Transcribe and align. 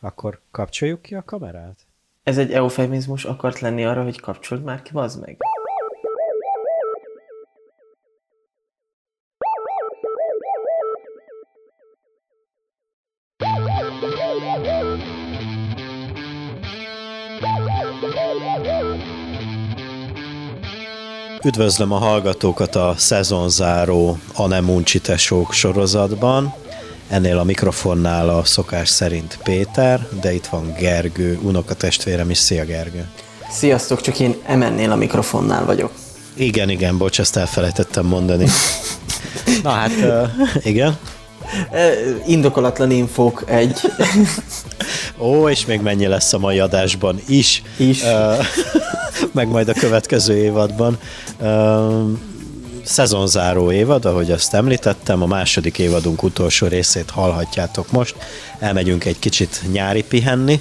Akkor 0.00 0.40
kapcsoljuk 0.50 1.02
ki 1.02 1.14
a 1.14 1.22
kamerát? 1.24 1.86
Ez 2.22 2.38
egy 2.38 2.52
eufemizmus 2.52 3.24
akart 3.24 3.58
lenni 3.58 3.84
arra, 3.84 4.02
hogy 4.02 4.20
kapcsold 4.20 4.62
már 4.62 4.82
ki, 4.82 4.92
bazd 4.92 5.20
meg. 5.20 5.36
Üdvözlöm 21.44 21.92
a 21.92 21.96
hallgatókat 21.96 22.74
a 22.74 22.94
szezonzáró 22.96 24.16
Anemunci 24.34 25.00
tesók 25.00 25.52
sorozatban. 25.52 26.54
Ennél 27.08 27.38
a 27.38 27.44
mikrofonnál 27.44 28.28
a 28.28 28.44
szokás 28.44 28.88
szerint 28.88 29.38
Péter, 29.42 30.08
de 30.20 30.34
itt 30.34 30.46
van 30.46 30.74
Gergő, 30.78 31.38
unokatestvérem 31.42 32.30
is. 32.30 32.38
Szia 32.38 32.64
Gergő! 32.64 33.08
Sziasztok, 33.50 34.00
csak 34.00 34.20
én 34.20 34.34
emennél 34.46 34.90
a 34.90 34.96
mikrofonnál 34.96 35.64
vagyok. 35.64 35.92
Igen, 36.34 36.68
igen, 36.68 36.98
bocs, 36.98 37.20
ezt 37.20 37.36
elfelejtettem 37.36 38.06
mondani. 38.06 38.46
Na 39.62 39.70
hát, 39.70 39.90
uh, 39.90 40.66
igen. 40.66 40.98
Indokolatlan 42.26 42.90
infók 42.90 43.44
egy. 43.46 43.80
Ó, 45.18 45.48
és 45.48 45.66
még 45.66 45.80
mennyi 45.80 46.06
lesz 46.06 46.32
a 46.32 46.38
mai 46.38 46.58
adásban 46.58 47.20
is. 47.26 47.62
Is. 47.76 48.02
Uh, 48.02 48.44
meg 49.38 49.48
majd 49.48 49.68
a 49.68 49.72
következő 49.72 50.36
évadban. 50.36 50.98
Uh, 51.40 52.10
szezonzáró 52.88 53.72
évad, 53.72 54.04
ahogy 54.04 54.30
azt 54.30 54.54
említettem, 54.54 55.22
a 55.22 55.26
második 55.26 55.78
évadunk 55.78 56.22
utolsó 56.22 56.66
részét 56.66 57.10
hallhatjátok 57.10 57.90
most. 57.90 58.16
Elmegyünk 58.58 59.04
egy 59.04 59.18
kicsit 59.18 59.62
nyári 59.72 60.02
pihenni, 60.02 60.60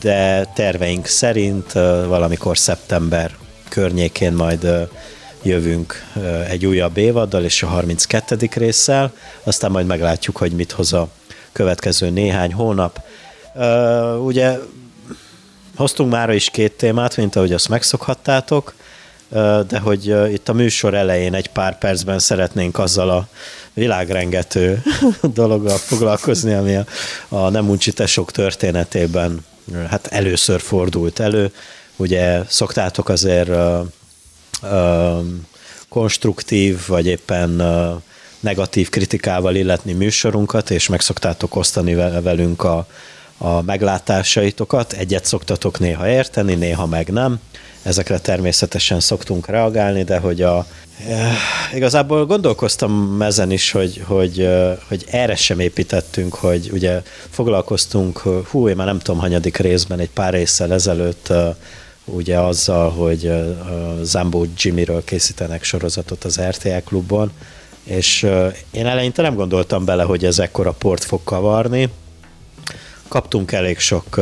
de 0.00 0.44
terveink 0.54 1.06
szerint 1.06 1.72
valamikor 2.06 2.58
szeptember 2.58 3.36
környékén 3.68 4.32
majd 4.32 4.88
jövünk 5.42 6.04
egy 6.48 6.66
újabb 6.66 6.96
évaddal 6.96 7.44
és 7.44 7.62
a 7.62 7.66
32. 7.66 8.48
résszel, 8.54 9.12
aztán 9.42 9.70
majd 9.70 9.86
meglátjuk, 9.86 10.36
hogy 10.36 10.52
mit 10.52 10.72
hoz 10.72 10.92
a 10.92 11.08
következő 11.52 12.10
néhány 12.10 12.52
hónap. 12.52 13.00
Ugye 14.24 14.58
hoztunk 15.76 16.10
már 16.10 16.30
is 16.30 16.50
két 16.50 16.72
témát, 16.72 17.16
mint 17.16 17.36
ahogy 17.36 17.52
azt 17.52 17.68
megszokhattátok, 17.68 18.74
de 19.68 19.78
hogy 19.82 20.32
itt 20.32 20.48
a 20.48 20.52
műsor 20.52 20.94
elején 20.94 21.34
egy 21.34 21.48
pár 21.48 21.78
percben 21.78 22.18
szeretnénk 22.18 22.78
azzal 22.78 23.10
a 23.10 23.28
világrengető 23.74 24.82
dologgal 25.22 25.76
foglalkozni, 25.76 26.52
ami 26.52 26.76
a, 26.76 26.84
a 27.28 27.48
nem 27.48 27.78
tesok 27.94 28.30
történetében 28.30 29.44
hát 29.88 30.06
először 30.06 30.60
fordult 30.60 31.20
elő. 31.20 31.52
Ugye 31.96 32.42
szoktátok 32.48 33.08
azért 33.08 33.48
uh, 33.48 33.80
uh, 34.62 35.24
konstruktív, 35.88 36.86
vagy 36.86 37.06
éppen 37.06 37.60
uh, 37.60 38.02
negatív 38.40 38.88
kritikával 38.88 39.54
illetni 39.54 39.92
műsorunkat, 39.92 40.70
és 40.70 40.88
meg 40.88 41.00
szoktátok 41.00 41.56
osztani 41.56 41.94
velünk 41.94 42.64
a, 42.64 42.86
a 43.38 43.62
meglátásaitokat. 43.62 44.92
Egyet 44.92 45.24
szoktatok 45.24 45.78
néha 45.78 46.08
érteni, 46.08 46.54
néha 46.54 46.86
meg 46.86 47.08
nem 47.08 47.40
ezekre 47.84 48.18
természetesen 48.18 49.00
szoktunk 49.00 49.46
reagálni, 49.46 50.02
de 50.02 50.18
hogy 50.18 50.42
a, 50.42 50.66
eh, 51.08 51.32
igazából 51.74 52.26
gondolkoztam 52.26 53.22
ezen 53.22 53.50
is, 53.50 53.70
hogy, 53.70 54.02
hogy, 54.06 54.40
eh, 54.40 54.76
hogy 54.88 55.04
erre 55.10 55.34
sem 55.34 55.60
építettünk, 55.60 56.34
hogy 56.34 56.70
ugye 56.72 57.02
foglalkoztunk, 57.30 58.18
hú, 58.18 58.68
én 58.68 58.76
már 58.76 58.86
nem 58.86 58.98
tudom, 58.98 59.20
hanyadik 59.20 59.56
részben, 59.56 59.98
egy 59.98 60.10
pár 60.10 60.32
részsel 60.32 60.72
ezelőtt 60.72 61.28
eh, 61.28 61.54
ugye 62.04 62.38
azzal, 62.38 62.90
hogy 62.90 63.32
Zambó 64.02 64.46
Jimmyről 64.56 65.04
készítenek 65.04 65.64
sorozatot 65.64 66.24
az 66.24 66.40
RTL 66.40 66.78
klubban, 66.84 67.32
és 67.84 68.22
én 68.70 68.86
eleinte 68.86 69.22
nem 69.22 69.34
gondoltam 69.34 69.84
bele, 69.84 70.02
hogy 70.02 70.24
ez 70.24 70.38
ekkora 70.38 70.72
port 70.72 71.04
fog 71.04 71.20
kavarni. 71.24 71.88
Kaptunk 73.08 73.52
elég 73.52 73.78
sok 73.78 74.20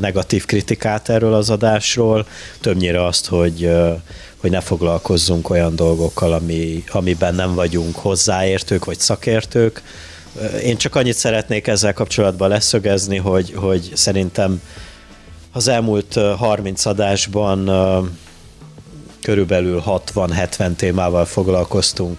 negatív 0.00 0.44
kritikát 0.44 1.08
erről 1.08 1.34
az 1.34 1.50
adásról, 1.50 2.26
többnyire 2.60 3.04
azt, 3.06 3.26
hogy, 3.26 3.70
hogy 4.36 4.50
ne 4.50 4.60
foglalkozzunk 4.60 5.50
olyan 5.50 5.76
dolgokkal, 5.76 6.32
ami, 6.32 6.84
amiben 6.90 7.34
nem 7.34 7.54
vagyunk 7.54 7.96
hozzáértők 7.96 8.84
vagy 8.84 8.98
szakértők. 8.98 9.82
Én 10.62 10.76
csak 10.76 10.94
annyit 10.94 11.16
szeretnék 11.16 11.66
ezzel 11.66 11.92
kapcsolatban 11.92 12.48
leszögezni, 12.48 13.16
hogy, 13.16 13.52
hogy 13.56 13.90
szerintem 13.94 14.62
az 15.52 15.68
elmúlt 15.68 16.18
30 16.36 16.86
adásban 16.86 17.70
körülbelül 19.22 19.82
60-70 19.86 20.74
témával 20.76 21.24
foglalkoztunk. 21.24 22.18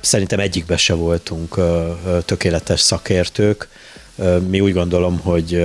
Szerintem 0.00 0.40
egyikbe 0.40 0.76
se 0.76 0.94
voltunk 0.94 1.60
tökéletes 2.24 2.80
szakértők. 2.80 3.68
Mi 4.48 4.60
úgy 4.60 4.72
gondolom, 4.72 5.18
hogy 5.18 5.64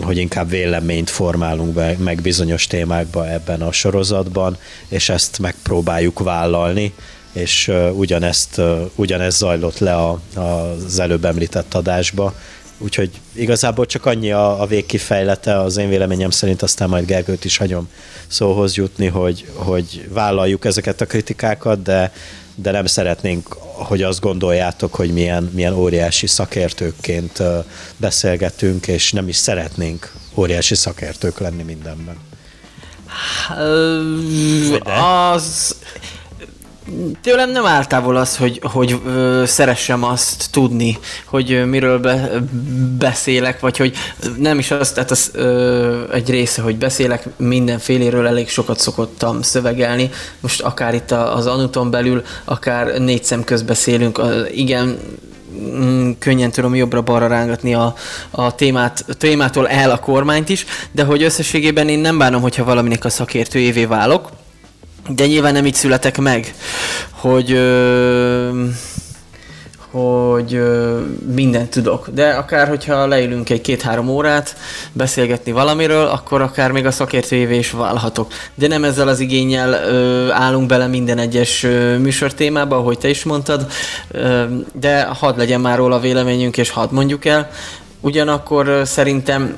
hogy 0.00 0.16
inkább 0.16 0.48
véleményt 0.48 1.10
formálunk 1.10 1.74
be, 1.74 1.96
meg 1.98 2.20
bizonyos 2.20 2.66
témákba 2.66 3.30
ebben 3.30 3.62
a 3.62 3.72
sorozatban, 3.72 4.56
és 4.88 5.08
ezt 5.08 5.38
megpróbáljuk 5.38 6.18
vállalni, 6.18 6.92
és 7.32 7.72
ugyanezt, 7.92 8.58
uh, 8.58 8.80
ugyanez 8.94 9.36
zajlott 9.36 9.78
le 9.78 9.94
a, 9.94 10.20
az 10.34 10.98
előbb 10.98 11.24
említett 11.24 11.74
adásba, 11.74 12.34
úgyhogy 12.78 13.10
igazából 13.32 13.86
csak 13.86 14.06
annyi 14.06 14.32
a, 14.32 14.60
a 14.60 14.66
végkifejlete 14.66 15.58
az 15.58 15.76
én 15.76 15.88
véleményem 15.88 16.30
szerint, 16.30 16.62
aztán 16.62 16.88
majd 16.88 17.06
Gergőt 17.06 17.44
is 17.44 17.56
hagyom 17.56 17.88
szóhoz 18.26 18.76
jutni, 18.76 19.06
hogy, 19.06 19.46
hogy 19.54 20.08
vállaljuk 20.08 20.64
ezeket 20.64 21.00
a 21.00 21.06
kritikákat, 21.06 21.82
de 21.82 22.12
de 22.54 22.70
nem 22.70 22.86
szeretnénk, 22.86 23.56
hogy 23.82 24.02
azt 24.02 24.20
gondoljátok, 24.20 24.94
hogy 24.94 25.12
milyen, 25.12 25.50
milyen 25.54 25.72
óriási 25.72 26.26
szakértőkként 26.26 27.42
beszélgetünk, 27.96 28.86
és 28.86 29.12
nem 29.12 29.28
is 29.28 29.36
szeretnénk 29.36 30.12
óriási 30.34 30.74
szakértők 30.74 31.38
lenni 31.38 31.62
mindenben. 31.62 32.16
Az 35.34 35.76
tőlem 37.20 37.50
nem 37.50 37.66
áll 37.66 37.84
távol 37.84 38.16
az, 38.16 38.36
hogy, 38.36 38.60
hogy 38.62 39.00
ö, 39.06 39.42
szeressem 39.46 40.04
azt 40.04 40.50
tudni, 40.50 40.98
hogy 41.24 41.62
miről 41.66 41.98
be, 41.98 42.30
beszélek, 42.98 43.60
vagy 43.60 43.76
hogy 43.76 43.96
nem 44.38 44.58
is 44.58 44.70
az, 44.70 44.92
tehát 44.92 45.10
az 45.10 45.30
ö, 45.32 46.12
egy 46.12 46.30
része, 46.30 46.62
hogy 46.62 46.76
beszélek 46.76 47.28
mindenféléről, 47.36 48.26
elég 48.26 48.48
sokat 48.48 48.78
szokottam 48.78 49.42
szövegelni. 49.42 50.10
Most 50.40 50.60
akár 50.60 50.94
itt 50.94 51.10
az 51.10 51.46
Anuton 51.46 51.90
belül, 51.90 52.22
akár 52.44 52.98
négy 52.98 53.24
szem 53.24 53.44
közt 53.44 53.64
beszélünk, 53.64 54.20
igen, 54.54 54.98
mm, 55.60 56.10
könnyen 56.18 56.50
tudom 56.50 56.74
jobbra-balra 56.74 57.26
rángatni 57.26 57.74
a, 57.74 57.94
a 58.30 58.54
témát, 58.54 59.04
a 59.08 59.14
témától 59.14 59.68
el 59.68 59.90
a 59.90 59.98
kormányt 59.98 60.48
is, 60.48 60.66
de 60.92 61.04
hogy 61.04 61.22
összességében 61.22 61.88
én 61.88 61.98
nem 61.98 62.18
bánom, 62.18 62.42
hogyha 62.42 62.64
valaminek 62.64 63.04
a 63.04 63.10
szakértőjévé 63.10 63.84
válok, 63.84 64.28
de 65.08 65.26
nyilván 65.26 65.52
nem 65.52 65.66
így 65.66 65.74
születek 65.74 66.18
meg, 66.18 66.54
hogy 67.10 67.52
ö, 67.52 68.66
hogy 69.90 70.54
ö, 70.54 71.00
mindent 71.34 71.70
tudok. 71.70 72.08
De 72.08 72.28
akár, 72.28 72.68
hogyha 72.68 73.06
leülünk 73.06 73.50
egy 73.50 73.60
két-három 73.60 74.08
órát 74.08 74.56
beszélgetni 74.92 75.52
valamiről, 75.52 76.06
akkor 76.06 76.42
akár 76.42 76.70
még 76.70 76.86
a 76.86 76.90
szakértőjévé 76.90 77.56
is 77.58 77.70
válhatok. 77.70 78.32
De 78.54 78.66
nem 78.66 78.84
ezzel 78.84 79.08
az 79.08 79.20
igényel 79.20 79.72
ö, 79.72 80.30
állunk 80.30 80.66
bele 80.66 80.86
minden 80.86 81.18
egyes 81.18 81.62
ö, 81.62 81.98
műsortémába, 81.98 82.76
ahogy 82.76 82.98
te 82.98 83.08
is 83.08 83.24
mondtad, 83.24 83.66
ö, 84.10 84.44
de 84.72 85.02
hadd 85.02 85.38
legyen 85.38 85.60
már 85.60 85.76
róla 85.76 86.00
véleményünk, 86.00 86.56
és 86.56 86.70
hadd 86.70 86.88
mondjuk 86.92 87.24
el. 87.24 87.50
Ugyanakkor 88.00 88.80
szerintem 88.84 89.56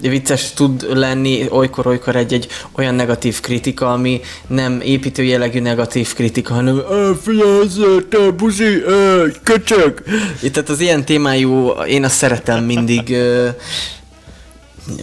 vicces 0.00 0.52
tud 0.52 0.98
lenni 0.98 1.46
olykor-olykor 1.50 2.16
egy-egy 2.16 2.46
olyan 2.72 2.94
negatív 2.94 3.40
kritika, 3.40 3.92
ami 3.92 4.20
nem 4.46 4.80
építő 4.80 5.22
jellegű 5.22 5.60
negatív 5.60 6.14
kritika, 6.14 6.54
hanem 6.54 6.82
figyelj, 7.22 7.66
te 8.08 8.30
buzi, 8.30 8.82
köcsög! 9.42 10.02
Tehát 10.40 10.68
az 10.68 10.80
ilyen 10.80 11.04
témájú, 11.04 11.68
én 11.68 12.04
azt 12.04 12.16
szeretem 12.16 12.64
mindig 12.64 13.16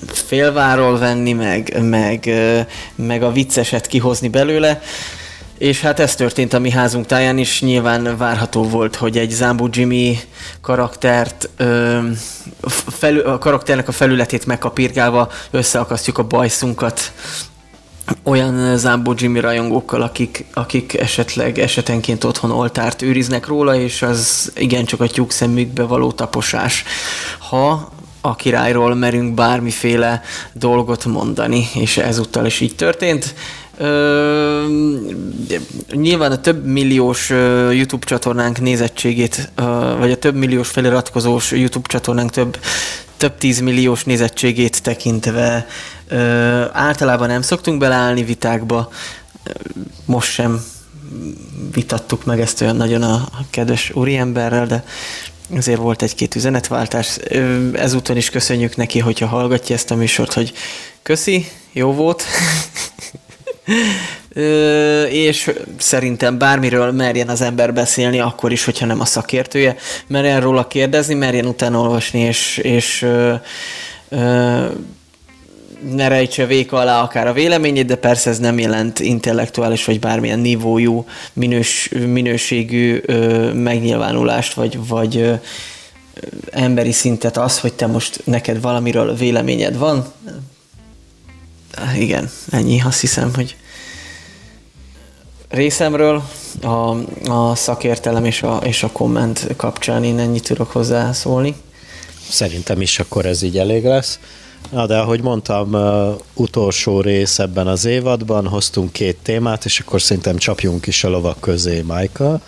félváról 0.07 0.97
venni, 0.97 1.33
meg, 1.33 1.77
meg, 1.81 2.29
meg 2.95 3.23
a 3.23 3.31
vicceset 3.31 3.87
kihozni 3.87 4.27
belőle. 4.27 4.81
És 5.57 5.81
hát 5.81 5.99
ez 5.99 6.15
történt 6.15 6.53
a 6.53 6.59
mi 6.59 6.69
házunk 6.69 7.05
táján 7.05 7.37
is, 7.37 7.61
nyilván 7.61 8.17
várható 8.17 8.63
volt, 8.63 8.95
hogy 8.95 9.17
egy 9.17 9.29
Zambu 9.29 9.67
Jimmy 9.71 10.17
karaktert, 10.61 11.49
ö, 11.57 11.99
felü, 12.87 13.21
a 13.21 13.37
karakternek 13.37 13.87
a 13.87 13.91
felületét 13.91 14.45
megkapirgálva 14.45 15.31
összeakasztjuk 15.51 16.17
a 16.17 16.23
bajszunkat 16.23 17.11
olyan 18.23 18.77
Zambo 18.77 19.13
Jimmy 19.17 19.39
rajongókkal, 19.39 20.01
akik, 20.01 20.45
akik 20.53 20.93
esetleg 20.93 21.59
esetenként 21.59 22.23
otthon 22.23 22.51
oltárt 22.51 23.01
őriznek 23.01 23.47
róla, 23.47 23.75
és 23.75 24.01
az 24.01 24.51
igencsak 24.55 25.01
a 25.01 25.07
tyúk 25.07 25.31
szemükbe 25.31 25.83
való 25.83 26.11
taposás. 26.11 26.83
Ha 27.49 27.93
a 28.21 28.35
királyról 28.35 28.95
merünk 28.95 29.33
bármiféle 29.33 30.21
dolgot 30.53 31.05
mondani, 31.05 31.67
és 31.73 31.97
ezúttal 31.97 32.45
is 32.45 32.59
így 32.59 32.75
történt. 32.75 33.35
Nyilván 35.91 36.31
a 36.31 36.41
több 36.41 36.65
milliós 36.65 37.29
YouTube 37.71 38.05
csatornánk 38.05 38.59
nézettségét, 38.59 39.51
vagy 39.97 40.11
a 40.11 40.17
több 40.17 40.35
milliós 40.35 40.69
feliratkozós 40.69 41.51
YouTube 41.51 41.87
csatornánk 41.87 42.31
több, 42.31 42.59
több 43.17 43.37
tízmilliós 43.37 44.03
nézettségét 44.03 44.81
tekintve 44.83 45.67
általában 46.71 47.27
nem 47.27 47.41
szoktunk 47.41 47.79
beleállni 47.79 48.23
vitákba, 48.23 48.91
most 50.05 50.31
sem 50.31 50.63
vitattuk 51.73 52.25
meg 52.25 52.39
ezt 52.39 52.61
olyan 52.61 52.75
nagyon 52.75 53.03
a 53.03 53.27
kedves 53.49 53.91
úriemberrel, 53.93 54.65
de 54.65 54.83
azért 55.55 55.79
volt 55.79 56.01
egy-két 56.01 56.35
üzenetváltás. 56.35 57.17
Ezúton 57.73 58.17
is 58.17 58.29
köszönjük 58.29 58.75
neki, 58.75 58.99
hogyha 58.99 59.27
hallgatja 59.27 59.75
ezt 59.75 59.91
a 59.91 59.95
műsort, 59.95 60.33
hogy 60.33 60.53
köszi, 61.01 61.47
jó 61.71 61.93
volt. 61.93 62.23
És 65.09 65.51
szerintem 65.77 66.37
bármiről 66.37 66.91
merjen 66.91 67.29
az 67.29 67.41
ember 67.41 67.73
beszélni, 67.73 68.19
akkor 68.19 68.51
is, 68.51 68.65
hogyha 68.65 68.85
nem 68.85 68.99
a 68.99 69.05
szakértője, 69.05 69.75
merjen 70.07 70.41
róla 70.41 70.67
kérdezni, 70.67 71.13
merjen 71.13 71.45
utána 71.45 71.79
olvasni, 71.79 72.19
és, 72.19 72.57
és 72.57 73.01
ö, 73.01 73.33
ö, 74.09 74.65
ne 75.91 76.07
rejtse 76.07 76.45
véka 76.45 76.77
alá 76.77 77.01
akár 77.01 77.27
a 77.27 77.33
véleményét, 77.33 77.85
de 77.85 77.95
persze 77.95 78.29
ez 78.29 78.39
nem 78.39 78.59
jelent 78.59 78.99
intellektuális 78.99 79.85
vagy 79.85 79.99
bármilyen 79.99 80.39
nívójú, 80.39 81.05
minős, 81.33 81.89
minőségű 82.07 83.01
ö, 83.05 83.51
megnyilvánulást, 83.53 84.53
vagy, 84.53 84.87
vagy 84.87 85.17
ö, 85.17 85.33
emberi 86.51 86.91
szintet 86.91 87.37
az, 87.37 87.59
hogy 87.59 87.73
te 87.73 87.87
most 87.87 88.21
neked 88.23 88.61
valamiről 88.61 89.15
véleményed 89.15 89.77
van. 89.77 90.05
Igen, 91.97 92.29
ennyi, 92.51 92.81
azt 92.81 92.99
hiszem, 92.99 93.33
hogy 93.33 93.55
részemről 95.49 96.23
a, 96.61 96.95
a 97.31 97.55
szakértelem 97.55 98.25
és 98.25 98.43
a, 98.43 98.57
és 98.63 98.83
a 98.83 98.89
komment 98.91 99.47
kapcsán 99.55 100.03
én 100.03 100.19
ennyit 100.19 100.43
tudok 100.43 100.71
hozzászólni. 100.71 101.55
Szerintem 102.29 102.81
is 102.81 102.99
akkor 102.99 103.25
ez 103.25 103.41
így 103.41 103.57
elég 103.57 103.83
lesz. 103.83 104.19
Na, 104.71 104.85
de 104.85 104.97
ahogy 104.97 105.21
mondtam, 105.21 105.75
utolsó 106.33 107.01
rész 107.01 107.39
ebben 107.39 107.67
az 107.67 107.85
évadban, 107.85 108.47
hoztunk 108.47 108.91
két 108.91 109.17
témát, 109.23 109.65
és 109.65 109.79
akkor 109.79 110.01
szerintem 110.01 110.37
csapjunk 110.37 110.87
is 110.87 111.03
a 111.03 111.09
lovak 111.09 111.39
közé, 111.39 111.81
Michael, 111.87 112.41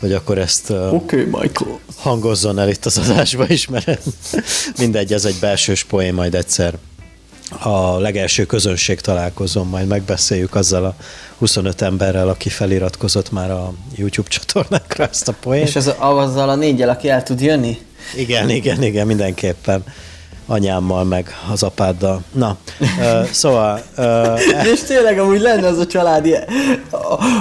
hogy 0.00 0.12
akkor 0.12 0.38
ezt 0.38 0.70
okay, 0.70 1.24
Michael. 1.24 1.78
hangozzon 1.96 2.58
el 2.58 2.68
itt 2.68 2.84
az 2.84 2.98
adásba 2.98 3.48
is, 3.48 3.68
mert 3.68 4.00
mindegy, 4.78 5.12
ez 5.12 5.24
egy 5.24 5.36
belsős 5.40 5.84
poén, 5.84 6.14
majd 6.14 6.34
egyszer 6.34 6.78
a 7.50 7.98
legelső 7.98 8.46
közönség 8.46 9.00
találkozom, 9.00 9.68
majd 9.68 9.86
megbeszéljük 9.86 10.54
azzal 10.54 10.84
a 10.84 10.94
25 11.38 11.82
emberrel, 11.82 12.28
aki 12.28 12.48
feliratkozott 12.48 13.32
már 13.32 13.50
a 13.50 13.72
YouTube 13.94 14.28
csatornákra 14.28 15.08
ezt 15.08 15.28
a 15.28 15.34
poént. 15.40 15.68
És 15.68 15.76
az, 15.76 15.94
azzal 15.98 16.48
a 16.48 16.54
négyel, 16.54 16.88
aki 16.88 17.08
el 17.08 17.22
tud 17.22 17.40
jönni? 17.40 17.78
Igen, 18.16 18.50
igen, 18.50 18.82
igen, 18.82 19.06
mindenképpen 19.06 19.84
anyámmal, 20.46 21.04
meg 21.04 21.34
az 21.52 21.62
apáddal. 21.62 22.22
Na, 22.32 22.56
uh, 22.80 23.24
szóval... 23.30 23.82
Uh, 23.96 24.40
és 24.72 24.82
tényleg 24.82 25.18
amúgy 25.18 25.40
lenne 25.40 25.66
az 25.66 25.78
a 25.78 25.86
családi, 25.86 26.34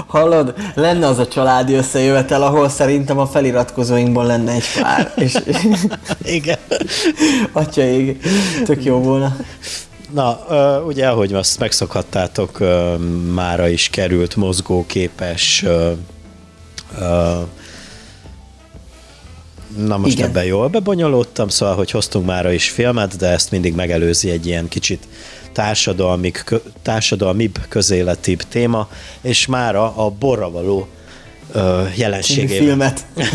hallod, 0.07 0.53
lenne 0.75 1.07
az 1.07 1.19
a 1.19 1.27
családi 1.27 1.73
összejövetel, 1.73 2.41
ahol 2.41 2.69
szerintem 2.69 3.19
a 3.19 3.27
feliratkozóinkból 3.27 4.25
lenne 4.25 4.51
egy 4.51 4.65
pár. 4.81 5.13
És, 5.15 5.37
igen. 6.23 6.59
Atyaig, 7.51 8.21
tök 8.65 8.83
jó 8.83 8.97
volna. 8.97 9.35
Na, 10.15 10.39
ugye, 10.87 11.07
ahogy 11.07 11.33
azt 11.33 11.59
megszokhattátok, 11.59 12.59
mára 13.33 13.67
is 13.67 13.89
került 13.89 14.35
mozgóképes 14.35 15.65
Na 19.77 19.97
most 19.97 20.13
Igen. 20.13 20.29
ebben 20.29 20.43
jól 20.43 20.67
bebonyolódtam, 20.67 21.49
szóval, 21.49 21.75
hogy 21.75 21.91
hoztunk 21.91 22.25
mára 22.25 22.51
is 22.51 22.69
filmet, 22.69 23.17
de 23.17 23.27
ezt 23.27 23.51
mindig 23.51 23.75
megelőzi 23.75 24.29
egy 24.29 24.45
ilyen 24.45 24.67
kicsit 24.67 25.07
társadalmi, 25.51 26.31
társadalmibb, 26.81 27.59
közéletibb 27.69 28.41
téma, 28.41 28.89
és 29.21 29.45
mára 29.45 29.95
a 29.95 30.09
borra 30.09 30.51
való 30.51 30.87
jelenségével. 31.95 32.65
filmet. 32.65 33.05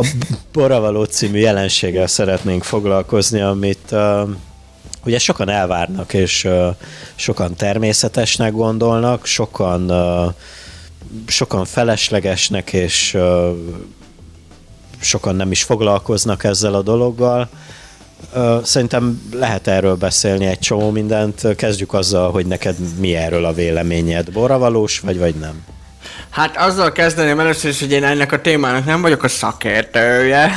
a 0.00 0.06
borra 0.52 0.80
való 0.80 1.04
című 1.04 1.38
jelenséggel 1.38 2.06
szeretnénk 2.06 2.64
foglalkozni, 2.64 3.40
amit 3.40 3.88
uh, 3.90 4.28
ugye 5.04 5.18
sokan 5.18 5.48
elvárnak, 5.48 6.14
és 6.14 6.48
sokan 7.14 7.54
természetesnek 7.54 8.52
gondolnak, 8.52 9.26
sokan 9.26 9.92
sokan 11.26 11.64
feleslegesnek, 11.64 12.72
és 12.72 13.18
sokan 15.00 15.36
nem 15.36 15.50
is 15.50 15.62
foglalkoznak 15.62 16.44
ezzel 16.44 16.74
a 16.74 16.82
dologgal. 16.82 17.48
Szerintem 18.62 19.30
lehet 19.32 19.66
erről 19.66 19.96
beszélni 19.96 20.46
egy 20.46 20.58
csomó 20.58 20.90
mindent. 20.90 21.56
Kezdjük 21.56 21.92
azzal, 21.92 22.30
hogy 22.30 22.46
neked 22.46 22.76
mi 22.98 23.14
erről 23.14 23.44
a 23.44 23.52
véleményed. 23.52 24.32
Borravalós 24.32 25.00
vagy, 25.00 25.18
vagy 25.18 25.34
nem? 25.34 25.64
Hát 26.30 26.56
azzal 26.56 26.92
kezdeném 26.92 27.40
először 27.40 27.70
is, 27.70 27.80
hogy 27.80 27.92
én 27.92 28.04
ennek 28.04 28.32
a 28.32 28.40
témának 28.40 28.84
nem 28.84 29.02
vagyok 29.02 29.22
a 29.22 29.28
szakértője. 29.28 30.50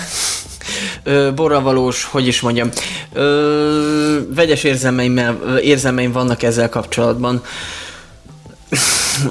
Borravalós, 1.36 2.04
hogy 2.04 2.28
is 2.28 2.42
mondjam, 2.42 2.70
ö, 3.14 4.18
vegyes 4.36 4.64
érzelmeim, 5.62 6.12
vannak 6.12 6.44
ezzel 6.44 6.70
kapcsolatban 6.70 7.42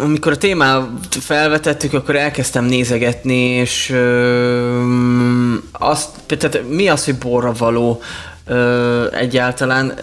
amikor 0.00 0.32
a 0.32 0.36
témát 0.36 0.88
felvetettük, 1.10 1.92
akkor 1.92 2.16
elkezdtem 2.16 2.64
nézegetni, 2.64 3.34
és 3.34 3.90
ö, 3.90 5.54
azt, 5.72 6.08
tehát 6.26 6.62
mi 6.68 6.88
az, 6.88 7.04
hogy 7.04 7.16
borra 7.16 7.52
való 7.52 8.00
ö, 8.46 9.06
egyáltalán? 9.12 9.98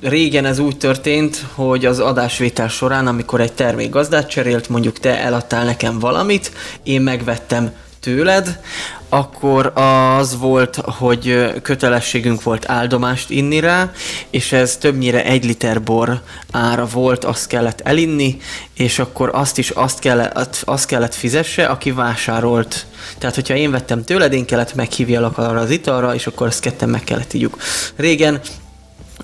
Régen 0.00 0.44
ez 0.44 0.58
úgy 0.58 0.76
történt, 0.76 1.44
hogy 1.54 1.86
az 1.86 1.98
adásvétel 1.98 2.68
során, 2.68 3.06
amikor 3.06 3.40
egy 3.40 3.52
termék 3.52 3.90
gazdát 3.90 4.28
cserélt, 4.28 4.68
mondjuk 4.68 4.98
te 4.98 5.18
eladtál 5.18 5.64
nekem 5.64 5.98
valamit, 5.98 6.52
én 6.82 7.00
megvettem 7.00 7.70
tőled, 8.00 8.60
akkor 9.08 9.72
az 9.74 10.38
volt, 10.38 10.76
hogy 10.76 11.52
kötelességünk 11.62 12.42
volt 12.42 12.68
áldomást 12.68 13.30
inni 13.30 13.60
rá, 13.60 13.90
és 14.30 14.52
ez 14.52 14.76
többnyire 14.76 15.24
egy 15.24 15.44
liter 15.44 15.82
bor 15.82 16.20
ára 16.50 16.86
volt, 16.86 17.24
azt 17.24 17.46
kellett 17.46 17.80
elinni, 17.80 18.36
és 18.74 18.98
akkor 18.98 19.30
azt 19.32 19.58
is 19.58 19.70
azt 19.70 19.98
kellett, 19.98 20.62
azt 20.64 20.86
kellett 20.86 21.14
fizesse, 21.14 21.66
aki 21.66 21.92
vásárolt. 21.92 22.86
Tehát, 23.18 23.34
hogyha 23.34 23.54
én 23.54 23.70
vettem 23.70 24.04
tőled, 24.04 24.32
én 24.32 24.46
kellett 24.46 24.74
meghívjalak 24.74 25.38
arra 25.38 25.60
az 25.60 25.70
italra, 25.70 26.14
és 26.14 26.26
akkor 26.26 26.46
azt 26.46 26.60
ketten 26.60 26.88
meg 26.88 27.04
kellett 27.04 27.32
ígyuk. 27.32 27.56
Régen 27.96 28.40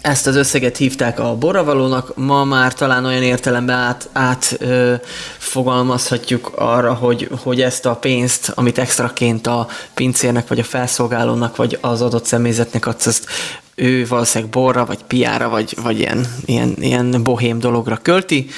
ezt 0.07 0.27
az 0.27 0.37
összeget 0.37 0.77
hívták 0.77 1.19
a 1.19 1.35
borravalónak, 1.35 2.17
ma 2.17 2.45
már 2.45 2.75
talán 2.75 3.05
olyan 3.05 3.23
értelemben 3.23 3.77
át, 3.77 4.09
át 4.13 4.57
ö, 4.59 4.95
fogalmazhatjuk 5.39 6.53
arra, 6.55 6.95
hogy, 6.95 7.29
hogy 7.43 7.61
ezt 7.61 7.87
a 7.87 7.95
pénzt, 7.95 8.53
amit 8.55 8.79
extraként 8.79 9.47
a 9.47 9.69
pincérnek, 9.95 10.49
vagy 10.49 10.59
a 10.59 10.65
felszolgálónak, 10.65 11.57
vagy 11.57 11.79
az 11.81 12.03
adott 12.03 12.25
személyzetnek 12.25 12.87
adsz, 12.87 13.07
azt 13.07 13.27
ő 13.75 14.07
valószínűleg 14.07 14.53
borra, 14.53 14.85
vagy 14.85 15.03
piára, 15.07 15.49
vagy, 15.49 15.77
vagy 15.83 15.99
ilyen, 15.99 16.27
ilyen, 16.45 16.75
ilyen 16.81 17.23
bohém 17.23 17.59
dologra 17.59 17.99
költi. 18.03 18.49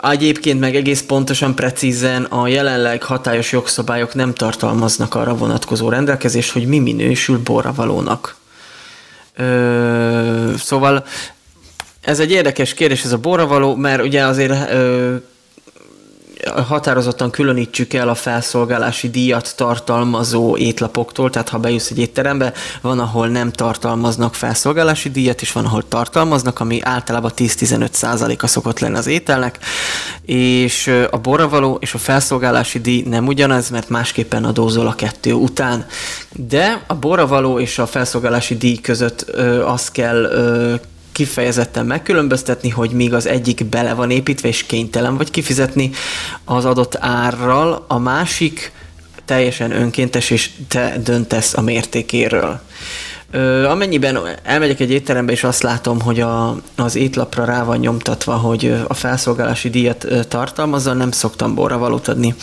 Egyébként 0.00 0.60
meg 0.60 0.76
egész 0.76 1.02
pontosan, 1.02 1.54
precízen 1.54 2.24
a 2.24 2.48
jelenleg 2.48 3.02
hatályos 3.02 3.52
jogszabályok 3.52 4.14
nem 4.14 4.34
tartalmaznak 4.34 5.14
arra 5.14 5.34
vonatkozó 5.36 5.88
rendelkezést, 5.88 6.52
hogy 6.52 6.66
mi 6.66 6.78
minősül 6.78 7.38
borravalónak. 7.44 8.36
Ö, 9.36 10.52
szóval 10.56 11.04
ez 12.00 12.20
egy 12.20 12.30
érdekes 12.30 12.74
kérdés, 12.74 13.04
ez 13.04 13.12
a 13.12 13.18
borravaló, 13.18 13.74
mert 13.74 14.02
ugye 14.02 14.24
azért 14.24 14.70
ö, 14.70 15.14
határozottan 16.50 17.30
különítsük 17.30 17.92
el 17.92 18.08
a 18.08 18.14
felszolgálási 18.14 19.10
díjat 19.10 19.56
tartalmazó 19.56 20.56
étlapoktól, 20.56 21.30
tehát 21.30 21.48
ha 21.48 21.58
bejössz 21.58 21.90
egy 21.90 21.98
étterembe, 21.98 22.52
van, 22.80 22.98
ahol 22.98 23.28
nem 23.28 23.52
tartalmaznak 23.52 24.34
felszolgálási 24.34 25.10
díjat, 25.10 25.40
és 25.40 25.52
van, 25.52 25.64
ahol 25.64 25.88
tartalmaznak, 25.88 26.60
ami 26.60 26.80
általában 26.82 27.32
10-15 27.36 27.92
százaléka 27.92 28.46
szokott 28.46 28.78
lenni 28.78 28.96
az 28.96 29.06
ételnek, 29.06 29.58
és 30.26 31.06
a 31.10 31.18
borravaló 31.18 31.78
és 31.80 31.94
a 31.94 31.98
felszolgálási 31.98 32.80
díj 32.80 33.02
nem 33.08 33.26
ugyanaz, 33.26 33.70
mert 33.70 33.88
másképpen 33.88 34.44
adózol 34.44 34.86
a 34.86 34.94
kettő 34.94 35.32
után. 35.32 35.86
De 36.32 36.82
a 36.86 36.94
borravaló 36.94 37.58
és 37.58 37.78
a 37.78 37.86
felszolgálási 37.86 38.56
díj 38.56 38.76
között 38.76 39.24
ö, 39.28 39.64
azt 39.64 39.92
kell 39.92 40.22
ö, 40.22 40.74
kifejezetten 41.12 41.86
megkülönböztetni, 41.86 42.68
hogy 42.68 42.90
míg 42.90 43.14
az 43.14 43.26
egyik 43.26 43.64
bele 43.64 43.94
van 43.94 44.10
építve 44.10 44.48
és 44.48 44.66
kénytelen 44.66 45.16
vagy 45.16 45.30
kifizetni 45.30 45.90
az 46.44 46.64
adott 46.64 46.96
árral, 47.00 47.84
a 47.88 47.98
másik 47.98 48.72
teljesen 49.24 49.70
önkéntes, 49.70 50.30
és 50.30 50.50
te 50.68 50.96
döntesz 51.04 51.56
a 51.56 51.60
mértékéről. 51.60 52.60
Ö, 53.30 53.64
amennyiben 53.64 54.18
elmegyek 54.42 54.80
egy 54.80 54.90
étterembe, 54.90 55.32
és 55.32 55.44
azt 55.44 55.62
látom, 55.62 56.00
hogy 56.00 56.20
a, 56.20 56.56
az 56.76 56.96
étlapra 56.96 57.44
rá 57.44 57.64
van 57.64 57.78
nyomtatva, 57.78 58.34
hogy 58.34 58.74
a 58.86 58.94
felszolgálási 58.94 59.70
díjat 59.70 60.06
tartalmazza, 60.28 60.92
nem 60.92 61.10
szoktam 61.10 61.54
borravalót 61.54 62.08
adni. 62.08 62.34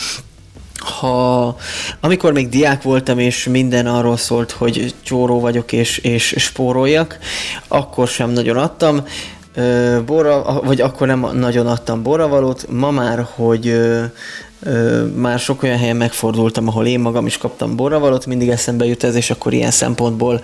Ha, 0.80 1.56
amikor 2.00 2.32
még 2.32 2.48
diák 2.48 2.82
voltam, 2.82 3.18
és 3.18 3.44
minden 3.44 3.86
arról 3.86 4.16
szólt, 4.16 4.50
hogy 4.50 4.94
csóró 5.02 5.40
vagyok, 5.40 5.72
és, 5.72 5.98
és 5.98 6.34
spóroljak, 6.38 7.18
akkor 7.68 8.08
sem 8.08 8.30
nagyon 8.30 8.56
adtam. 8.56 9.04
Borra, 10.06 10.60
vagy 10.64 10.80
akkor 10.80 11.06
nem 11.06 11.26
nagyon 11.32 11.66
adtam 11.66 12.02
borravalót. 12.02 12.66
Ma 12.68 12.90
már, 12.90 13.26
hogy 13.34 13.80
már 15.14 15.38
sok 15.38 15.62
olyan 15.62 15.78
helyen 15.78 15.96
megfordultam, 15.96 16.68
ahol 16.68 16.86
én 16.86 17.00
magam 17.00 17.26
is 17.26 17.38
kaptam 17.38 17.76
borravalót, 17.76 18.26
mindig 18.26 18.48
eszembe 18.48 18.84
jut 18.84 19.04
ez, 19.04 19.14
és 19.14 19.30
akkor 19.30 19.52
ilyen 19.52 19.70
szempontból 19.70 20.40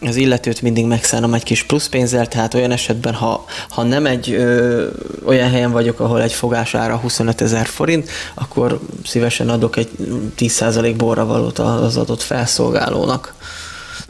az 0.00 0.16
illetőt 0.16 0.62
mindig 0.62 0.86
megszállom 0.86 1.34
egy 1.34 1.42
kis 1.42 1.62
pluszpénzzel, 1.62 2.28
tehát 2.28 2.54
olyan 2.54 2.70
esetben, 2.70 3.14
ha, 3.14 3.44
ha 3.68 3.82
nem 3.82 4.06
egy 4.06 4.30
ö, 4.30 4.86
olyan 5.24 5.50
helyen 5.50 5.72
vagyok, 5.72 6.00
ahol 6.00 6.22
egy 6.22 6.32
fogás 6.32 6.74
ára 6.74 6.96
25 6.96 7.40
ezer 7.40 7.66
forint, 7.66 8.10
akkor 8.34 8.80
szívesen 9.04 9.48
adok 9.48 9.76
egy 9.76 9.90
10% 10.38 10.94
borravalót 10.96 11.58
az 11.58 11.96
adott 11.96 12.22
felszolgálónak. 12.22 13.34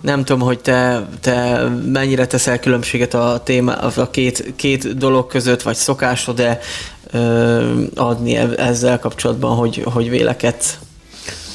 Nem 0.00 0.24
tudom, 0.24 0.42
hogy 0.42 0.58
te, 0.58 1.06
te 1.20 1.68
mennyire 1.86 2.26
teszel 2.26 2.58
különbséget 2.58 3.14
a, 3.14 3.40
téma, 3.44 3.72
a 3.72 4.10
két, 4.10 4.52
két 4.56 4.96
dolog 4.96 5.26
között, 5.26 5.62
vagy 5.62 5.76
szokásod, 5.76 6.36
de 6.36 6.60
adni 7.94 8.36
ezzel 8.56 8.98
kapcsolatban, 8.98 9.56
hogy, 9.56 9.82
hogy 9.84 10.10
vélekedsz? 10.10 10.78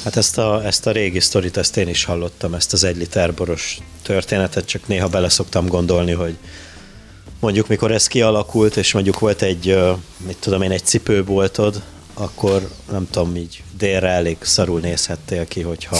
Hát 0.04 0.16
ezt 0.16 0.38
a, 0.38 0.64
ezt 0.64 0.86
a 0.86 0.90
régi 0.90 1.20
sztorit, 1.20 1.56
ezt 1.56 1.76
én 1.76 1.88
is 1.88 2.04
hallottam, 2.04 2.54
ezt 2.54 2.72
az 2.72 2.84
egy 2.84 2.96
liter 2.96 3.34
boros 3.34 3.78
történetet, 4.02 4.64
csak 4.64 4.86
néha 4.86 5.08
bele 5.08 5.28
szoktam 5.28 5.66
gondolni, 5.66 6.12
hogy 6.12 6.36
mondjuk 7.40 7.68
mikor 7.68 7.92
ez 7.92 8.06
kialakult, 8.06 8.76
és 8.76 8.92
mondjuk 8.92 9.18
volt 9.18 9.42
egy, 9.42 9.78
mit 10.26 10.36
tudom 10.40 10.62
én, 10.62 10.70
egy 10.70 10.84
cipőboltod, 10.84 11.82
akkor 12.14 12.68
nem 12.90 13.08
tudom, 13.10 13.36
így 13.36 13.62
délre 13.78 14.08
elég 14.08 14.36
szarul 14.40 14.80
nézhettél 14.80 15.46
ki, 15.46 15.60
hogyha, 15.60 15.96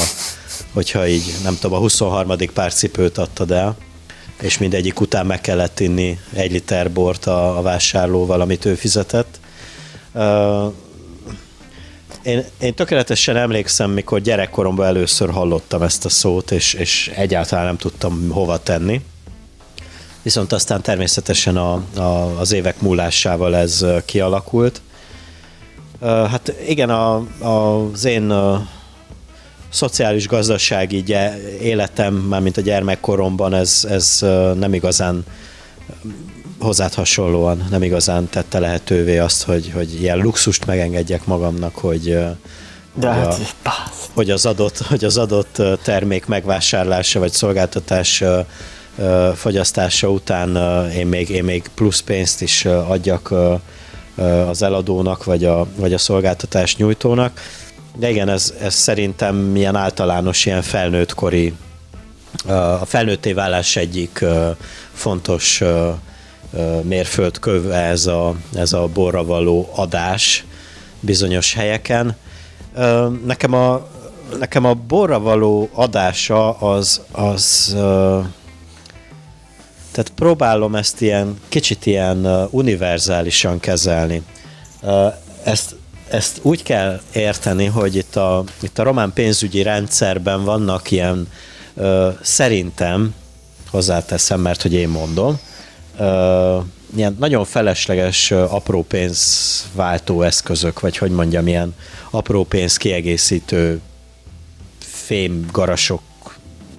hogyha 0.73 1.09
így, 1.09 1.35
nem 1.43 1.59
tudom, 1.61 1.77
a 1.77 1.81
23. 1.81 2.37
pár 2.55 2.73
cipőt 2.73 3.19
adtad 3.19 3.51
el, 3.51 3.77
és 4.41 4.59
mindegyik 4.59 5.01
után 5.01 5.27
meg 5.27 5.41
kellett 5.41 5.81
inni 5.81 6.19
egy 6.33 6.53
liter 6.53 6.93
bort 6.93 7.27
a, 7.27 7.59
a 7.59 7.63
vásárlóval, 7.63 8.41
amit 8.41 8.65
ő 8.65 8.75
fizetett, 8.75 9.41
én, 12.23 12.45
én 12.61 12.75
tökéletesen 12.75 13.37
emlékszem, 13.37 13.91
mikor 13.91 14.21
gyerekkoromban 14.21 14.87
először 14.87 15.31
hallottam 15.31 15.83
ezt 15.83 16.05
a 16.05 16.09
szót, 16.09 16.51
és, 16.51 16.75
és 16.75 17.13
egyáltalán 17.15 17.65
nem 17.65 17.77
tudtam 17.77 18.31
hova 18.31 18.59
tenni. 18.59 19.01
Viszont 20.23 20.53
aztán 20.53 20.83
természetesen 20.83 21.57
a, 21.57 21.73
a, 21.97 22.39
az 22.39 22.53
évek 22.53 22.81
múlásával 22.81 23.57
ez 23.57 23.85
kialakult. 24.05 24.81
Hát 26.01 26.53
igen, 26.67 26.91
a, 26.91 27.15
a, 27.45 27.85
az 27.93 28.05
én 28.05 28.31
a, 28.31 28.69
szociális-gazdasági 29.69 31.05
életem, 31.61 32.15
mármint 32.15 32.57
a 32.57 32.61
gyermekkoromban 32.61 33.55
ez, 33.55 33.87
ez 33.89 34.19
nem 34.55 34.75
igazán 34.75 35.25
hozzád 36.59 36.95
hasonlóan 36.95 37.67
nem 37.71 37.83
igazán 37.83 38.29
tette 38.29 38.59
lehetővé 38.59 39.19
azt, 39.19 39.43
hogy, 39.43 39.71
hogy 39.75 40.03
ilyen 40.03 40.19
luxust 40.19 40.67
megengedjek 40.67 41.25
magamnak, 41.25 41.75
hogy, 41.75 42.05
De 42.95 43.09
hogy, 43.09 43.25
hát, 43.25 43.41
a, 43.65 43.91
hogy, 44.15 44.31
az 44.31 44.47
adott, 44.47 44.79
hogy 44.79 45.05
az 45.05 45.17
adott 45.17 45.63
termék 45.83 46.27
megvásárlása 46.27 47.19
vagy 47.19 47.33
szolgáltatás 47.33 48.23
fogyasztása 49.35 50.11
után 50.11 50.57
én 50.91 51.07
még, 51.07 51.29
én 51.29 51.45
még 51.45 51.71
plusz 51.75 52.01
pénzt 52.01 52.43
is 52.43 52.65
adjak 52.65 53.35
az 54.49 54.63
eladónak, 54.63 55.25
vagy 55.25 55.45
a, 55.45 55.67
vagy 55.77 55.93
a 55.93 55.99
szolgáltatás 55.99 56.77
nyújtónak. 56.77 57.41
De 57.97 58.11
igen, 58.11 58.29
ez, 58.29 58.55
ez 58.61 58.75
szerintem 58.75 59.57
ilyen 59.57 59.77
általános, 59.77 60.47
ilyen 60.47 60.63
felnőttkori, 60.63 61.55
a 62.47 62.85
felnőtté 62.85 63.33
válás 63.33 63.77
egyik 63.77 64.25
fontos 64.93 65.63
mérföldköv 66.83 67.71
ez 67.71 68.07
a, 68.07 68.35
ez 68.55 68.73
a 68.73 68.87
borra 68.87 69.25
való 69.25 69.69
adás 69.75 70.45
bizonyos 71.01 71.55
helyeken. 71.55 72.17
Nekem 73.27 73.55
a, 73.55 73.89
nekem 74.39 74.65
a 74.65 74.75
borra 74.75 75.21
való 75.21 75.69
adása 75.73 76.51
az, 76.53 77.01
az 77.13 77.77
tehát 79.91 80.13
próbálom 80.15 80.75
ezt 80.75 81.01
ilyen 81.01 81.41
kicsit 81.49 81.87
ilyen 81.87 82.47
univerzálisan 82.51 83.61
kezelni. 83.61 84.23
Ezt, 85.45 85.75
ezt 86.11 86.39
úgy 86.43 86.63
kell 86.63 87.01
érteni, 87.13 87.67
hogy 87.67 87.97
itt 87.97 88.17
a, 88.17 88.45
itt 88.61 88.79
a 88.79 88.83
román 88.83 89.13
pénzügyi 89.13 89.63
rendszerben 89.63 90.45
vannak 90.45 90.91
ilyen 90.91 91.29
szerintem, 92.23 93.15
hozzáteszem, 93.71 94.41
mert 94.41 94.63
hogy 94.63 94.73
én 94.73 94.89
mondom, 94.89 95.39
uh, 95.99 96.65
ilyen 96.97 97.17
nagyon 97.19 97.45
felesleges 97.45 98.31
uh, 98.31 98.55
apró 98.55 98.83
pénzváltó 98.83 100.23
eszközök, 100.23 100.81
vagy 100.81 100.97
hogy 100.97 101.11
mondjam, 101.11 101.47
ilyen 101.47 101.75
apró 102.11 102.45
pénz 102.45 102.77
kiegészítő 102.77 103.81
fém 104.79 105.47
garasok, 105.53 106.03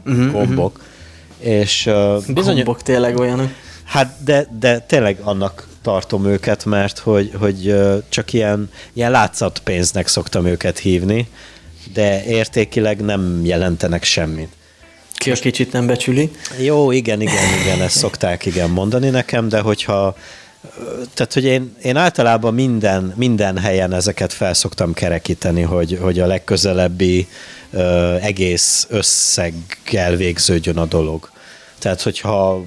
uh-huh, 0.06 0.32
gombok. 0.32 0.78
Uh-huh. 0.78 1.54
És 1.54 1.86
uh, 1.86 2.26
bizony... 2.28 2.56
Gombok 2.56 2.82
tényleg 2.82 3.18
olyanok. 3.18 3.50
Hát 3.84 4.16
de, 4.24 4.48
de 4.60 4.80
tényleg 4.80 5.20
annak 5.24 5.68
tartom 5.82 6.26
őket, 6.26 6.66
mert 6.66 7.00
hogy, 7.00 7.32
hogy 7.40 7.76
csak 8.10 8.34
ilyen, 8.34 8.70
ilyen 8.94 9.12
látszatpénznek 9.12 10.08
szoktam 10.08 10.46
őket 10.46 10.78
hívni, 10.80 11.28
de 11.94 12.26
értékileg 12.26 13.02
nem 13.02 13.42
jelentenek 13.46 14.04
semmit. 14.04 14.58
Ki 15.20 15.32
a 15.32 15.36
kicsit 15.36 15.72
nem 15.72 15.88
becsüli. 15.88 16.32
Jó, 16.60 16.92
igen, 16.92 17.22
igen, 17.22 17.60
igen, 17.62 17.82
ezt 17.82 17.98
szokták 17.98 18.46
igen 18.46 18.70
mondani 18.70 19.10
nekem, 19.10 19.50
de 19.50 19.60
hogyha 19.60 20.16
tehát, 21.14 21.34
hogy 21.34 21.44
én, 21.44 21.76
én 21.82 21.96
általában 21.96 22.54
minden, 22.54 23.14
minden 23.16 23.58
helyen 23.58 23.94
ezeket 23.94 24.34
felszoktam 24.34 24.94
kerekíteni, 24.94 25.62
hogy, 25.62 25.98
hogy 26.02 26.20
a 26.20 26.26
legközelebbi 26.26 27.28
ö, 27.72 28.16
egész 28.16 28.88
összeggel 28.90 30.16
végződjön 30.16 30.78
a 30.78 30.86
dolog. 30.86 31.30
Tehát, 31.80 32.02
hogyha 32.02 32.66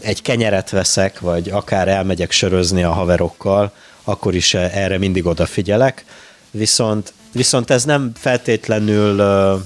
egy 0.00 0.22
kenyeret 0.22 0.70
veszek, 0.70 1.20
vagy 1.20 1.48
akár 1.48 1.88
elmegyek 1.88 2.30
sörözni 2.30 2.82
a 2.82 2.92
haverokkal, 2.92 3.72
akkor 4.04 4.34
is 4.34 4.54
erre 4.54 4.98
mindig 4.98 5.26
odafigyelek, 5.26 6.04
viszont, 6.50 7.12
viszont 7.32 7.70
ez 7.70 7.84
nem 7.84 8.12
feltétlenül 8.14 9.18
ö, 9.18 9.56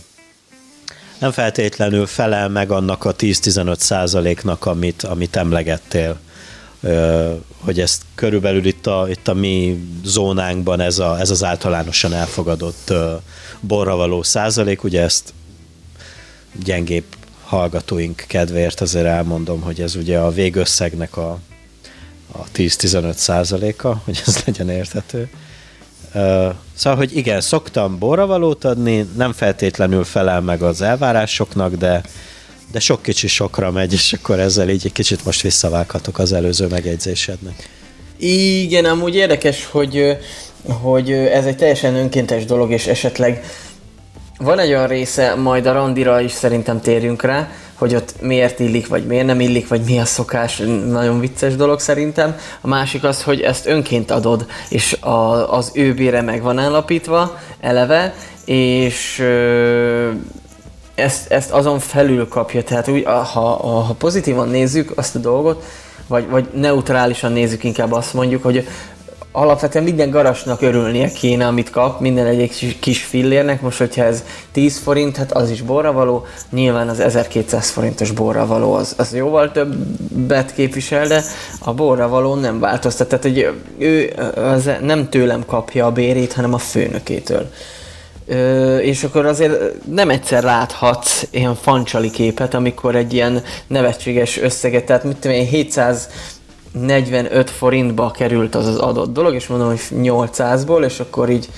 nem 1.21 1.31
feltétlenül 1.31 2.07
felel 2.07 2.49
meg 2.49 2.71
annak 2.71 3.05
a 3.05 3.15
10-15 3.15 3.79
százaléknak, 3.79 4.67
amit, 4.67 5.03
amit 5.03 5.37
emlegettél. 5.37 6.19
Hogy 7.59 7.81
ezt 7.81 8.03
körülbelül 8.15 8.67
itt 8.67 8.87
a, 8.87 9.07
itt 9.09 9.29
a 9.29 9.35
mi 9.35 9.85
zónánkban 10.05 10.81
ez, 10.81 10.99
a, 10.99 11.19
ez 11.19 11.31
az 11.31 11.45
általánosan 11.45 12.13
elfogadott 12.13 12.93
borra 13.61 13.97
való 13.97 14.23
százalék, 14.23 14.85
ugye 14.85 15.03
ezt 15.03 15.33
gyengébb 16.65 17.05
hallgatóink 17.45 18.25
kedvéért 18.27 18.81
azért 18.81 19.07
elmondom, 19.07 19.61
hogy 19.61 19.81
ez 19.81 19.95
ugye 19.95 20.19
a 20.19 20.31
végösszegnek 20.31 21.17
a, 21.17 21.39
a 22.33 22.45
10-15 22.55 23.13
százaléka, 23.13 24.03
hogy 24.05 24.23
ez 24.27 24.43
legyen 24.45 24.69
érthető. 24.69 25.31
Szóval, 26.75 26.99
hogy 26.99 27.17
igen, 27.17 27.41
szoktam 27.41 27.99
borravalót 27.99 28.65
adni, 28.65 29.09
nem 29.17 29.33
feltétlenül 29.33 30.05
felel 30.05 30.41
meg 30.41 30.63
az 30.63 30.83
elvárásoknak, 30.83 31.75
de, 31.75 32.03
de 32.73 32.81
sok 32.81 33.03
kicsi 33.03 33.27
sokra 33.27 33.71
megy, 33.71 33.93
és 33.93 34.13
akkor 34.13 34.39
ezzel 34.39 34.69
így 34.69 34.83
egy 34.85 34.93
kicsit 34.93 35.25
most 35.25 35.41
visszavághatok 35.41 36.19
az 36.19 36.33
előző 36.33 36.67
megjegyzésednek. 36.67 37.69
Igen, 38.17 38.85
amúgy 38.85 39.15
érdekes, 39.15 39.65
hogy, 39.65 40.17
hogy 40.67 41.11
ez 41.13 41.47
egy 41.47 41.57
teljesen 41.57 41.95
önkéntes 41.95 42.45
dolog, 42.45 42.71
és 42.71 42.87
esetleg 42.87 43.45
van 44.43 44.59
egy 44.59 44.69
olyan 44.69 44.87
része, 44.87 45.35
majd 45.35 45.67
a 45.67 45.73
randira 45.73 46.21
is 46.21 46.33
szerintem 46.33 46.81
térjünk 46.81 47.23
rá, 47.23 47.49
hogy 47.75 47.95
ott 47.95 48.15
miért 48.21 48.61
illik, 48.61 48.89
vagy 48.89 49.07
miért 49.07 49.27
nem 49.27 49.41
illik, 49.41 49.69
vagy 49.69 49.81
mi 49.85 49.99
a 49.99 50.05
szokás, 50.05 50.63
nagyon 50.91 51.21
vicces 51.21 51.57
dolog 51.57 51.81
szerintem. 51.81 52.37
A 52.61 52.69
másik 52.69 53.05
az, 53.05 53.23
hogy 53.23 53.41
ezt 53.41 53.67
önként 53.67 54.11
adod, 54.11 54.47
és 54.69 54.93
a, 54.93 55.53
az 55.57 55.71
ő 55.75 55.95
bére 55.95 56.23
meg 56.23 56.43
van 56.43 56.59
állapítva 56.59 57.39
eleve, 57.61 58.15
és 58.45 59.19
ö, 59.19 60.11
ezt, 60.95 61.31
ezt 61.31 61.51
azon 61.51 61.79
felül 61.79 62.29
kapja. 62.29 62.63
Tehát 62.63 62.89
úgy, 62.89 63.05
ha, 63.05 63.23
ha 63.23 63.95
pozitívan 63.99 64.49
nézzük 64.49 64.93
azt 64.95 65.15
a 65.15 65.19
dolgot, 65.19 65.65
vagy, 66.07 66.29
vagy 66.29 66.49
neutrálisan 66.55 67.33
nézzük 67.33 67.65
inkább 67.65 67.93
azt 67.93 68.15
mondjuk, 68.15 68.43
hogy 68.43 68.67
alapvetően 69.33 69.85
minden 69.85 70.11
garasnak 70.11 70.63
örülnie 70.63 71.09
kéne, 71.09 71.47
amit 71.47 71.71
kap, 71.71 72.01
minden 72.01 72.27
egy 72.27 72.77
kis 72.81 73.05
fillérnek. 73.05 73.61
Most, 73.61 73.79
hogyha 73.79 74.05
ez 74.05 74.25
10 74.53 74.79
forint, 74.79 75.17
hát 75.17 75.33
az 75.33 75.51
is 75.51 75.63
borra 75.63 75.93
való. 75.93 76.27
Nyilván 76.51 76.89
az 76.89 77.01
1200 77.01 77.71
forintos 77.71 78.11
borra 78.11 78.47
való 78.47 78.73
az, 78.73 78.95
az 78.99 79.15
jóval 79.15 79.53
többet 79.53 80.55
képvisel, 80.55 81.07
de 81.07 81.23
a 81.59 81.73
borra 81.73 82.35
nem 82.35 82.61
változtat. 82.61 83.09
Tehát, 83.09 83.25
hogy 83.25 83.49
ő 83.79 84.13
az 84.37 84.71
nem 84.83 85.09
tőlem 85.09 85.45
kapja 85.47 85.87
a 85.87 85.93
bérét, 85.93 86.33
hanem 86.33 86.55
a 86.55 86.59
főnökétől. 86.59 87.51
Ö, 88.27 88.79
és 88.79 89.05
akkor 89.05 89.27
azért 89.27 89.85
nem 89.85 90.11
egyszer 90.11 90.43
láthatsz 90.43 91.27
ilyen 91.31 91.55
fancsali 91.55 92.11
képet, 92.11 92.55
amikor 92.55 92.97
egy 92.97 93.13
ilyen 93.13 93.43
nevetséges 93.67 94.39
összeget, 94.39 94.85
tehát 94.85 95.05
mit 95.05 95.17
tudom 95.17 95.37
én, 95.37 95.47
700 95.47 96.09
45 96.73 97.51
forintba 97.51 98.11
került 98.11 98.55
az 98.55 98.67
az 98.67 98.77
adott 98.77 99.13
dolog, 99.13 99.35
és 99.35 99.47
mondom, 99.47 99.69
hogy 99.69 99.81
800-ból, 99.93 100.85
és 100.85 101.01
akkor 101.01 101.31
így 101.31 101.49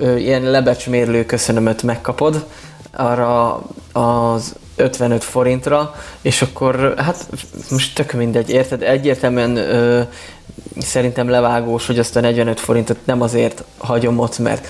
ilyen 0.00 0.42
lebecsmérlő 0.42 1.26
köszönömet 1.26 1.82
megkapod 1.82 2.44
arra 2.92 3.62
az 3.92 4.54
55 4.76 5.24
forintra, 5.24 5.94
és 6.22 6.42
akkor 6.42 6.94
hát 6.96 7.26
most 7.70 7.94
tök 7.94 8.12
mindegy, 8.12 8.50
érted? 8.50 8.82
Egyértelműen 8.82 9.56
ö, 9.56 10.02
szerintem 10.78 11.28
levágós, 11.28 11.86
hogy 11.86 11.98
azt 11.98 12.16
a 12.16 12.20
45 12.20 12.60
forintot 12.60 12.98
nem 13.04 13.22
azért 13.22 13.64
hagyom 13.78 14.18
ott, 14.18 14.38
mert 14.38 14.68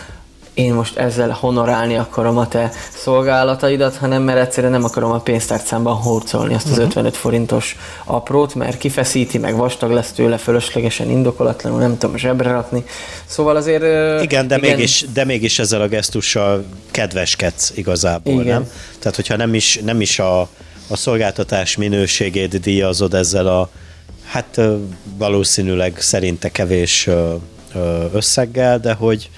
én 0.54 0.74
most 0.74 0.96
ezzel 0.96 1.30
honorálni 1.30 1.96
akarom 1.96 2.38
a 2.38 2.48
te 2.48 2.70
szolgálataidat, 2.92 3.96
hanem 3.96 4.22
mert 4.22 4.38
egyszerűen 4.38 4.72
nem 4.72 4.84
akarom 4.84 5.10
a 5.10 5.18
pénztárcámban 5.18 5.96
hurcolni 5.96 6.54
azt 6.54 6.64
az 6.64 6.70
uh-huh. 6.70 6.86
Mhm. 6.86 6.98
55 6.98 7.16
forintos 7.16 7.76
aprót, 8.04 8.54
mert 8.54 8.78
kifeszíti, 8.78 9.38
meg 9.38 9.56
vastag 9.56 9.90
lesz 9.90 10.12
tőle, 10.12 10.36
fölöslegesen 10.36 11.10
indokolatlanul, 11.10 11.78
nem 11.78 11.98
tudom 11.98 12.16
zsebre 12.16 12.50
rakni. 12.50 12.84
Szóval 13.26 13.56
azért... 13.56 13.82
Igen, 14.22 14.48
de, 14.48 14.56
igen. 14.56 14.76
Mégis, 14.76 15.04
de 15.12 15.24
mégis 15.24 15.58
ezzel 15.58 15.80
a 15.80 15.88
gesztussal 15.88 16.64
kedveskedsz 16.90 17.72
igazából, 17.74 18.32
igen. 18.32 18.46
nem? 18.46 18.70
Tehát, 18.98 19.16
hogyha 19.16 19.36
nem 19.36 19.54
is, 19.54 19.80
nem 19.84 20.00
is 20.00 20.18
a, 20.18 20.40
a 20.88 20.96
szolgáltatás 20.96 21.76
minőségét 21.76 22.60
díjazod 22.60 23.14
ezzel 23.14 23.46
a 23.46 23.70
hát 24.30 24.60
valószínűleg 25.18 25.96
szerinte 25.98 26.48
kevés 26.48 27.08
összeggel, 28.12 28.78
de 28.78 28.92
hogy 28.92 29.30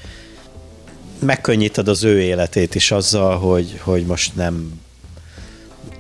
megkönnyíted 1.23 1.89
az 1.89 2.05
ő 2.05 2.21
életét 2.21 2.75
is 2.75 2.91
azzal, 2.91 3.39
hogy, 3.39 3.81
hogy 3.85 4.07
most 4.07 4.37
nem 4.37 4.81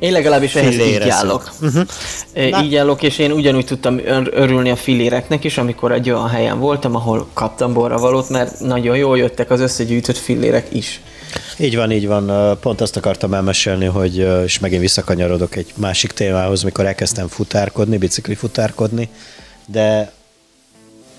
én 0.02 0.12
legalábbis 0.12 0.54
ehhez 0.54 0.78
így 0.78 1.08
állok. 1.08 1.52
Uh-huh. 1.60 2.64
Így 2.64 2.76
állok, 2.76 3.02
és 3.02 3.18
én 3.18 3.32
ugyanúgy 3.32 3.66
tudtam 3.66 4.00
örülni 4.30 4.70
a 4.70 4.76
filéreknek 4.76 5.44
is, 5.44 5.58
amikor 5.58 5.92
egy 5.92 6.10
olyan 6.10 6.28
helyen 6.28 6.58
voltam, 6.58 6.94
ahol 6.94 7.28
kaptam 7.32 7.72
borravalót, 7.72 8.28
mert 8.28 8.60
nagyon 8.60 8.96
jól 8.96 9.18
jöttek 9.18 9.50
az 9.50 9.60
összegyűjtött 9.60 10.16
filérek 10.16 10.66
is. 10.72 11.00
Így 11.58 11.76
van, 11.76 11.90
így 11.90 12.06
van. 12.06 12.58
Pont 12.60 12.80
azt 12.80 12.96
akartam 12.96 13.34
elmesélni, 13.34 13.84
hogy, 13.84 14.26
és 14.44 14.58
megint 14.58 14.80
visszakanyarodok 14.80 15.56
egy 15.56 15.72
másik 15.76 16.12
témához, 16.12 16.62
mikor 16.62 16.86
elkezdtem 16.86 17.28
futárkodni, 17.28 17.98
bicikli 17.98 18.34
futárkodni, 18.34 19.08
de 19.66 20.12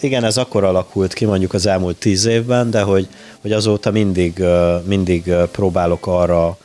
igen, 0.03 0.23
ez 0.23 0.37
akkor 0.37 0.63
alakult 0.63 1.13
ki 1.13 1.25
mondjuk 1.25 1.53
az 1.53 1.65
elmúlt 1.65 1.95
tíz 1.95 2.25
évben, 2.25 2.71
de 2.71 2.81
hogy, 2.81 3.07
hogy 3.41 3.51
azóta 3.51 3.91
mindig, 3.91 4.43
mindig 4.85 5.33
próbálok 5.51 6.07
arra 6.07 6.57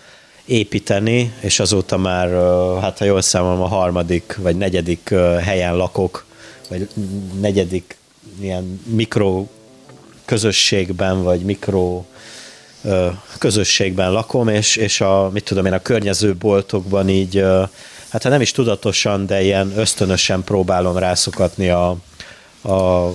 építeni, 0.44 1.32
és 1.40 1.60
azóta 1.60 1.96
már, 1.96 2.28
hát 2.80 2.98
ha 2.98 3.04
jól 3.04 3.22
számolom, 3.22 3.62
a 3.62 3.66
harmadik 3.66 4.38
vagy 4.42 4.56
negyedik 4.56 5.14
helyen 5.40 5.76
lakok, 5.76 6.24
vagy 6.68 6.88
negyedik 7.40 7.96
ilyen 8.40 8.80
mikro 8.84 9.46
közösségben, 10.24 11.22
vagy 11.22 11.40
mikro 11.40 12.04
közösségben 13.38 14.12
lakom, 14.12 14.48
és, 14.48 14.76
és 14.76 15.00
a, 15.00 15.30
mit 15.32 15.44
tudom 15.44 15.66
én, 15.66 15.72
a 15.72 15.82
környező 15.82 16.34
boltokban 16.34 17.08
így, 17.08 17.44
hát 18.08 18.22
ha 18.22 18.28
nem 18.28 18.40
is 18.40 18.52
tudatosan, 18.52 19.26
de 19.26 19.42
ilyen 19.42 19.72
ösztönösen 19.76 20.44
próbálom 20.44 20.96
rászokatni 20.96 21.68
a, 21.68 21.96
a, 22.62 23.06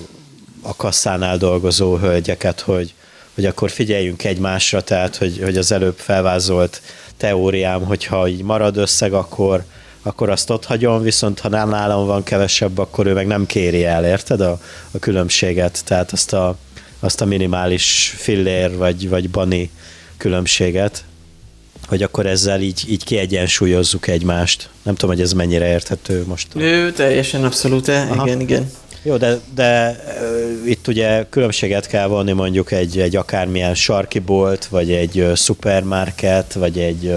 a 0.62 0.76
kasszánál 0.78 1.38
dolgozó 1.38 1.98
hölgyeket, 1.98 2.60
hogy, 2.60 2.94
hogy 3.36 3.46
akkor 3.46 3.70
figyeljünk 3.70 4.24
egymásra, 4.24 4.82
tehát 4.82 5.16
hogy, 5.16 5.40
hogy 5.44 5.58
az 5.58 5.72
előbb 5.72 5.98
felvázolt 5.98 6.82
teóriám, 7.18 7.86
hogyha 7.86 8.28
így 8.28 8.42
marad 8.42 8.78
összeg, 8.78 9.14
akkor, 9.14 9.64
akkor 10.02 10.30
azt 10.30 10.50
ott 10.50 10.66
hagyom, 10.66 11.02
viszont 11.02 11.40
ha 11.40 11.50
nem 11.50 11.70
nálam 11.70 12.06
van 12.06 12.24
kevesebb, 12.24 12.78
akkor 12.78 13.06
ő 13.06 13.14
meg 13.14 13.28
nem 13.28 13.46
kéri 13.46 13.86
el, 13.86 14.06
érted 14.06 14.42
a, 14.42 14.60
a 14.92 15.00
különbséget, 15.00 15.82
tehát 15.86 16.12
azt 16.12 16.34
a, 16.34 16.58
azt 17.00 17.22
a 17.22 17.26
minimális 17.26 18.14
fillér 18.18 18.78
vagy, 18.78 19.10
vagy 19.10 19.30
bani 19.30 19.70
különbséget, 20.18 21.04
hogy 21.88 22.04
akkor 22.04 22.26
ezzel 22.26 22.62
így, 22.62 22.84
így 22.88 23.04
kiegyensúlyozzuk 23.04 24.08
egymást. 24.08 24.70
Nem 24.84 24.96
tudom, 24.96 25.16
hogy 25.16 25.24
ez 25.24 25.34
mennyire 25.34 25.68
érthető 25.68 26.24
most. 26.28 26.48
Ő 26.56 26.92
teljesen 26.92 27.44
abszolút, 27.44 27.88
Aha. 27.88 28.26
igen, 28.26 28.40
igen. 28.40 28.72
Jó, 29.06 29.18
de, 29.18 29.40
de 29.56 30.00
itt 30.66 30.88
ugye 30.88 31.26
különbséget 31.30 31.88
kell 31.88 32.08
vonni 32.08 32.32
mondjuk 32.32 32.72
egy, 32.72 33.00
egy 33.00 33.16
akármilyen 33.16 33.76
sarki 33.76 34.20
bolt, 34.20 34.66
vagy 34.66 34.92
egy 34.92 35.32
szupermarket, 35.36 36.54
vagy 36.54 36.80
egy, 36.80 37.16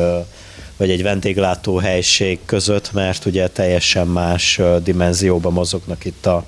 vagy 0.77 0.90
egy 0.90 1.03
vendéglátóhelység 1.03 2.38
között, 2.44 2.92
mert 2.92 3.25
ugye 3.25 3.49
teljesen 3.49 4.07
más 4.07 4.61
dimenzióban 4.83 5.53
mozognak 5.53 6.05
itt 6.05 6.27
a, 6.27 6.44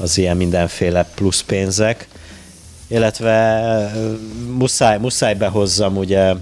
az 0.00 0.18
ilyen 0.18 0.36
mindenféle 0.36 1.08
plusz 1.14 1.42
pénzek. 1.42 2.08
Illetve 2.86 3.62
muszáj, 4.56 4.98
muszáj 4.98 5.34
behozzam, 5.34 5.96
ugye 5.96 6.34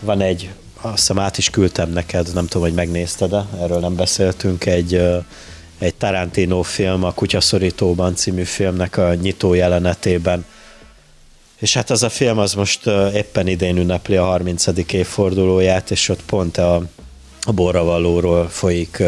van 0.00 0.20
egy, 0.20 0.50
azt 0.80 0.96
hiszem 0.96 1.18
át 1.18 1.38
is 1.38 1.50
küldtem 1.50 1.90
neked, 1.90 2.34
nem 2.34 2.46
tudom, 2.46 2.66
hogy 2.66 2.76
megnézted-e, 2.76 3.46
erről 3.60 3.78
nem 3.78 3.96
beszéltünk, 3.96 4.66
egy 4.66 5.02
egy 5.78 5.94
Tarantino 5.94 6.62
film, 6.62 7.04
a 7.04 7.12
Kutyaszorítóban 7.12 8.14
című 8.14 8.42
filmnek 8.42 8.96
a 8.96 9.14
nyitó 9.14 9.54
jelenetében. 9.54 10.44
És 11.58 11.74
hát 11.74 11.90
az 11.90 12.02
a 12.02 12.08
film 12.08 12.38
az 12.38 12.54
most 12.54 12.86
éppen 13.14 13.46
idén 13.46 13.76
ünnepli 13.76 14.16
a 14.16 14.24
30. 14.24 14.66
évfordulóját, 14.92 15.90
és 15.90 16.08
ott 16.08 16.22
pont 16.22 16.56
a, 16.56 16.74
a 17.42 17.52
borravalóról 17.52 18.48
folyik 18.48 19.02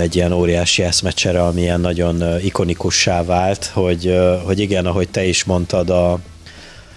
egy 0.00 0.16
ilyen 0.16 0.32
óriási 0.32 0.82
eszmecsere, 0.82 1.42
ami 1.42 1.60
ilyen 1.60 1.80
nagyon 1.80 2.40
ikonikussá 2.42 3.24
vált, 3.24 3.64
hogy, 3.64 4.18
hogy 4.44 4.58
igen, 4.58 4.86
ahogy 4.86 5.08
te 5.08 5.24
is 5.24 5.44
mondtad, 5.44 5.90
a, 5.90 6.18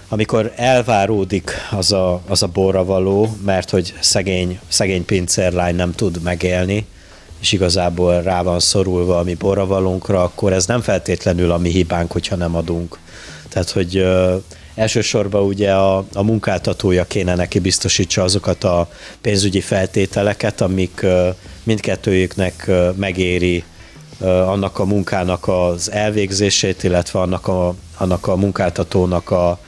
amikor 0.09 0.53
elváródik 0.55 1.51
az 1.71 1.91
a, 1.91 2.21
az 2.27 2.43
a 2.43 2.47
borravaló, 2.47 3.37
mert 3.45 3.69
hogy 3.69 3.93
szegény, 3.99 4.59
szegény 4.67 5.05
pincérlány 5.05 5.75
nem 5.75 5.91
tud 5.91 6.21
megélni, 6.21 6.85
és 7.43 7.51
igazából 7.51 8.21
rá 8.21 8.41
van 8.41 8.59
szorulva 8.59 9.19
a 9.19 9.23
mi 9.23 9.33
borravalunkra, 9.33 10.23
akkor 10.23 10.53
ez 10.53 10.65
nem 10.65 10.81
feltétlenül 10.81 11.51
a 11.51 11.57
mi 11.57 11.69
hibánk, 11.69 12.11
hogyha 12.11 12.35
nem 12.35 12.55
adunk. 12.55 12.99
Tehát, 13.49 13.69
hogy 13.69 13.97
ö, 13.97 14.35
elsősorban 14.75 15.43
ugye 15.43 15.73
a, 15.73 15.97
a 16.13 16.23
munkáltatója 16.23 17.05
kéne 17.05 17.35
neki 17.35 17.59
biztosítsa 17.59 18.23
azokat 18.23 18.63
a 18.63 18.89
pénzügyi 19.21 19.61
feltételeket, 19.61 20.61
amik 20.61 21.01
ö, 21.01 21.29
mindkettőjüknek 21.63 22.63
ö, 22.67 22.89
megéri 22.95 23.63
ö, 24.19 24.27
annak 24.27 24.79
a 24.79 24.85
munkának 24.85 25.47
az 25.47 25.91
elvégzését, 25.91 26.83
illetve 26.83 27.19
annak 27.19 27.47
a, 27.47 27.75
annak 27.97 28.27
a 28.27 28.35
munkáltatónak 28.35 29.31
a, 29.31 29.59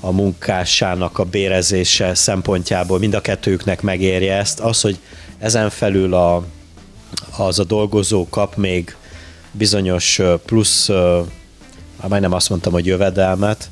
a 0.00 0.10
munkássának 0.10 1.18
a 1.18 1.24
bérezése 1.24 2.14
szempontjából 2.14 2.98
mind 2.98 3.14
a 3.14 3.20
kettőjüknek 3.20 3.82
megérje 3.82 4.36
ezt. 4.36 4.60
Az, 4.60 4.80
hogy 4.80 4.98
ezen 5.38 5.70
felül 5.70 6.14
a, 6.14 6.44
az 7.36 7.58
a 7.58 7.64
dolgozó 7.64 8.28
kap 8.28 8.56
még 8.56 8.96
bizonyos 9.52 10.20
plusz, 10.46 10.88
majdnem 12.08 12.32
azt 12.32 12.48
mondtam, 12.48 12.72
hogy 12.72 12.86
jövedelmet, 12.86 13.70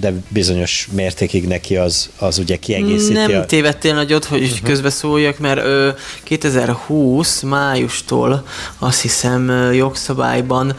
de 0.00 0.12
bizonyos 0.28 0.88
mértékig 0.92 1.46
neki 1.46 1.76
az, 1.76 2.10
az 2.18 2.38
ugye 2.38 2.56
kiegészíti. 2.56 3.12
Nem 3.12 3.40
a... 3.40 3.46
tévedtél 3.46 3.94
nagyot, 3.94 4.24
hogy 4.24 4.42
uh-huh. 4.42 4.58
közbeszóljak, 4.60 5.38
mert 5.38 5.58
ö, 5.58 5.90
2020 6.22 7.42
májustól 7.42 8.46
azt 8.78 9.00
hiszem 9.00 9.72
jogszabályban 9.72 10.76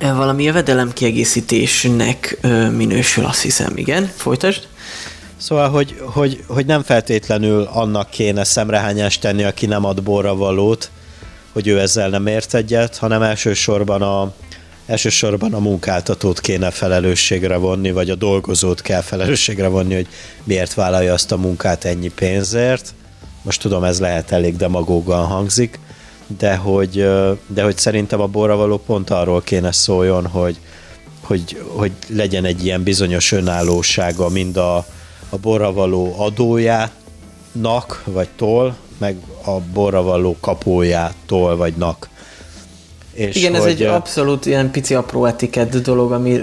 valami 0.00 0.42
jövedelem 0.42 0.92
kiegészítésnek 0.92 2.38
ö, 2.40 2.70
minősül, 2.70 3.24
azt 3.24 3.42
hiszem, 3.42 3.76
igen. 3.76 4.10
Folytasd. 4.16 4.68
Szóval, 5.44 5.68
hogy, 5.68 5.96
hogy, 6.00 6.44
hogy 6.46 6.66
nem 6.66 6.82
feltétlenül 6.82 7.62
annak 7.62 8.10
kéne 8.10 8.44
szemrehányást 8.44 9.20
tenni, 9.20 9.44
aki 9.44 9.66
nem 9.66 9.84
ad 9.84 10.02
borra 10.02 10.34
valót, 10.34 10.90
hogy 11.52 11.66
ő 11.66 11.80
ezzel 11.80 12.08
nem 12.08 12.26
ért 12.26 12.54
egyet, 12.54 12.96
hanem 12.96 13.22
elsősorban 13.22 14.02
a, 14.02 14.32
elsősorban 14.86 15.54
a 15.54 15.58
munkáltatót 15.58 16.40
kéne 16.40 16.70
felelősségre 16.70 17.56
vonni, 17.56 17.92
vagy 17.92 18.10
a 18.10 18.14
dolgozót 18.14 18.82
kell 18.82 19.00
felelősségre 19.00 19.68
vonni, 19.68 19.94
hogy 19.94 20.06
miért 20.44 20.74
vállalja 20.74 21.12
azt 21.12 21.32
a 21.32 21.36
munkát 21.36 21.84
ennyi 21.84 22.08
pénzért. 22.08 22.94
Most 23.42 23.60
tudom, 23.60 23.84
ez 23.84 24.00
lehet 24.00 24.30
elég 24.30 24.56
demagógan 24.56 25.26
hangzik, 25.26 25.78
de 26.38 26.56
hogy, 26.56 27.08
de 27.46 27.62
hogy 27.62 27.78
szerintem 27.78 28.20
a 28.20 28.26
borravaló 28.26 28.78
pont 28.78 29.10
arról 29.10 29.42
kéne 29.42 29.72
szóljon, 29.72 30.26
hogy, 30.26 30.58
hogy, 31.20 31.62
hogy 31.66 31.92
legyen 32.08 32.44
egy 32.44 32.64
ilyen 32.64 32.82
bizonyos 32.82 33.32
önállósága 33.32 34.28
mind 34.28 34.56
a, 34.56 34.86
a 35.34 35.38
borravaló 35.38 36.14
adójának, 36.18 38.02
vagy 38.04 38.28
tól, 38.36 38.76
meg 38.98 39.16
a 39.44 39.60
borravaló 39.60 40.36
kapójától, 40.40 41.56
vagy 41.56 41.74
nak. 41.76 42.08
És 43.12 43.36
Igen, 43.36 43.54
ez 43.54 43.64
egy 43.64 43.82
abszolút 43.82 44.46
ilyen 44.46 44.70
pici 44.70 44.94
apró 44.94 45.24
etikett 45.24 45.76
dolog, 45.76 46.12
ami... 46.12 46.40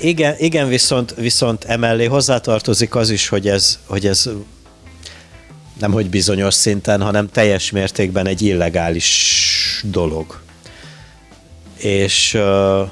Igen, 0.00 0.34
igen 0.38 0.68
viszont, 0.68 1.14
viszont 1.14 1.64
emellé 1.64 2.04
hozzátartozik 2.04 2.94
az 2.94 3.10
is, 3.10 3.28
hogy 3.28 3.48
ez, 3.48 3.78
hogy 3.86 4.06
ez 4.06 4.28
nem 5.78 5.92
hogy 5.92 6.10
bizonyos 6.10 6.54
szinten, 6.54 7.02
hanem 7.02 7.30
teljes 7.30 7.70
mértékben 7.70 8.26
egy 8.26 8.42
illegális 8.42 9.84
dolog. 9.90 10.40
És 11.76 12.34
uh, 12.34 12.88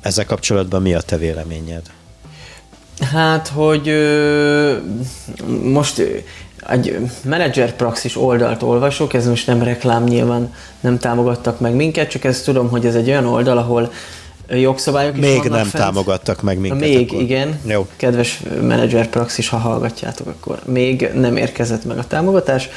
ezzel 0.00 0.24
kapcsolatban 0.24 0.82
mi 0.82 0.94
a 0.94 1.00
te 1.00 1.16
véleményed? 1.16 1.90
Hát, 3.10 3.48
hogy 3.48 3.88
ö, 3.88 4.76
most 5.62 6.02
egy 6.68 6.98
menedzser 7.24 7.72
praxis 7.76 8.16
oldalt 8.16 8.62
olvasok, 8.62 9.14
ez 9.14 9.26
most 9.26 9.46
nem 9.46 9.62
reklám, 9.62 10.04
nyilván 10.04 10.54
nem 10.80 10.98
támogattak 10.98 11.60
meg 11.60 11.74
minket, 11.74 12.10
csak 12.10 12.24
ezt 12.24 12.44
tudom, 12.44 12.68
hogy 12.68 12.86
ez 12.86 12.94
egy 12.94 13.08
olyan 13.08 13.26
oldal, 13.26 13.58
ahol 13.58 13.92
jogszabályok 14.48 15.16
is 15.16 15.24
Még 15.24 15.42
nem 15.42 15.52
fent. 15.52 15.84
támogattak 15.84 16.42
meg 16.42 16.58
minket. 16.58 16.80
Még, 16.80 17.08
akkor. 17.10 17.22
igen. 17.22 17.60
Jó. 17.66 17.86
Kedves 17.96 18.42
menedzser 18.60 19.08
praxis, 19.08 19.48
ha 19.48 19.56
hallgatjátok, 19.56 20.26
akkor 20.26 20.58
még 20.64 21.10
nem 21.14 21.36
érkezett 21.36 21.84
meg 21.84 21.98
a 21.98 22.04
támogatás. 22.06 22.68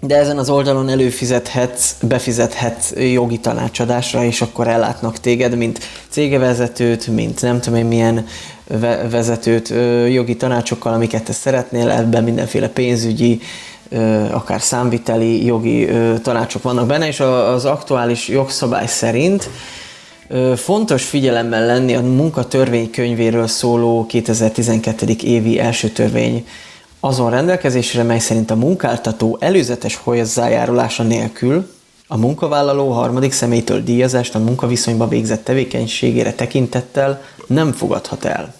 De 0.00 0.16
ezen 0.16 0.38
az 0.38 0.50
oldalon 0.50 0.88
előfizethetsz, 0.88 1.94
befizethetsz 2.02 2.92
jogi 3.12 3.38
tanácsadásra, 3.38 4.24
és 4.24 4.40
akkor 4.40 4.68
ellátnak 4.68 5.20
téged, 5.20 5.56
mint 5.56 5.78
cégevezetőt, 6.08 7.06
mint 7.06 7.42
nem 7.42 7.60
tudom 7.60 7.78
én 7.78 7.86
milyen 7.86 8.26
vezetőt 9.10 9.68
jogi 10.08 10.36
tanácsokkal, 10.36 10.92
amiket 10.92 11.24
te 11.24 11.32
szeretnél, 11.32 11.90
ebben 11.90 12.24
mindenféle 12.24 12.68
pénzügyi, 12.68 13.40
akár 14.30 14.60
számviteli 14.60 15.44
jogi 15.44 15.88
tanácsok 16.22 16.62
vannak 16.62 16.86
benne, 16.86 17.06
és 17.06 17.20
az 17.20 17.64
aktuális 17.64 18.28
jogszabály 18.28 18.86
szerint 18.86 19.50
fontos 20.56 21.04
figyelemmel 21.04 21.66
lenni 21.66 21.94
a 21.94 22.00
munkatörvénykönyvéről 22.00 23.46
szóló 23.46 24.06
2012. 24.06 25.06
évi 25.22 25.58
első 25.58 25.88
törvény 25.88 26.46
azon 27.00 27.30
rendelkezésre, 27.30 28.02
mely 28.02 28.18
szerint 28.18 28.50
a 28.50 28.56
munkáltató 28.56 29.36
előzetes 29.40 29.96
hozzájárulása 29.96 31.02
nélkül 31.02 31.70
a 32.06 32.16
munkavállaló 32.16 32.90
harmadik 32.90 33.32
személytől 33.32 33.82
díjazást 33.82 34.34
a 34.34 34.38
munkaviszonyba 34.38 35.08
végzett 35.08 35.44
tevékenységére 35.44 36.32
tekintettel 36.32 37.22
nem 37.46 37.72
fogadhat 37.72 38.24
el. 38.24 38.54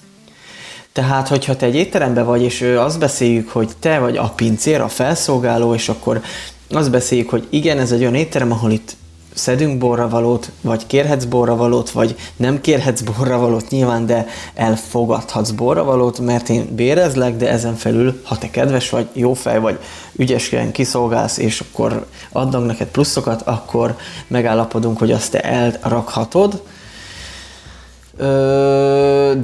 Tehát, 0.92 1.28
hogyha 1.28 1.56
te 1.56 1.66
egy 1.66 1.74
étteremben 1.74 2.24
vagy, 2.24 2.42
és 2.42 2.60
azt 2.60 2.98
beszéljük, 2.98 3.48
hogy 3.48 3.70
te 3.78 3.98
vagy 3.98 4.16
a 4.16 4.28
pincér, 4.28 4.80
a 4.80 4.88
felszolgáló, 4.88 5.74
és 5.74 5.88
akkor 5.88 6.22
azt 6.70 6.90
beszéljük, 6.90 7.30
hogy 7.30 7.46
igen, 7.50 7.78
ez 7.78 7.92
egy 7.92 8.00
olyan 8.00 8.14
étterem, 8.14 8.52
ahol 8.52 8.70
itt 8.70 8.96
szedünk 9.38 9.78
borravalót, 9.78 10.50
vagy 10.60 10.86
kérhetsz 10.86 11.24
borravalót, 11.24 11.90
vagy 11.90 12.16
nem 12.36 12.60
kérhetsz 12.60 13.00
borravalót 13.00 13.68
nyilván, 13.68 14.06
de 14.06 14.26
elfogadhatsz 14.54 15.50
borravalót, 15.50 16.18
mert 16.18 16.48
én 16.48 16.74
bérezlek, 16.74 17.36
de 17.36 17.48
ezen 17.48 17.74
felül, 17.74 18.20
ha 18.24 18.38
te 18.38 18.50
kedves 18.50 18.90
vagy, 18.90 19.08
jó 19.12 19.34
fej 19.34 19.60
vagy, 19.60 19.78
ügyesen 20.16 20.72
kiszolgálsz, 20.72 21.38
és 21.38 21.60
akkor 21.60 22.06
adnak 22.32 22.66
neked 22.66 22.88
pluszokat, 22.88 23.42
akkor 23.42 23.96
megállapodunk, 24.26 24.98
hogy 24.98 25.12
azt 25.12 25.30
te 25.30 25.40
elrakhatod. 25.40 26.62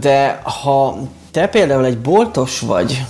De 0.01 0.41
ha 0.63 0.99
te 1.31 1.47
például 1.47 1.85
egy 1.85 1.99
boltos 1.99 2.61
vagy, 2.61 3.05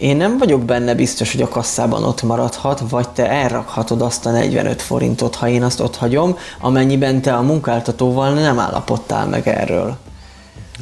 én 0.00 0.16
nem 0.16 0.38
vagyok 0.38 0.64
benne 0.64 0.94
biztos, 0.94 1.32
hogy 1.32 1.42
a 1.42 1.48
kasszában 1.48 2.04
ott 2.04 2.22
maradhat, 2.22 2.82
vagy 2.88 3.08
te 3.08 3.30
elrakhatod 3.30 4.02
azt 4.02 4.26
a 4.26 4.30
45 4.30 4.82
forintot, 4.82 5.34
ha 5.34 5.48
én 5.48 5.62
azt 5.62 5.80
ott 5.80 5.96
hagyom, 5.96 6.36
amennyiben 6.60 7.22
te 7.22 7.34
a 7.34 7.42
munkáltatóval 7.42 8.32
nem 8.32 8.58
állapodtál 8.58 9.26
meg 9.26 9.48
erről. 9.48 9.96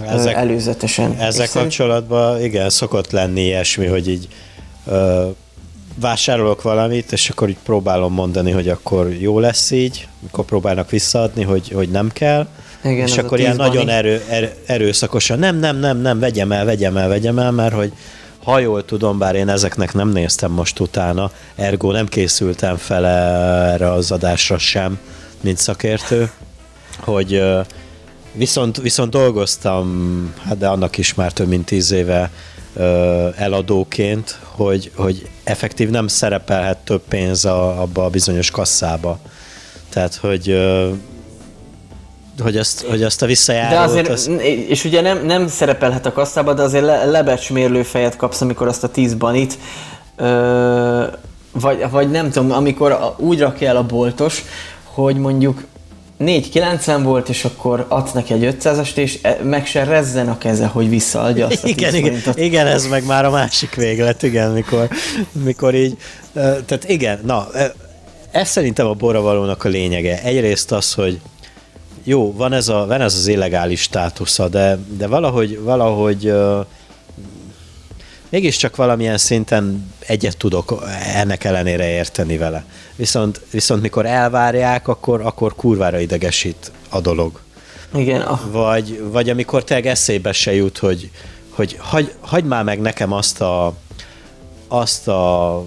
Ezek, 0.06 0.34
előzetesen. 0.34 1.16
Ezzel 1.18 1.48
kapcsolatban 1.52 2.42
igen, 2.42 2.70
szokott 2.70 3.10
lenni 3.10 3.40
ilyesmi, 3.40 3.86
hogy 3.86 4.08
így 4.08 4.28
ö, 4.86 5.26
vásárolok 6.00 6.62
valamit, 6.62 7.12
és 7.12 7.30
akkor 7.30 7.48
így 7.48 7.56
próbálom 7.64 8.12
mondani, 8.12 8.50
hogy 8.50 8.68
akkor 8.68 9.12
jó 9.12 9.38
lesz 9.38 9.70
így, 9.70 10.08
akkor 10.26 10.44
próbálnak 10.44 10.90
visszaadni, 10.90 11.42
hogy, 11.42 11.70
hogy 11.70 11.88
nem 11.88 12.10
kell, 12.12 12.46
igen, 12.84 13.06
és 13.06 13.18
akkor 13.18 13.38
ilyen 13.38 13.56
nagyon 13.56 13.88
erő, 13.88 14.22
erő, 14.28 14.52
erőszakosan, 14.66 15.38
nem, 15.38 15.58
nem, 15.58 15.76
nem, 15.76 15.98
nem, 15.98 16.18
vegyem 16.18 16.52
el, 16.52 16.64
vegyem 16.64 16.96
el, 16.96 17.08
vegyem 17.08 17.38
el, 17.38 17.50
mert 17.50 17.74
hogy 17.74 17.92
ha 18.46 18.58
jól 18.58 18.84
tudom, 18.84 19.18
bár 19.18 19.34
én 19.34 19.48
ezeknek 19.48 19.94
nem 19.94 20.08
néztem 20.08 20.50
most 20.50 20.80
utána, 20.80 21.30
ergo 21.54 21.92
nem 21.92 22.06
készültem 22.06 22.76
fel 22.76 23.06
erre 23.06 23.92
az 23.92 24.10
adásra 24.10 24.58
sem, 24.58 24.98
mint 25.40 25.58
szakértő, 25.58 26.30
hogy 26.98 27.42
viszont, 28.32 28.76
viszont 28.76 29.10
dolgoztam, 29.10 30.34
hát 30.44 30.58
de 30.58 30.68
annak 30.68 30.98
is 30.98 31.14
már 31.14 31.32
több 31.32 31.48
mint 31.48 31.64
tíz 31.64 31.90
éve 31.90 32.30
eladóként, 33.36 34.38
hogy, 34.42 34.90
hogy 34.96 35.28
effektív 35.44 35.90
nem 35.90 36.08
szerepelhet 36.08 36.78
több 36.78 37.02
pénz 37.08 37.44
a, 37.44 37.80
abba 37.80 38.04
a 38.04 38.10
bizonyos 38.10 38.50
kasszába. 38.50 39.18
Tehát, 39.88 40.14
hogy 40.14 40.58
hogy 42.42 42.56
azt, 42.56 42.84
hogy 42.88 43.02
azt 43.02 43.22
a 43.22 43.26
visszajárulót... 43.26 43.78
De 43.78 43.90
azért, 43.90 44.08
az... 44.08 44.30
és 44.68 44.84
ugye 44.84 45.00
nem, 45.00 45.26
nem 45.26 45.48
szerepelhet 45.48 46.06
a 46.06 46.12
kasszába, 46.12 46.54
de 46.54 46.62
azért 46.62 46.84
le, 46.84 47.04
lebecsmérlő 47.04 47.82
fejet 47.82 48.16
kapsz, 48.16 48.40
amikor 48.40 48.68
azt 48.68 48.84
a 48.84 48.88
10 48.88 49.14
banit, 49.14 49.58
ö, 50.16 51.04
vagy, 51.52 51.90
vagy 51.90 52.10
nem 52.10 52.30
tudom, 52.30 52.52
amikor 52.52 53.14
úgy 53.16 53.40
rakja 53.40 53.68
el 53.68 53.76
a 53.76 53.86
boltos, 53.86 54.44
hogy 54.84 55.16
mondjuk 55.16 55.64
4,90 56.20 57.00
volt, 57.02 57.28
és 57.28 57.44
akkor 57.44 57.86
adsz 57.88 58.12
neki 58.12 58.32
egy 58.32 58.56
500-ast, 58.60 58.96
és 58.96 59.18
e, 59.22 59.38
meg 59.42 59.66
se 59.66 59.84
rezzen 59.84 60.28
a 60.28 60.38
keze, 60.38 60.66
hogy 60.66 60.88
visszaadja 60.88 61.46
azt 61.46 61.64
a 61.64 61.68
igen, 61.68 61.94
igen, 61.94 62.22
igen, 62.34 62.66
ez 62.66 62.86
meg 62.86 63.06
már 63.06 63.24
a 63.24 63.30
másik 63.30 63.74
véglet, 63.74 64.22
igen, 64.22 64.50
mikor, 64.50 64.88
mikor 65.44 65.74
így, 65.74 65.96
tehát 66.32 66.84
igen, 66.86 67.20
na, 67.24 67.48
ez 68.30 68.48
szerintem 68.48 68.86
a 68.86 68.92
borravalónak 68.92 69.64
a 69.64 69.68
lényege. 69.68 70.22
Egyrészt 70.22 70.72
az, 70.72 70.92
hogy 70.92 71.20
jó, 72.08 72.32
van 72.32 72.52
ez, 72.52 72.68
a, 72.68 72.86
van 72.86 73.00
ez 73.00 73.14
az 73.14 73.26
illegális 73.26 73.80
státusza, 73.80 74.48
de, 74.48 74.78
de 74.88 75.06
valahogy, 75.06 75.60
valahogy 75.60 76.28
uh, 76.28 76.64
mégiscsak 78.28 78.76
valamilyen 78.76 79.18
szinten 79.18 79.92
egyet 79.98 80.36
tudok 80.36 80.82
ennek 81.14 81.44
ellenére 81.44 81.88
érteni 81.88 82.36
vele. 82.36 82.64
Viszont, 82.96 83.40
viszont 83.50 83.82
mikor 83.82 84.06
elvárják, 84.06 84.88
akkor, 84.88 85.20
akkor 85.20 85.54
kurvára 85.54 85.98
idegesít 85.98 86.72
a 86.88 87.00
dolog. 87.00 87.40
Igen. 87.94 88.24
Vagy, 88.50 89.02
vagy 89.10 89.30
amikor 89.30 89.64
te 89.64 89.80
eszébe 89.80 90.32
se 90.32 90.54
jut, 90.54 90.78
hogy, 90.78 91.10
hogy 91.50 91.76
hagy, 91.78 92.12
hagyd 92.20 92.46
már 92.46 92.64
meg 92.64 92.80
nekem 92.80 93.12
azt 93.12 93.40
a, 93.40 93.74
azt 94.68 95.08
a 95.08 95.64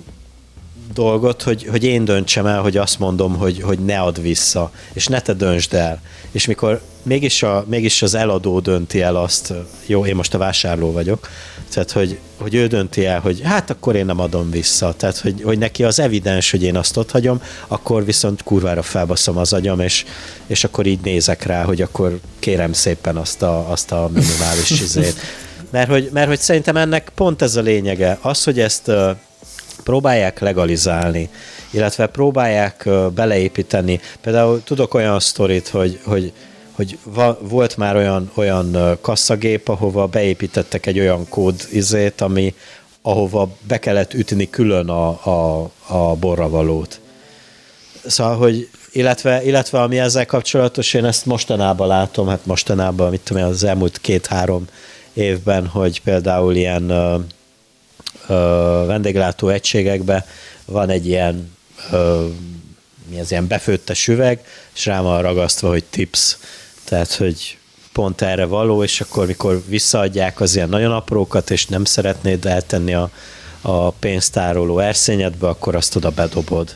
dolgot, 0.93 1.41
hogy, 1.41 1.67
hogy 1.69 1.84
én 1.84 2.06
döntsem 2.06 2.45
el, 2.45 2.62
hogy 2.62 2.78
azt 2.78 2.99
mondom, 2.99 3.38
hogy, 3.38 3.62
hogy 3.62 3.80
ne 3.80 3.99
add 3.99 4.21
vissza, 4.21 4.71
és 4.93 5.08
ne 5.08 5.21
te 5.21 5.34
döntsd 5.34 5.73
el. 5.73 6.02
És 6.32 6.45
mikor 6.45 6.82
mégis, 7.04 7.43
a, 7.43 7.65
mégis 7.67 8.02
az 8.02 8.13
eladó 8.13 8.60
dönti 8.60 9.02
el 9.02 9.15
azt, 9.15 9.54
jó, 9.86 10.06
én 10.06 10.15
most 10.15 10.34
a 10.34 10.38
vásárló 10.38 10.91
vagyok, 10.91 11.30
tehát 11.73 11.91
hogy, 11.91 12.19
hogy 12.38 12.56
ő 12.56 12.67
dönti 12.67 13.06
el, 13.06 13.19
hogy 13.19 13.41
hát 13.43 13.69
akkor 13.69 13.95
én 13.95 14.06
nem 14.06 14.19
adom 14.19 14.52
vissza, 14.52 14.93
tehát 14.97 15.17
hogy, 15.17 15.41
hogy 15.43 15.58
neki 15.58 15.84
az 15.84 15.99
evidens, 15.99 16.52
hogy 16.52 16.63
én 16.63 16.75
azt 16.75 16.97
ott 16.97 17.12
hagyom, 17.12 17.41
akkor 17.67 18.06
viszont 18.06 18.43
kurvára 18.43 18.82
felbaszom 18.82 19.38
az 19.38 19.54
agyam, 19.54 19.80
és, 19.80 20.06
és 20.47 20.63
akkor 20.63 20.86
így 20.86 20.99
nézek 21.04 21.43
rá, 21.43 21.63
hogy 21.63 21.82
akkor 21.82 22.19
kérem 22.39 22.73
szépen 22.73 23.17
azt 23.17 23.41
a, 23.41 23.71
azt 23.71 23.91
a 23.91 24.10
minimális 24.13 24.69
izét. 24.86 25.15
Mert 25.69 25.89
hogy, 25.89 26.10
mert 26.13 26.28
hogy 26.28 26.39
szerintem 26.39 26.78
ennek 26.78 27.12
pont 27.15 27.41
ez 27.41 27.56
a 27.56 27.62
lényege, 27.62 28.17
az, 28.21 28.43
hogy 28.43 28.60
ezt 28.60 28.91
próbálják 29.89 30.39
legalizálni, 30.39 31.30
illetve 31.71 32.08
próbálják 32.08 32.89
beleépíteni. 33.13 33.99
Például 34.21 34.63
tudok 34.63 34.93
olyan 34.93 35.19
sztorit, 35.19 35.67
hogy, 35.67 35.99
hogy 36.04 36.34
hogy 36.75 36.97
va, 37.04 37.38
volt 37.41 37.78
már 37.78 37.95
olyan, 37.95 38.32
olyan 38.34 38.97
kasszagép, 39.02 39.67
ahova 39.67 40.06
beépítettek 40.08 40.86
egy 40.86 40.99
olyan 40.99 41.30
kód 41.30 41.67
izét, 41.71 42.21
ami, 42.21 42.54
ahova 43.02 43.49
be 43.67 43.80
kellett 43.80 44.13
ütni 44.13 44.49
külön 44.49 44.89
a, 44.89 45.08
a, 45.10 45.69
a 45.88 46.15
borravalót. 46.15 46.99
Szóval, 48.06 48.38
hogy 48.38 48.69
illetve, 48.91 49.43
illetve 49.43 49.82
ami 49.82 49.99
ezzel 49.99 50.25
kapcsolatos, 50.25 50.93
én 50.93 51.06
ezt 51.06 51.25
mostanában 51.25 51.88
látom, 51.88 52.28
hát 52.28 52.45
mostanában, 52.45 53.10
mit 53.10 53.21
tudom 53.21 53.43
én, 53.43 53.49
az 53.49 53.63
elmúlt 53.63 53.97
két-három 54.02 54.65
évben, 55.13 55.67
hogy 55.67 56.02
például 56.02 56.56
ilyen 56.56 56.91
vendéglátó 58.86 59.50
egységekben 59.50 60.24
van 60.65 60.89
egy 60.89 61.08
ilyen 61.08 61.58
mi 63.10 63.20
az 63.20 63.32
ilyen 63.32 63.48
befőttes 63.48 64.08
üveg, 64.08 64.46
és 64.76 64.86
rá 64.86 65.02
van 65.02 65.22
ragasztva, 65.22 65.70
hogy 65.70 65.84
tips. 65.84 66.38
Tehát, 66.84 67.13
hogy 67.13 67.58
pont 67.94 68.22
erre 68.22 68.46
való, 68.46 68.84
és 68.84 69.02
akkor 69.02 69.26
mikor 69.26 69.63
visszaadják 69.68 70.42
az 70.42 70.56
ilyen 70.56 70.70
nagyon 70.70 70.92
aprókat, 70.92 71.50
és 71.50 71.65
nem 71.65 71.86
szeretnéd 71.86 72.46
eltenni 72.46 72.94
a, 72.94 73.10
a 73.62 73.89
pénztároló 73.92 74.80
erszényedbe, 74.80 75.48
akkor 75.48 75.76
azt 75.76 75.96
oda 75.96 76.10
bedobod. 76.10 76.76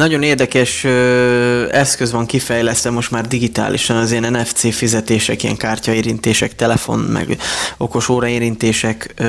Nagyon 0.00 0.22
érdekes 0.22 0.84
ö, 0.84 1.68
eszköz 1.72 2.12
van 2.12 2.26
kifejlesztve 2.26 2.90
most 2.90 3.10
már 3.10 3.26
digitálisan 3.26 3.96
az 3.96 4.10
ilyen 4.10 4.32
NFC 4.32 4.74
fizetések, 4.74 5.42
ilyen 5.42 5.56
kártyaérintések, 5.56 6.54
telefon, 6.54 6.98
meg 6.98 7.36
okos 7.76 8.08
óraérintések 8.08 9.14
ö, 9.16 9.24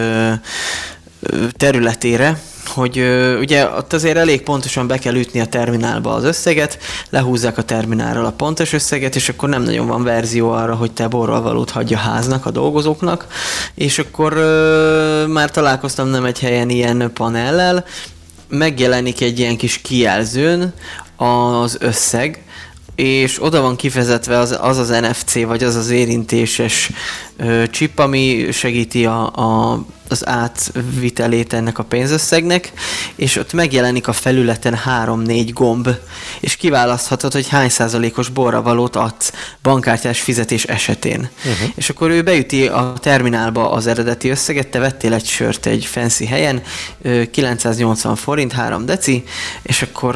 ö, 1.19 1.45
területére, 1.57 2.39
hogy 2.67 2.97
ö, 2.97 3.39
ugye 3.39 3.67
ott 3.67 3.93
azért 3.93 4.17
elég 4.17 4.41
pontosan 4.41 4.87
be 4.87 4.97
kell 4.97 5.15
ütni 5.15 5.39
a 5.39 5.45
terminálba 5.45 6.13
az 6.13 6.23
összeget, 6.23 6.77
lehúzzák 7.09 7.57
a 7.57 7.63
terminálról 7.63 8.25
a 8.25 8.31
pontos 8.31 8.73
összeget, 8.73 9.15
és 9.15 9.29
akkor 9.29 9.49
nem 9.49 9.63
nagyon 9.63 9.87
van 9.87 10.03
verzió 10.03 10.51
arra, 10.51 10.75
hogy 10.75 10.91
te 10.91 11.07
borral 11.07 11.41
valót 11.41 11.69
hagyja 11.69 11.97
háznak, 11.97 12.45
a 12.45 12.51
dolgozóknak, 12.51 13.27
és 13.75 13.99
akkor 13.99 14.33
ö, 14.33 15.25
már 15.27 15.51
találkoztam 15.51 16.07
nem 16.07 16.25
egy 16.25 16.39
helyen 16.39 16.69
ilyen 16.69 17.11
panellel, 17.13 17.85
megjelenik 18.51 19.21
egy 19.21 19.39
ilyen 19.39 19.57
kis 19.57 19.77
kijelzőn 19.77 20.73
az 21.15 21.77
összeg, 21.79 22.43
és 22.95 23.43
oda 23.43 23.61
van 23.61 23.75
kifejezetve 23.75 24.37
az 24.37 24.57
az, 24.61 24.77
az 24.77 24.89
NFC, 24.89 25.43
vagy 25.43 25.63
az 25.63 25.75
az 25.75 25.89
érintéses 25.89 26.91
ö, 27.37 27.63
chip, 27.71 27.99
ami 27.99 28.47
segíti 28.51 29.05
a, 29.05 29.21
a 29.25 29.85
az 30.11 30.27
átvitelét 30.27 31.53
ennek 31.53 31.77
a 31.77 31.83
pénzösszegnek, 31.83 32.71
és 33.15 33.35
ott 33.35 33.53
megjelenik 33.53 34.07
a 34.07 34.13
felületen 34.13 34.79
3-4 35.05 35.49
gomb, 35.53 35.89
és 36.39 36.55
kiválaszthatod, 36.55 37.31
hogy 37.31 37.47
hány 37.47 37.69
százalékos 37.69 38.29
borravalót 38.29 38.95
adsz 38.95 39.33
bankkártyás 39.61 40.21
fizetés 40.21 40.63
esetén. 40.63 41.29
Uh-huh. 41.37 41.69
És 41.75 41.89
akkor 41.89 42.09
ő 42.09 42.21
beüti 42.21 42.67
a 42.67 42.93
terminálba 42.99 43.71
az 43.71 43.87
eredeti 43.87 44.29
összeget, 44.29 44.67
te 44.67 44.79
vettél 44.79 45.13
egy 45.13 45.25
sört 45.25 45.65
egy 45.65 45.85
fancy 45.85 46.25
helyen, 46.25 46.61
980 47.31 48.15
forint, 48.15 48.51
3 48.51 48.85
deci, 48.85 49.23
és 49.61 49.81
akkor 49.81 50.15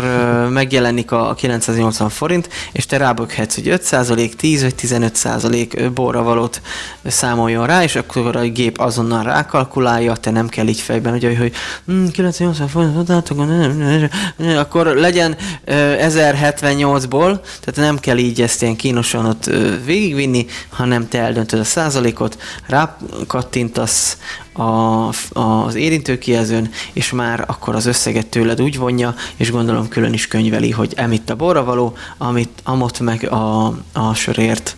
megjelenik 0.50 1.12
a 1.12 1.34
980 1.34 2.10
forint, 2.10 2.50
és 2.72 2.86
te 2.86 2.98
ráböghetsz, 2.98 3.56
hogy 3.56 3.68
5 3.68 3.84
százalék, 3.84 4.36
10 4.36 4.62
vagy 4.62 4.76
15 4.76 5.16
százalék 5.16 5.92
borravalót 5.92 6.62
számoljon 7.06 7.66
rá, 7.66 7.84
és 7.84 7.96
akkor 7.96 8.36
a 8.36 8.42
gép 8.42 8.80
azonnal 8.80 9.24
rákalkulál, 9.24 9.85
kalkulálja, 9.86 10.16
te 10.16 10.32
nem 10.32 10.48
kell 10.48 10.68
így 10.68 10.80
fejben, 10.80 11.14
ugye, 11.14 11.38
hogy 11.38 11.54
hm, 11.86 12.08
980 12.08 12.68
forint, 12.68 14.12
akkor 14.58 14.86
legyen 14.86 15.36
1078-ból, 15.68 17.40
tehát 17.60 17.76
nem 17.76 18.00
kell 18.00 18.18
így 18.18 18.42
ezt 18.42 18.62
ilyen 18.62 18.76
kínosan 18.76 19.26
ott 19.26 19.50
végigvinni, 19.86 20.46
hanem 20.70 21.08
te 21.08 21.20
eldöntöd 21.20 21.60
a 21.60 21.64
százalékot, 21.64 22.38
rákattintasz 22.68 24.18
a, 24.54 25.08
az 25.40 25.76
érintőkijelzőn, 25.76 26.70
és 26.94 27.12
már 27.12 27.44
akkor 27.48 27.76
az 27.76 27.86
összeget 27.86 28.28
tőled 28.28 28.62
úgy 28.62 28.78
vonja, 28.78 29.16
és 29.36 29.52
gondolom 29.52 29.88
külön 29.88 30.14
is 30.14 30.28
könyveli, 30.28 30.72
hogy 30.72 30.94
emitt 30.96 31.30
a 31.30 31.36
borra 31.36 31.64
való, 31.64 31.98
amit 32.18 32.62
amott 32.64 33.00
meg 33.00 33.32
a, 33.32 33.66
a 33.94 34.14
sörért 34.14 34.76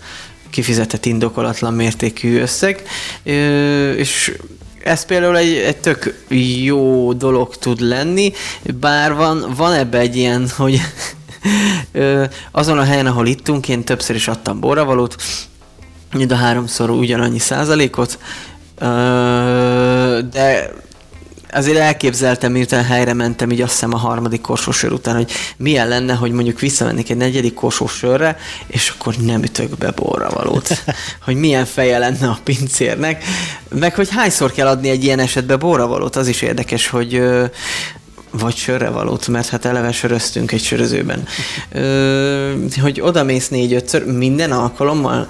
kifizetett 0.49 1.05
indokolatlan 1.05 1.73
mértékű 1.73 2.39
összeg, 2.39 2.83
és 3.97 4.37
ez 4.87 5.05
például 5.05 5.37
egy, 5.37 5.55
egy 5.55 5.77
tök 5.77 6.25
jó 6.63 7.13
dolog 7.13 7.55
tud 7.55 7.79
lenni, 7.79 8.33
bár 8.79 9.13
van, 9.13 9.53
van 9.57 9.73
ebbe 9.73 9.97
egy 9.97 10.15
ilyen, 10.15 10.49
hogy 10.55 10.81
azon 12.51 12.77
a 12.77 12.83
helyen, 12.83 13.05
ahol 13.05 13.27
ittunk, 13.27 13.69
én 13.69 13.83
többször 13.83 14.15
is 14.15 14.27
adtam 14.27 14.59
borravalót, 14.59 15.15
mind 16.13 16.31
a 16.31 16.35
háromszor 16.35 16.89
ugyanannyi 16.89 17.39
százalékot, 17.39 18.19
de 20.31 20.73
azért 21.51 21.77
elképzeltem, 21.77 22.51
miután 22.51 22.83
helyre 22.83 23.13
mentem, 23.13 23.51
így 23.51 23.61
azt 23.61 23.71
hiszem 23.71 23.93
a 23.93 23.97
harmadik 23.97 24.41
korsósör 24.41 24.91
után, 24.91 25.15
hogy 25.15 25.31
milyen 25.57 25.87
lenne, 25.87 26.13
hogy 26.13 26.31
mondjuk 26.31 26.59
visszamennék 26.59 27.09
egy 27.09 27.17
negyedik 27.17 27.53
korsósörre, 27.53 28.37
és 28.67 28.93
akkor 28.97 29.15
nem 29.15 29.43
ütök 29.43 29.77
be 29.77 29.91
borra 29.91 30.29
valót. 30.29 30.83
hogy 31.25 31.35
milyen 31.35 31.65
feje 31.65 31.97
lenne 31.97 32.27
a 32.27 32.39
pincérnek. 32.43 33.23
Meg 33.69 33.95
hogy 33.95 34.09
hányszor 34.09 34.51
kell 34.51 34.67
adni 34.67 34.89
egy 34.89 35.03
ilyen 35.03 35.19
esetbe 35.19 35.55
borra 35.55 35.87
valót, 35.87 36.15
az 36.15 36.27
is 36.27 36.41
érdekes, 36.41 36.87
hogy 36.87 37.21
vagy 38.31 38.55
sörre 38.55 38.89
valót, 38.89 39.27
mert 39.27 39.49
hát 39.49 39.65
eleve 39.65 39.91
söröztünk 39.91 40.51
egy 40.51 40.63
sörözőben. 40.63 41.27
Ö, 41.71 42.53
hogy 42.81 43.01
oda 43.01 43.23
mész 43.23 43.47
négy-ötször, 43.47 44.05
minden 44.05 44.51
alkalommal 44.51 45.27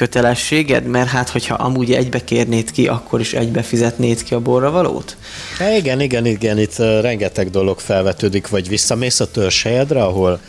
kötelességed, 0.00 0.84
mert 0.84 1.08
hát 1.08 1.28
hogyha 1.28 1.54
amúgy 1.54 1.92
egybe 1.92 2.24
kérnéd 2.24 2.70
ki, 2.70 2.86
akkor 2.86 3.20
is 3.20 3.32
egybe 3.32 3.62
fizetnéd 3.62 4.22
ki 4.22 4.34
a 4.34 4.40
borra 4.40 4.70
valót? 4.70 5.16
Há, 5.58 5.76
igen, 5.76 6.00
igen, 6.00 6.26
igen, 6.26 6.58
itt 6.58 6.76
rengeteg 6.76 7.50
dolog 7.50 7.78
felvetődik, 7.78 8.48
vagy 8.48 8.68
visszamész 8.68 9.20
a 9.20 9.30
törzshelyedre, 9.30 10.02
ahol 10.02 10.40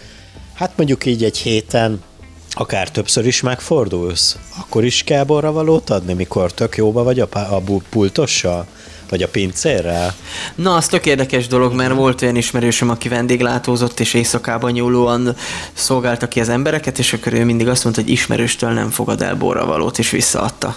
hát 0.53 0.71
mondjuk 0.75 1.05
így 1.05 1.23
egy 1.23 1.37
héten 1.37 2.03
akár 2.51 2.91
többször 2.91 3.25
is 3.25 3.41
megfordulsz, 3.41 4.37
akkor 4.59 4.83
is 4.83 5.03
kell 5.03 5.23
borra 5.23 5.51
valót 5.51 5.89
adni, 5.89 6.13
mikor 6.13 6.53
tök 6.53 6.77
jóba 6.77 7.03
vagy 7.03 7.19
a, 7.19 7.27
a 7.31 7.61
pultossal? 7.89 8.67
Vagy 9.11 9.21
a 9.21 9.27
pincérrel? 9.27 10.15
Na, 10.55 10.75
az 10.75 10.87
tök 10.87 11.05
érdekes 11.05 11.47
dolog, 11.47 11.73
mert 11.73 11.93
volt 11.93 12.21
olyan 12.21 12.35
ismerősöm, 12.35 12.89
aki 12.89 13.09
vendéglátózott, 13.09 13.99
és 13.99 14.13
éjszakában 14.13 14.71
nyúlóan 14.71 15.35
szolgálta 15.73 16.27
ki 16.27 16.39
az 16.39 16.49
embereket, 16.49 16.99
és 16.99 17.13
akkor 17.13 17.33
ő 17.33 17.45
mindig 17.45 17.67
azt 17.67 17.83
mondta, 17.83 18.01
hogy 18.01 18.11
ismerőstől 18.11 18.69
nem 18.69 18.89
fogad 18.89 19.21
el 19.21 19.35
borravalót, 19.35 19.99
és 19.99 20.09
visszaadta. 20.09 20.75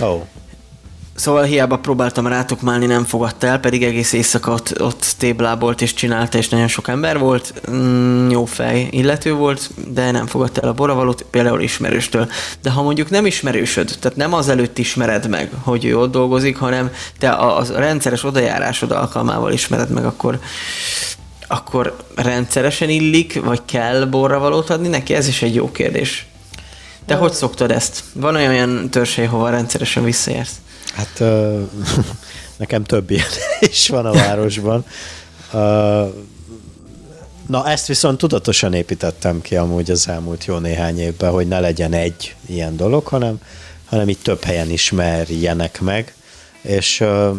Ó. 0.00 0.06
Oh. 0.06 0.22
Szóval 1.18 1.42
hiába 1.42 1.78
próbáltam 1.78 2.26
rátukmálni, 2.26 2.86
nem 2.86 3.04
fogadta 3.04 3.46
el, 3.46 3.60
pedig 3.60 3.84
egész 3.84 4.12
éjszaka 4.12 4.52
ott, 4.52 4.82
ott 4.82 5.14
téblábolt 5.18 5.82
és 5.82 5.94
csinálta, 5.94 6.38
és 6.38 6.48
nagyon 6.48 6.68
sok 6.68 6.88
ember 6.88 7.18
volt. 7.18 7.54
Mm, 7.70 8.30
jó 8.30 8.44
fej 8.44 8.88
illető 8.90 9.32
volt, 9.32 9.70
de 9.88 10.10
nem 10.10 10.26
fogadta 10.26 10.60
el 10.60 10.68
a 10.68 10.72
boravalót, 10.72 11.24
például 11.30 11.60
ismerőstől. 11.60 12.30
De 12.62 12.70
ha 12.70 12.82
mondjuk 12.82 13.10
nem 13.10 13.26
ismerősöd, 13.26 13.96
tehát 14.00 14.16
nem 14.16 14.34
az 14.34 14.48
előtt 14.48 14.78
ismered 14.78 15.28
meg, 15.28 15.50
hogy 15.62 15.84
ő 15.84 15.98
ott 15.98 16.10
dolgozik, 16.10 16.56
hanem 16.56 16.90
te 17.18 17.30
a, 17.30 17.58
a 17.58 17.64
rendszeres 17.78 18.24
odajárásod 18.24 18.90
alkalmával 18.90 19.52
ismered 19.52 19.90
meg, 19.90 20.04
akkor 20.04 20.38
akkor 21.46 21.96
rendszeresen 22.14 22.88
illik, 22.88 23.40
vagy 23.44 23.60
kell 23.64 24.04
borravalót 24.04 24.70
adni 24.70 24.88
neki? 24.88 25.14
Ez 25.14 25.28
is 25.28 25.42
egy 25.42 25.54
jó 25.54 25.70
kérdés. 25.70 26.26
Te 27.06 27.14
hogy 27.14 27.32
szoktad 27.32 27.70
ezt? 27.70 28.02
Van 28.12 28.34
olyan, 28.34 28.50
olyan 28.50 28.90
törzsely, 28.90 29.26
hova 29.26 29.50
rendszeresen 29.50 30.04
visszaérsz? 30.04 30.52
Hát 30.94 31.22
nekem 32.56 32.84
több 32.84 33.10
ilyen 33.10 33.26
is 33.72 33.88
van 33.88 34.06
a 34.06 34.12
városban. 34.12 34.84
Na, 37.48 37.68
ezt 37.68 37.86
viszont 37.86 38.18
tudatosan 38.18 38.74
építettem 38.74 39.40
ki 39.40 39.56
amúgy 39.56 39.90
az 39.90 40.08
elmúlt 40.08 40.44
jó 40.44 40.58
néhány 40.58 40.98
évben, 41.00 41.30
hogy 41.30 41.48
ne 41.48 41.60
legyen 41.60 41.92
egy 41.92 42.34
ilyen 42.46 42.76
dolog, 42.76 43.06
hanem, 43.06 43.40
hanem 43.84 44.08
itt 44.08 44.22
több 44.22 44.42
helyen 44.42 44.70
ismerjenek 44.70 45.80
meg, 45.80 46.14
és 46.60 47.00
uh, 47.00 47.36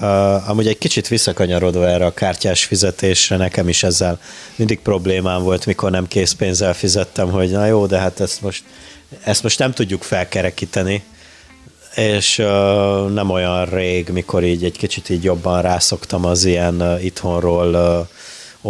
uh, 0.00 0.50
amúgy 0.50 0.66
egy 0.66 0.78
kicsit 0.78 1.08
visszakanyarodva 1.08 1.88
erre 1.88 2.06
a 2.06 2.14
kártyás 2.14 2.64
fizetésre, 2.64 3.36
nekem 3.36 3.68
is 3.68 3.82
ezzel 3.82 4.20
mindig 4.56 4.80
problémám 4.80 5.42
volt, 5.42 5.66
mikor 5.66 5.90
nem 5.90 6.08
készpénzzel 6.08 6.74
fizettem, 6.74 7.30
hogy 7.30 7.50
na 7.50 7.66
jó, 7.66 7.86
de 7.86 7.98
hát 7.98 8.20
ezt 8.20 8.42
most, 8.42 8.64
ezt 9.24 9.42
most 9.42 9.58
nem 9.58 9.72
tudjuk 9.72 10.02
felkerekíteni, 10.02 11.02
és 11.98 12.38
uh, 12.38 13.10
nem 13.10 13.30
olyan 13.30 13.64
rég, 13.64 14.08
mikor 14.08 14.44
így 14.44 14.64
egy 14.64 14.76
kicsit 14.76 15.08
így 15.08 15.24
jobban 15.24 15.62
rászoktam 15.62 16.24
az 16.24 16.44
ilyen 16.44 16.80
uh, 16.80 17.04
itthonról 17.04 17.74
uh, 17.74 18.06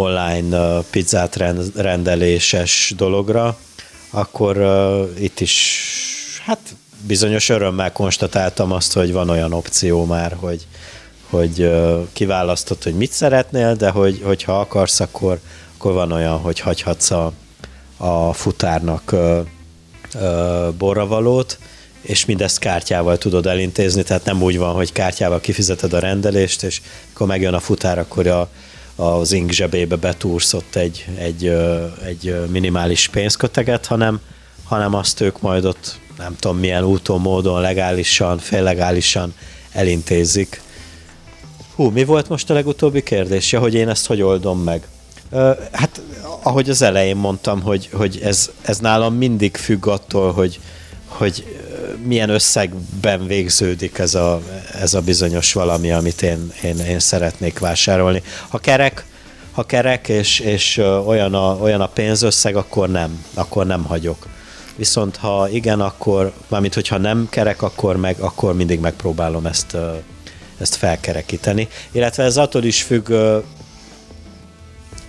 online 0.03 0.59
uh, 0.59 0.85
pizzát 0.91 1.37
rend, 1.37 1.71
rendeléses 1.77 2.93
dologra, 2.97 3.59
akkor 4.11 4.57
uh, 4.57 5.23
itt 5.23 5.41
is 5.41 5.93
hát 6.45 6.59
bizonyos 7.07 7.49
örömmel 7.49 7.93
konstatáltam 7.93 8.73
azt, 8.73 8.93
hogy 8.93 9.13
van 9.13 9.31
olyan 9.31 9.53
opció 9.53 10.05
már, 10.05 10.37
hogy, 10.41 10.67
hogy 11.31 11.61
uh, 11.61 12.07
kiválasztod, 12.13 12.83
hogy 12.83 12.95
mit 12.95 13.13
szeretnél, 13.13 13.75
de 13.75 13.91
hogy, 13.91 14.21
hogyha 14.25 14.61
akarsz, 14.61 15.01
akkor, 15.01 15.41
akkor 15.77 15.93
van 15.93 16.13
olyan, 16.13 16.39
hogy 16.39 16.61
hagyhatsz 16.61 17.11
a, 17.11 17.33
a 17.97 18.33
futárnak 18.33 19.13
uh, 19.13 19.39
uh, 20.15 20.73
borravalót, 20.73 21.59
és 22.01 22.25
mindezt 22.25 22.59
kártyával 22.59 23.19
tudod 23.19 23.47
elintézni, 23.47 24.03
tehát 24.03 24.25
nem 24.25 24.43
úgy 24.43 24.59
van, 24.59 24.75
hogy 24.75 24.93
kártyával 24.93 25.41
kifizeted 25.41 25.93
a 25.93 25.99
rendelést, 25.99 26.63
és 26.63 26.81
akkor 27.13 27.27
megjön 27.27 27.55
a 27.55 27.61
futár, 27.61 27.99
akkor 27.99 28.27
a, 28.27 28.49
az 28.97 29.33
ink 29.33 29.51
zsebébe 29.51 29.97
betúrsz 29.97 30.53
ott 30.53 30.77
egy, 30.77 31.07
egy, 31.19 31.47
egy 32.05 32.37
minimális 32.51 33.09
pénzköteget, 33.09 33.87
hanem, 33.87 34.21
hanem 34.65 34.95
azt 34.95 35.21
ők 35.21 35.41
majd 35.41 35.65
ott 35.65 35.99
nem 36.19 36.37
tudom 36.39 36.59
milyen 36.59 36.85
úton, 36.85 37.21
módon, 37.21 37.61
legálisan, 37.61 38.39
féllegálisan 38.39 39.35
elintézik. 39.73 40.63
Hú, 41.75 41.91
mi 41.91 42.05
volt 42.05 42.29
most 42.29 42.51
a 42.51 42.55
legutóbbi 42.55 43.03
kérdés? 43.03 43.53
Ja, 43.53 43.61
hogy 43.61 43.75
én 43.75 43.89
ezt 43.89 44.07
hogy 44.07 44.23
oldom 44.23 44.63
meg? 44.63 44.89
Hát, 45.73 46.01
ahogy 46.43 46.71
az 46.71 46.83
elején 46.83 47.17
mondtam, 47.17 47.63
hogy, 47.63 47.89
hogy 47.93 48.21
ez, 48.23 48.51
ez 48.63 48.79
nálam 48.79 49.15
mindig 49.15 49.57
függ 49.57 49.87
attól, 49.87 50.33
hogy, 50.33 50.61
hogy 51.07 51.45
milyen 52.05 52.29
összegben 52.29 53.27
végződik 53.27 53.99
ez 53.99 54.15
a, 54.15 54.41
ez 54.81 54.95
a 54.95 55.01
bizonyos 55.01 55.53
valami, 55.53 55.93
amit 55.93 56.23
én, 56.23 56.53
én, 56.63 56.79
én 56.79 56.99
szeretnék 56.99 57.59
vásárolni. 57.59 58.23
Ha 58.49 58.59
kerek, 58.59 59.05
ha 59.53 59.67
kerek 59.67 60.09
és, 60.09 60.39
és 60.39 60.77
olyan, 61.07 61.35
a, 61.35 61.57
olyan 61.57 61.81
a 61.81 61.87
pénzösszeg, 61.87 62.57
akkor 62.57 62.89
nem, 62.89 63.25
akkor 63.35 63.67
nem 63.67 63.85
hagyok. 63.85 64.27
Viszont 64.77 65.17
ha 65.17 65.49
igen, 65.49 65.81
akkor, 65.81 66.33
mármint 66.49 66.75
hogyha 66.75 66.99
nem 66.99 67.27
kerek, 67.31 67.63
akkor 67.63 67.97
meg, 67.97 68.19
akkor 68.19 68.55
mindig 68.55 68.81
megpróbálom 68.81 69.47
ezt, 69.47 69.77
ezt 70.59 70.75
felkerekíteni. 70.75 71.69
Illetve 71.91 72.25
ez 72.25 72.37
attól 72.37 72.65
is 72.65 72.83
függ, 72.83 73.09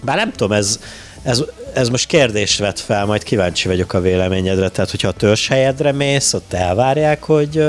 bár 0.02 0.16
nem 0.16 0.32
tudom, 0.32 0.52
ez, 0.52 0.80
ez, 1.24 1.44
ez 1.74 1.90
most 1.90 2.08
kérdést 2.08 2.60
vet 2.60 2.80
fel, 2.80 3.06
majd 3.06 3.24
kíváncsi 3.24 3.68
vagyok 3.68 3.94
a 3.94 4.02
véleményedre. 4.02 4.70
Tehát, 4.70 4.92
hogyha 4.92 5.14
a 5.20 5.36
helyedre 5.50 5.92
mész, 5.92 6.34
ott 6.34 6.54
elvárják, 6.54 7.24
hogy 7.24 7.64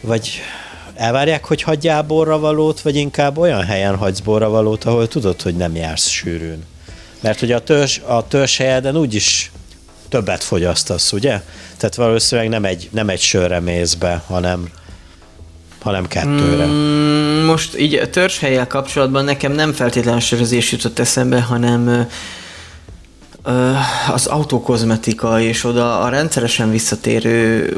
vagy 0.00 0.40
elvárják, 0.94 1.44
hogy 1.44 1.62
hagyjál 1.62 2.02
borravalót, 2.02 2.80
vagy 2.80 2.96
inkább 2.96 3.38
olyan 3.38 3.62
helyen 3.62 3.96
hagysz 3.96 4.20
borravalót, 4.20 4.84
ahol 4.84 5.08
tudod, 5.08 5.42
hogy 5.42 5.56
nem 5.56 5.76
jársz 5.76 6.08
sűrűn. 6.08 6.64
Mert 7.20 7.42
ugye 7.42 7.56
a 7.56 7.60
törzs, 7.60 7.98
a 8.06 8.28
törzs 8.28 8.56
helyeden 8.56 8.96
úgyis 8.96 9.50
többet 10.08 10.44
fogyasztasz, 10.44 11.12
ugye? 11.12 11.40
Tehát 11.76 11.94
valószínűleg 11.94 12.50
nem 12.50 12.64
egy, 12.64 12.88
nem 12.92 13.08
egy 13.08 13.20
sörre 13.20 13.60
mész 13.60 13.94
be, 13.94 14.22
hanem, 14.26 14.68
hanem 15.80 16.06
kettőre. 16.06 16.66
Mm, 16.66 17.44
most 17.44 17.78
így 17.78 17.94
a 17.94 18.10
törzshelyel 18.10 18.66
kapcsolatban 18.66 19.24
nekem 19.24 19.52
nem 19.52 19.72
feltétlenül 19.72 20.20
sörözés 20.20 20.72
jutott 20.72 20.98
eszembe, 20.98 21.40
hanem 21.40 22.08
az 24.12 24.26
autókozmetika 24.26 25.40
és 25.40 25.64
oda 25.64 26.00
a 26.00 26.08
rendszeresen 26.08 26.70
visszatérő 26.70 27.76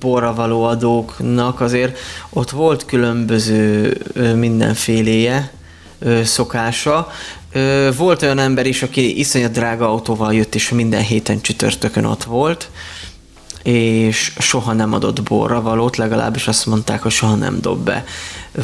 borra 0.00 0.34
való 0.34 0.62
adóknak 0.62 1.60
azért 1.60 1.98
ott 2.30 2.50
volt 2.50 2.84
különböző 2.84 3.96
mindenféléje 4.36 5.50
szokása. 6.24 7.08
Volt 7.96 8.22
olyan 8.22 8.38
ember 8.38 8.66
is, 8.66 8.82
aki 8.82 9.18
iszonyat 9.18 9.52
drága 9.52 9.88
autóval 9.88 10.34
jött, 10.34 10.54
és 10.54 10.70
minden 10.70 11.02
héten 11.02 11.40
csütörtökön 11.40 12.04
ott 12.04 12.24
volt, 12.24 12.70
és 13.62 14.32
soha 14.38 14.72
nem 14.72 14.92
adott 14.92 15.22
borra 15.22 15.62
valót, 15.62 15.96
legalábbis 15.96 16.48
azt 16.48 16.66
mondták, 16.66 17.02
hogy 17.02 17.10
soha 17.10 17.34
nem 17.34 17.60
dob 17.60 17.84
be. 17.84 18.04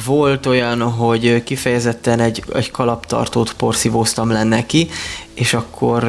Volt 0.04 0.46
olyan, 0.46 0.82
hogy 0.82 1.42
kifejezetten 1.42 2.20
egy, 2.20 2.42
egy 2.54 2.70
kalaptartót 2.70 3.52
porszívóztam 3.52 4.30
le 4.30 4.42
neki, 4.42 4.88
és 5.34 5.54
akkor 5.54 6.04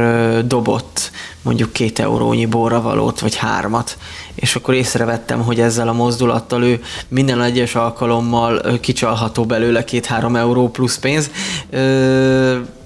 dobott 0.46 1.12
mondjuk 1.42 1.74
két 1.74 2.00
eurónyi 2.00 2.46
borravalót, 2.46 3.20
vagy 3.20 3.36
hármat, 3.36 3.98
és 4.36 4.56
akkor 4.56 4.74
észrevettem, 4.74 5.42
hogy 5.42 5.60
ezzel 5.60 5.88
a 5.88 5.94
mozdulattal 5.94 6.64
ő 6.64 6.82
minden 7.08 7.42
egyes 7.42 7.76
alkalommal 7.76 8.80
kicsalható 8.80 9.46
belőle 9.46 9.84
két-három 9.84 10.36
euró 10.36 10.70
plusz 10.70 10.98
pénz. 10.98 11.30
Ö- 11.70 12.78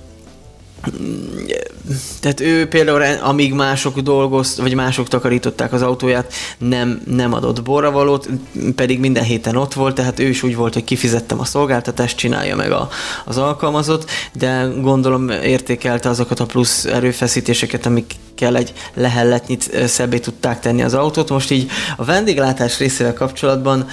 tehát 2.19 2.39
ő 2.39 2.67
például, 2.67 3.01
amíg 3.21 3.53
mások 3.53 3.99
dolgozt, 3.99 4.57
vagy 4.57 4.73
mások 4.73 5.07
takarították 5.07 5.73
az 5.73 5.81
autóját, 5.81 6.33
nem, 6.57 7.01
nem 7.05 7.33
adott 7.33 7.61
borravalót, 7.61 8.29
pedig 8.75 8.99
minden 8.99 9.23
héten 9.23 9.55
ott 9.55 9.73
volt, 9.73 9.95
tehát 9.95 10.19
ő 10.19 10.27
is 10.27 10.43
úgy 10.43 10.55
volt, 10.55 10.73
hogy 10.73 10.83
kifizettem 10.83 11.39
a 11.39 11.45
szolgáltatást, 11.45 12.17
csinálja 12.17 12.55
meg 12.55 12.71
a, 12.71 12.89
az 13.25 13.37
alkalmazott, 13.37 14.09
de 14.33 14.71
gondolom 14.81 15.29
értékelte 15.29 16.09
azokat 16.09 16.39
a 16.39 16.45
plusz 16.45 16.85
erőfeszítéseket, 16.85 17.85
amikkel 17.85 18.55
egy 18.55 18.73
lehelletnyit 18.93 19.87
szebbé 19.87 20.19
tudták 20.19 20.59
tenni 20.59 20.83
az 20.83 20.93
autót. 20.93 21.29
Most 21.29 21.51
így 21.51 21.69
a 21.97 22.03
vendéglátás 22.03 22.77
részével 22.77 23.13
kapcsolatban 23.13 23.87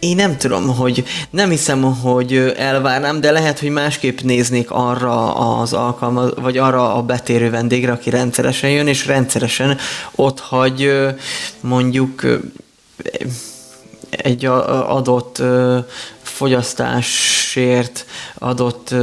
én 0.00 0.16
nem 0.16 0.36
tudom, 0.36 0.76
hogy 0.76 1.04
nem 1.30 1.50
hiszem, 1.50 1.82
hogy 1.82 2.54
elvárnám, 2.56 3.20
de 3.20 3.30
lehet, 3.30 3.58
hogy 3.58 3.70
másképp 3.70 4.20
néznék 4.20 4.70
arra 4.70 5.34
az 5.34 5.72
alkalma, 5.72 6.30
vagy 6.34 6.58
arra 6.58 6.94
a 6.94 7.02
betérő 7.02 7.50
vendégre, 7.50 7.92
aki 7.92 8.10
rendszeresen 8.10 8.70
jön, 8.70 8.86
és 8.86 9.06
rendszeresen 9.06 9.78
ott 10.14 10.40
hagy 10.40 10.92
mondjuk 11.60 12.22
egy 14.10 14.44
adott 14.86 15.42
fogyasztásért, 16.22 18.06
adott 18.34 18.94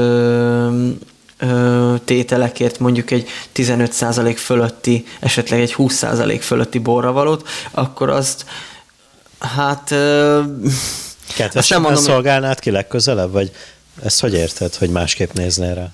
tételekért 2.05 2.79
mondjuk 2.79 3.11
egy 3.11 3.27
15% 3.55 4.35
fölötti, 4.37 5.05
esetleg 5.19 5.59
egy 5.59 5.75
20% 5.77 6.37
fölötti 6.41 6.79
borravalót, 6.79 7.47
akkor 7.71 8.09
azt 8.09 8.45
Hát... 9.55 9.89
Kedvesen 11.35 11.81
mondom, 11.81 12.03
szolgálnád 12.03 12.59
ki 12.59 12.71
legközelebb, 12.71 13.31
vagy 13.31 13.51
ezt 14.03 14.19
hogy 14.19 14.33
érted, 14.33 14.75
hogy 14.75 14.89
másképp 14.89 15.31
néznél 15.33 15.73
rá? 15.73 15.91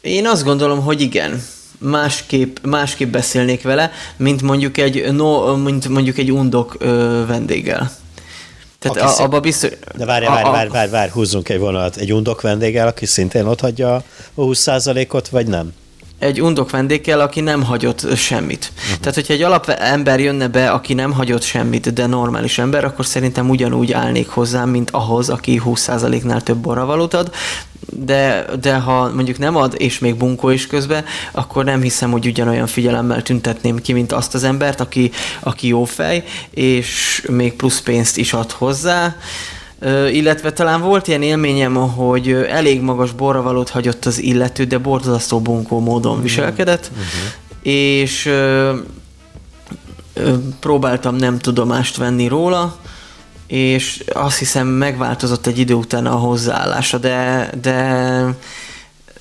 Én 0.00 0.26
azt 0.26 0.44
gondolom, 0.44 0.80
hogy 0.82 1.00
igen. 1.00 1.44
Másképp, 1.78 2.56
másképp 2.62 3.12
beszélnék 3.12 3.62
vele, 3.62 3.90
mint 4.16 4.42
mondjuk 4.42 4.78
egy, 4.78 5.12
no, 5.12 5.56
mint 5.56 5.88
mondjuk 5.88 6.18
egy 6.18 6.32
undok 6.32 6.76
ö, 6.78 7.24
vendéggel. 7.26 7.90
Tehát 8.78 9.18
a, 9.18 9.22
abba 9.22 9.40
biztos... 9.40 9.70
De 9.96 10.04
várj, 10.04 10.26
várj, 10.26 10.50
várj, 10.50 10.68
várj, 10.68 10.90
várj, 10.90 11.10
húzzunk 11.10 11.48
egy 11.48 11.58
vonalat. 11.58 11.96
Egy 11.96 12.12
undok 12.12 12.40
vendéggel, 12.40 12.86
aki 12.86 13.06
szintén 13.06 13.46
ott 13.46 13.60
hagyja 13.60 13.94
a 13.94 14.02
20%-ot, 14.36 15.28
vagy 15.28 15.46
nem? 15.46 15.72
Egy 16.18 16.40
undok 16.40 16.70
vendégkel, 16.70 17.20
aki 17.20 17.40
nem 17.40 17.62
hagyott 17.62 18.16
semmit. 18.16 18.72
Uh-huh. 18.76 18.98
Tehát, 18.98 19.14
hogyha 19.14 19.32
egy 19.32 19.42
alap 19.42 19.68
ember 19.68 20.20
jönne 20.20 20.48
be, 20.48 20.70
aki 20.70 20.94
nem 20.94 21.12
hagyott 21.12 21.42
semmit, 21.42 21.92
de 21.92 22.06
normális 22.06 22.58
ember, 22.58 22.84
akkor 22.84 23.06
szerintem 23.06 23.48
ugyanúgy 23.48 23.92
állnék 23.92 24.28
hozzá, 24.28 24.64
mint 24.64 24.90
ahhoz, 24.90 25.28
aki 25.28 25.60
20%-nál 25.64 26.42
több 26.42 26.56
borravalót 26.56 27.14
ad, 27.14 27.30
de, 27.92 28.44
de 28.60 28.74
ha 28.74 29.10
mondjuk 29.14 29.38
nem 29.38 29.56
ad, 29.56 29.74
és 29.76 29.98
még 29.98 30.14
bunkó 30.14 30.50
is 30.50 30.66
közben, 30.66 31.04
akkor 31.32 31.64
nem 31.64 31.80
hiszem, 31.80 32.10
hogy 32.10 32.26
ugyanolyan 32.26 32.66
figyelemmel 32.66 33.22
tüntetném 33.22 33.76
ki, 33.76 33.92
mint 33.92 34.12
azt 34.12 34.34
az 34.34 34.44
embert, 34.44 34.80
aki, 34.80 35.10
aki 35.40 35.66
jó 35.66 35.84
fej, 35.84 36.24
és 36.50 37.22
még 37.28 37.52
plusz 37.52 37.80
pénzt 37.80 38.16
is 38.16 38.32
ad 38.32 38.50
hozzá 38.50 39.16
illetve 40.12 40.52
talán 40.52 40.80
volt 40.80 41.08
ilyen 41.08 41.22
élményem, 41.22 41.74
hogy 41.74 42.32
elég 42.32 42.80
magas 42.80 43.12
borravalót 43.12 43.68
hagyott 43.68 44.04
az 44.04 44.22
illető, 44.22 44.64
de 44.64 44.78
borzasztó 44.78 45.40
bunkó 45.40 45.80
módon 45.80 46.18
mm. 46.18 46.22
viselkedett, 46.22 46.90
uh-huh. 46.90 47.04
és 47.62 48.30
próbáltam 50.60 51.14
nem 51.14 51.38
tudomást 51.38 51.96
venni 51.96 52.28
róla, 52.28 52.76
és 53.46 54.04
azt 54.12 54.38
hiszem 54.38 54.66
megváltozott 54.66 55.46
egy 55.46 55.58
idő 55.58 55.74
után 55.74 56.06
a 56.06 56.16
hozzáállása, 56.16 56.98
de, 56.98 57.50
de 57.60 57.74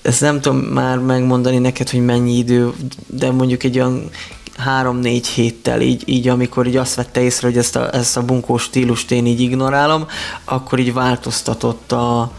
ezt 0.01 0.21
nem 0.21 0.41
tudom 0.41 0.57
már 0.57 0.97
megmondani 0.97 1.57
neked, 1.57 1.89
hogy 1.89 2.05
mennyi 2.05 2.37
idő, 2.37 2.73
de 3.07 3.31
mondjuk 3.31 3.63
egy 3.63 3.79
olyan 3.79 4.09
három-négy 4.57 5.27
héttel, 5.27 5.81
így, 5.81 6.03
így 6.05 6.27
amikor 6.27 6.67
így 6.67 6.77
azt 6.77 6.95
vette 6.95 7.21
észre, 7.21 7.47
hogy 7.47 7.57
ezt 7.57 7.75
a, 7.75 7.93
ezt 7.93 8.17
a 8.17 8.25
bunkó 8.25 8.57
stílust 8.57 9.11
én 9.11 9.25
így 9.25 9.39
ignorálom, 9.39 10.07
akkor 10.45 10.79
így 10.79 10.93
változtatott 10.93 11.91
a, 11.91 12.31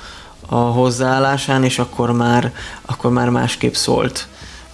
a 0.49 0.57
hozzáállásán, 0.57 1.65
és 1.65 1.79
akkor 1.79 2.13
már, 2.13 2.53
akkor 2.87 3.11
már 3.11 3.29
másképp 3.29 3.75
szólt 3.75 4.29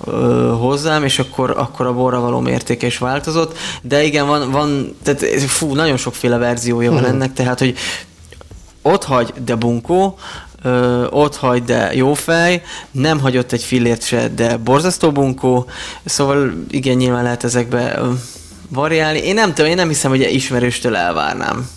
ö, 0.05 0.55
hozzám, 0.59 1.05
és 1.05 1.19
akkor, 1.19 1.51
akkor 1.51 1.87
a 1.87 1.95
borra 1.95 2.21
való 2.21 2.41
mértéke 2.41 2.87
is 2.87 2.99
változott. 2.99 3.59
De 3.83 4.03
igen, 4.03 4.27
van, 4.27 4.51
van 4.51 4.97
tehát 5.03 5.23
fú, 5.41 5.75
nagyon 5.75 5.97
sokféle 5.97 6.37
verziója 6.37 6.91
van 6.91 7.03
mhm. 7.03 7.11
ennek, 7.11 7.33
tehát, 7.33 7.59
hogy 7.59 7.77
ott 8.83 9.05
hagy, 9.05 9.33
de 9.45 9.55
bunkó, 9.55 10.19
ö, 10.65 11.07
ott 11.11 11.37
hagy, 11.37 11.65
de 11.65 11.95
jó 11.95 12.15
fej, 12.15 12.63
nem 12.91 13.21
hagyott 13.21 13.53
egy 13.53 13.63
fillért 13.63 14.03
se, 14.03 14.29
de 14.29 14.57
borzasztó 14.57 15.13
bunkó, 15.13 15.67
szóval 16.05 16.53
igen, 16.71 16.97
nyilván 16.97 17.23
lehet 17.23 17.45
ezekbe 17.45 18.01
variálni. 18.69 19.19
Én 19.19 19.35
nem 19.35 19.55
tudom, 19.55 19.71
én 19.71 19.77
nem 19.77 19.89
hiszem, 19.89 20.11
hogy 20.11 20.21
ismerőstől 20.21 20.97
elvárnám. 20.97 21.69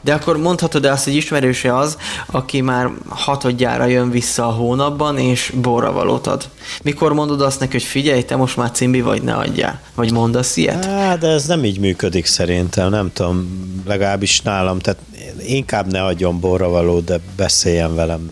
De 0.00 0.14
akkor 0.14 0.36
mondhatod-e 0.36 0.92
azt, 0.92 1.04
hogy 1.04 1.14
ismerőse 1.14 1.76
az, 1.76 1.96
aki 2.26 2.60
már 2.60 2.90
hatodjára 3.08 3.84
jön 3.84 4.10
vissza 4.10 4.46
a 4.46 4.50
hónapban, 4.50 5.18
és 5.18 5.52
borravalót 5.62 6.26
ad? 6.26 6.48
Mikor 6.82 7.12
mondod 7.12 7.40
azt 7.40 7.60
neki, 7.60 7.72
hogy 7.72 7.82
figyelj, 7.82 8.22
te 8.22 8.36
most 8.36 8.56
már 8.56 8.70
cimbi 8.70 9.00
vagy, 9.00 9.22
ne 9.22 9.34
adjál? 9.34 9.80
Vagy 9.94 10.12
mondasz 10.12 10.56
ilyet? 10.56 10.86
Á, 10.86 11.16
de 11.16 11.28
ez 11.28 11.46
nem 11.46 11.64
így 11.64 11.78
működik 11.78 12.26
szerintem, 12.26 12.90
nem 12.90 13.12
tudom, 13.12 13.48
legalábbis 13.86 14.40
nálam, 14.40 14.78
tehát 14.78 15.00
inkább 15.46 15.90
ne 15.90 16.04
adjon 16.04 16.40
borravalót, 16.40 17.04
de 17.04 17.20
beszéljen 17.36 17.94
velem. 17.94 18.30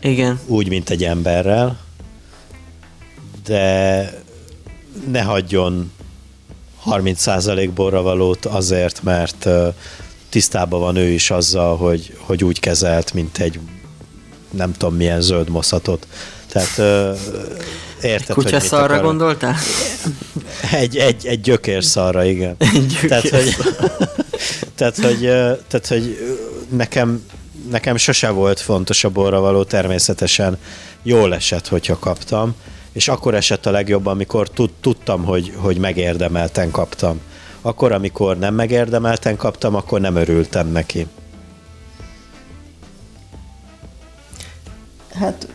Igen. 0.00 0.40
Úgy, 0.46 0.68
mint 0.68 0.90
egy 0.90 1.04
emberrel, 1.04 1.78
de 3.44 4.24
ne 5.10 5.22
hagyjon 5.22 5.92
30% 6.86 7.70
borravalót 7.74 8.44
azért, 8.44 9.02
mert 9.02 9.48
tisztában 10.28 10.80
van 10.80 10.96
ő 10.96 11.08
is 11.08 11.30
azzal, 11.30 11.76
hogy, 11.76 12.16
hogy 12.18 12.44
úgy 12.44 12.60
kezelt, 12.60 13.14
mint 13.14 13.38
egy 13.38 13.60
nem 14.50 14.72
tudom 14.72 14.94
milyen 14.94 15.20
zöld 15.20 15.48
moszatot. 15.48 16.06
Tehát 16.46 16.78
érted, 18.02 18.34
Kutyaszarra 18.36 18.94
hogy 18.94 19.04
gondoltál? 19.04 19.54
Egy, 20.72 20.96
egy, 20.96 21.26
egy 21.26 21.40
gyökérszarra, 21.40 22.24
igen. 22.24 22.54
Egy 22.58 22.86
gyökér 22.86 23.08
tehát, 23.08 23.28
hogy, 23.28 23.56
tehát, 24.74 24.96
hogy, 24.98 25.20
tehát, 25.68 25.86
hogy 25.86 26.18
nekem, 26.68 27.24
nekem 27.70 27.96
sose 27.96 28.30
volt 28.30 28.60
fontos 28.60 29.04
a 29.04 29.08
borra 29.08 29.40
való, 29.40 29.64
természetesen 29.64 30.58
jól 31.02 31.34
esett, 31.34 31.68
hogyha 31.68 31.98
kaptam, 31.98 32.54
és 32.92 33.08
akkor 33.08 33.34
esett 33.34 33.66
a 33.66 33.70
legjobban, 33.70 34.12
amikor 34.12 34.48
tud, 34.48 34.70
tudtam, 34.80 35.24
hogy, 35.24 35.52
hogy 35.56 35.78
megérdemelten 35.78 36.70
kaptam. 36.70 37.20
Akkor, 37.66 37.92
amikor 37.92 38.38
nem 38.38 38.54
megérdemelten 38.54 39.36
kaptam, 39.36 39.74
akkor 39.74 40.00
nem 40.00 40.16
örültem 40.16 40.68
neki. 40.68 41.06
Hát 45.12 45.48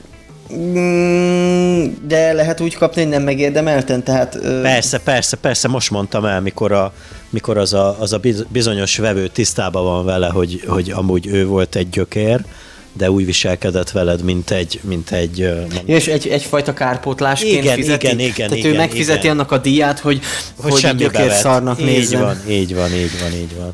mm, 0.54 1.86
de 2.08 2.34
lehet 2.34 2.60
úgy 2.60 2.76
kapni, 2.76 3.02
hogy 3.02 3.12
nem 3.12 3.24
megérdemelten, 3.24 4.04
tehát... 4.04 4.40
Persze, 4.62 5.00
persze, 5.00 5.38
persze, 5.38 5.68
most 5.68 5.92
mondtam 5.92 6.26
el, 6.26 6.42
mikor, 6.42 6.72
a, 6.72 6.94
mikor 7.30 7.58
az, 7.58 7.74
a, 7.74 8.00
az 8.00 8.14
a 8.14 8.20
bizonyos 8.48 8.98
vevő 8.98 9.28
tisztában 9.28 9.84
van 9.84 10.06
vele, 10.06 10.28
hogy, 10.28 10.64
hogy 10.68 10.92
amúgy 10.92 11.28
ő 11.28 11.46
volt 11.46 11.76
egy 11.76 11.90
gyökér, 11.90 12.46
de 12.94 13.12
úgy 13.12 13.26
viselkedett 13.26 13.92
veled, 13.92 14.24
mint 14.24 14.52
egy... 14.52 14.80
Mint 14.84 15.12
egy 15.12 15.40
nem... 15.70 15.84
És 15.86 16.08
egy, 16.08 16.28
egyfajta 16.28 16.74
kárpótlásként 16.74 17.64
igen, 17.64 17.76
fizeti? 17.76 18.06
Igen, 18.06 18.20
igen, 18.20 18.34
Tehát 18.36 18.56
igen, 18.56 18.74
ő 18.74 18.76
megfizeti 18.76 19.20
igen. 19.20 19.32
annak 19.32 19.52
a 19.52 19.58
díját, 19.58 20.00
hogy, 20.00 20.20
hogy, 20.56 20.82
hogy 20.82 20.96
gyökér 20.96 21.32
szarnak 21.32 21.80
így 21.80 21.86
nézzen. 21.86 22.22
Van, 22.22 22.38
így 22.50 22.76
van, 22.76 22.94
így 22.94 23.20
van, 23.22 23.34
így 23.34 23.56
van. 23.58 23.74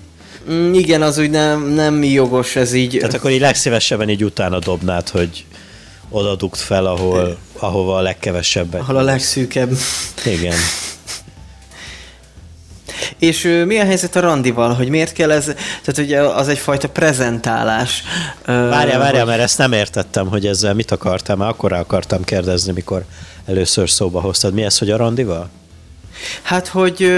Mm, 0.52 0.74
igen, 0.74 1.02
az 1.02 1.18
úgy 1.18 1.30
nem, 1.30 1.70
nem 1.70 2.04
jogos 2.04 2.56
ez 2.56 2.74
így. 2.74 2.98
Tehát 2.98 3.14
akkor 3.14 3.32
így 3.32 3.40
legszívesebben 3.40 4.10
így 4.10 4.24
utána 4.24 4.60
dobnád, 4.60 5.10
hogy 5.10 5.46
oda 6.10 6.36
dugd 6.36 6.58
fel, 6.58 6.86
ahol, 6.86 7.38
ahova 7.54 7.98
a 7.98 8.02
legkevesebbet. 8.02 8.82
Ahol 8.82 8.96
a 8.96 9.02
legszűkebb. 9.02 9.78
Igen. 10.26 10.56
És 13.20 13.44
ő, 13.44 13.66
mi 13.66 13.80
a 13.80 13.86
helyzet 13.86 14.16
a 14.16 14.20
randival, 14.20 14.74
hogy 14.74 14.90
miért 14.90 15.14
kell 15.14 15.32
ez, 15.32 15.44
tehát 15.84 15.98
ugye 15.98 16.22
az 16.22 16.48
egyfajta 16.48 16.90
prezentálás. 16.90 18.04
Várjál, 18.46 19.00
várjál, 19.00 19.20
hogy... 19.20 19.26
mert 19.26 19.42
ezt 19.42 19.58
nem 19.58 19.72
értettem, 19.72 20.28
hogy 20.28 20.46
ezzel 20.46 20.74
mit 20.74 20.92
akartam, 20.92 21.38
mert 21.38 21.52
akkor 21.52 21.74
akartam 21.74 22.24
kérdezni, 22.24 22.72
mikor 22.72 23.06
először 23.46 23.90
szóba 23.90 24.20
hoztad. 24.22 24.54
Mi 24.54 24.64
ez, 24.64 24.78
hogy 24.78 24.90
a 24.90 24.98
randival? 24.98 25.50
Hát, 26.42 26.68
hogy 26.68 27.12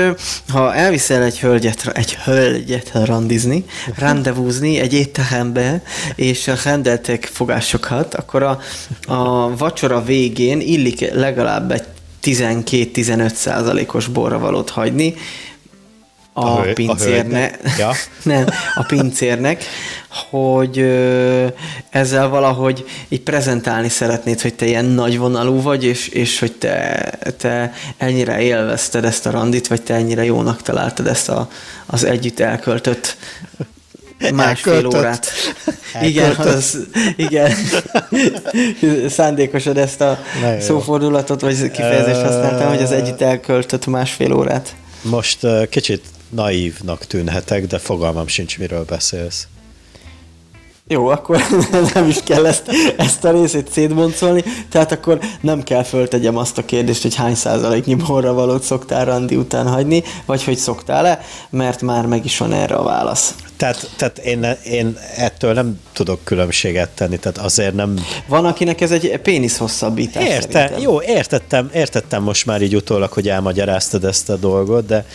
ha 0.49 0.75
elviszel 0.75 1.23
egy 1.23 1.39
hölgyet, 1.39 1.87
egy 1.93 2.15
hölgyet 2.15 2.91
randizni, 3.05 3.65
rendezvúzni 3.97 4.79
egy 4.79 4.93
étterembe, 4.93 5.83
és 6.15 6.51
rendeltek 6.63 7.29
fogásokat, 7.33 8.15
akkor 8.15 8.43
a, 8.43 8.59
a 9.07 9.55
vacsora 9.57 10.03
végén 10.03 10.59
illik 10.59 11.13
legalább 11.13 11.71
egy 11.71 11.83
12-15 12.23 13.33
százalékos 13.33 14.07
borravalót 14.07 14.69
hagyni, 14.69 15.15
a, 16.45 16.59
a 16.59 16.73
pincérnek, 16.73 17.59
a 17.63 17.69
ja. 17.77 17.91
nem, 18.23 18.45
a 18.75 18.83
pincérnek, 18.83 19.63
hogy 20.29 20.79
ö, 20.79 21.47
ezzel 21.89 22.27
valahogy 22.27 22.85
így 23.07 23.21
prezentálni 23.21 23.89
szeretnéd, 23.89 24.41
hogy 24.41 24.53
te 24.53 24.65
ilyen 24.65 24.85
nagyvonalú 24.85 25.61
vagy, 25.61 25.83
és, 25.83 26.07
és 26.07 26.39
hogy 26.39 26.51
te, 26.51 27.09
te 27.37 27.73
ennyire 27.97 28.39
élvezted 28.39 29.05
ezt 29.05 29.25
a 29.25 29.31
randit, 29.31 29.67
vagy 29.67 29.81
te 29.81 29.93
ennyire 29.93 30.23
jónak 30.23 30.61
találtad 30.61 31.07
ezt 31.07 31.29
a, 31.29 31.49
az 31.85 32.03
együtt 32.03 32.39
elköltött 32.39 33.17
másfél 34.33 34.73
elköltött. 34.73 34.99
órát. 34.99 35.27
Elköltött. 35.93 36.09
Igen, 36.09 36.35
az, 36.35 36.87
igen. 37.15 37.51
Szándékosod 39.09 39.77
ezt 39.77 40.01
a 40.01 40.19
szófordulatot, 40.59 41.41
vagy 41.41 41.71
kifejezést 41.71 42.21
használtam, 42.21 42.67
hogy 42.67 42.81
az 42.81 42.91
együtt 42.91 43.21
elköltött 43.21 43.85
másfél 43.85 44.33
órát. 44.33 44.75
Most 45.01 45.43
uh, 45.43 45.67
kicsit 45.67 46.03
naívnak 46.29 47.05
tűnhetek, 47.05 47.67
de 47.67 47.77
fogalmam 47.77 48.27
sincs, 48.27 48.57
miről 48.57 48.85
beszélsz. 48.85 49.47
Jó, 50.91 51.07
akkor 51.07 51.41
nem 51.93 52.07
is 52.07 52.17
kell 52.23 52.45
ezt, 52.45 52.71
ezt 52.97 53.23
a 53.23 53.31
részét 53.31 53.71
szétboncolni, 53.71 54.43
tehát 54.69 54.91
akkor 54.91 55.19
nem 55.41 55.63
kell 55.63 55.83
föltegyem 55.83 56.37
azt 56.37 56.57
a 56.57 56.65
kérdést, 56.65 57.01
hogy 57.01 57.15
hány 57.15 57.35
százaléknyi 57.35 57.95
borra 57.95 58.33
valót 58.33 58.63
szoktál 58.63 59.05
randi 59.05 59.35
után 59.35 59.67
hagyni, 59.67 60.03
vagy 60.25 60.43
hogy 60.43 60.57
szoktál-e, 60.57 61.21
mert 61.49 61.81
már 61.81 62.05
meg 62.05 62.25
is 62.25 62.37
van 62.37 62.53
erre 62.53 62.75
a 62.75 62.83
válasz. 62.83 63.35
Tehát, 63.57 63.89
tehát 63.95 64.17
én, 64.17 64.45
én 64.63 64.97
ettől 65.17 65.53
nem 65.53 65.79
tudok 65.93 66.19
különbséget 66.23 66.89
tenni, 66.89 67.17
tehát 67.19 67.37
azért 67.37 67.73
nem... 67.73 68.05
Van, 68.27 68.45
akinek 68.45 68.81
ez 68.81 68.91
egy 68.91 69.19
pénisz 69.23 69.57
hosszabbítás. 69.57 70.27
Érte, 70.27 70.71
jó, 70.79 71.01
értettem, 71.01 71.69
értettem 71.73 72.23
most 72.23 72.45
már 72.45 72.61
így 72.61 72.75
utólag, 72.75 73.11
hogy 73.11 73.29
elmagyaráztad 73.29 74.03
ezt 74.03 74.29
a 74.29 74.35
dolgot, 74.35 74.85
de 74.85 75.05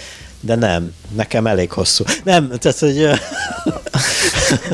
de 0.44 0.54
nem, 0.54 0.94
nekem 1.14 1.46
elég 1.46 1.70
hosszú. 1.70 2.04
Nem, 2.24 2.50
tehát, 2.58 2.78
hogy... 2.78 3.04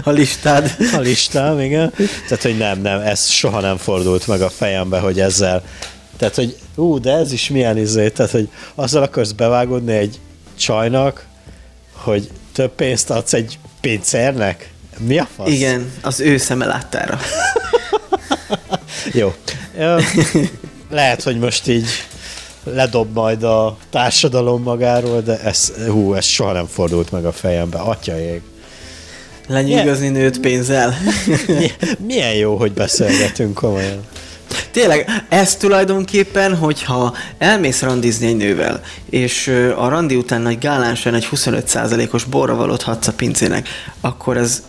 A 0.05 0.11
listád. 0.11 0.77
A 0.93 0.99
listám, 0.99 1.61
igen. 1.61 1.93
Tehát, 2.29 2.43
hogy 2.43 2.57
nem, 2.59 2.81
nem, 2.81 3.01
ez 3.01 3.27
soha 3.27 3.61
nem 3.61 3.77
fordult 3.77 4.27
meg 4.27 4.43
a 4.43 4.51
fejembe, 4.51 4.99
hogy 4.99 5.21
ezzel... 5.21 5.63
Tehát, 6.17 6.35
hogy 6.35 6.57
ú, 6.75 6.99
de 6.99 7.13
ez 7.13 7.33
is 7.33 7.49
milyen 7.49 7.79
izé, 7.79 8.09
tehát, 8.09 8.31
hogy 8.31 8.49
azzal 8.75 9.03
akarsz 9.03 9.33
bevágódni 9.33 9.93
egy 9.93 10.19
csajnak, 10.59 11.27
hogy 11.93 12.31
több 12.53 12.71
pénzt 12.71 13.11
adsz 13.11 13.33
egy 13.33 13.59
pincérnek? 13.81 14.73
Mi 14.99 15.19
a 15.19 15.29
fasz? 15.37 15.49
Igen, 15.49 15.93
az 16.03 16.21
ő 16.21 16.37
szeme 16.37 16.67
láttára. 16.67 17.21
Jó. 19.13 19.35
Lehet, 20.91 21.23
hogy 21.23 21.39
most 21.39 21.69
így 21.69 21.87
ledob 22.65 23.13
majd 23.15 23.43
a 23.43 23.77
társadalom 23.91 24.63
magáról, 24.63 25.21
de 25.21 25.41
ez, 25.41 25.73
hú, 25.89 26.15
ez 26.15 26.25
soha 26.25 26.53
nem 26.53 26.67
fordult 26.67 27.13
meg 27.13 27.25
a 27.25 27.33
fejembe. 27.33 27.79
Atyaég. 27.79 28.41
Lenyűgözni 29.49 30.09
nőt 30.09 30.41
pénzzel. 30.41 30.95
Milyen 32.07 32.35
jó, 32.35 32.57
hogy 32.57 32.73
beszélgetünk 32.73 33.55
komolyan. 33.55 34.05
Tényleg, 34.71 35.25
ez 35.29 35.57
tulajdonképpen, 35.57 36.57
hogyha 36.57 37.15
elmész 37.39 37.83
randizni 37.83 38.27
egy 38.27 38.37
nővel, 38.37 38.81
és 39.11 39.49
a 39.77 39.89
randi 39.89 40.17
után 40.17 40.41
nagy 40.41 40.59
gálánsan 40.59 41.15
egy 41.15 41.29
25%-os 41.31 42.25
borra 42.25 42.55
valót 42.55 42.83
hadsz 42.83 43.07
a 43.07 43.13
pincének, 43.13 43.69
akkor 44.01 44.37
ez 44.37 44.63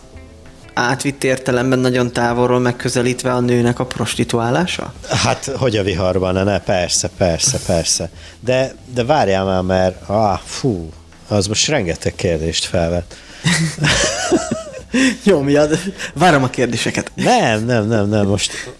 átvitt 0.74 1.24
értelemben 1.24 1.78
nagyon 1.78 2.12
távolról 2.12 2.58
megközelítve 2.58 3.32
a 3.32 3.40
nőnek 3.40 3.78
a 3.78 3.86
prostituálása? 3.86 4.92
Hát, 5.08 5.44
hogy 5.44 5.76
a 5.76 5.82
viharban, 5.82 6.44
ne, 6.44 6.58
persze, 6.58 7.10
persze, 7.16 7.58
persze. 7.66 8.10
De, 8.40 8.74
de 8.94 9.04
várjál 9.04 9.44
már, 9.44 9.62
mert, 9.62 10.08
ah, 10.08 10.38
fú, 10.44 10.90
az 11.28 11.46
most 11.46 11.68
rengeteg 11.68 12.14
kérdést 12.14 12.64
felvet. 12.64 13.16
Jó, 15.24 15.40
mi 15.40 15.54
ad? 15.54 15.78
Várom 16.14 16.42
a 16.42 16.48
kérdéseket. 16.48 17.12
Nem, 17.14 17.64
nem, 17.64 17.88
nem, 17.88 18.08
nem, 18.08 18.26
most, 18.26 18.72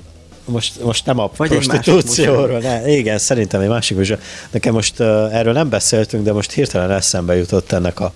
most, 0.44 0.82
most 0.82 1.06
nem 1.06 1.18
a 1.18 1.30
Vagy 1.36 1.48
prostitúcióról, 1.48 2.58
ne, 2.58 2.88
igen, 2.88 3.18
szerintem 3.18 3.60
egy 3.60 3.68
másik 3.68 3.96
műsor. 3.96 4.18
Nekem 4.50 4.74
most 4.74 5.00
uh, 5.00 5.06
erről 5.36 5.52
nem 5.52 5.68
beszéltünk, 5.68 6.24
de 6.24 6.32
most 6.32 6.52
hirtelen 6.52 6.90
eszembe 6.90 7.36
jutott 7.36 7.72
ennek 7.72 8.00
a 8.00 8.12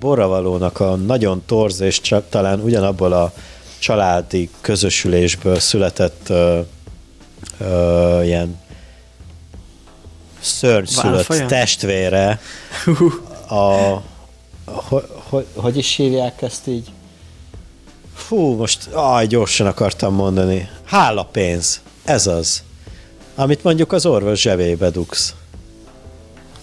borravalónak 0.00 0.80
a 0.80 0.94
nagyon 0.94 1.42
torz 1.46 1.80
és 1.80 2.00
csak 2.00 2.28
talán 2.28 2.60
ugyanabból 2.60 3.12
a 3.12 3.32
családi 3.78 4.50
közösülésből 4.60 5.58
született 5.58 6.26
uh, 6.28 6.58
uh, 7.60 8.26
ilyen 8.26 8.58
szörnyszülött 10.40 11.46
testvére 11.46 12.40
a 13.48 14.02
hogy, 14.64 15.04
hogy, 15.28 15.46
hogy 15.54 15.76
is 15.76 15.96
hívják 15.96 16.42
ezt 16.42 16.66
így? 16.66 16.88
Fú, 18.14 18.54
most 18.54 18.86
aj, 18.92 19.26
gyorsan 19.26 19.66
akartam 19.66 20.14
mondani. 20.14 20.68
Hálapénz. 20.84 21.80
Ez 22.04 22.26
az. 22.26 22.62
Amit 23.34 23.62
mondjuk 23.62 23.92
az 23.92 24.06
orvos 24.06 24.40
zsebébe 24.40 24.90
dugsz. 24.90 25.34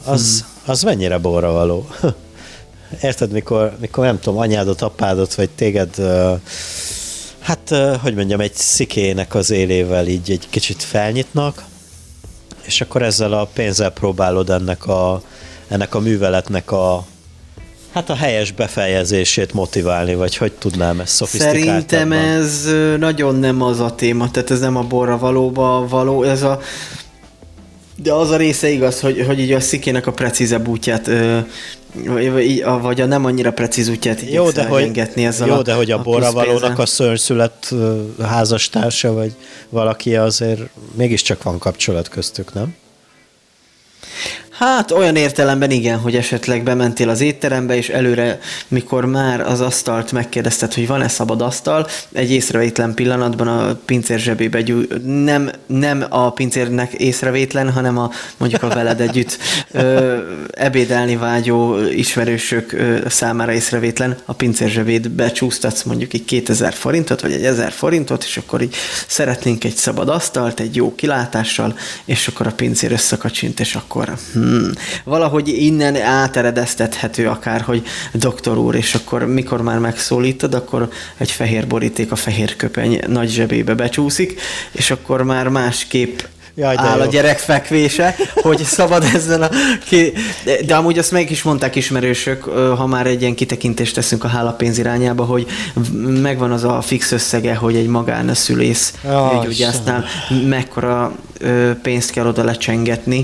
Az, 0.05 0.39
hmm. 0.39 0.71
az 0.71 0.83
mennyire 0.83 1.17
borra 1.17 1.51
való. 1.51 1.87
Érted, 3.01 3.31
mikor, 3.31 3.75
mikor 3.79 4.05
nem 4.05 4.19
tudom, 4.19 4.39
anyádot, 4.39 4.81
apádot, 4.81 5.35
vagy 5.35 5.49
téged, 5.49 5.95
hát, 7.39 7.73
hogy 8.01 8.15
mondjam, 8.15 8.39
egy 8.39 8.53
szikének 8.53 9.35
az 9.35 9.49
élével 9.49 10.07
így 10.07 10.31
egy 10.31 10.47
kicsit 10.49 10.83
felnyitnak, 10.83 11.63
és 12.65 12.81
akkor 12.81 13.01
ezzel 13.01 13.33
a 13.33 13.49
pénzzel 13.53 13.89
próbálod 13.89 14.49
ennek 14.49 14.85
a, 14.85 15.21
ennek 15.67 15.95
a 15.95 15.99
műveletnek 15.99 16.71
a, 16.71 17.05
Hát 17.93 18.09
a 18.09 18.15
helyes 18.15 18.51
befejezését 18.51 19.53
motiválni, 19.53 20.15
vagy 20.15 20.37
hogy 20.37 20.51
tudnám 20.51 20.99
ezt 20.99 21.25
Szerintem 21.25 22.11
ez 22.11 22.67
nagyon 22.97 23.35
nem 23.35 23.61
az 23.61 23.79
a 23.79 23.95
téma, 23.95 24.31
tehát 24.31 24.51
ez 24.51 24.59
nem 24.59 24.75
a 24.75 24.81
borra 24.81 25.17
valóba 25.17 25.87
való, 25.89 26.23
ez 26.23 26.41
a 26.41 26.59
de 27.95 28.13
az 28.13 28.29
a 28.29 28.37
része 28.37 28.69
igaz, 28.69 28.99
hogy, 28.99 29.25
hogy 29.25 29.39
így 29.39 29.51
a 29.51 29.59
szikének 29.59 30.07
a 30.07 30.11
precízebb 30.11 30.67
útját 30.67 31.07
ö, 31.07 31.39
vagy, 31.93 32.63
vagy 32.81 33.01
a 33.01 33.05
nem 33.05 33.25
annyira 33.25 33.51
precíz 33.51 33.87
útját 33.87 34.21
jó, 34.31 34.49
de 34.49 34.65
hogy, 34.65 34.99
ezzel 35.15 35.47
jó, 35.47 35.53
a, 35.53 35.61
de 35.61 35.73
hogy 35.73 35.91
a, 35.91 35.99
a 35.99 36.01
borravalónak 36.01 36.79
a 36.79 36.85
szörnyszület 36.85 37.73
házastársa, 38.21 39.13
vagy 39.13 39.35
valaki 39.69 40.15
azért 40.15 40.61
mégiscsak 40.93 41.43
van 41.43 41.57
kapcsolat 41.57 42.07
köztük, 42.07 42.53
nem? 42.53 42.75
Hát 44.57 44.91
olyan 44.91 45.15
értelemben 45.15 45.71
igen, 45.71 45.99
hogy 45.99 46.15
esetleg 46.15 46.63
bementél 46.63 47.09
az 47.09 47.21
étterembe, 47.21 47.75
és 47.75 47.89
előre, 47.89 48.39
mikor 48.67 49.05
már 49.05 49.41
az 49.41 49.61
asztalt 49.61 50.11
megkérdezted, 50.11 50.73
hogy 50.73 50.87
van-e 50.87 51.07
szabad 51.07 51.41
asztal, 51.41 51.87
egy 52.11 52.31
észrevétlen 52.31 52.93
pillanatban 52.93 53.47
a 53.47 53.75
pincér 53.85 54.19
zsebébe 54.19 54.61
gyúj, 54.61 54.87
nem, 55.05 55.51
nem 55.65 56.05
a 56.09 56.31
pincérnek 56.31 56.93
észrevétlen, 56.93 57.71
hanem 57.71 57.97
a 57.97 58.11
mondjuk 58.37 58.63
a 58.63 58.67
veled 58.67 59.01
együtt 59.01 59.37
ö, 59.71 60.17
ebédelni 60.51 61.15
vágyó 61.15 61.77
ismerősök 61.89 62.71
ö, 62.71 62.97
számára 63.07 63.51
észrevétlen, 63.51 64.17
a 64.25 64.33
pincér 64.33 64.69
zsebéd 64.69 65.09
becsúsztatsz 65.09 65.83
mondjuk 65.83 66.13
egy 66.13 66.25
2000 66.25 66.73
forintot, 66.73 67.21
vagy 67.21 67.31
egy 67.31 67.45
1000 67.45 67.71
forintot, 67.71 68.23
és 68.23 68.37
akkor 68.37 68.61
így 68.61 68.75
szeretnénk 69.07 69.63
egy 69.63 69.75
szabad 69.75 70.09
asztalt, 70.09 70.59
egy 70.59 70.75
jó 70.75 70.95
kilátással, 70.95 71.77
és 72.05 72.27
akkor 72.27 72.47
a 72.47 72.51
pincér 72.51 72.91
összekacsint, 72.91 73.59
és 73.59 73.75
akkor 73.75 74.13
hm, 74.33 74.46
hmm, 74.47 74.71
valahogy 75.03 75.47
innen 75.47 75.95
áteredeztethető 75.95 77.27
akár, 77.27 77.61
hogy 77.61 77.83
doktor 78.13 78.57
úr, 78.57 78.75
és 78.75 78.95
akkor 78.95 79.25
mikor 79.25 79.61
már 79.61 79.79
megszólítod, 79.79 80.53
akkor 80.53 80.89
egy 81.17 81.31
fehér 81.31 81.67
boríték 81.67 82.11
a 82.11 82.15
fehér 82.15 82.55
köpeny 82.55 82.99
nagy 83.07 83.29
zsebébe 83.29 83.73
becsúszik, 83.73 84.41
és 84.71 84.91
akkor 84.91 85.23
már 85.23 85.47
másképp 85.47 86.19
Jaj, 86.59 86.75
áll 86.77 86.97
jó. 86.97 87.03
a 87.03 87.05
gyerek 87.05 87.39
fekvése, 87.39 88.15
hogy 88.33 88.63
szabad 88.63 89.03
ezzel 89.13 89.41
a... 89.41 89.49
Ki... 89.87 90.13
De, 90.43 90.61
de 90.65 90.75
amúgy 90.75 90.97
azt 90.97 91.11
meg 91.11 91.31
is 91.31 91.43
mondták 91.43 91.75
ismerősök, 91.75 92.43
ha 92.77 92.85
már 92.85 93.07
egy 93.07 93.21
ilyen 93.21 93.35
kitekintést 93.35 93.95
teszünk 93.95 94.23
a 94.23 94.27
hálapénz 94.27 94.77
irányába, 94.77 95.23
hogy 95.23 95.47
megvan 96.21 96.51
az 96.51 96.63
a 96.63 96.81
fix 96.81 97.11
összege, 97.11 97.55
hogy 97.55 97.75
egy 97.75 97.87
magánszülész 97.87 98.93
gyógyásznál 99.43 100.05
mekkora 100.47 101.15
pénzt 101.81 102.11
kell 102.11 102.27
oda 102.27 102.43
lecsengetni, 102.43 103.23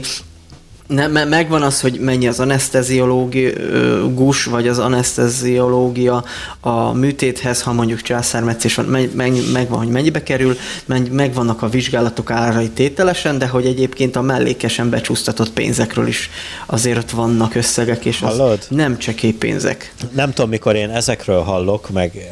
nem, 0.87 1.11
megvan 1.11 1.61
az, 1.61 1.81
hogy 1.81 1.99
mennyi 1.99 2.27
az 2.27 2.39
anesteziológus, 2.39 4.43
vagy 4.43 4.67
az 4.67 4.79
anesteziológia 4.79 6.23
a 6.59 6.93
műtéthez, 6.93 7.61
ha 7.61 7.73
mondjuk 7.73 8.01
császármetszés 8.01 8.75
van, 8.75 8.85
meg, 8.85 9.15
meg, 9.15 9.33
megvan, 9.51 9.77
hogy 9.77 9.87
mennyibe 9.87 10.23
kerül, 10.23 10.57
meg, 10.85 11.11
megvannak 11.11 11.61
a 11.61 11.69
vizsgálatok 11.69 12.31
árai 12.31 12.69
tételesen, 12.69 13.37
de 13.37 13.47
hogy 13.47 13.65
egyébként 13.65 14.15
a 14.15 14.21
mellékesen 14.21 14.89
becsúsztatott 14.89 15.51
pénzekről 15.51 16.07
is 16.07 16.29
azért 16.65 16.97
ott 16.97 17.09
vannak 17.09 17.55
összegek, 17.55 18.05
és 18.05 18.21
az 18.21 18.37
Hallod? 18.37 18.65
nem 18.69 18.97
csekély 18.97 19.31
pénzek. 19.31 19.93
Nem 20.11 20.33
tudom, 20.33 20.49
mikor 20.49 20.75
én 20.75 20.89
ezekről 20.89 21.41
hallok, 21.41 21.89
meg 21.89 22.31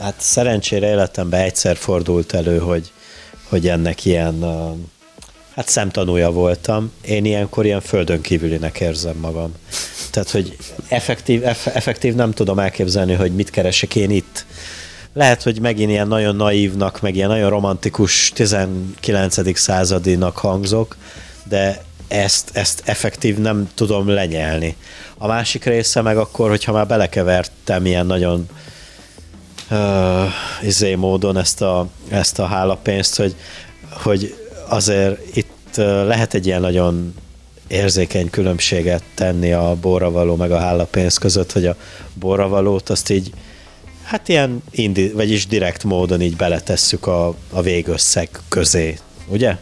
hát 0.00 0.14
szerencsére 0.18 0.88
életemben 0.88 1.40
egyszer 1.40 1.76
fordult 1.76 2.32
elő, 2.32 2.58
hogy, 2.58 2.92
hogy 3.48 3.68
ennek 3.68 4.04
ilyen 4.04 4.44
Hát 5.54 5.68
szemtanúja 5.68 6.30
voltam. 6.30 6.92
Én 7.02 7.24
ilyenkor 7.24 7.64
ilyen 7.64 7.80
földön 7.80 8.20
kívülinek 8.20 8.80
érzem 8.80 9.16
magam. 9.16 9.52
Tehát, 10.10 10.30
hogy 10.30 10.56
effektív, 10.88 11.46
eff, 11.46 11.66
effektív 11.66 12.14
nem 12.14 12.32
tudom 12.32 12.58
elképzelni, 12.58 13.14
hogy 13.14 13.34
mit 13.34 13.50
keresek 13.50 13.96
én 13.96 14.10
itt. 14.10 14.46
Lehet, 15.12 15.42
hogy 15.42 15.60
megint 15.60 15.90
ilyen 15.90 16.08
nagyon 16.08 16.36
naívnak, 16.36 17.00
meg 17.00 17.16
ilyen 17.16 17.28
nagyon 17.28 17.50
romantikus 17.50 18.32
19. 18.34 19.58
századinak 19.58 20.36
hangzok, 20.36 20.96
de 21.48 21.82
ezt, 22.08 22.50
ezt 22.52 22.82
effektív 22.84 23.38
nem 23.38 23.68
tudom 23.74 24.08
lenyelni. 24.08 24.76
A 25.18 25.26
másik 25.26 25.64
része 25.64 26.00
meg 26.00 26.16
akkor, 26.16 26.48
hogyha 26.48 26.72
már 26.72 26.86
belekevertem 26.86 27.86
ilyen 27.86 28.06
nagyon 28.06 28.48
uh, 29.70 29.78
izé 30.62 30.94
módon 30.94 31.36
ezt 31.36 31.62
a, 31.62 31.88
ezt 32.08 32.38
a 32.38 32.46
hálapénzt, 32.46 33.16
hogy, 33.16 33.34
hogy 33.90 34.39
azért 34.70 35.36
itt 35.36 35.76
lehet 35.76 36.34
egy 36.34 36.46
ilyen 36.46 36.60
nagyon 36.60 37.14
érzékeny 37.66 38.30
különbséget 38.30 39.02
tenni 39.14 39.52
a 39.52 39.76
borravaló 39.80 40.36
meg 40.36 40.50
a 40.50 40.58
hálapénz 40.58 41.18
között, 41.18 41.52
hogy 41.52 41.66
a 41.66 41.76
borravalót 42.14 42.88
azt 42.88 43.10
így 43.10 43.32
hát 44.02 44.28
ilyen 44.28 44.62
indi, 44.70 45.08
vagyis 45.08 45.46
direkt 45.46 45.84
módon 45.84 46.20
így 46.20 46.36
beletesszük 46.36 47.06
a, 47.06 47.34
a 47.50 47.62
végösszeg 47.62 48.28
közé, 48.48 48.98
ugye? 49.26 49.56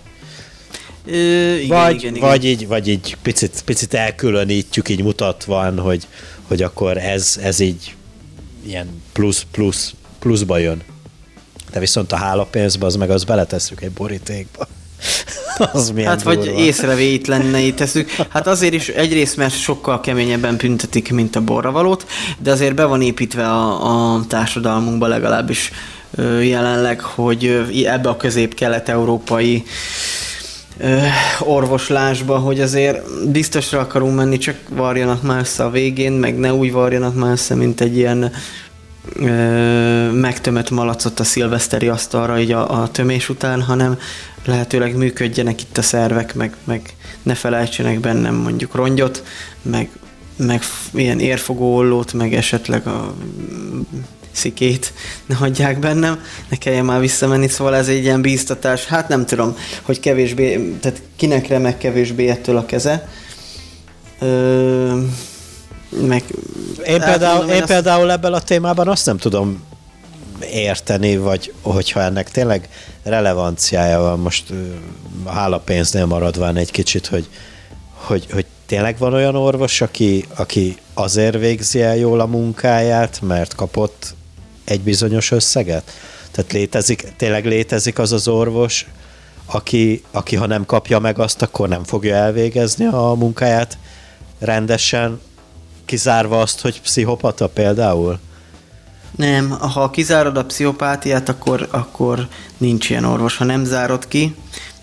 Ö, 1.07 1.55
igen, 1.55 1.69
vagy, 1.69 1.95
igen, 1.95 2.15
igen. 2.15 2.29
vagy 2.29 2.45
így, 2.45 2.67
vagy 2.67 2.89
így 2.89 3.17
picit, 3.23 3.63
picit 3.65 3.95
elkülönítjük, 3.95 4.89
így 4.89 5.03
mutatván, 5.03 5.79
hogy, 5.79 6.07
hogy 6.43 6.63
akkor 6.63 6.97
ez, 6.97 7.39
ez 7.43 7.61
így 7.61 7.95
ilyen 8.67 9.03
plusz, 9.13 9.47
plusz, 9.51 9.95
pluszba 10.19 10.59
jön. 10.59 10.83
De 11.71 11.81
viszont 11.81 12.13
a 12.13 12.17
hálapénzbe 12.17 12.87
az 12.87 12.97
meg 12.97 13.11
az 13.11 13.25
beletesszük 13.25 13.83
egy 13.83 13.91
borítékba. 13.91 14.69
az 15.73 15.91
milyen 15.91 16.09
Hát 16.11 16.23
durva. 16.23 16.41
vagy 16.41 16.59
észrevétlenné 16.59 17.71
tesszük. 17.71 18.11
Hát 18.29 18.47
azért 18.47 18.75
is 18.75 18.89
egyrészt, 18.89 19.37
mert 19.37 19.61
sokkal 19.61 20.01
keményebben 20.01 20.57
büntetik, 20.57 21.13
mint 21.13 21.37
a 21.37 21.41
borravalót, 21.41 22.07
de 22.39 22.51
azért 22.51 22.75
be 22.75 22.85
van 22.85 23.03
építve 23.03 23.47
a, 23.47 24.15
a 24.15 24.25
társadalmunkba 24.29 25.07
legalábbis 25.07 25.73
jelenleg, 26.43 27.01
hogy 27.01 27.67
ebbe 27.87 28.09
a 28.09 28.17
közép-kelet-európai 28.17 29.65
orvoslásba, 31.41 32.39
hogy 32.39 32.61
azért 32.61 33.31
biztosra 33.31 33.81
akarunk 33.81 34.17
menni, 34.17 34.39
csak 34.39 34.57
varjanak 34.69 35.23
már 35.23 35.41
össze 35.41 35.65
a 35.65 35.71
végén, 35.71 36.13
meg 36.13 36.39
ne 36.39 36.55
úgy 36.55 36.73
varjanak 36.73 37.15
már 37.15 37.31
össze, 37.31 37.55
mint 37.55 37.81
egy 37.81 37.97
ilyen 37.97 38.33
megtömött 40.13 40.71
malacot 40.71 41.21
a 41.21 41.25
szilveszteri 41.25 41.89
asztalra 41.89 42.41
így 42.41 42.53
a, 42.53 42.83
a 42.83 42.91
tömés 42.91 43.29
után, 43.29 43.63
hanem 43.63 43.99
lehetőleg 44.45 44.97
működjenek 44.97 45.63
itt 45.63 45.79
a 45.79 45.83
szervek, 45.83 46.35
meg, 46.35 46.57
meg 46.65 46.95
ne 47.23 47.35
felejtsenek 47.35 48.01
bennem 48.01 48.35
mondjuk 48.35 48.75
rongyot, 48.75 49.25
meg, 49.63 49.91
meg 50.37 50.63
ilyen 50.95 51.21
érfogóollót, 51.21 52.13
meg 52.13 52.35
esetleg 52.35 52.87
a 52.87 53.15
szikét 54.33 54.93
ne 55.27 55.35
hagyják 55.35 55.79
bennem, 55.79 56.23
ne 56.49 56.57
kelljen 56.57 56.85
már 56.85 57.01
visszamenni, 57.01 57.49
szóval 57.49 57.77
ez 57.77 57.89
egy 57.89 58.03
ilyen 58.03 58.23
bíztatás. 58.23 58.87
Hát 58.87 59.09
nem 59.09 59.27
tudom, 59.27 59.57
hogy 59.83 60.01
kevésbé, 60.01 60.77
tehát 60.81 61.03
kinek 61.17 61.49
remek 61.49 61.79
kevésbé 61.79 62.29
ettől 62.29 62.57
a 62.57 62.67
keze. 62.67 63.09
Ö, 64.19 65.01
meg, 65.89 66.25
én 66.87 67.01
például, 67.01 67.49
én 67.49 67.63
azt... 67.63 67.71
például 67.71 68.11
ebben 68.11 68.33
a 68.33 68.41
témában 68.41 68.89
azt 68.89 69.07
nem 69.07 69.19
tudom 69.19 69.67
érteni, 70.53 71.17
vagy 71.17 71.53
hogyha 71.63 72.01
ennek 72.01 72.31
tényleg 72.31 72.69
relevanciája 73.03 74.01
van, 74.01 74.19
most 74.19 74.53
a 75.25 75.31
hálapénznél 75.31 76.07
maradván 76.07 76.57
egy 76.57 76.71
kicsit, 76.71 77.07
hogy, 77.07 77.29
hogy, 77.93 78.27
hogy 78.33 78.47
tényleg 78.67 78.99
van 78.99 79.15
olyan 79.15 79.37
orvos, 79.37 79.81
aki, 79.81 80.25
aki 80.37 80.77
azért 80.95 81.39
végzi 81.39 81.83
el 81.83 81.97
jól 81.97 82.21
a 82.21 82.27
munkáját, 82.27 83.21
mert 83.23 83.55
kapott 83.55 84.15
egy 84.65 84.81
bizonyos 84.81 85.31
összeget? 85.31 85.93
Tehát 86.31 86.53
létezik, 86.53 87.13
tényleg 87.17 87.47
létezik 87.47 87.99
az 87.99 88.13
az 88.13 88.29
orvos, 88.29 88.87
aki, 89.47 90.03
aki 90.11 90.37
ha 90.37 90.47
nem 90.47 90.67
kapja 90.67 90.99
meg 90.99 91.19
azt, 91.19 91.43
akkor 91.43 91.69
nem 91.69 91.85
fogja 91.85 92.15
elvégezni 92.15 92.87
a 92.87 93.15
munkáját 93.19 93.79
rendesen, 94.39 95.21
kizárva 95.89 96.41
azt, 96.41 96.61
hogy 96.61 96.81
pszichopata 96.81 97.49
például? 97.49 98.19
Nem, 99.17 99.51
ha 99.51 99.91
kizárod 99.91 100.37
a 100.37 100.45
pszichopátiát, 100.45 101.29
akkor, 101.29 101.69
akkor 101.71 102.29
nincs 102.57 102.91
ilyen 102.91 103.05
orvos. 103.05 103.37
Ha 103.37 103.45
nem 103.45 103.65
zárod 103.65 104.09
ki, 104.09 104.35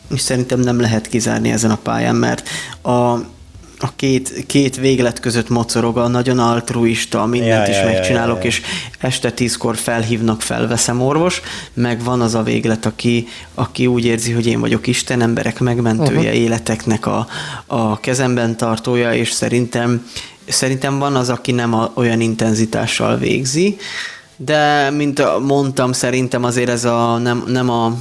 és 0.10 0.22
szerintem 0.22 0.60
nem 0.60 0.80
lehet 0.80 1.08
kizárni 1.08 1.52
ezen 1.52 1.72
a 1.72 1.78
pályán, 1.84 2.16
mert 2.16 2.50
a, 2.82 3.18
a 3.86 3.92
két, 3.96 4.46
két 4.48 4.76
véglet 4.76 5.20
között 5.20 5.50
mocorog 5.50 5.98
a 5.98 6.08
nagyon 6.08 6.40
altruista, 6.40 7.26
mindent 7.26 7.68
ja, 7.68 7.74
is 7.74 7.80
ja, 7.80 7.86
megcsinálok, 7.86 8.44
ja, 8.44 8.44
ja, 8.44 8.50
ja. 8.50 8.50
és 8.50 8.62
este 9.00 9.32
tízkor 9.32 9.78
felhívnak, 9.78 10.42
felveszem 10.42 11.02
orvos, 11.02 11.42
meg 11.74 12.04
van 12.04 12.22
az 12.22 12.36
a 12.36 12.44
véglet, 12.44 12.86
aki, 12.86 13.28
aki 13.54 13.88
úgy 13.88 14.06
érzi, 14.06 14.32
hogy 14.32 14.48
én 14.48 14.60
vagyok 14.60 14.88
Isten, 14.88 15.22
emberek 15.22 15.60
megmentője, 15.60 16.20
uh-huh. 16.20 16.36
életeknek 16.36 17.06
a, 17.06 17.28
a 17.66 18.00
kezemben 18.00 18.58
tartója, 18.58 19.14
és 19.14 19.32
szerintem 19.32 20.08
szerintem 20.48 21.00
van 21.00 21.16
az, 21.16 21.30
aki 21.30 21.52
nem 21.52 21.74
a, 21.74 21.92
olyan 21.94 22.22
intenzitással 22.22 23.18
végzi, 23.18 23.78
de 24.38 24.90
mint 24.90 25.40
mondtam, 25.40 25.92
szerintem 25.92 26.44
azért 26.44 26.70
ez 26.70 26.86
a 26.86 27.18
nem, 27.18 27.44
nem 27.48 27.70
a 27.70 27.98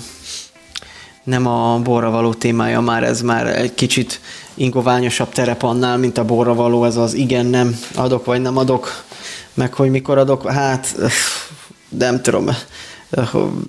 nem 1.25 1.47
a 1.47 1.79
borra 1.79 2.11
való 2.11 2.35
témája, 2.35 2.81
már 2.81 3.03
ez 3.03 3.21
már 3.21 3.47
egy 3.47 3.75
kicsit 3.75 4.21
ingoványosabb 4.55 5.33
terep 5.33 5.63
annál, 5.63 5.97
mint 5.97 6.19
a 6.19 6.25
borra 6.25 6.55
való, 6.55 6.85
ez 6.85 6.97
az 6.97 7.15
igen, 7.15 7.47
nem, 7.47 7.79
adok 7.95 8.25
vagy 8.25 8.41
nem 8.41 8.57
adok, 8.57 9.05
meg 9.55 9.75
hogy 9.75 9.91
mikor 9.91 10.19
adok, 10.19 10.51
hát 10.51 10.95
nem 11.89 12.23
tudom, 12.23 12.51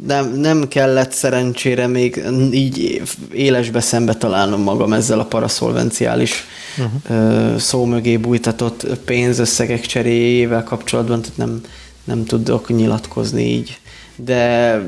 Nem, 0.07 0.33
nem 0.33 0.67
kellett 0.67 1.11
szerencsére 1.11 1.87
még 1.87 2.23
így 2.51 3.01
élesbe 3.33 3.79
szembe 3.79 4.13
találnom 4.13 4.61
magam 4.61 4.93
ezzel 4.93 5.19
a 5.19 5.25
paraszolvenciális 5.25 6.43
uh-huh. 6.77 7.57
szó 7.57 7.85
mögé 7.85 8.17
bújtatott 8.17 8.87
pénzösszegek 9.05 9.85
cseréjével 9.85 10.63
kapcsolatban, 10.63 11.21
tehát 11.21 11.37
nem, 11.37 11.61
nem 12.03 12.25
tudok 12.25 12.69
nyilatkozni 12.69 13.43
így. 13.43 13.79
De, 14.15 14.81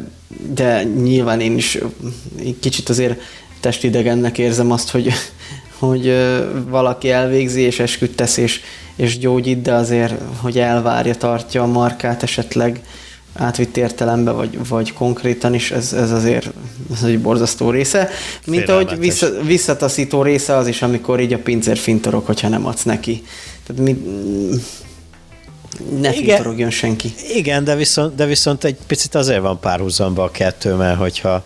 de 0.54 0.84
nyilván 0.84 1.40
én 1.40 1.58
is 1.58 1.78
kicsit 2.60 2.90
azért 2.90 3.22
testidegennek 3.60 4.38
érzem 4.38 4.72
azt, 4.72 4.90
hogy, 4.90 5.14
hogy 5.80 6.14
valaki 6.68 7.10
elvégzi 7.10 7.62
és 7.62 7.80
esküdt 7.80 8.16
tesz 8.16 8.38
és, 8.38 8.62
és 8.96 9.18
gyógyít, 9.18 9.62
de 9.62 9.74
azért, 9.74 10.14
hogy 10.42 10.60
elvárja, 10.60 11.16
tartja 11.16 11.62
a 11.64 11.68
markát 11.68 12.24
esetleg 12.24 12.82
átvitt 13.34 13.78
értelembe, 13.78 14.32
vagy, 14.32 14.68
vagy 14.68 14.94
konkrétan 14.94 15.54
is, 15.54 15.72
ez, 15.72 15.94
ez 15.94 16.12
azért 16.12 16.50
ez 16.94 17.04
egy 17.04 17.20
borzasztó 17.20 17.70
része. 17.70 18.10
Mint 18.46 18.70
ahogy 18.70 18.98
vissza, 19.00 19.42
visszataszító 19.42 20.22
része 20.22 20.56
az 20.56 20.68
is, 20.68 20.82
amikor 20.82 21.20
így 21.20 21.34
a 21.34 21.40
pincér 21.40 21.78
fintorok, 21.78 22.26
hogyha 22.26 22.48
nem 22.48 22.66
adsz 22.66 22.84
neki. 22.84 23.24
Tehát 23.68 23.82
mi, 23.82 23.98
ne 26.00 26.14
igen, 26.14 26.24
fintorogjon 26.26 26.70
senki. 26.70 27.14
Igen, 27.34 27.64
de 27.64 27.76
viszont, 27.76 28.16
de 28.16 28.26
viszont 28.26 28.64
egy 28.64 28.78
picit 28.88 29.16
azért 29.16 29.42
van 29.42 29.60
párhuzamba 29.60 30.24
a 30.24 30.32
kettő, 30.32 30.74
mert 30.74 30.98
hogyha 30.98 31.46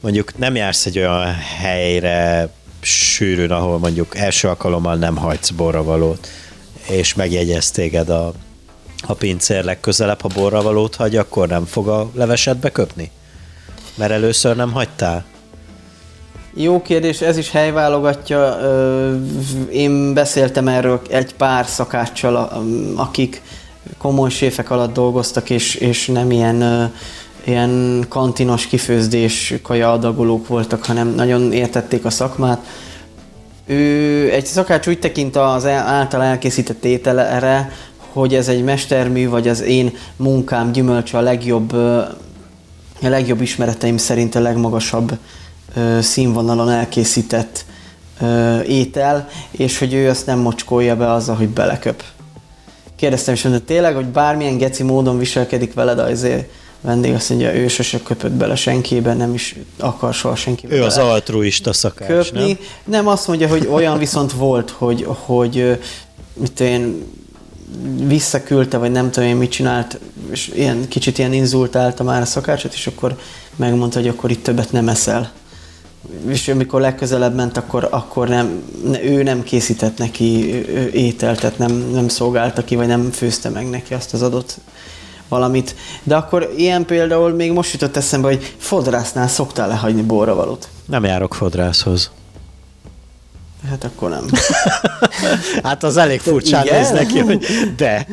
mondjuk 0.00 0.38
nem 0.38 0.54
jársz 0.54 0.86
egy 0.86 0.98
olyan 0.98 1.34
helyre 1.60 2.48
sűrűn, 2.84 3.50
ahol 3.50 3.78
mondjuk 3.78 4.16
első 4.16 4.48
alkalommal 4.48 4.94
nem 4.94 5.16
hagysz 5.16 5.50
borravalót, 5.50 6.28
és 6.88 7.14
megjegyez 7.14 7.70
téged 7.70 8.08
a, 8.08 8.32
a 9.06 9.14
pincér 9.14 9.64
legközelebb, 9.64 10.20
ha 10.20 10.28
borravalót 10.28 10.94
hagy, 10.94 11.16
akkor 11.16 11.48
nem 11.48 11.64
fog 11.64 11.88
a 11.88 12.10
levesedbe 12.14 12.70
köpni? 12.70 13.10
Mert 13.94 14.12
először 14.12 14.56
nem 14.56 14.72
hagytál? 14.72 15.24
Jó 16.54 16.82
kérdés, 16.82 17.20
ez 17.20 17.36
is 17.36 17.50
helyválogatja. 17.50 18.58
Én 19.70 20.14
beszéltem 20.14 20.68
erről 20.68 21.00
egy 21.10 21.34
pár 21.34 21.66
szakáccsal, 21.66 22.62
akik 22.96 23.42
komoly 23.98 24.30
séfek 24.30 24.70
alatt 24.70 24.92
dolgoztak, 24.92 25.50
és, 25.50 25.74
és 25.74 26.06
nem 26.06 26.30
ilyen 26.30 26.92
ilyen 27.44 28.04
kantinos 28.08 28.66
kifőzdés 28.66 29.54
kaja 29.62 29.92
adagolók 29.92 30.46
voltak, 30.46 30.84
hanem 30.84 31.08
nagyon 31.08 31.52
értették 31.52 32.04
a 32.04 32.10
szakmát. 32.10 32.66
Ő 33.66 34.30
egy 34.32 34.46
szakács 34.46 34.86
úgy 34.86 34.98
tekint 34.98 35.36
az 35.36 35.66
által 35.66 36.22
elkészített 36.22 36.84
ételre, 36.84 37.72
hogy 38.12 38.34
ez 38.34 38.48
egy 38.48 38.64
mestermű, 38.64 39.28
vagy 39.28 39.48
az 39.48 39.60
én 39.60 39.96
munkám 40.16 40.72
gyümölcse 40.72 41.18
a 41.18 41.20
legjobb, 41.20 41.72
a 41.72 43.08
legjobb 43.08 43.40
ismereteim 43.40 43.96
szerint 43.96 44.34
a 44.34 44.40
legmagasabb 44.40 45.18
színvonalon 46.00 46.70
elkészített 46.70 47.64
étel, 48.66 49.28
és 49.50 49.78
hogy 49.78 49.94
ő 49.94 50.08
azt 50.08 50.26
nem 50.26 50.38
mocskolja 50.38 50.96
be 50.96 51.12
azzal, 51.12 51.36
hogy 51.36 51.48
beleköp. 51.48 52.02
Kérdeztem 52.96 53.34
is, 53.34 53.42
hogy 53.42 53.62
tényleg, 53.62 53.94
hogy 53.94 54.06
bármilyen 54.06 54.58
geci 54.58 54.82
módon 54.82 55.18
viselkedik 55.18 55.74
veled, 55.74 55.98
azért 55.98 56.50
vendég 56.82 57.14
azt 57.14 57.28
mondja, 57.28 57.54
ő 57.54 57.68
sose 57.68 58.02
köpött 58.02 58.32
bele 58.32 58.56
senkibe, 58.56 59.14
nem 59.14 59.34
is 59.34 59.56
akar 59.78 60.14
soha 60.14 60.36
senkibe 60.36 60.74
Ő 60.74 60.82
az 60.82 60.98
altruista 60.98 61.72
szakács, 61.72 62.08
köpni. 62.08 62.46
nem? 62.46 62.58
Nem, 62.84 63.06
azt 63.08 63.26
mondja, 63.26 63.48
hogy 63.48 63.66
olyan 63.70 63.98
viszont 63.98 64.32
volt, 64.32 64.70
hogy, 64.70 65.06
hogy 65.08 65.78
mit 66.34 66.60
én 66.60 67.04
visszaküldte, 68.06 68.78
vagy 68.78 68.90
nem 68.90 69.10
tudom 69.10 69.28
én 69.28 69.36
mit 69.36 69.50
csinált, 69.50 69.98
és 70.30 70.50
ilyen, 70.54 70.88
kicsit 70.88 71.18
ilyen 71.18 71.32
inzultálta 71.32 72.02
már 72.02 72.20
a 72.20 72.24
szakácsot, 72.24 72.72
és 72.72 72.86
akkor 72.86 73.18
megmondta, 73.56 73.98
hogy 73.98 74.08
akkor 74.08 74.30
itt 74.30 74.42
többet 74.42 74.72
nem 74.72 74.88
eszel. 74.88 75.32
És 76.28 76.48
amikor 76.48 76.80
legközelebb 76.80 77.34
ment, 77.34 77.56
akkor, 77.56 77.88
akkor 77.90 78.28
nem, 78.28 78.62
ő 79.02 79.22
nem 79.22 79.42
készített 79.42 79.98
neki 79.98 80.54
ételt, 80.92 81.40
tehát 81.40 81.58
nem, 81.58 81.72
nem 81.72 82.08
szolgálta 82.08 82.64
ki, 82.64 82.76
vagy 82.76 82.86
nem 82.86 83.10
főzte 83.10 83.48
meg 83.48 83.70
neki 83.70 83.94
azt 83.94 84.14
az 84.14 84.22
adott 84.22 84.56
valamit. 85.32 85.74
De 86.02 86.16
akkor 86.16 86.52
ilyen 86.56 86.84
például 86.84 87.30
még 87.30 87.52
most 87.52 87.72
jutott 87.72 87.96
eszembe, 87.96 88.28
hogy 88.28 88.54
fodrásznál 88.58 89.28
szoktál 89.28 89.68
lehagyni 89.68 90.02
borravalót? 90.02 90.68
Nem 90.86 91.04
járok 91.04 91.34
fodrászhoz. 91.34 92.10
Hát 93.68 93.84
akkor 93.84 94.10
nem. 94.10 94.24
hát 95.68 95.82
az 95.82 95.96
elég 95.96 96.20
furcsán 96.20 96.66
néz 96.70 96.90
neki, 96.90 97.18
hogy 97.18 97.46
de. 97.76 98.06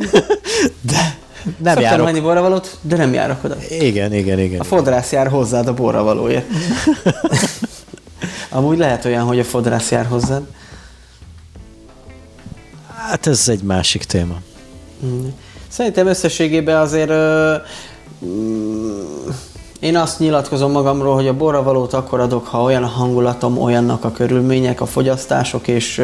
De. 0.82 1.18
Nem 1.44 1.74
Szoktam 1.74 1.84
járok. 1.84 2.06
menni 2.06 2.20
borravalót, 2.20 2.78
de 2.82 2.96
nem 2.96 3.14
járok 3.14 3.44
oda. 3.44 3.56
Igen, 3.70 4.14
igen, 4.14 4.40
igen. 4.40 4.60
A 4.60 4.64
fodrász 4.64 5.12
jár 5.12 5.28
hozzád 5.28 5.68
a 5.68 5.74
borravalóért. 5.74 6.46
Amúgy 8.50 8.78
lehet 8.78 9.06
olyan, 9.06 9.26
hogy 9.26 9.40
a 9.40 9.44
fodrász 9.44 9.92
jár 9.92 10.06
hozzád. 10.06 10.44
Hát 12.96 13.28
ez 13.28 13.50
egy 13.50 13.62
másik 13.62 14.04
téma. 14.04 14.36
Mm. 15.06 15.28
Szerintem 15.70 16.08
összességében 16.08 16.78
azért 16.78 17.10
ö, 17.10 17.56
mm, 18.26 18.90
én 19.80 19.98
azt 19.98 20.20
nyilatkozom 20.20 20.72
magamról, 20.72 21.16
hogy 21.16 21.28
a 21.28 21.38
borravalót 21.38 21.94
akkor 21.94 22.20
adok, 22.20 22.48
ha 22.48 22.64
olyan 22.64 22.84
a 22.84 22.88
hangulatom, 22.88 23.58
olyannak 23.58 24.04
a 24.04 24.12
körülmények, 24.12 24.82
a 24.82 24.86
fogyasztások 24.86 25.68
és 25.68 26.04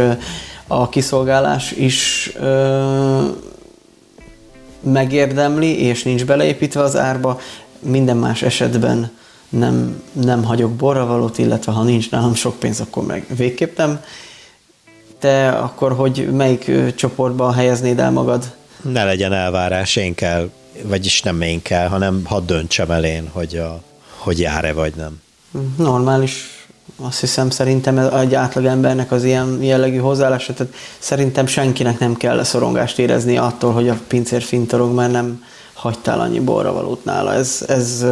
a 0.68 0.90
kiszolgálás 0.90 1.72
is 1.72 2.32
ö, 2.40 3.22
megérdemli, 4.80 5.82
és 5.82 6.04
nincs 6.04 6.26
beleépítve 6.26 6.82
az 6.82 6.98
árba. 6.98 7.40
Minden 7.80 8.18
más 8.18 8.42
esetben 8.42 9.12
nem, 9.50 10.04
nem 10.12 10.44
hagyok 10.44 10.72
borravalót, 10.72 11.38
illetve 11.38 11.72
ha 11.72 11.84
nincs 11.84 12.12
nálam 12.12 12.34
sok 12.34 12.60
pénz, 12.60 12.80
akkor 12.80 13.06
meg 13.06 13.26
végképp 13.38 13.78
nem. 13.78 14.00
Te 15.20 15.50
akkor, 15.50 15.92
hogy 15.92 16.30
melyik 16.32 16.72
csoportban 16.96 17.54
helyeznéd 17.54 18.00
el 18.00 18.12
magad? 18.12 18.54
Ne 18.92 19.04
legyen 19.04 19.34
elvárás, 19.34 19.96
én 19.96 20.16
kell, 20.16 20.50
vagyis 20.84 21.22
nem 21.22 21.42
én 21.42 21.62
kell, 21.62 21.88
hanem 21.88 22.22
hadd 22.26 22.46
döntsem 22.46 22.92
el 22.92 23.04
én, 23.04 23.30
hogy, 23.32 23.56
a, 23.56 23.82
hogy 24.18 24.40
jár-e 24.40 24.74
vagy 24.74 24.94
nem. 24.96 25.22
Normális, 25.78 26.66
azt 26.96 27.20
hiszem 27.20 27.50
szerintem 27.50 27.98
egy 27.98 28.36
átlag 28.36 28.66
embernek 28.66 29.12
az 29.12 29.24
ilyen 29.24 29.64
jellegű 29.64 29.98
hozzáállása, 29.98 30.54
tehát 30.54 30.74
szerintem 31.00 31.46
senkinek 31.46 32.00
nem 32.00 32.16
kell 32.16 32.44
szorongást 32.44 33.00
érezni 33.00 33.38
attól, 33.38 33.74
hogy 33.74 33.90
a 33.90 34.00
pincér 34.08 34.42
fintorog, 34.42 34.94
mert 34.94 35.12
nem 35.12 35.44
hagytál 35.74 36.20
annyi 36.20 36.40
valót 36.40 37.06
nála. 37.06 37.34
Ez, 37.34 37.66
ez 37.68 38.06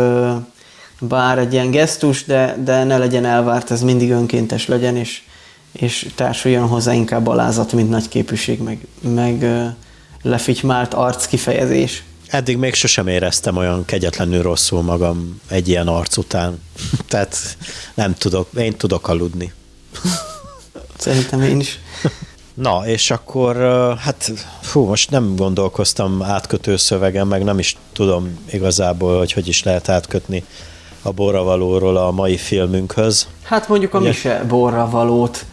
bár 0.99 1.37
egy 1.37 1.53
ilyen 1.53 1.71
gesztus, 1.71 2.23
de, 2.23 2.57
de 2.63 2.83
ne 2.83 2.97
legyen 2.97 3.25
elvárt, 3.25 3.71
ez 3.71 3.81
mindig 3.81 4.11
önkéntes 4.11 4.67
legyen, 4.67 4.95
és, 4.95 5.21
és 5.71 6.09
társuljon 6.15 6.67
hozzá 6.67 6.93
inkább 6.93 7.27
alázat, 7.27 7.73
mint 7.73 7.89
nagy 7.89 8.07
képűség, 8.07 8.61
meg, 8.61 8.87
meg 9.01 9.45
lefigymált 10.23 10.93
arc 10.93 11.25
kifejezés. 11.25 12.03
Eddig 12.27 12.57
még 12.57 12.73
sosem 12.73 13.07
éreztem 13.07 13.57
olyan 13.57 13.85
kegyetlenül 13.85 14.41
rosszul 14.41 14.81
magam 14.81 15.41
egy 15.47 15.67
ilyen 15.67 15.87
arc 15.87 16.17
után. 16.17 16.61
Tehát 17.09 17.57
nem 17.93 18.13
tudok, 18.13 18.49
én 18.57 18.77
tudok 18.77 19.07
aludni. 19.07 19.53
Szerintem 20.97 21.41
én 21.41 21.59
is. 21.59 21.79
Na, 22.53 22.87
és 22.87 23.11
akkor, 23.11 23.55
hát 23.99 24.31
fú, 24.61 24.85
most 24.85 25.09
nem 25.09 25.35
gondolkoztam 25.35 26.23
átkötő 26.23 26.77
szövegen, 26.77 27.27
meg 27.27 27.43
nem 27.43 27.59
is 27.59 27.77
tudom 27.93 28.39
igazából, 28.51 29.17
hogy 29.17 29.31
hogy 29.31 29.47
is 29.47 29.63
lehet 29.63 29.89
átkötni 29.89 30.43
a 31.01 31.11
borravalóról 31.11 31.97
a 31.97 32.11
mai 32.11 32.37
filmünkhöz. 32.37 33.27
Hát 33.43 33.67
mondjuk 33.67 33.93
a 33.93 33.97
Ugye? 33.97 34.07
Mise 34.07 34.43
borravalót 34.47 35.45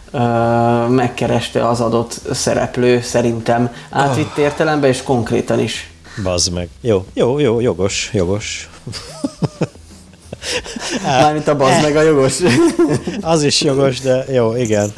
megkereste 0.89 1.67
az 1.67 1.81
adott 1.81 2.21
szereplő 2.31 3.01
szerintem 3.01 3.73
átvitt 3.89 4.37
oh. 4.37 4.43
értelemben 4.43 4.89
és 4.89 5.03
konkrétan 5.03 5.59
is. 5.59 5.91
Bazd 6.23 6.53
meg. 6.53 6.69
Jó, 6.81 7.05
jó, 7.13 7.39
jó, 7.39 7.59
jogos, 7.59 8.09
jogos. 8.13 8.69
Mármint 11.03 11.47
a 11.47 11.55
bazd 11.55 11.81
meg 11.81 11.95
a 11.95 12.01
jogos. 12.01 12.33
az 13.21 13.43
is 13.43 13.61
jogos, 13.61 13.99
de 13.99 14.25
jó, 14.31 14.55
igen. 14.55 14.91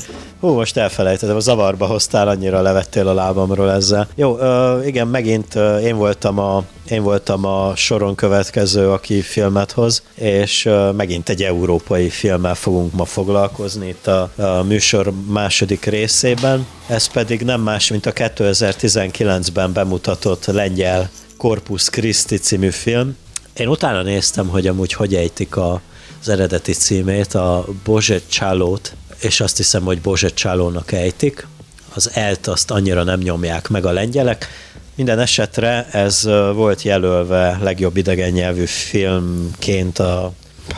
Hú, 0.43 0.53
most 0.53 0.77
elfelejtettem, 0.77 1.35
a 1.35 1.39
zavarba 1.39 1.85
hoztál, 1.85 2.27
annyira 2.27 2.61
levettél 2.61 3.07
a 3.07 3.13
lábamról 3.13 3.71
ezzel. 3.71 4.07
Jó, 4.15 4.31
uh, 4.31 4.87
igen, 4.87 5.07
megint 5.07 5.55
én 5.83 5.95
voltam 5.95 6.39
a 6.39 6.63
én 6.89 7.03
voltam 7.03 7.45
a 7.45 7.75
soron 7.75 8.15
következő, 8.15 8.89
aki 8.89 9.21
filmet 9.21 9.71
hoz, 9.71 10.03
és 10.15 10.69
megint 10.95 11.29
egy 11.29 11.43
európai 11.43 12.09
filmmel 12.09 12.55
fogunk 12.55 12.93
ma 12.93 13.05
foglalkozni 13.05 13.87
itt 13.87 14.07
a, 14.07 14.29
a 14.37 14.63
műsor 14.63 15.11
második 15.27 15.85
részében. 15.85 16.67
Ez 16.87 17.07
pedig 17.07 17.41
nem 17.41 17.61
más, 17.61 17.89
mint 17.89 18.05
a 18.05 18.13
2019-ben 18.13 19.73
bemutatott 19.73 20.45
lengyel 20.45 21.09
Corpus 21.37 21.89
Christi 21.89 22.37
című 22.37 22.69
film. 22.69 23.17
Én 23.53 23.67
utána 23.67 24.01
néztem, 24.01 24.47
hogy 24.47 24.67
amúgy 24.67 24.93
hogy 24.93 25.15
ejtik 25.15 25.55
a, 25.55 25.81
az 26.21 26.29
eredeti 26.29 26.71
címét, 26.71 27.33
a 27.33 27.65
Boże 27.83 28.21
Csalót, 28.29 28.95
és 29.23 29.39
azt 29.39 29.57
hiszem, 29.57 29.83
hogy 29.83 30.01
Boże 30.01 30.29
Csalónak 30.29 30.91
ejtik. 30.91 31.47
Az 31.95 32.11
elt 32.13 32.47
azt 32.47 32.71
annyira 32.71 33.03
nem 33.03 33.19
nyomják 33.19 33.67
meg 33.67 33.85
a 33.85 33.91
lengyelek, 33.91 34.47
Minden 34.95 35.19
esetre 35.19 35.87
ez 35.91 36.23
volt 36.53 36.81
jelölve 36.81 37.57
legjobb 37.61 37.97
idegen 37.97 38.31
nyelvű 38.31 38.65
filmként 38.65 39.99
a 39.99 40.31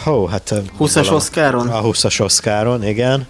Hó, 0.04 0.26
hát... 0.26 0.54
20-as 0.80 1.14
Oszkáron? 1.14 1.68
A 1.68 1.82
20-as 1.82 2.22
Oszkáron, 2.22 2.86
igen. 2.86 3.28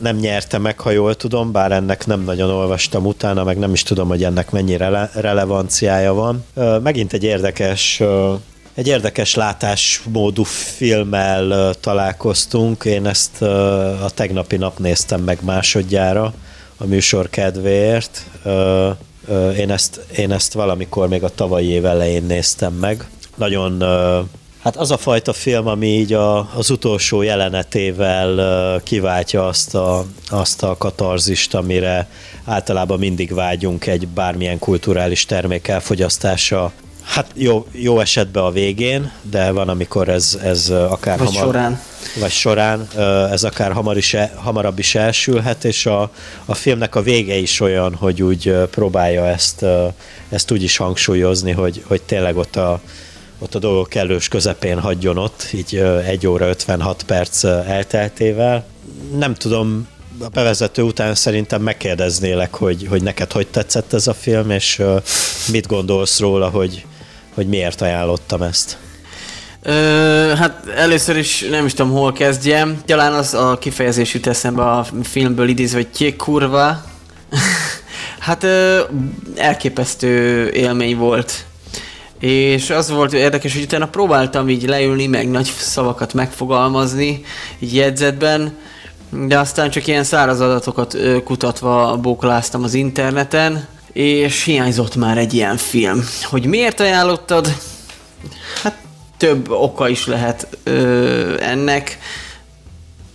Nem 0.00 0.16
nyerte 0.16 0.58
meg, 0.58 0.80
ha 0.80 0.90
jól 0.90 1.14
tudom, 1.14 1.52
bár 1.52 1.72
ennek 1.72 2.06
nem 2.06 2.20
nagyon 2.20 2.50
olvastam 2.50 3.06
utána, 3.06 3.44
meg 3.44 3.58
nem 3.58 3.72
is 3.72 3.82
tudom, 3.82 4.08
hogy 4.08 4.24
ennek 4.24 4.50
mennyi 4.50 4.76
rele- 4.76 5.14
relevanciája 5.14 6.14
van. 6.14 6.44
Megint 6.82 7.12
egy 7.12 7.24
érdekes 7.24 8.02
egy 8.74 8.86
érdekes 8.86 9.34
látásmódú 9.34 10.42
filmmel 10.42 11.74
találkoztunk. 11.80 12.84
Én 12.84 13.06
ezt 13.06 13.42
a 14.02 14.10
tegnapi 14.14 14.56
nap 14.56 14.78
néztem 14.78 15.20
meg 15.20 15.38
másodjára 15.42 16.34
a 16.76 16.84
műsor 16.84 17.30
kedvéért. 17.30 18.26
Én 19.58 19.70
ezt, 19.70 20.00
én 20.16 20.32
ezt 20.32 20.52
valamikor 20.52 21.08
még 21.08 21.22
a 21.22 21.34
tavalyi 21.34 21.68
év 21.68 21.84
elején 21.84 22.24
néztem 22.24 22.72
meg. 22.72 23.08
Nagyon 23.34 23.84
Hát 24.62 24.76
az 24.76 24.90
a 24.90 24.96
fajta 24.96 25.32
film, 25.32 25.66
ami 25.66 25.86
így 25.86 26.12
a, 26.12 26.38
az 26.54 26.70
utolsó 26.70 27.22
jelenetével 27.22 28.80
kiváltja 28.84 29.46
azt 29.46 29.74
a, 29.74 30.04
azt 30.28 30.62
a 30.62 30.76
katarzist, 30.76 31.54
amire 31.54 32.08
általában 32.44 32.98
mindig 32.98 33.34
vágyunk 33.34 33.86
egy 33.86 34.08
bármilyen 34.08 34.58
kulturális 34.58 35.26
termék 35.26 35.68
elfogyasztása. 35.68 36.72
Hát 37.04 37.30
jó, 37.34 37.66
jó 37.72 38.00
esetben 38.00 38.42
a 38.42 38.50
végén, 38.50 39.12
de 39.22 39.50
van, 39.50 39.68
amikor 39.68 40.08
ez, 40.08 40.38
ez 40.42 40.70
akár 40.70 41.18
vagy 41.18 41.26
hamar, 41.26 41.44
során. 41.44 41.80
Vagy 42.20 42.30
során, 42.30 42.88
ez 43.30 43.44
akár 43.44 43.72
hamar 43.72 43.96
is, 43.96 44.16
hamarabb 44.34 44.78
is 44.78 44.94
elsülhet, 44.94 45.64
és 45.64 45.86
a, 45.86 46.10
a 46.44 46.54
filmnek 46.54 46.94
a 46.94 47.02
vége 47.02 47.34
is 47.34 47.60
olyan, 47.60 47.94
hogy 47.94 48.22
úgy 48.22 48.54
próbálja 48.70 49.26
ezt, 49.26 49.64
ezt 50.28 50.50
úgy 50.50 50.62
is 50.62 50.76
hangsúlyozni, 50.76 51.50
hogy, 51.50 51.82
hogy 51.86 52.02
tényleg 52.02 52.36
ott 52.36 52.56
a, 52.56 52.80
ott 53.38 53.54
a 53.54 53.58
dolgok 53.58 53.88
kellős 53.88 54.28
közepén 54.28 54.80
hagyjon 54.80 55.18
ott, 55.18 55.48
így 55.52 55.76
1 56.06 56.26
óra 56.26 56.48
56 56.48 57.02
perc 57.02 57.44
elteltével. 57.44 58.64
Nem 59.16 59.34
tudom, 59.34 59.88
a 60.20 60.28
bevezető 60.28 60.82
után 60.82 61.14
szerintem 61.14 61.62
megkérdeznélek, 61.62 62.54
hogy, 62.54 62.86
hogy 62.88 63.02
neked 63.02 63.32
hogy 63.32 63.46
tetszett 63.46 63.92
ez 63.92 64.06
a 64.06 64.14
film, 64.14 64.50
és 64.50 64.82
mit 65.52 65.66
gondolsz 65.66 66.20
róla, 66.20 66.48
hogy, 66.48 66.84
hogy 67.34 67.46
miért 67.46 67.80
ajánlottam 67.80 68.42
ezt? 68.42 68.78
Ö, 69.62 69.72
hát 70.36 70.66
először 70.76 71.16
is 71.16 71.40
nem 71.50 71.66
is 71.66 71.74
tudom 71.74 71.92
hol 71.92 72.12
kezdjem. 72.12 72.82
Talán 72.86 73.12
az 73.12 73.34
a 73.34 73.58
kifejezés 73.58 74.14
jut 74.14 74.26
eszembe 74.26 74.62
a 74.62 74.86
filmből 75.02 75.48
idézve, 75.48 75.76
hogy 75.76 75.88
tjék 75.88 76.16
kurva. 76.16 76.82
hát 78.18 78.42
ö, 78.42 78.80
elképesztő 79.36 80.48
élmény 80.50 80.96
volt 80.96 81.44
és 82.24 82.70
az 82.70 82.90
volt 82.90 83.12
érdekes, 83.12 83.52
hogy 83.52 83.62
utána 83.62 83.88
próbáltam 83.88 84.48
így 84.48 84.68
leülni, 84.68 85.06
meg 85.06 85.30
nagy 85.30 85.52
szavakat 85.58 86.14
megfogalmazni, 86.14 87.24
így 87.58 87.74
jegyzetben, 87.74 88.56
de 89.10 89.38
aztán 89.38 89.70
csak 89.70 89.86
ilyen 89.86 90.04
száraz 90.04 90.40
adatokat 90.40 90.96
kutatva 91.24 91.96
bókoláztam 91.96 92.62
az 92.62 92.74
interneten, 92.74 93.66
és 93.94 94.42
hiányzott 94.42 94.96
már 94.96 95.18
egy 95.18 95.34
ilyen 95.34 95.56
film. 95.56 96.04
Hogy 96.22 96.46
miért 96.46 96.80
ajánlottad? 96.80 97.56
Hát 98.62 98.78
több 99.16 99.50
oka 99.50 99.88
is 99.88 100.06
lehet 100.06 100.48
ö, 100.62 101.40
ennek. 101.40 101.98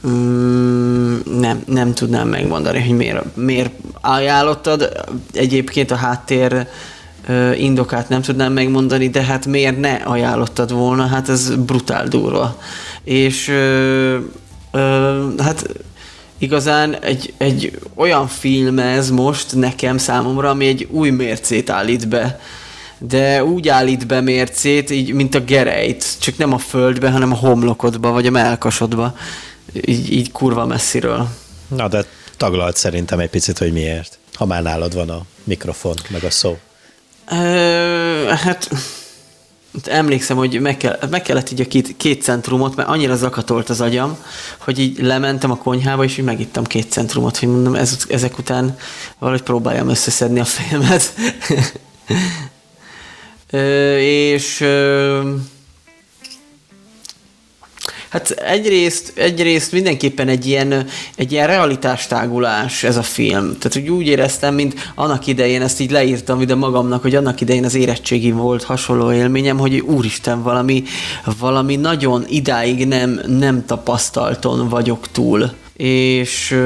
Mm, 0.07 1.17
nem, 1.39 1.63
nem 1.65 1.93
tudnám 1.93 2.27
megmondani, 2.27 2.79
hogy 2.81 2.95
miért, 2.95 3.35
miért 3.35 3.71
ajánlottad. 4.01 4.89
Egyébként 5.33 5.91
a 5.91 5.95
háttér 5.95 6.67
indokát 7.55 8.09
nem 8.09 8.21
tudnám 8.21 8.53
megmondani, 8.53 9.09
de 9.09 9.23
hát 9.23 9.45
miért 9.45 9.79
ne 9.79 9.93
ajánlottad 9.93 10.71
volna? 10.71 11.05
Hát 11.05 11.29
ez 11.29 11.55
brutál 11.55 12.07
durva. 12.07 12.57
És 13.03 13.47
ö, 13.47 14.17
ö, 14.71 15.27
hát 15.37 15.69
igazán 16.39 16.95
egy, 17.01 17.33
egy 17.37 17.79
olyan 17.95 18.27
film 18.27 18.79
ez 18.79 19.09
most 19.09 19.55
nekem 19.55 19.97
számomra, 19.97 20.49
ami 20.49 20.67
egy 20.67 20.87
új 20.91 21.09
mércét 21.09 21.69
állít 21.69 22.07
be. 22.07 22.39
De 22.97 23.43
úgy 23.43 23.67
állít 23.67 24.07
be 24.07 24.21
mércét, 24.21 24.89
így, 24.89 25.13
mint 25.13 25.35
a 25.35 25.39
gerejt, 25.39 26.19
csak 26.19 26.37
nem 26.37 26.53
a 26.53 26.57
földbe, 26.57 27.09
hanem 27.09 27.31
a 27.31 27.35
homlokodba, 27.35 28.11
vagy 28.11 28.27
a 28.27 28.31
melkasodba. 28.31 29.15
Így, 29.85 30.11
így 30.11 30.31
kurva 30.31 30.65
messziről. 30.65 31.27
Na, 31.67 31.87
de 31.87 32.05
taglalt 32.37 32.77
szerintem 32.77 33.19
egy 33.19 33.29
picit, 33.29 33.57
hogy 33.57 33.71
miért. 33.71 34.17
Ha 34.33 34.45
már 34.45 34.61
nálad 34.61 34.93
van 34.93 35.09
a 35.09 35.21
mikrofon, 35.43 35.95
meg 36.09 36.23
a 36.23 36.29
szó. 36.29 36.57
Ö, 37.31 37.35
hát 38.27 38.69
emlékszem, 39.83 40.37
hogy 40.37 40.59
meg, 40.61 40.77
kell, 40.77 40.99
meg 41.09 41.21
kellett 41.21 41.51
így 41.51 41.61
a 41.61 41.67
két, 41.67 41.97
két 41.97 42.21
centrumot, 42.21 42.75
mert 42.75 42.89
annyira 42.89 43.15
zakatolt 43.15 43.69
az 43.69 43.81
agyam, 43.81 44.17
hogy 44.57 44.79
így 44.79 45.01
lementem 45.01 45.51
a 45.51 45.57
konyhába, 45.57 46.03
és 46.03 46.17
így 46.17 46.25
megittam 46.25 46.63
két 46.63 46.91
centrumot, 46.91 47.37
hogy 47.37 47.49
mondom, 47.49 47.75
ez, 47.75 47.97
ezek 48.09 48.37
után 48.37 48.77
valahogy 49.19 49.43
próbáljam 49.43 49.89
összeszedni 49.89 50.39
a 50.39 50.45
ö, 53.49 53.97
és 53.97 54.61
ö, 54.61 55.33
Hát 58.09 58.29
egyrészt, 58.29 59.11
egyrészt 59.15 59.71
mindenképpen 59.71 60.27
egy 60.27 60.45
ilyen, 60.45 60.85
egy 61.15 61.31
ilyen 61.31 61.47
realitástágulás 61.47 62.83
ez 62.83 62.97
a 62.97 63.03
film. 63.03 63.45
Tehát, 63.57 63.73
hogy 63.73 63.89
úgy 63.89 64.07
éreztem, 64.07 64.55
mint 64.55 64.91
annak 64.95 65.27
idején, 65.27 65.61
ezt 65.61 65.79
így 65.79 65.91
leírtam 65.91 66.41
ide 66.41 66.55
magamnak, 66.55 67.01
hogy 67.01 67.15
annak 67.15 67.41
idején 67.41 67.65
az 67.65 67.75
érettségi 67.75 68.31
volt 68.31 68.63
hasonló 68.63 69.11
élményem, 69.11 69.57
hogy 69.57 69.79
úristen, 69.79 70.43
valami, 70.43 70.83
valami 71.39 71.75
nagyon 71.75 72.25
idáig 72.27 72.87
nem, 72.87 73.21
nem 73.27 73.65
tapasztalton 73.65 74.69
vagyok 74.69 75.11
túl. 75.11 75.51
És 75.75 76.57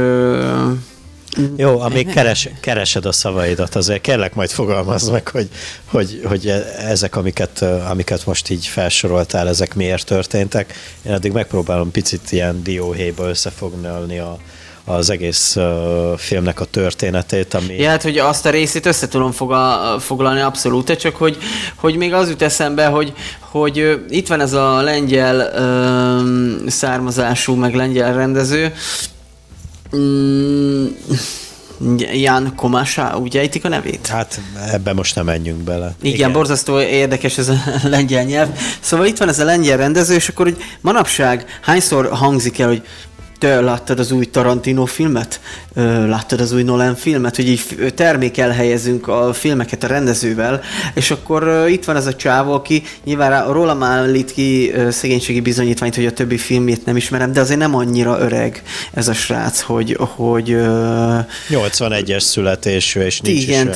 jó, 1.55 1.79
amíg 1.79 2.13
keres, 2.13 2.49
keresed 2.59 3.05
a 3.05 3.11
szavaidat, 3.11 3.75
azért 3.75 4.01
kérlek 4.01 4.35
majd 4.35 4.49
fogalmazd 4.49 5.11
meg, 5.11 5.27
hogy, 5.27 5.49
hogy, 5.85 6.21
hogy 6.23 6.47
ezek, 6.77 7.15
amiket, 7.15 7.61
amiket 7.89 8.25
most 8.25 8.49
így 8.49 8.65
felsoroltál, 8.65 9.47
ezek 9.47 9.75
miért 9.75 10.05
történtek. 10.05 10.73
Én 11.05 11.13
addig 11.13 11.31
megpróbálom 11.31 11.91
picit 11.91 12.31
ilyen 12.31 12.63
dióhéjba 12.63 13.29
összefoglalni 13.29 14.19
a, 14.19 14.37
az 14.85 15.09
egész 15.09 15.55
uh, 15.55 16.17
filmnek 16.17 16.59
a 16.59 16.65
történetét, 16.65 17.53
ami... 17.53 17.75
Ja, 17.75 17.89
hát, 17.89 18.03
hogy 18.03 18.17
azt 18.17 18.45
a 18.45 18.49
részét 18.49 18.85
össze 18.85 19.07
tudom 19.07 19.31
foglalni 19.99 20.39
abszolút, 20.39 20.95
csak 20.95 21.15
hogy, 21.15 21.37
hogy 21.75 21.95
még 21.95 22.13
az 22.13 22.29
jut 22.29 22.41
eszembe, 22.41 22.85
hogy, 22.85 23.13
hogy 23.39 24.03
itt 24.09 24.27
van 24.27 24.41
ez 24.41 24.53
a 24.53 24.81
lengyel 24.81 25.35
uh, 25.35 26.69
származású, 26.69 27.55
meg 27.55 27.75
lengyel 27.75 28.13
rendező, 28.13 28.73
Mm, 29.97 30.85
Jan 32.13 32.55
Komasa, 32.55 33.17
úgy 33.17 33.37
ejtik 33.37 33.65
a 33.65 33.67
nevét? 33.67 34.07
Hát 34.07 34.41
ebbe 34.71 34.93
most 34.93 35.15
nem 35.15 35.25
menjünk 35.25 35.61
bele. 35.61 35.95
Igen, 36.01 36.13
Igen, 36.13 36.31
borzasztó 36.31 36.81
érdekes 36.81 37.37
ez 37.37 37.49
a 37.49 37.55
lengyel 37.83 38.23
nyelv. 38.23 38.49
Szóval 38.79 39.05
itt 39.05 39.17
van 39.17 39.29
ez 39.29 39.39
a 39.39 39.43
lengyel 39.43 39.77
rendező, 39.77 40.13
és 40.13 40.29
akkor 40.29 40.45
hogy 40.45 40.57
manapság 40.81 41.59
hányszor 41.61 42.09
hangzik 42.11 42.59
el, 42.59 42.67
hogy 42.67 42.83
te 43.43 43.61
láttad 43.61 43.99
az 43.99 44.11
új 44.11 44.25
Tarantino 44.25 44.85
filmet? 44.85 45.39
Láttad 46.07 46.39
az 46.39 46.51
új 46.51 46.63
Nolan 46.63 46.95
filmet? 46.95 47.35
Hogy 47.35 47.47
így 47.47 47.93
termék 47.95 48.35
helyezünk 48.35 49.07
a 49.07 49.33
filmeket 49.33 49.83
a 49.83 49.87
rendezővel, 49.87 50.61
és 50.93 51.11
akkor 51.11 51.65
itt 51.69 51.85
van 51.85 51.95
ez 51.95 52.05
a 52.05 52.15
csávó, 52.15 52.53
aki 52.53 52.83
nyilván 53.03 53.51
róla 53.51 53.77
állít 53.85 54.31
ki 54.31 54.73
szegénységi 54.89 55.41
bizonyítványt, 55.41 55.95
hogy 55.95 56.05
a 56.05 56.13
többi 56.13 56.37
filmét 56.37 56.85
nem 56.85 56.95
ismerem, 56.95 57.33
de 57.33 57.39
azért 57.39 57.59
nem 57.59 57.75
annyira 57.75 58.19
öreg 58.19 58.63
ez 58.93 59.07
a 59.07 59.13
srác, 59.13 59.61
hogy... 59.61 59.97
hogy 59.99 60.55
81-es 61.49 62.19
születésű, 62.19 62.99
és 62.99 63.21
nincs 63.21 63.43
igen, 63.43 63.69
is 63.69 63.75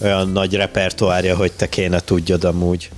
olyan 0.00 0.28
nagy 0.28 0.54
repertoárja, 0.54 1.36
hogy 1.36 1.52
te 1.52 1.68
kéne 1.68 2.00
tudjad 2.00 2.44
amúgy 2.44 2.88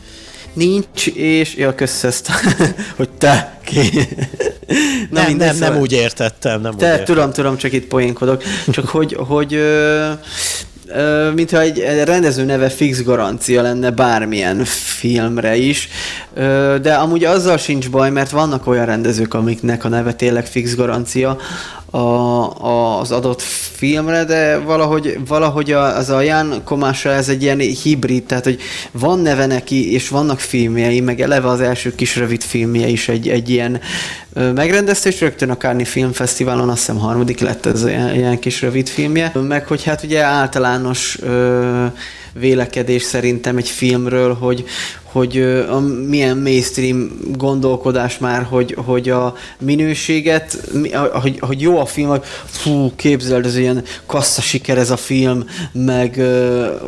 nincs, 0.53 1.07
és 1.15 1.57
ja, 1.57 1.75
kösz 1.75 2.05
ezt, 2.05 2.31
hogy 2.97 3.09
te 3.09 3.59
ki. 3.65 3.91
Na, 5.11 5.23
nem, 5.23 5.37
nem, 5.37 5.53
szóval... 5.55 5.69
nem 5.69 5.81
úgy 5.81 5.93
értettem. 5.93 6.61
Nem 6.61 6.71
te, 6.71 6.77
úgy 6.77 6.83
értettem. 6.83 7.05
tudom, 7.05 7.33
tudom, 7.33 7.57
csak 7.57 7.73
itt 7.73 7.87
poénkodok. 7.87 8.43
Csak 8.71 8.89
hogy, 8.89 9.17
hogy 9.19 9.55
ö, 9.55 10.11
ö, 10.87 11.31
mintha 11.31 11.61
egy 11.61 11.79
rendező 12.05 12.45
neve 12.45 12.69
fix 12.69 13.03
garancia 13.03 13.63
lenne 13.63 13.91
bármilyen 13.91 14.65
filmre 14.65 15.57
is, 15.57 15.89
ö, 16.35 16.77
de 16.83 16.95
amúgy 16.95 17.25
azzal 17.25 17.57
sincs 17.57 17.91
baj, 17.91 18.11
mert 18.11 18.31
vannak 18.31 18.67
olyan 18.67 18.87
rendezők, 18.87 19.35
amiknek 19.35 19.85
a 19.85 19.89
neve 19.89 20.13
tényleg 20.13 20.47
fix 20.47 20.75
garancia, 20.75 21.39
a, 21.91 21.99
a, 21.99 22.99
az 23.01 23.11
adott 23.13 23.43
filmre, 23.77 24.25
de 24.25 24.59
valahogy, 24.59 25.19
valahogy 25.27 25.73
az 25.73 26.11
a 26.11 26.21
Jan 26.21 26.61
Komása 26.65 27.11
ez 27.11 27.29
egy 27.29 27.43
ilyen 27.43 27.59
hibrid, 27.59 28.25
tehát 28.25 28.45
hogy 28.45 28.61
van 28.93 29.19
neve 29.19 29.47
neki, 29.47 29.93
és 29.93 30.09
vannak 30.09 30.41
filmjei, 30.41 31.01
meg 31.01 31.21
eleve 31.21 31.49
az 31.49 31.61
első 31.61 31.95
kis 31.95 32.17
rövid 32.17 32.43
filmje 32.43 32.87
is 32.87 33.09
egy, 33.09 33.29
egy 33.29 33.49
ilyen 33.49 33.81
megrendezte, 34.55 35.09
és 35.09 35.21
rögtön 35.21 35.51
a 35.51 35.57
Kárni 35.57 35.85
Filmfesztiválon 35.85 36.69
azt 36.69 36.79
hiszem 36.79 36.99
harmadik 36.99 37.41
lett 37.41 37.67
ez 37.67 37.87
ilyen, 37.87 38.15
ilyen 38.15 38.39
kis 38.39 38.63
rövid 38.63 38.89
filmje, 38.89 39.33
meg 39.35 39.67
hogy 39.67 39.85
hát 39.85 40.03
ugye 40.03 40.23
általános 40.23 41.19
ö, 41.23 41.87
vélekedés 42.33 43.03
szerintem 43.03 43.57
egy 43.57 43.69
filmről, 43.69 44.35
hogy, 44.35 44.65
hogy 45.03 45.39
a 45.71 45.79
milyen 46.09 46.37
mainstream 46.37 47.11
gondolkodás 47.37 48.19
már, 48.19 48.43
hogy, 48.43 48.75
hogy 48.85 49.09
a 49.09 49.35
minőséget, 49.59 50.71
hogy, 51.13 51.39
hogy 51.41 51.61
jó 51.61 51.79
a 51.79 51.87
film, 51.87 52.09
hogy 52.09 52.23
fú, 52.45 52.93
képzeld, 52.97 53.47
ez 53.47 53.57
ilyen 53.57 53.85
kassza 54.07 54.41
siker 54.41 54.79
ez 54.79 54.91
a 54.91 54.97
film, 54.97 55.45
meg 55.73 56.21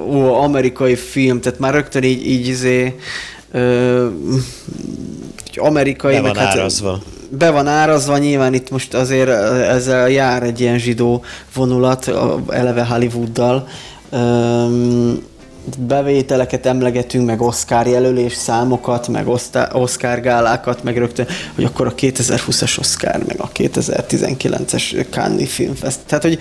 ó, 0.09 0.43
amerikai 0.43 0.97
film, 0.97 1.41
tehát 1.41 1.59
már 1.59 1.75
rögtön 1.75 2.03
így, 2.03 2.27
így 2.27 2.47
izé, 2.47 2.97
ö, 3.51 4.07
amerikai, 5.57 6.15
be 6.15 6.21
meg 6.21 6.35
van 6.35 6.45
hát, 6.45 6.57
árazva. 6.57 6.99
Be 7.29 7.51
van 7.51 7.67
árazva, 7.67 8.19
nyilván 8.19 8.55
itt 8.55 8.71
most 8.71 8.95
azért 8.95 9.29
ezzel 9.29 10.11
jár 10.11 10.43
egy 10.43 10.61
ilyen 10.61 10.79
zsidó 10.79 11.25
vonulat, 11.55 12.11
eleve 12.49 12.85
Hollywooddal. 12.85 13.69
Bevételeket 15.79 16.67
emlegetünk, 16.67 17.27
meg 17.27 17.41
Oscar 17.41 17.87
jelölés 17.87 18.33
számokat, 18.33 19.09
meg 19.09 19.29
Oscar 19.73 20.21
gálákat, 20.21 20.83
meg 20.83 20.99
rögtön, 20.99 21.27
hogy 21.55 21.65
akkor 21.65 21.87
a 21.87 21.95
2020-as 21.95 22.79
Oscar, 22.79 23.23
meg 23.27 23.41
a 23.41 23.51
2019-es 23.55 25.07
Cannes 25.11 25.53
Filmfest. 25.53 25.99
Tehát, 26.07 26.25
hogy 26.25 26.39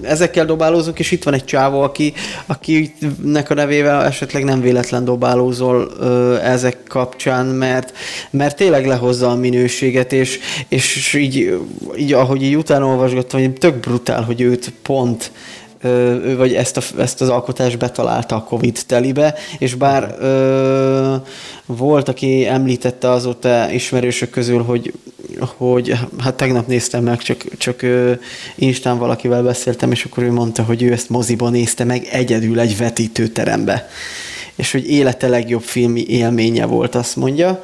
ezekkel 0.00 0.44
dobálózunk, 0.44 0.98
és 0.98 1.10
itt 1.10 1.22
van 1.24 1.34
egy 1.34 1.44
csávó, 1.44 1.80
aki, 1.80 2.12
akinek 2.46 3.50
a 3.50 3.54
nevével 3.54 4.04
esetleg 4.04 4.44
nem 4.44 4.60
véletlen 4.60 5.04
dobálózol 5.04 5.90
ö, 6.00 6.36
ezek 6.42 6.82
kapcsán, 6.88 7.46
mert, 7.46 7.92
mert 8.30 8.56
tényleg 8.56 8.86
lehozza 8.86 9.30
a 9.30 9.34
minőséget, 9.34 10.12
és, 10.12 10.38
és 10.68 11.14
így, 11.14 11.58
így, 11.96 12.12
ahogy 12.12 12.42
így 12.42 12.56
utána 12.56 12.86
olvasgattam, 12.86 13.40
hogy 13.40 13.52
tök 13.52 13.76
brutál, 13.80 14.22
hogy 14.22 14.40
őt 14.40 14.72
pont 14.82 15.30
ő 15.82 16.36
vagy 16.36 16.54
ezt, 16.54 16.76
a, 16.76 16.82
ezt 16.98 17.20
az 17.20 17.28
alkotást 17.28 17.78
betalálta 17.78 18.36
a 18.36 18.42
Covid 18.42 18.78
telibe, 18.86 19.34
és 19.58 19.74
bár 19.74 20.16
ö, 20.20 21.14
volt, 21.66 22.08
aki 22.08 22.46
említette 22.46 23.10
azóta 23.10 23.70
ismerősök 23.70 24.30
közül, 24.30 24.62
hogy, 24.62 24.92
hogy 25.56 25.94
hát 26.18 26.34
tegnap 26.34 26.66
néztem 26.66 27.02
meg, 27.02 27.18
csak, 27.18 27.44
csak 27.56 27.82
ö, 27.82 28.12
Instán 28.54 28.98
valakivel 28.98 29.42
beszéltem, 29.42 29.90
és 29.90 30.04
akkor 30.04 30.22
ő 30.22 30.32
mondta, 30.32 30.62
hogy 30.62 30.82
ő 30.82 30.92
ezt 30.92 31.08
moziban 31.08 31.52
nézte 31.52 31.84
meg 31.84 32.08
egyedül 32.10 32.60
egy 32.60 32.76
vetítőterembe. 32.76 33.88
És 34.54 34.72
hogy 34.72 34.90
élete 34.90 35.28
legjobb 35.28 35.62
filmi 35.62 36.04
élménye 36.08 36.66
volt, 36.66 36.94
azt 36.94 37.16
mondja. 37.16 37.62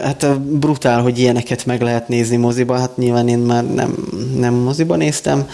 Hát 0.00 0.40
brutál, 0.40 1.02
hogy 1.02 1.18
ilyeneket 1.18 1.66
meg 1.66 1.80
lehet 1.80 2.08
nézni 2.08 2.36
moziba, 2.36 2.78
hát 2.78 2.96
nyilván 2.96 3.28
én 3.28 3.38
már 3.38 3.74
nem, 3.74 3.94
nem 4.36 4.54
moziba 4.54 4.96
néztem, 4.96 5.48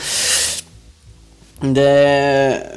de, 1.72 2.72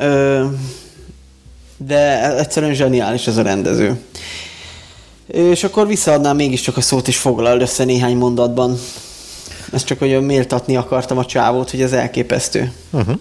de 1.77 2.35
egyszerűen 2.37 2.73
zseniális 2.73 3.27
ez 3.27 3.37
a 3.37 3.41
rendező. 3.41 3.99
És 5.27 5.63
akkor 5.63 5.87
visszaadnám 5.87 6.35
mégiscsak 6.35 6.77
a 6.77 6.81
szót, 6.81 7.07
és 7.07 7.17
foglald 7.17 7.61
össze 7.61 7.83
néhány 7.83 8.15
mondatban. 8.15 8.77
Ezt 9.71 9.85
csak, 9.85 9.99
hogy 9.99 10.21
méltatni 10.21 10.75
akartam 10.75 11.17
a 11.17 11.25
csávót, 11.25 11.71
hogy 11.71 11.81
ez 11.81 11.91
elképesztő. 11.91 12.71
Uh-huh. 12.91 13.15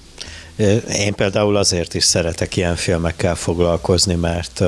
Én 0.96 1.14
például 1.14 1.56
azért 1.56 1.94
is 1.94 2.04
szeretek 2.04 2.56
ilyen 2.56 2.76
filmekkel 2.76 3.34
foglalkozni, 3.34 4.14
mert 4.14 4.62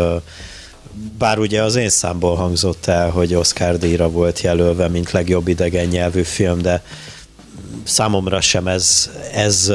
bár 1.18 1.38
ugye 1.38 1.62
az 1.62 1.76
én 1.76 1.88
számból 1.88 2.36
hangzott 2.36 2.86
el, 2.86 3.10
hogy 3.10 3.34
Oscar 3.34 3.78
díjra 3.78 4.10
volt 4.10 4.40
jelölve, 4.40 4.88
mint 4.88 5.10
legjobb 5.10 5.48
idegen 5.48 5.86
nyelvű 5.86 6.22
film, 6.22 6.62
de 6.62 6.82
számomra 7.84 8.40
sem 8.40 8.66
ez, 8.66 9.10
ez 9.32 9.72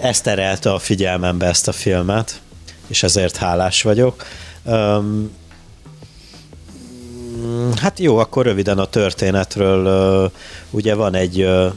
ez 0.00 0.20
terelte 0.20 0.72
a 0.72 0.78
figyelmembe 0.78 1.46
ezt 1.46 1.68
a 1.68 1.72
filmet, 1.72 2.40
és 2.86 3.02
ezért 3.02 3.36
hálás 3.36 3.82
vagyok. 3.82 4.24
Um, 4.64 5.30
hát 7.76 7.98
jó, 7.98 8.18
akkor 8.18 8.44
röviden 8.44 8.78
a 8.78 8.84
történetről. 8.84 9.86
Uh, 10.24 10.30
ugye 10.70 10.94
van 10.94 11.14
egy 11.14 11.42
uh, 11.42 11.72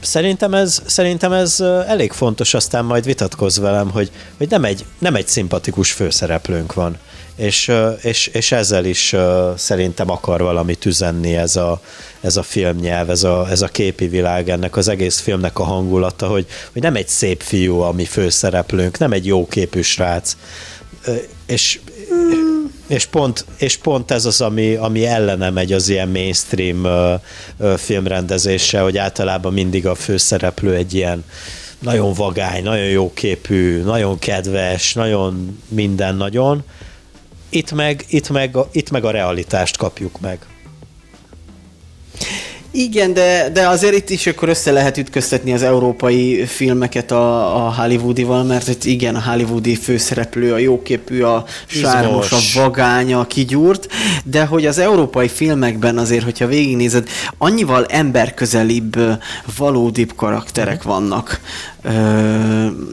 Szerintem 0.00 0.54
ez, 0.54 0.82
szerintem 0.86 1.32
ez 1.32 1.60
elég 1.86 2.12
fontos, 2.12 2.54
aztán 2.54 2.84
majd 2.84 3.04
vitatkozz 3.04 3.58
velem, 3.58 3.90
hogy, 3.90 4.10
hogy 4.36 4.48
nem, 4.50 4.64
egy, 4.64 4.84
nem 4.98 5.14
egy 5.14 5.28
szimpatikus 5.28 5.92
főszereplőnk 5.92 6.74
van 6.74 6.98
és, 7.36 7.72
és, 8.02 8.26
és 8.26 8.52
ezzel 8.52 8.84
is 8.84 9.14
szerintem 9.56 10.10
akar 10.10 10.40
valamit 10.40 10.84
üzenni 10.84 11.36
ez 11.36 11.56
a, 11.56 11.80
ez 12.20 12.36
a 12.36 12.42
filmnyelv, 12.42 13.10
ez 13.10 13.24
a, 13.24 13.46
ez 13.50 13.62
a 13.62 13.68
képi 13.68 14.08
világ, 14.08 14.48
ennek 14.48 14.76
az 14.76 14.88
egész 14.88 15.20
filmnek 15.20 15.58
a 15.58 15.64
hangulata, 15.64 16.26
hogy, 16.26 16.46
hogy 16.72 16.82
nem 16.82 16.94
egy 16.94 17.08
szép 17.08 17.42
fiú, 17.42 17.80
ami 17.80 18.04
főszereplőnk, 18.04 18.98
nem 18.98 19.12
egy 19.12 19.26
jó 19.26 19.46
képű 19.46 19.80
srác, 19.80 20.36
és, 21.46 21.80
és, 22.86 23.06
pont, 23.06 23.44
és 23.58 23.76
pont 23.76 24.10
ez 24.10 24.24
az, 24.24 24.40
ami, 24.40 24.74
ami 24.74 25.06
ellene 25.06 25.50
megy 25.50 25.72
az 25.72 25.88
ilyen 25.88 26.08
mainstream 26.08 26.86
filmrendezése, 27.76 28.80
hogy 28.80 28.98
általában 28.98 29.52
mindig 29.52 29.86
a 29.86 29.94
főszereplő 29.94 30.74
egy 30.74 30.94
ilyen 30.94 31.24
nagyon 31.78 32.12
vagány, 32.12 32.62
nagyon 32.62 32.86
jó 32.86 33.12
képű, 33.14 33.82
nagyon 33.82 34.18
kedves, 34.18 34.92
nagyon 34.92 35.62
minden 35.68 36.16
nagyon, 36.16 36.64
itt 37.48 37.72
meg, 37.72 38.04
itt 38.08 38.30
meg, 38.30 38.56
itt 38.72 38.90
meg 38.90 39.04
a 39.04 39.10
realitást 39.10 39.76
kapjuk 39.76 40.20
meg. 40.20 40.38
Igen, 42.76 43.12
de, 43.12 43.50
de 43.52 43.68
azért 43.68 43.94
itt 43.94 44.10
is 44.10 44.26
akkor 44.26 44.48
össze 44.48 44.72
lehet 44.72 44.96
ütköztetni 44.96 45.52
az 45.52 45.62
európai 45.62 46.44
filmeket 46.46 47.10
a, 47.10 47.56
a 47.66 47.74
Hollywoodival, 47.74 48.44
mert 48.44 48.68
itt 48.68 48.84
igen, 48.84 49.14
a 49.14 49.22
hollywoodi 49.22 49.76
főszereplő, 49.76 50.52
a 50.52 50.58
jóképű, 50.58 51.22
a 51.22 51.44
sármos, 51.66 52.32
a 52.32 52.60
vagány, 52.60 53.14
a 53.14 53.26
kigyúrt, 53.26 53.88
de 54.24 54.44
hogy 54.44 54.66
az 54.66 54.78
európai 54.78 55.28
filmekben 55.28 55.98
azért, 55.98 56.24
hogyha 56.24 56.46
végignézed, 56.46 57.08
annyival 57.38 57.84
emberközelibb, 57.84 58.96
valódibb 59.56 60.12
karakterek 60.16 60.82
vannak. 60.82 61.40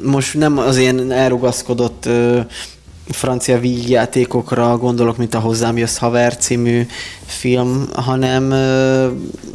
Most 0.04 0.34
nem 0.34 0.58
az 0.58 0.78
ilyen 0.78 1.12
elrugaszkodott 1.12 2.10
francia 3.10 3.60
vígjátékokra 3.60 4.78
gondolok, 4.78 5.18
mint 5.18 5.34
a 5.34 5.40
Hozzám 5.40 5.78
jössz 5.78 5.98
haver 5.98 6.38
című 6.38 6.86
film, 7.26 7.90
hanem, 7.94 8.50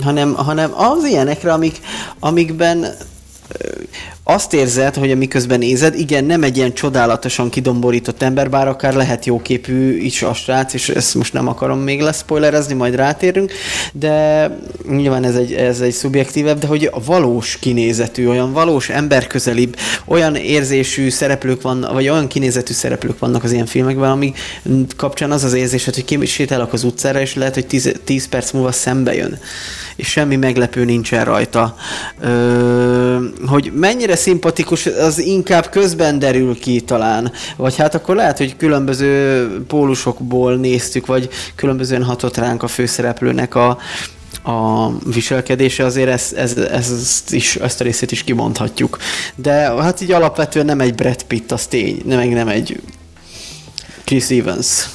hanem, 0.01 0.35
hanem 0.35 0.73
az 0.75 1.05
ilyenekre, 1.05 1.53
amik, 1.53 1.81
amikben 2.19 2.87
azt 4.31 4.55
érzed, 4.55 4.95
hogy 4.95 5.11
amiközben 5.11 5.59
nézed, 5.59 5.95
igen, 5.99 6.25
nem 6.25 6.43
egy 6.43 6.57
ilyen 6.57 6.73
csodálatosan 6.73 7.51
kidomborított 7.51 8.23
ember, 8.23 8.51
bár 8.51 8.69
akár 8.69 8.95
lehet 8.95 9.25
jóképű 9.25 9.97
is 9.97 10.23
a 10.23 10.35
srác, 10.35 10.75
és 10.75 10.89
ezt 10.89 11.15
most 11.15 11.33
nem 11.33 11.49
akarom 11.49 11.79
még 11.79 12.01
leszpoilerezni, 12.01 12.75
majd 12.75 12.95
rátérünk, 12.95 13.53
de 13.93 14.51
nyilván 14.89 15.25
ez 15.25 15.35
egy, 15.35 15.53
ez 15.53 15.81
egy 15.81 15.93
szubjektívebb, 15.93 16.59
de 16.59 16.67
hogy 16.67 16.89
a 16.93 17.05
valós 17.05 17.59
kinézetű, 17.61 18.29
olyan 18.29 18.53
valós 18.53 18.89
emberközelibb, 18.89 19.77
olyan 20.07 20.37
érzésű 20.37 21.11
szereplők 21.11 21.63
van, 21.63 21.87
vagy 21.93 22.09
olyan 22.09 22.27
kinézetű 22.27 22.73
szereplők 22.73 23.19
vannak 23.19 23.45
az 23.45 23.53
ilyen 23.53 23.67
filmekben, 23.67 24.11
ami 24.11 24.33
kapcsán 24.97 25.31
az 25.31 25.45
az 25.45 25.53
érzésed, 25.53 25.95
hogy 25.95 26.05
kisétálok 26.05 26.73
az 26.73 26.85
utcára, 26.85 27.21
és 27.21 27.35
lehet, 27.35 27.55
hogy 27.55 27.67
10 28.05 28.29
perc 28.29 28.51
múlva 28.51 28.73
szembe 28.73 29.15
jön 29.15 29.39
és 29.99 30.09
semmi 30.09 30.37
meglepő 30.37 30.85
nincsen 30.85 31.25
rajta. 31.25 31.77
Ö, 32.21 33.17
hogy 33.47 33.73
mennyire 33.75 34.17
szimpatikus, 34.19 34.87
az 34.87 35.19
inkább 35.19 35.69
közben 35.69 36.19
derül 36.19 36.59
ki 36.59 36.81
talán. 36.81 37.33
Vagy 37.57 37.77
hát 37.77 37.95
akkor 37.95 38.17
lehet, 38.17 38.39
hogy 38.39 38.57
különböző 38.57 39.47
pólusokból 39.67 40.57
néztük, 40.57 41.07
vagy 41.07 41.29
különbözően 41.55 42.05
hatott 42.05 42.37
ránk 42.37 42.63
a 42.63 42.69
főszereplőnek 42.69 43.55
a, 43.55 43.79
a 44.43 44.89
viselkedése, 45.13 45.85
azért 45.85 46.09
ez, 46.09 46.33
ez, 46.37 46.57
ez, 46.57 46.91
ezt, 46.91 47.33
is, 47.33 47.57
ezt 47.57 47.81
a 47.81 47.85
részét 47.85 48.13
is 48.13 48.25
kimondhatjuk. 48.25 48.99
De 49.37 49.53
hát 49.53 50.01
így 50.01 50.13
alapvetően 50.13 50.67
nem 50.67 50.81
egy 50.81 50.95
Brad 50.95 51.23
Pitt, 51.23 51.53
az 51.53 51.67
tény, 51.67 52.03
nem, 52.05 52.29
nem 52.29 52.49
egy 52.49 52.81
Chris 54.05 54.31
Evans. 54.31 54.89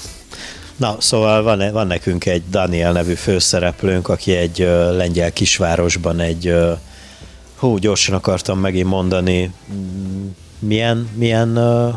Na, 0.78 0.96
szóval 1.00 1.44
van, 1.44 1.72
van 1.72 1.88
nekünk 1.88 2.26
egy 2.26 2.44
Daniel 2.50 2.92
nevű 2.92 3.14
főszereplőnk, 3.14 4.08
aki 4.08 4.36
egy 4.36 4.58
lengyel 4.98 5.34
kisvárosban 5.34 6.20
egy, 6.20 6.54
hú, 7.64 7.78
gyorsan 7.78 8.16
akartam 8.16 8.59
megint 8.59 8.89
mondani, 8.89 9.51
milyen, 10.59 11.09
milyen 11.16 11.57
uh, 11.57 11.93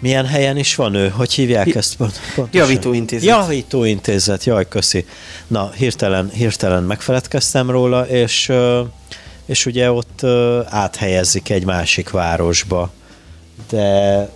milyen 0.00 0.26
helyen 0.26 0.56
is 0.56 0.74
van 0.74 0.94
ő? 0.94 1.08
Hogy 1.08 1.32
hívják 1.32 1.74
ezt 1.74 1.96
pontosan? 1.96 2.48
Javítóintézet. 2.52 3.28
Javítóintézet, 3.28 4.44
jaj, 4.44 4.68
köszi. 4.68 5.06
Na, 5.46 5.70
hirtelen, 5.70 6.30
hirtelen 6.30 6.82
megfeledkeztem 6.82 7.70
róla, 7.70 8.06
és, 8.06 8.52
és 9.46 9.66
ugye 9.66 9.90
ott 9.92 10.24
áthelyezik 10.68 11.50
egy 11.50 11.64
másik 11.64 12.10
városba. 12.10 12.90
De 13.70 14.28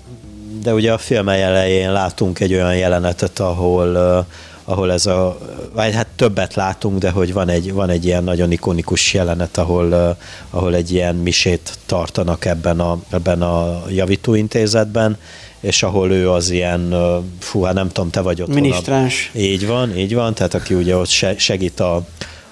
de 0.62 0.74
ugye 0.74 0.92
a 0.92 0.98
film 0.98 1.28
elején 1.28 1.92
látunk 1.92 2.40
egy 2.40 2.54
olyan 2.54 2.76
jelenetet, 2.76 3.38
ahol, 3.38 4.26
ahol 4.64 4.92
ez 4.92 5.06
a, 5.06 5.38
vagy 5.72 5.94
hát 5.94 6.06
többet 6.16 6.54
látunk, 6.54 6.98
de 6.98 7.10
hogy 7.10 7.32
van 7.32 7.48
egy, 7.48 7.72
van 7.72 7.90
egy 7.90 8.04
ilyen 8.04 8.24
nagyon 8.24 8.52
ikonikus 8.52 9.14
jelenet, 9.14 9.56
ahol, 9.58 10.16
ahol 10.50 10.74
egy 10.74 10.92
ilyen 10.92 11.14
misét 11.14 11.78
tartanak 11.86 12.44
ebben 12.44 12.80
a, 12.80 12.98
ebben 13.10 13.42
a 13.42 13.82
javítóintézetben, 13.88 15.18
és 15.60 15.82
ahol 15.82 16.12
ő 16.12 16.30
az 16.30 16.50
ilyen, 16.50 16.94
fú, 17.38 17.62
hát 17.62 17.74
nem 17.74 17.88
tudom, 17.88 18.10
te 18.10 18.20
vagy 18.20 18.42
ott. 18.42 18.48
Minisztráns. 18.48 19.30
Így 19.34 19.66
van, 19.66 19.96
így 19.96 20.14
van, 20.14 20.34
tehát 20.34 20.54
aki 20.54 20.74
ugye 20.74 20.96
ott 20.96 21.08
segít 21.36 21.80
a, 21.80 22.02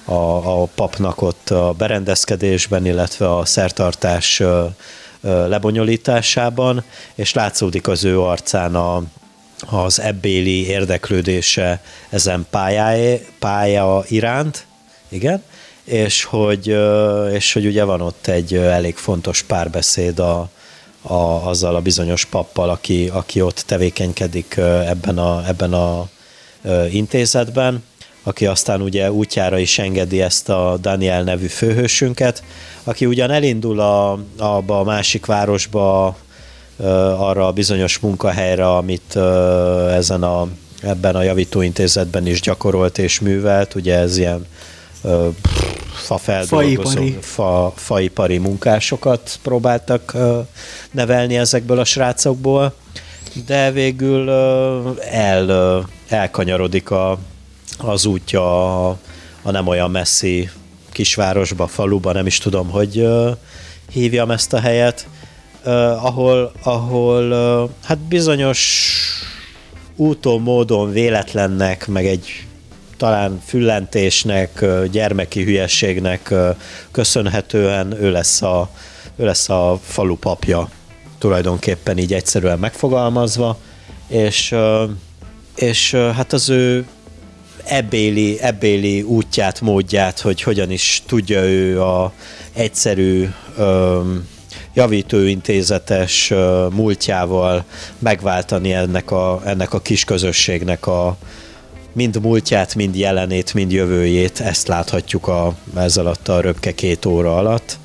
a, 0.04 0.62
a 0.62 0.68
papnak 0.74 1.22
ott 1.22 1.50
a 1.50 1.74
berendezkedésben, 1.78 2.86
illetve 2.86 3.36
a 3.36 3.44
szertartás 3.44 4.42
lebonyolításában, 5.22 6.84
és 7.14 7.34
látszódik 7.34 7.88
az 7.88 8.04
ő 8.04 8.20
arcán 8.20 8.74
a, 8.74 9.02
az 9.66 10.00
ebbéli 10.00 10.66
érdeklődése 10.66 11.82
ezen 12.08 12.46
pályáé, 12.50 13.26
pálya 13.38 14.04
iránt, 14.08 14.66
igen, 15.08 15.42
és 15.84 16.24
hogy, 16.24 16.76
és 17.32 17.52
hogy 17.52 17.66
ugye 17.66 17.84
van 17.84 18.00
ott 18.00 18.26
egy 18.26 18.54
elég 18.54 18.96
fontos 18.96 19.42
párbeszéd 19.42 20.18
a, 20.18 20.48
a, 21.02 21.14
azzal 21.48 21.74
a 21.74 21.80
bizonyos 21.80 22.24
pappal, 22.24 22.70
aki, 22.70 23.08
aki 23.12 23.40
ott 23.40 23.62
tevékenykedik 23.66 24.56
ebben 24.86 25.18
a, 25.18 25.42
ebben 25.46 25.72
a 25.72 26.08
intézetben, 26.90 27.84
aki 28.22 28.46
aztán 28.46 28.82
ugye 28.82 29.12
útjára 29.12 29.58
is 29.58 29.78
engedi 29.78 30.20
ezt 30.20 30.48
a 30.48 30.76
Daniel 30.80 31.22
nevű 31.22 31.46
főhősünket, 31.46 32.42
aki 32.84 33.06
ugyan 33.06 33.30
elindul 33.30 33.80
a, 33.80 34.18
abba 34.38 34.78
a 34.78 34.84
másik 34.84 35.26
városba, 35.26 36.16
arra 37.16 37.46
a 37.46 37.52
bizonyos 37.52 37.98
munkahelyre, 37.98 38.68
amit 38.76 39.16
ezen 39.90 40.22
a, 40.22 40.48
ebben 40.82 41.14
a 41.14 41.22
javítóintézetben 41.22 42.26
is 42.26 42.40
gyakorolt 42.40 42.98
és 42.98 43.20
művelt, 43.20 43.74
ugye 43.74 43.96
ez 43.96 44.16
ilyen 44.16 44.46
fafeldolgozó, 45.92 47.02
fa, 47.20 47.72
faipari. 47.76 48.38
munkásokat 48.38 49.38
próbáltak 49.42 50.16
nevelni 50.90 51.36
ezekből 51.36 51.78
a 51.78 51.84
srácokból, 51.84 52.74
de 53.46 53.70
végül 53.70 54.30
el, 55.10 55.86
elkanyarodik 56.08 56.90
a, 56.90 57.18
az 57.78 58.04
útja 58.04 58.88
a, 58.88 58.98
a 59.42 59.50
nem 59.50 59.66
olyan 59.66 59.90
messzi 59.90 60.50
kisvárosba, 60.92 61.66
faluba, 61.66 62.12
nem 62.12 62.26
is 62.26 62.38
tudom, 62.38 62.70
hogy 62.70 63.08
hívjam 63.90 64.30
ezt 64.30 64.52
a 64.52 64.60
helyet, 64.60 65.06
ahol, 65.64 66.52
ahol 66.62 67.70
hát 67.84 67.98
bizonyos 67.98 68.92
úton, 69.96 70.40
módon, 70.40 70.90
véletlennek, 70.90 71.86
meg 71.86 72.06
egy 72.06 72.46
talán 72.96 73.40
füllentésnek, 73.46 74.64
gyermeki 74.90 75.44
hülyességnek 75.44 76.34
köszönhetően 76.90 78.02
ő 78.02 78.10
lesz 78.10 78.42
a, 78.42 78.70
ő 79.16 79.24
lesz 79.24 79.48
a 79.48 79.78
falu 79.82 80.16
papja, 80.16 80.68
tulajdonképpen 81.18 81.98
így 81.98 82.14
egyszerűen 82.14 82.58
megfogalmazva, 82.58 83.58
és, 84.08 84.54
és 85.56 85.94
hát 85.94 86.32
az 86.32 86.48
ő 86.48 86.86
ebbéli, 87.64 88.40
ebbéli 88.40 89.02
útját, 89.02 89.60
módját, 89.60 90.20
hogy 90.20 90.42
hogyan 90.42 90.70
is 90.70 91.02
tudja 91.06 91.44
ő 91.44 91.82
a 91.82 92.12
egyszerű 92.52 93.28
javítóintézetes 94.80 96.32
múltjával 96.70 97.64
megváltani 97.98 98.72
ennek 98.72 99.10
a, 99.10 99.42
ennek 99.44 99.72
a 99.72 99.80
kis 99.80 100.04
közösségnek 100.04 100.86
a, 100.86 101.16
mind 101.92 102.20
múltját, 102.20 102.74
mind 102.74 102.96
jelenét, 102.96 103.54
mind 103.54 103.72
jövőjét, 103.72 104.40
ezt 104.40 104.68
láthatjuk 104.68 105.28
a, 105.28 105.54
ez 105.76 105.96
alatt 105.96 106.28
a 106.28 106.40
röpke 106.40 106.74
két 106.74 107.06
óra 107.06 107.36
alatt, 107.36 107.78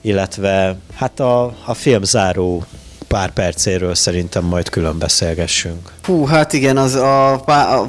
illetve 0.00 0.76
hát 0.94 1.20
a, 1.20 1.54
a 1.64 1.74
film 1.74 2.02
záró 2.02 2.64
pár 3.08 3.30
percéről 3.30 3.94
szerintem 3.94 4.44
majd 4.44 4.68
külön 4.68 4.98
beszélgessünk. 4.98 5.92
Hú, 6.04 6.24
hát 6.24 6.52
igen, 6.52 6.76
az 6.76 6.94
a, 6.94 7.32
a, 7.32 7.86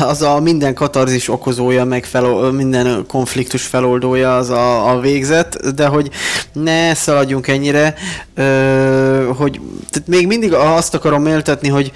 az 0.00 0.22
a 0.22 0.40
minden 0.40 0.74
katarzis 0.74 1.28
okozója, 1.28 1.84
meg 1.84 2.04
fel, 2.04 2.50
minden 2.50 3.04
konfliktus 3.06 3.62
feloldója 3.62 4.36
az 4.36 4.50
a, 4.50 4.90
a 4.90 5.00
végzet, 5.00 5.74
de 5.74 5.86
hogy 5.86 6.10
ne 6.52 6.94
szaladjunk 6.94 7.48
ennyire, 7.48 7.94
ö, 8.34 9.30
hogy 9.36 9.60
tehát 9.90 10.08
még 10.08 10.26
mindig 10.26 10.52
azt 10.52 10.94
akarom 10.94 11.22
méltetni, 11.22 11.68
hogy 11.68 11.92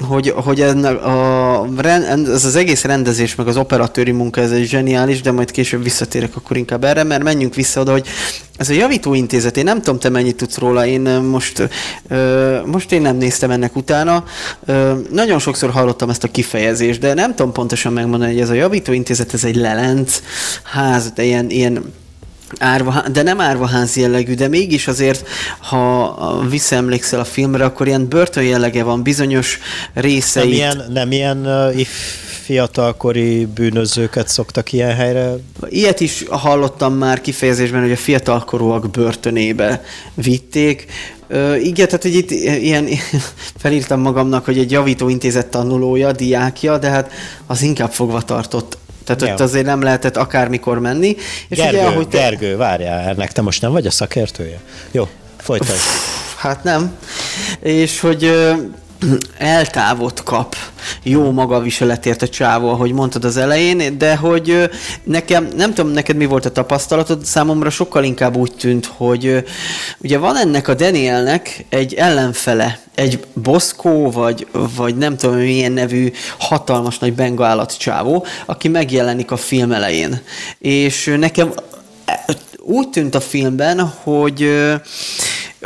hogy, 0.00 0.34
hogy 0.36 0.60
ennek 0.60 1.04
a, 1.04 1.66
ez 2.32 2.44
az 2.44 2.56
egész 2.56 2.84
rendezés, 2.84 3.34
meg 3.34 3.48
az 3.48 3.56
operatőri 3.56 4.10
munka, 4.10 4.40
ez 4.40 4.50
egy 4.50 4.66
zseniális, 4.66 5.20
de 5.20 5.30
majd 5.30 5.50
később 5.50 5.82
visszatérek 5.82 6.36
akkor 6.36 6.56
inkább 6.56 6.84
erre, 6.84 7.02
mert 7.02 7.22
menjünk 7.22 7.54
vissza 7.54 7.80
oda, 7.80 7.92
hogy 7.92 8.06
ez 8.56 8.68
a 8.68 8.72
javítóintézet, 8.72 9.56
én 9.56 9.64
nem 9.64 9.82
tudom, 9.82 9.98
te 9.98 10.08
mennyit 10.08 10.36
tudsz 10.36 10.58
róla, 10.58 10.86
én 10.86 11.00
most, 11.00 11.68
most 12.64 12.92
én 12.92 13.00
nem 13.00 13.16
néztem 13.16 13.50
ennek 13.50 13.76
utána. 13.76 14.24
Nagyon 15.10 15.38
sokszor 15.38 15.70
hallottam 15.70 16.10
ezt 16.10 16.24
a 16.24 16.30
kifejezést, 16.30 17.00
de 17.00 17.14
nem 17.14 17.34
tudom 17.34 17.52
pontosan 17.52 17.92
megmondani, 17.92 18.32
hogy 18.32 18.40
ez 18.40 18.50
a 18.50 18.54
javítóintézet, 18.54 19.34
ez 19.34 19.44
egy 19.44 19.56
lelenc 19.56 20.22
ház, 20.62 21.10
de 21.10 21.22
ilyen, 21.22 21.50
ilyen 21.50 21.84
árva, 22.58 23.04
de 23.12 23.22
nem 23.22 23.40
árvaház 23.40 23.96
jellegű, 23.96 24.34
de 24.34 24.48
mégis 24.48 24.88
azért, 24.88 25.28
ha 25.58 26.44
visszaemlékszel 26.48 27.20
a 27.20 27.24
filmre, 27.24 27.64
akkor 27.64 27.86
ilyen 27.86 28.08
börtön 28.08 28.44
jellege 28.44 28.82
van, 28.82 29.02
bizonyos 29.02 29.58
részeit. 29.94 30.44
Nem 30.44 30.52
ilyen, 30.52 30.84
nem 30.92 31.12
ilyen 31.12 31.46
uh, 31.46 31.80
fiatalkori 32.44 33.46
bűnözőket 33.46 34.28
szoktak 34.28 34.72
ilyen 34.72 34.94
helyre? 34.94 35.34
Ilyet 35.68 36.00
is 36.00 36.24
hallottam 36.28 36.94
már 36.94 37.20
kifejezésben, 37.20 37.80
hogy 37.80 37.92
a 37.92 37.96
fiatalkorúak 37.96 38.90
börtönébe 38.90 39.82
vitték. 40.14 40.86
Uh, 41.30 41.66
igen, 41.66 41.86
tehát 41.86 42.02
hogy 42.02 42.14
itt 42.14 42.30
ilyen, 42.30 42.88
felírtam 43.62 44.00
magamnak, 44.00 44.44
hogy 44.44 44.58
egy 44.58 44.70
javítóintézet 44.70 45.46
tanulója, 45.46 46.12
diákja, 46.12 46.78
de 46.78 46.88
hát 46.88 47.12
az 47.46 47.62
inkább 47.62 47.90
fogva 47.90 48.22
tartott 48.22 48.78
tehát 49.04 49.22
ott 49.22 49.40
azért 49.40 49.66
nem 49.66 49.82
lehetett 49.82 50.16
akármikor 50.16 50.78
menni. 50.78 51.16
És 51.48 51.56
Gergő, 51.56 51.78
ugye, 51.78 51.86
ahogy 51.86 52.08
te... 52.08 52.18
Gergő, 52.18 52.56
várjál, 52.56 53.08
ennek 53.08 53.32
te 53.32 53.42
most 53.42 53.60
nem 53.60 53.72
vagy 53.72 53.86
a 53.86 53.90
szakértője? 53.90 54.58
Jó, 54.90 55.08
folytasd. 55.36 55.82
Hát 56.36 56.64
nem. 56.64 56.96
És 57.60 58.00
hogy 58.00 58.32
eltávot 59.38 60.22
kap 60.22 60.56
jó 61.02 61.30
magaviseletért 61.30 62.22
a 62.22 62.28
csávó, 62.28 62.68
ahogy 62.68 62.92
mondtad 62.92 63.24
az 63.24 63.36
elején, 63.36 63.98
de 63.98 64.16
hogy 64.16 64.70
nekem, 65.02 65.48
nem 65.56 65.74
tudom, 65.74 65.92
neked 65.92 66.16
mi 66.16 66.24
volt 66.24 66.44
a 66.44 66.50
tapasztalatod, 66.50 67.24
számomra 67.24 67.70
sokkal 67.70 68.04
inkább 68.04 68.36
úgy 68.36 68.52
tűnt, 68.52 68.86
hogy 68.96 69.44
ugye 69.98 70.18
van 70.18 70.36
ennek 70.36 70.68
a 70.68 70.74
Danielnek 70.74 71.64
egy 71.68 71.94
ellenfele, 71.94 72.78
egy 72.94 73.24
Boszkó, 73.32 74.10
vagy, 74.10 74.46
vagy 74.76 74.96
nem 74.96 75.16
tudom 75.16 75.36
milyen 75.36 75.72
nevű 75.72 76.12
hatalmas 76.38 76.98
nagy 76.98 77.12
bengálat 77.12 77.78
csávó, 77.78 78.26
aki 78.46 78.68
megjelenik 78.68 79.30
a 79.30 79.36
film 79.36 79.72
elején. 79.72 80.20
És 80.58 81.14
nekem 81.18 81.52
úgy 82.58 82.88
tűnt 82.88 83.14
a 83.14 83.20
filmben, 83.20 83.92
hogy 84.02 84.48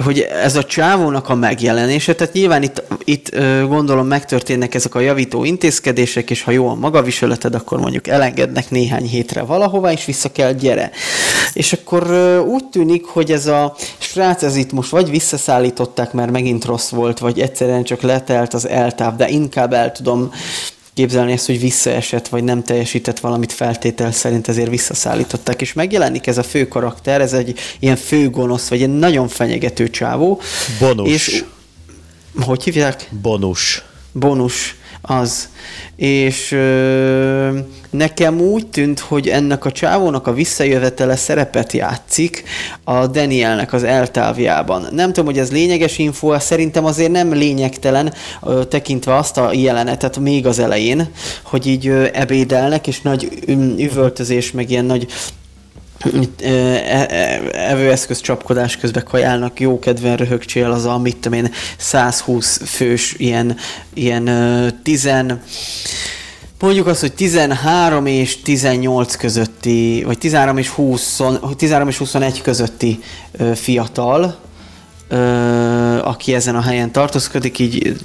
hogy 0.05 0.21
ez 0.21 0.57
a 0.57 0.65
csávónak 0.65 1.29
a 1.29 1.35
megjelenése, 1.35 2.15
tehát 2.15 2.33
nyilván 2.33 2.63
itt, 2.63 2.83
itt 3.05 3.37
gondolom 3.69 4.07
megtörténnek 4.07 4.75
ezek 4.75 4.95
a 4.95 5.01
javító 5.01 5.45
intézkedések, 5.45 6.31
és 6.31 6.43
ha 6.43 6.51
jó 6.51 6.69
a 6.69 6.75
magaviseleted, 6.75 7.55
akkor 7.55 7.81
mondjuk 7.81 8.07
elengednek 8.07 8.71
néhány 8.71 9.07
hétre 9.07 9.43
valahova, 9.43 9.93
és 9.93 10.05
vissza 10.05 10.33
kell, 10.33 10.53
gyere. 10.53 10.91
És 11.53 11.73
akkor 11.73 12.11
úgy 12.47 12.65
tűnik, 12.65 13.05
hogy 13.05 13.33
ez 13.33 13.47
a 13.47 13.75
srác, 13.99 14.43
ez 14.43 14.57
itt 14.57 14.73
most 14.73 14.91
vagy 14.91 15.11
visszaszállították, 15.11 16.13
mert 16.13 16.31
megint 16.31 16.65
rossz 16.65 16.89
volt, 16.89 17.19
vagy 17.19 17.41
egyszerűen 17.41 17.85
csak 17.85 18.01
letelt 18.01 18.55
az 18.55 18.69
eltáv, 18.69 19.17
de 19.17 19.29
inkább 19.29 19.73
el 19.73 19.93
tudom 19.93 20.33
képzelni 20.99 21.33
ezt, 21.33 21.47
hogy 21.47 21.61
visszaesett, 21.61 22.29
vagy 22.29 22.45
nem 22.45 22.63
teljesített 22.63 23.21
valamit 23.21 23.53
feltétel 23.53 24.13
szerint, 24.13 24.49
ezért 24.49 24.69
visszaszállították. 24.69 25.61
És 25.61 25.73
megjelenik 25.73 26.27
ez 26.27 26.39
a 26.39 26.43
fő 26.43 26.69
karakter, 26.69 27.21
ez 27.21 27.33
egy 27.33 27.59
ilyen 27.79 27.97
főgonosz, 27.97 28.69
vagy 28.69 28.83
egy 28.83 28.99
nagyon 28.99 29.29
fenyegető 29.29 29.91
csávó. 29.91 30.41
Bonus. 30.79 31.09
És 31.09 31.45
hogy 32.41 32.65
hívják? 32.65 33.09
Bonus. 33.23 33.83
Bonus, 34.13 34.77
az. 35.03 35.49
És 35.97 36.53
ö, 36.53 37.59
nekem 37.91 38.41
úgy 38.41 38.67
tűnt, 38.67 39.01
hogy 39.01 39.29
ennek 39.29 39.65
a 39.65 39.73
csávónak 39.73 40.27
a 40.27 40.33
visszajövetele 40.33 41.17
szerepet 41.17 41.73
játszik 41.73 42.43
a 42.85 43.07
Danielnek 43.07 43.73
az 43.73 43.83
eltávjában. 43.83 44.87
Nem 44.93 45.07
tudom, 45.07 45.25
hogy 45.25 45.39
ez 45.39 45.53
lényeges 45.53 45.99
info, 45.99 46.41
szerintem 46.41 46.85
azért 46.85 47.11
nem 47.11 47.33
lényegtelen, 47.33 48.13
ö, 48.43 48.65
tekintve 48.65 49.15
azt 49.15 49.39
a 49.39 49.53
jelenetet 49.53 50.19
még 50.19 50.47
az 50.47 50.59
elején, 50.59 51.09
hogy 51.43 51.67
így 51.67 51.87
ö, 51.87 52.07
ebédelnek, 52.13 52.87
és 52.87 53.01
nagy 53.01 53.29
üvöltözés, 53.79 54.53
meg 54.53 54.71
ilyen 54.71 54.85
nagy 54.85 55.07
E, 56.39 56.49
e, 56.49 57.41
evőeszköz 57.53 58.21
csapkodás 58.21 58.77
közben 58.77 59.05
kajálnak, 59.05 59.61
jó 59.61 59.79
kedven 59.79 60.17
röhögcsél 60.17 60.71
az 60.71 60.85
a, 60.85 60.99
mit 60.99 61.17
tudom 61.17 61.39
én, 61.39 61.53
120 61.77 62.61
fős 62.65 63.15
ilyen, 63.17 63.57
ilyen 63.95 64.31
tizen 64.83 65.43
mondjuk 66.61 66.87
azt, 66.87 67.01
hogy 67.01 67.13
13 67.13 68.07
és 68.07 68.43
18 68.43 69.17
közötti, 69.17 70.03
vagy 70.07 70.19
13 70.19 70.59
és 70.59 70.69
20, 70.69 71.21
13 71.57 71.89
és 71.89 71.97
21 71.97 72.43
közötti 72.43 73.03
fiatal, 73.55 74.37
aki 76.03 76.35
ezen 76.35 76.57
a 76.57 76.61
helyen 76.61 76.93
tartózkodik, 76.93 77.59
így 77.59 77.97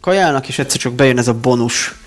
kajálnak, 0.00 0.48
és 0.48 0.58
egyszer 0.58 0.80
csak 0.80 0.92
bejön 0.92 1.18
ez 1.18 1.28
a 1.28 1.34
bonus 1.34 1.99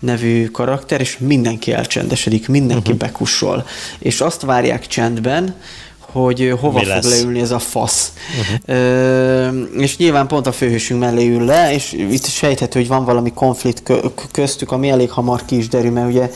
nevű 0.00 0.46
karakter, 0.46 1.00
és 1.00 1.18
mindenki 1.18 1.72
elcsendesedik, 1.72 2.48
mindenki 2.48 2.92
uh-huh. 2.92 3.06
bekussol. 3.06 3.66
És 3.98 4.20
azt 4.20 4.42
várják 4.42 4.86
csendben, 4.86 5.54
hogy 5.98 6.52
hova 6.60 6.78
Mi 6.78 6.84
fog 6.84 6.94
lesz? 6.94 7.10
leülni 7.10 7.40
ez 7.40 7.50
a 7.50 7.58
fasz. 7.58 8.12
Uh-huh. 8.40 8.78
Ö, 8.78 9.48
és 9.78 9.96
nyilván 9.96 10.26
pont 10.26 10.46
a 10.46 10.52
főhősünk 10.52 11.00
mellé 11.00 11.28
ül 11.28 11.44
le, 11.44 11.74
és 11.74 11.92
itt 11.92 12.24
sejthető, 12.24 12.78
hogy 12.78 12.88
van 12.88 13.04
valami 13.04 13.32
konflikt 13.32 13.92
köztük, 14.32 14.70
ami 14.70 14.88
elég 14.88 15.10
hamar 15.10 15.44
ki 15.44 15.56
is 15.56 15.68
derül, 15.68 15.90
mert 15.90 16.08
ugye 16.08 16.30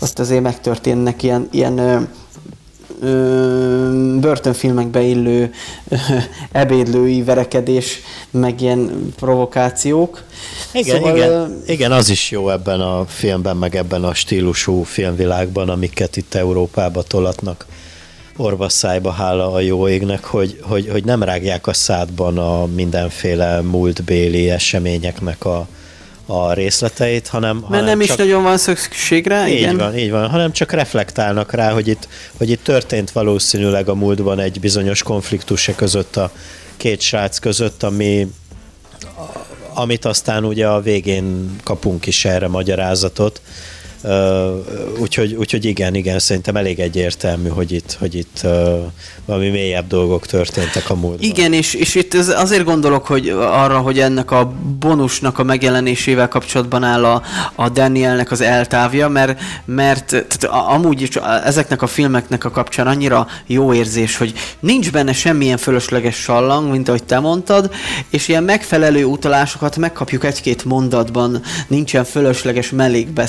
ott 0.00 0.18
azért 0.18 0.42
megtörténnek 0.42 1.22
ilyen, 1.22 1.48
ilyen 1.52 2.08
ö, 3.00 3.06
ö, 3.06 4.18
börtönfilmekbe 4.20 5.00
illő 5.00 5.52
ö, 5.88 5.96
ebédlői 6.52 7.22
verekedés, 7.22 8.00
meg 8.30 8.60
ilyen 8.60 9.12
provokációk. 9.16 10.22
Igen, 10.72 10.96
szóval, 10.96 11.16
igen, 11.16 11.62
igen, 11.66 11.92
az 11.92 12.08
is 12.08 12.30
jó 12.30 12.50
ebben 12.50 12.80
a 12.80 13.04
filmben, 13.06 13.56
meg 13.56 13.76
ebben 13.76 14.04
a 14.04 14.14
stílusú 14.14 14.82
filmvilágban, 14.82 15.68
amiket 15.68 16.16
itt 16.16 16.34
Európába 16.34 17.02
tolatnak 17.02 17.66
orvasszájba 18.36 19.10
hála 19.10 19.52
a 19.52 19.60
jó 19.60 19.88
égnek, 19.88 20.24
hogy, 20.24 20.58
hogy, 20.62 20.88
hogy 20.88 21.04
nem 21.04 21.22
rágják 21.22 21.66
a 21.66 21.72
szádban 21.72 22.38
a 22.38 22.66
mindenféle 22.66 23.60
múltbéli 23.60 24.50
eseményeknek 24.50 25.44
a, 25.44 25.66
a 26.30 26.52
részleteit, 26.52 27.28
hanem... 27.28 27.56
Mert 27.56 27.68
hanem 27.68 27.84
nem 27.84 27.98
csak, 27.98 28.08
is 28.08 28.14
nagyon 28.16 28.42
van 28.42 28.58
szükség 28.58 29.26
rá, 29.26 29.48
így 29.48 29.58
igen? 29.58 29.76
van, 29.76 29.98
így 29.98 30.10
van, 30.10 30.28
hanem 30.28 30.52
csak 30.52 30.72
reflektálnak 30.72 31.52
rá, 31.52 31.70
hogy 31.70 31.88
itt, 31.88 32.08
hogy 32.36 32.50
itt 32.50 32.64
történt 32.64 33.10
valószínűleg 33.10 33.88
a 33.88 33.94
múltban 33.94 34.38
egy 34.38 34.60
bizonyos 34.60 35.02
konfliktus 35.02 35.70
között 35.76 36.16
a 36.16 36.30
két 36.76 37.00
srác 37.00 37.38
között, 37.38 37.82
ami 37.82 38.28
amit 39.74 40.04
aztán 40.04 40.44
ugye 40.44 40.68
a 40.68 40.80
végén 40.80 41.56
kapunk 41.64 42.06
is 42.06 42.24
erre 42.24 42.48
magyarázatot, 42.48 43.40
úgyhogy, 44.98 45.34
úgyhogy 45.34 45.64
igen, 45.64 45.94
igen, 45.94 46.18
szerintem 46.18 46.56
elég 46.56 46.78
egyértelmű, 46.78 47.48
hogy 47.48 47.72
itt, 47.72 47.96
hogy 47.98 48.14
itt 48.14 48.46
valami 49.24 49.48
mélyebb 49.48 49.86
dolgok 49.86 50.26
történtek 50.26 50.90
a 50.90 50.94
múltban. 50.94 51.28
Igen, 51.28 51.52
és, 51.52 51.74
és 51.74 51.94
itt 51.94 52.14
azért 52.14 52.64
gondolok, 52.64 53.06
hogy 53.06 53.28
arra, 53.38 53.78
hogy 53.78 53.98
ennek 53.98 54.30
a 54.30 54.52
bonusnak 54.78 55.38
a 55.38 55.42
megjelenésével 55.42 56.28
kapcsolatban 56.28 56.82
áll 56.82 57.04
a, 57.04 57.22
a 57.54 57.68
Danielnek 57.68 58.30
az 58.30 58.40
eltávja, 58.40 59.08
mert, 59.08 59.40
mert 59.64 60.06
tehát 60.06 60.44
amúgy 60.68 61.02
is 61.02 61.08
ezeknek 61.44 61.82
a 61.82 61.86
filmeknek 61.86 62.44
a 62.44 62.50
kapcsán 62.50 62.86
annyira 62.86 63.26
jó 63.46 63.72
érzés, 63.74 64.16
hogy 64.16 64.32
nincs 64.60 64.90
benne 64.90 65.12
semmilyen 65.12 65.58
fölösleges 65.58 66.16
sallang, 66.16 66.70
mint 66.70 66.88
ahogy 66.88 67.04
te 67.04 67.18
mondtad, 67.18 67.70
és 68.10 68.28
ilyen 68.28 68.44
megfelelő 68.44 69.04
utalásokat 69.04 69.76
megkapjuk 69.76 70.24
egy-két 70.24 70.64
mondatban, 70.64 71.42
nincsen 71.68 72.04
fölösleges 72.04 72.70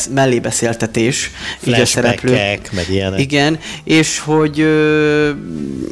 mellébesz, 0.10 0.61
mellébeszéltetés, 0.62 1.32
így 1.64 1.74
a 1.74 1.86
szereplők. 1.86 2.72
meg 2.72 2.86
ilyenek. 2.90 3.20
Igen, 3.20 3.60
és 3.84 4.20
hogy 4.20 4.60
ö, 4.60 5.30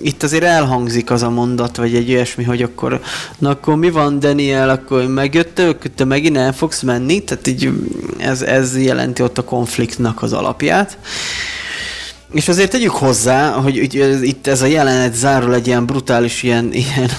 itt 0.03 0.23
azért 0.23 0.43
elhangzik 0.43 1.11
az 1.11 1.23
a 1.23 1.29
mondat, 1.29 1.77
vagy 1.77 1.95
egy 1.95 2.13
olyasmi, 2.13 2.43
hogy 2.43 2.61
akkor, 2.61 3.01
na 3.37 3.49
akkor 3.49 3.75
mi 3.75 3.89
van, 3.89 4.19
Daniel, 4.19 4.69
akkor 4.69 5.07
megjöttök, 5.07 5.95
te 5.95 6.03
megint 6.03 6.37
el 6.37 6.53
fogsz 6.53 6.81
menni, 6.81 7.23
tehát 7.23 7.47
így 7.47 7.69
ez, 8.17 8.41
ez 8.41 8.81
jelenti 8.81 9.21
ott 9.21 9.37
a 9.37 9.43
konfliktnak 9.43 10.21
az 10.21 10.33
alapját. 10.33 10.97
És 12.33 12.47
azért 12.47 12.71
tegyük 12.71 12.91
hozzá, 12.91 13.51
hogy 13.51 13.93
itt 14.23 14.47
ez 14.47 14.61
a 14.61 14.65
jelenet 14.65 15.15
zárul 15.15 15.53
egy 15.53 15.67
ilyen 15.67 15.85
brutális, 15.85 16.43
ilyen, 16.43 16.73
ilyen 16.83 17.09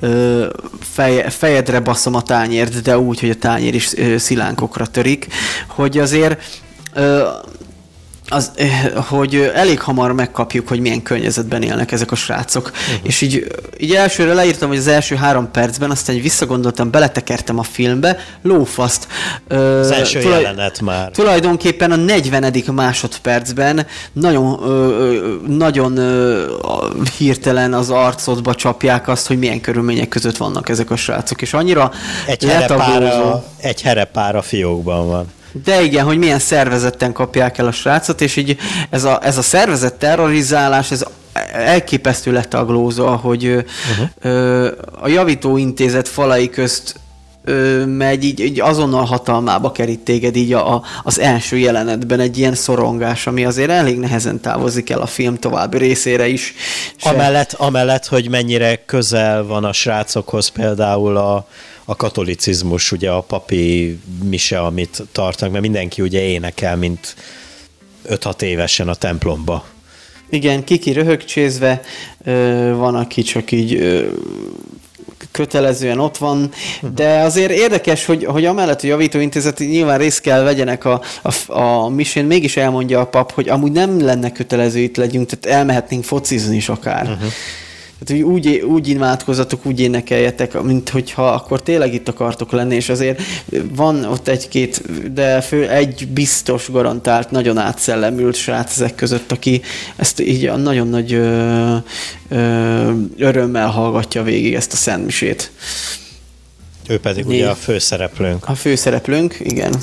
ö, 0.00 0.46
fej, 0.92 1.24
fejedre 1.28 1.80
baszom 1.80 2.14
a 2.14 2.22
tányért, 2.22 2.82
de 2.82 2.98
úgy, 2.98 3.20
hogy 3.20 3.30
a 3.30 3.34
tányér 3.34 3.74
is 3.74 3.94
ö, 3.96 4.18
szilánkokra 4.18 4.86
törik, 4.86 5.26
hogy 5.68 5.98
azért 5.98 6.60
az, 8.30 8.50
hogy 8.94 9.50
elég 9.54 9.80
hamar 9.80 10.12
megkapjuk, 10.12 10.68
hogy 10.68 10.80
milyen 10.80 11.02
környezetben 11.02 11.62
élnek 11.62 11.92
ezek 11.92 12.12
a 12.12 12.14
srácok. 12.14 12.70
Uh-huh. 12.70 12.98
És 13.02 13.20
így, 13.20 13.46
így 13.78 13.94
elsőre 13.94 14.34
leírtam, 14.34 14.68
hogy 14.68 14.78
az 14.78 14.86
első 14.86 15.14
három 15.14 15.50
percben, 15.50 15.90
aztán 15.90 16.16
így 16.16 16.22
visszagondoltam, 16.22 16.90
beletekertem 16.90 17.58
a 17.58 17.62
filmbe, 17.62 18.18
lófaszt. 18.42 19.06
Az 19.48 19.90
első 19.90 20.20
tulaj, 20.20 20.42
jelenet 20.42 20.80
már. 20.80 21.10
Tulajdonképpen 21.10 21.90
a 21.90 21.96
40. 21.96 22.74
másodpercben 22.74 23.86
nagyon, 24.12 24.60
nagyon 25.46 25.98
hirtelen 27.18 27.72
az 27.72 27.90
arcodba 27.90 28.54
csapják 28.54 29.08
azt, 29.08 29.26
hogy 29.26 29.38
milyen 29.38 29.60
körülmények 29.60 30.08
között 30.08 30.36
vannak 30.36 30.68
ezek 30.68 30.90
a 30.90 30.96
srácok. 30.96 31.42
És 31.42 31.52
annyira 31.54 31.92
egy 32.26 32.44
herepára, 32.44 33.44
egy 33.56 33.82
herepára 33.82 34.42
fiókban 34.42 35.06
van. 35.06 35.26
De 35.64 35.82
igen, 35.82 36.04
hogy 36.04 36.18
milyen 36.18 36.38
szervezetten 36.38 37.12
kapják 37.12 37.58
el 37.58 37.66
a 37.66 37.72
srácot, 37.72 38.20
és 38.20 38.36
így 38.36 38.56
ez 38.90 39.04
a, 39.04 39.18
ez 39.22 39.38
a 39.38 39.42
szervezett 39.42 39.98
terrorizálás, 39.98 40.90
ez 40.90 41.04
elképesztő 41.52 42.32
letaglózva, 42.32 43.16
hogy 43.16 43.44
uh-huh. 43.46 44.08
ö, 44.20 44.70
a 45.00 45.08
javítóintézet 45.08 46.08
falai 46.08 46.50
közt 46.50 46.94
ö, 47.44 47.84
megy, 47.84 48.24
így, 48.24 48.40
így 48.40 48.60
azonnal 48.60 49.04
hatalmába 49.04 49.72
kerít 49.72 50.00
téged 50.00 50.36
így 50.36 50.52
a, 50.52 50.74
a, 50.74 50.82
az 51.02 51.18
első 51.18 51.56
jelenetben 51.56 52.20
egy 52.20 52.38
ilyen 52.38 52.54
szorongás, 52.54 53.26
ami 53.26 53.44
azért 53.44 53.70
elég 53.70 53.98
nehezen 53.98 54.40
távozik 54.40 54.90
el 54.90 55.00
a 55.00 55.06
film 55.06 55.38
további 55.38 55.78
részére 55.78 56.26
is. 56.26 56.54
Amellett, 57.02 57.52
amellett, 57.52 58.06
hogy 58.06 58.28
mennyire 58.28 58.84
közel 58.86 59.44
van 59.44 59.64
a 59.64 59.72
srácokhoz 59.72 60.48
például 60.48 61.16
a, 61.16 61.46
a 61.90 61.96
katolicizmus, 61.96 62.92
ugye 62.92 63.10
a 63.10 63.20
papi 63.20 63.98
mise, 64.22 64.60
amit 64.60 65.02
tartanak, 65.12 65.52
mert 65.52 65.64
mindenki 65.64 66.02
ugye 66.02 66.20
énekel, 66.20 66.76
mint 66.76 67.16
5-6 68.08 68.42
évesen 68.42 68.88
a 68.88 68.94
templomba. 68.94 69.64
Igen, 70.28 70.64
kiki 70.64 70.92
röhögcsézve, 70.92 71.82
van, 72.74 72.94
aki 72.94 73.22
csak 73.22 73.52
így 73.52 74.00
kötelezően 75.30 75.98
ott 75.98 76.16
van, 76.16 76.50
de 76.94 77.18
azért 77.18 77.50
érdekes, 77.50 78.04
hogy, 78.04 78.24
hogy 78.24 78.44
amellett, 78.44 78.80
hogy 78.80 78.90
javítóintézet 78.90 79.58
nyilván 79.58 79.98
részt 79.98 80.20
kell 80.20 80.42
vegyenek 80.42 80.84
a, 80.84 81.02
a, 81.22 81.52
a 81.60 81.88
misén, 81.88 82.24
mégis 82.24 82.56
elmondja 82.56 83.00
a 83.00 83.06
pap, 83.06 83.32
hogy 83.32 83.48
amúgy 83.48 83.72
nem 83.72 84.04
lenne 84.04 84.32
kötelező 84.32 84.78
itt 84.78 84.96
legyünk, 84.96 85.28
tehát 85.30 85.58
elmehetnénk 85.58 86.04
focizni 86.04 86.56
is 86.56 86.68
akár. 86.68 87.02
Uh-huh. 87.02 87.32
Tehát, 88.04 88.22
úgy, 88.22 88.48
úgy 88.48 88.88
imádkozatok, 88.88 89.66
úgy 89.66 89.80
énekeljetek, 89.80 90.62
mint 90.62 90.88
hogyha 90.88 91.28
akkor 91.28 91.62
tényleg 91.62 91.94
itt 91.94 92.08
akartok 92.08 92.52
lenni, 92.52 92.74
és 92.74 92.88
azért 92.88 93.22
van 93.74 94.04
ott 94.04 94.28
egy-két, 94.28 94.82
de 95.12 95.40
fő 95.40 95.68
egy 95.68 96.08
biztos 96.08 96.70
garantált, 96.70 97.30
nagyon 97.30 97.58
átszellemült 97.58 98.34
srác 98.34 98.70
ezek 98.70 98.94
között, 98.94 99.32
aki 99.32 99.62
ezt 99.96 100.20
így 100.20 100.46
a 100.46 100.56
nagyon 100.56 100.88
nagy 100.88 101.12
ö, 101.12 101.76
ö, 102.28 102.92
örömmel 103.18 103.68
hallgatja 103.68 104.22
végig 104.22 104.54
ezt 104.54 104.72
a 104.72 104.76
szentmisét. 104.76 105.50
Ő 106.88 107.00
pedig 107.00 107.24
Né. 107.24 107.36
ugye 107.36 107.48
a 107.48 107.54
főszereplőnk. 107.54 108.48
A 108.48 108.54
főszereplőnk, 108.54 109.36
igen. 109.38 109.74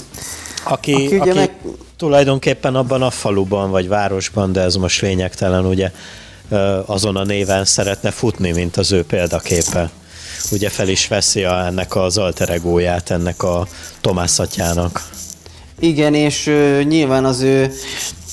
Aki, 0.64 0.94
aki, 0.94 1.16
aki 1.16 1.30
meg... 1.30 1.52
tulajdonképpen 1.98 2.76
abban 2.76 3.02
a 3.02 3.10
faluban 3.10 3.72
vagy 3.72 3.88
városban, 3.88 4.52
de 4.52 4.62
ez 4.62 4.76
most 4.76 5.02
lényegtelen, 5.02 5.66
ugye 5.66 5.92
azon 6.86 7.16
a 7.16 7.24
néven 7.24 7.66
szeretne 7.66 8.12
futni, 8.12 8.52
mint 8.52 8.78
az 8.78 8.92
ő 8.92 9.04
példaképe. 9.04 9.90
Ugye 10.52 10.70
fel 10.70 10.88
is 10.88 11.08
veszi 11.08 11.44
a, 11.44 11.66
ennek 11.66 11.96
az 11.96 12.18
alteregóját, 12.18 13.10
ennek 13.10 13.44
a 13.44 13.68
Tomás 14.02 14.40
atyának. 14.40 15.10
Igen, 15.80 16.14
és 16.14 16.48
uh, 16.48 16.84
nyilván 16.84 17.26
az 17.26 17.42
ő, 17.42 17.72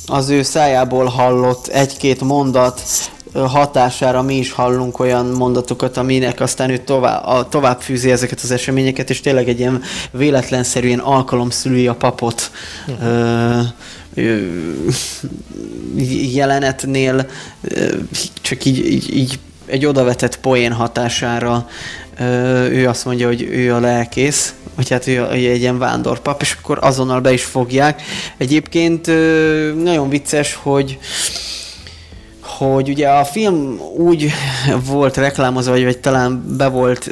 az 0.06 0.28
ő 0.28 0.42
szájából 0.42 1.04
hallott 1.04 1.66
egy-két 1.66 2.20
mondat 2.20 2.82
hatására 3.34 4.22
mi 4.22 4.36
is 4.36 4.52
hallunk 4.52 4.98
olyan 4.98 5.26
mondatokat, 5.26 5.96
aminek 5.96 6.40
aztán 6.40 6.70
ő 6.70 6.78
tovább, 6.78 7.26
a, 7.26 7.48
tovább 7.48 7.80
fűzi 7.80 8.10
ezeket 8.10 8.40
az 8.40 8.50
eseményeket, 8.50 9.10
és 9.10 9.20
tényleg 9.20 9.48
egy 9.48 9.58
ilyen 9.58 9.82
véletlenszerűen 10.10 10.98
alkalom 10.98 11.50
szülői 11.50 11.86
a 11.86 11.94
papot. 11.94 12.50
Uh-huh 12.86 13.66
jelenetnél 16.32 17.26
csak 18.40 18.64
így, 18.64 18.86
így, 18.86 19.16
így 19.16 19.38
egy 19.66 19.86
odavetett 19.86 20.40
poén 20.40 20.72
hatására 20.72 21.68
ő 22.70 22.88
azt 22.88 23.04
mondja, 23.04 23.26
hogy 23.26 23.42
ő 23.42 23.74
a 23.74 23.80
lelkész, 23.80 24.54
vagy 24.74 24.90
hát 24.90 25.06
ő 25.06 25.28
egy 25.30 25.60
ilyen 25.60 25.78
vándorpap, 25.78 26.40
és 26.40 26.56
akkor 26.60 26.78
azonnal 26.80 27.20
be 27.20 27.32
is 27.32 27.44
fogják. 27.44 28.02
Egyébként 28.36 29.06
nagyon 29.82 30.08
vicces, 30.08 30.54
hogy 30.54 30.98
hogy 32.44 32.88
ugye 32.88 33.08
a 33.08 33.24
film 33.24 33.80
úgy 33.96 34.32
volt 34.86 35.16
reklámozva, 35.16 35.72
vagy, 35.72 35.84
vagy 35.84 35.98
talán 35.98 36.44
be 36.56 36.66
volt 36.66 37.10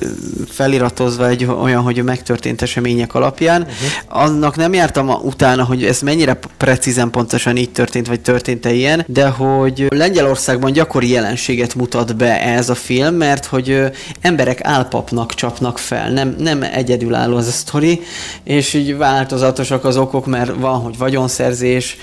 feliratozva 0.48 1.28
egy 1.28 1.44
olyan, 1.44 1.82
hogy 1.82 2.02
megtörtént 2.04 2.62
események 2.62 3.14
alapján. 3.14 3.60
Uh-huh. 3.60 4.22
Annak 4.24 4.56
nem 4.56 4.72
jártam 4.72 5.08
utána, 5.08 5.64
hogy 5.64 5.84
ez 5.84 6.00
mennyire 6.00 6.38
precízen 6.56 7.10
pontosan 7.10 7.56
így 7.56 7.70
történt, 7.70 8.06
vagy 8.06 8.20
történt-e 8.20 8.72
ilyen, 8.72 9.04
de 9.06 9.28
hogy 9.28 9.86
Lengyelországban 9.88 10.72
gyakori 10.72 11.10
jelenséget 11.10 11.74
mutat 11.74 12.16
be 12.16 12.42
ez 12.42 12.68
a 12.68 12.74
film, 12.74 13.14
mert 13.14 13.44
hogy 13.44 13.80
emberek 14.20 14.58
álpapnak 14.62 15.34
csapnak 15.34 15.78
fel, 15.78 16.10
nem, 16.10 16.34
nem 16.38 16.62
egyedülálló 16.62 17.36
az 17.36 17.46
a 17.46 17.50
sztori, 17.50 18.00
és 18.44 18.74
így 18.74 18.96
változatosak 18.96 19.84
az 19.84 19.96
okok, 19.96 20.26
mert 20.26 20.52
van, 20.56 20.80
hogy 20.80 20.98
vagyonszerzés, 20.98 21.96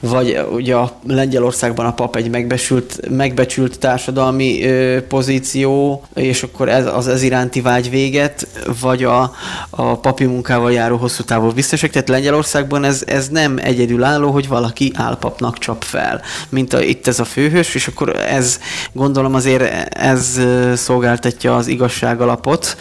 vagy 0.00 0.40
ugye 0.52 0.74
a 0.74 0.92
Lengyelországban 1.06 1.86
a 1.86 1.92
pap 1.92 2.16
egy 2.16 2.30
megbesült, 2.30 2.75
megbecsült 3.10 3.78
társadalmi 3.78 4.64
ö, 4.64 5.06
pozíció, 5.06 6.02
és 6.14 6.42
akkor 6.42 6.68
ez, 6.68 6.86
az 6.86 7.08
ez 7.08 7.22
iránti 7.22 7.60
vágy 7.60 7.90
véget, 7.90 8.46
vagy 8.80 9.04
a, 9.04 9.32
a 9.70 9.98
papi 9.98 10.24
munkával 10.24 10.72
járó 10.72 10.96
hosszú 10.96 11.22
távú 11.22 11.50
biztosok. 11.50 11.90
Tehát 11.90 12.08
Lengyelországban 12.08 12.84
ez, 12.84 13.02
ez 13.06 13.28
nem 13.28 13.58
egyedülálló, 13.62 14.30
hogy 14.30 14.48
valaki 14.48 14.92
álpapnak 14.94 15.58
csap 15.58 15.82
fel, 15.82 16.22
mint 16.48 16.72
a, 16.72 16.82
itt 16.82 17.06
ez 17.06 17.20
a 17.20 17.24
főhős, 17.24 17.74
és 17.74 17.86
akkor 17.86 18.16
ez 18.16 18.58
gondolom 18.92 19.34
azért 19.34 19.94
ez 19.94 20.40
szolgáltatja 20.74 21.56
az 21.56 21.66
igazság 21.66 22.20
alapot, 22.20 22.76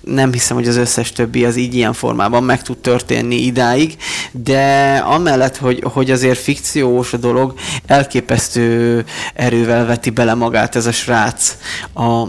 nem 0.00 0.32
hiszem, 0.32 0.56
hogy 0.56 0.68
az 0.68 0.76
összes 0.76 1.12
többi 1.12 1.44
az 1.44 1.56
így 1.56 1.74
ilyen 1.74 1.92
formában 1.92 2.44
meg 2.44 2.62
tud 2.62 2.78
történni 2.78 3.36
idáig, 3.36 3.96
de 4.32 4.96
amellett, 5.06 5.56
hogy, 5.56 5.82
hogy 5.92 6.10
azért 6.10 6.38
fikciós 6.38 7.12
a 7.12 7.16
dolog, 7.16 7.54
elképesztő 7.86 9.04
erővel 9.34 9.86
veti 9.86 10.10
bele 10.10 10.34
magát 10.34 10.76
ez 10.76 10.86
a 10.86 10.92
srác 10.92 11.56
a, 11.94 12.24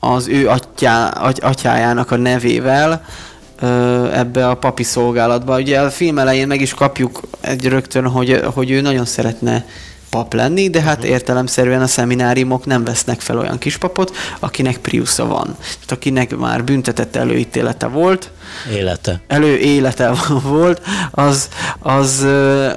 az 0.00 0.28
ő 0.28 0.48
atyá, 0.48 1.08
atyájának 1.40 2.10
a 2.10 2.16
nevével, 2.16 3.04
ebbe 4.12 4.48
a 4.48 4.54
papi 4.54 4.82
szolgálatba. 4.82 5.58
Ugye 5.58 5.80
a 5.80 5.90
film 5.90 6.18
elején 6.18 6.46
meg 6.46 6.60
is 6.60 6.74
kapjuk 6.74 7.20
egy 7.40 7.66
rögtön, 7.66 8.08
hogy, 8.08 8.40
hogy 8.54 8.70
ő 8.70 8.80
nagyon 8.80 9.04
szeretne 9.04 9.64
pap 10.14 10.34
lenni, 10.34 10.70
de 10.70 10.80
hát 10.80 10.96
uh-huh. 10.96 11.12
értelemszerűen 11.12 11.82
a 11.82 11.86
szemináriumok 11.86 12.66
nem 12.66 12.84
vesznek 12.84 13.20
fel 13.20 13.38
olyan 13.38 13.58
kispapot, 13.58 14.16
akinek 14.40 14.78
Priusza 14.78 15.26
van. 15.26 15.56
Tehát 15.58 15.90
akinek 15.90 16.36
már 16.36 16.64
büntetett 16.64 17.16
előítélete 17.16 17.86
volt. 17.86 18.30
Élete. 18.72 19.20
Elő 19.26 19.56
élete 19.56 20.12
volt, 20.42 20.82
az, 21.10 21.48
az, 21.78 22.26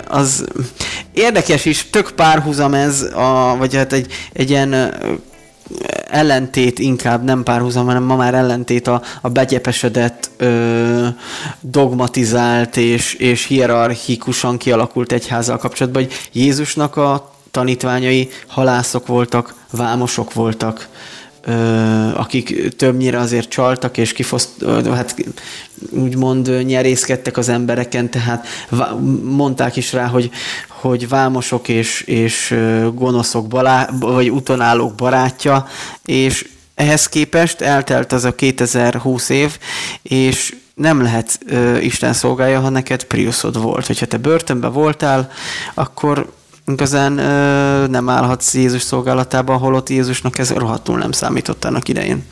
az 0.07 0.45
érdekes 1.13 1.65
is, 1.65 1.89
tök 1.89 2.11
párhuzam 2.15 2.73
ez, 2.73 3.01
a, 3.01 3.55
vagy 3.57 3.75
hát 3.75 3.93
egy, 3.93 4.11
egy 4.33 4.49
ilyen 4.49 4.93
ellentét 6.09 6.79
inkább, 6.79 7.23
nem 7.23 7.43
párhuzam, 7.43 7.85
hanem 7.85 8.03
ma 8.03 8.15
már 8.15 8.33
ellentét 8.33 8.87
a, 8.87 9.01
a 9.21 9.29
begyepesedett, 9.29 10.29
ö, 10.37 11.07
dogmatizált 11.61 12.77
és, 12.77 13.13
és 13.13 13.45
hierarchikusan 13.45 14.57
kialakult 14.57 15.11
egyházzal 15.11 15.57
kapcsolatban, 15.57 16.03
hogy 16.03 16.13
Jézusnak 16.31 16.95
a 16.95 17.31
tanítványai 17.51 18.29
halászok 18.47 19.07
voltak, 19.07 19.53
vámosok 19.71 20.33
voltak, 20.33 20.87
akik 22.13 22.75
többnyire 22.75 23.19
azért 23.19 23.49
csaltak 23.49 23.97
és 23.97 24.13
kifoszt, 24.13 24.49
hát 24.85 25.15
úgymond 25.89 26.63
nyerészkedtek 26.63 27.37
az 27.37 27.49
embereken, 27.49 28.09
tehát 28.09 28.47
mondták 29.23 29.75
is 29.75 29.93
rá, 29.93 30.07
hogy, 30.07 30.29
hogy 30.67 31.09
vámosok 31.09 31.67
és, 31.67 32.01
és 32.01 32.55
gonoszok 32.93 33.47
balá, 33.47 33.89
vagy 33.99 34.31
utonállók 34.31 34.95
barátja, 34.95 35.67
és 36.05 36.49
ehhez 36.75 37.07
képest 37.07 37.61
eltelt 37.61 38.11
az 38.11 38.23
a 38.23 38.35
2020 38.35 39.29
év, 39.29 39.57
és 40.01 40.55
nem 40.73 41.01
lehet 41.01 41.39
Isten 41.81 42.13
szolgálja, 42.13 42.59
ha 42.59 42.69
neked 42.69 43.03
Priusod 43.03 43.61
volt. 43.61 43.87
Hogyha 43.87 44.05
te 44.05 44.17
börtönben 44.17 44.71
voltál, 44.71 45.29
akkor 45.73 46.31
igazán 46.71 47.17
ö, 47.17 47.87
nem 47.87 48.09
állhatsz 48.09 48.53
Jézus 48.53 48.81
szolgálatában, 48.81 49.57
holott 49.57 49.89
Jézusnak 49.89 50.37
ez 50.37 50.51
rohadtul 50.51 50.97
nem 50.97 51.11
számított 51.11 51.65
annak 51.65 51.87
idején. 51.87 52.23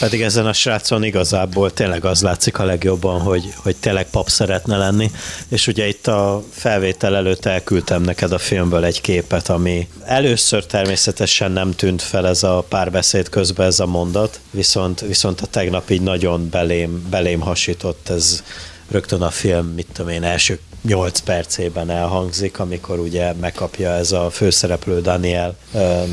Pedig 0.00 0.20
ezen 0.20 0.46
a 0.46 0.52
srácon 0.52 1.04
igazából 1.04 1.72
tényleg 1.72 2.04
az 2.04 2.22
látszik 2.22 2.58
a 2.58 2.64
legjobban, 2.64 3.20
hogy, 3.20 3.52
hogy 3.56 3.76
tényleg 3.76 4.10
pap 4.10 4.28
szeretne 4.28 4.76
lenni, 4.76 5.10
és 5.48 5.66
ugye 5.66 5.88
itt 5.88 6.06
a 6.06 6.42
felvétel 6.50 7.16
előtt 7.16 7.44
elküldtem 7.44 8.02
neked 8.02 8.32
a 8.32 8.38
filmből 8.38 8.84
egy 8.84 9.00
képet, 9.00 9.48
ami 9.48 9.88
először 10.04 10.66
természetesen 10.66 11.52
nem 11.52 11.70
tűnt 11.70 12.02
fel 12.02 12.26
ez 12.26 12.42
a 12.42 12.64
párbeszéd 12.68 13.28
közben 13.28 13.66
ez 13.66 13.80
a 13.80 13.86
mondat, 13.86 14.40
viszont, 14.50 15.00
viszont 15.00 15.40
a 15.40 15.46
tegnap 15.46 15.90
így 15.90 16.02
nagyon 16.02 16.48
belém, 16.50 17.06
belém 17.10 17.40
hasított 17.40 18.08
ez 18.08 18.42
rögtön 18.90 19.22
a 19.22 19.30
film, 19.30 19.66
mit 19.66 19.86
tudom 19.92 20.10
én, 20.10 20.22
első 20.22 20.58
8 20.82 21.18
percében 21.20 21.90
elhangzik, 21.90 22.58
amikor 22.58 22.98
ugye 22.98 23.32
megkapja 23.32 23.90
ez 23.90 24.12
a 24.12 24.30
főszereplő 24.30 25.00
Daniel 25.00 25.56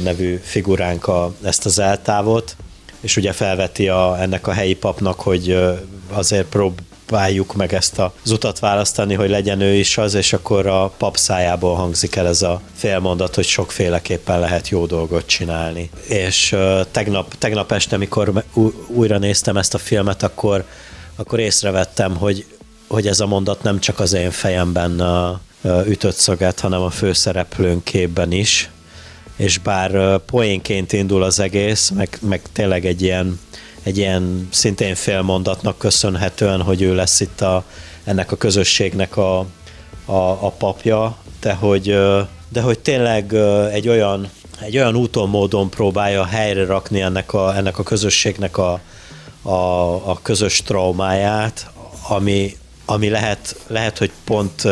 nevű 0.03 0.39
figuránka 0.43 1.33
ezt 1.43 1.65
az 1.65 1.79
eltávot, 1.79 2.55
és 2.99 3.17
ugye 3.17 3.31
felveti 3.31 3.87
a, 3.87 4.21
ennek 4.21 4.47
a 4.47 4.51
helyi 4.51 4.75
papnak, 4.75 5.19
hogy 5.19 5.57
azért 6.11 6.45
próbáljuk 6.45 7.55
meg 7.55 7.73
ezt 7.73 7.99
az 7.99 8.31
utat 8.31 8.59
választani, 8.59 9.13
hogy 9.13 9.29
legyen 9.29 9.61
ő 9.61 9.73
is 9.73 9.97
az, 9.97 10.13
és 10.13 10.33
akkor 10.33 10.67
a 10.67 10.91
pap 10.97 11.17
szájából 11.17 11.75
hangzik 11.75 12.15
el 12.15 12.27
ez 12.27 12.41
a 12.41 12.61
félmondat, 12.75 13.35
hogy 13.35 13.45
sokféleképpen 13.45 14.39
lehet 14.39 14.69
jó 14.69 14.85
dolgot 14.85 15.25
csinálni. 15.25 15.89
És 16.07 16.55
tegnap, 16.91 17.37
tegnap 17.37 17.71
este, 17.71 17.95
amikor 17.95 18.43
újra 18.87 19.17
néztem 19.17 19.57
ezt 19.57 19.73
a 19.73 19.77
filmet, 19.77 20.23
akkor, 20.23 20.65
akkor 21.15 21.39
észrevettem, 21.39 22.15
hogy 22.15 22.45
hogy 22.89 23.07
ez 23.07 23.19
a 23.19 23.27
mondat 23.27 23.63
nem 23.63 23.79
csak 23.79 23.99
az 23.99 24.13
én 24.13 24.31
fejemben 24.31 25.01
ütött 25.85 26.15
szöget, 26.15 26.59
hanem 26.59 26.81
a 26.81 26.89
főszereplőn 26.89 27.83
képben 27.83 28.31
is, 28.31 28.69
és 29.35 29.57
bár 29.57 30.17
poénként 30.17 30.93
indul 30.93 31.23
az 31.23 31.39
egész, 31.39 31.89
meg, 31.89 32.17
meg 32.21 32.41
tényleg 32.53 32.85
egy 32.85 33.01
ilyen, 33.01 33.39
egy 33.83 33.97
ilyen 33.97 34.47
szintén 34.51 34.95
félmondatnak 34.95 35.77
köszönhetően, 35.77 36.61
hogy 36.61 36.81
ő 36.81 36.95
lesz 36.95 37.19
itt 37.19 37.41
a, 37.41 37.63
ennek 38.03 38.31
a 38.31 38.35
közösségnek 38.35 39.17
a, 39.17 39.39
a, 40.05 40.45
a 40.45 40.51
papja, 40.57 41.17
de 41.41 41.53
hogy, 41.53 41.97
de 42.49 42.61
hogy 42.61 42.79
tényleg 42.79 43.33
egy 43.71 43.87
olyan, 43.87 44.29
egy 44.59 44.77
olyan 44.77 44.95
úton, 44.95 45.29
módon 45.29 45.69
próbálja 45.69 46.25
helyre 46.25 46.65
rakni 46.65 47.01
ennek 47.01 47.33
a, 47.33 47.55
ennek 47.55 47.79
a 47.79 47.83
közösségnek 47.83 48.57
a, 48.57 48.79
a, 49.41 49.91
a 50.09 50.19
közös 50.21 50.61
traumáját, 50.61 51.69
ami, 52.07 52.57
ami 52.89 53.09
lehet, 53.09 53.55
lehet 53.67 53.97
hogy 53.97 54.11
pont, 54.23 54.63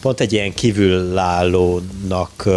pont 0.00 0.20
egy 0.20 0.32
ilyen 0.32 0.54
kívülállónak 0.54 2.48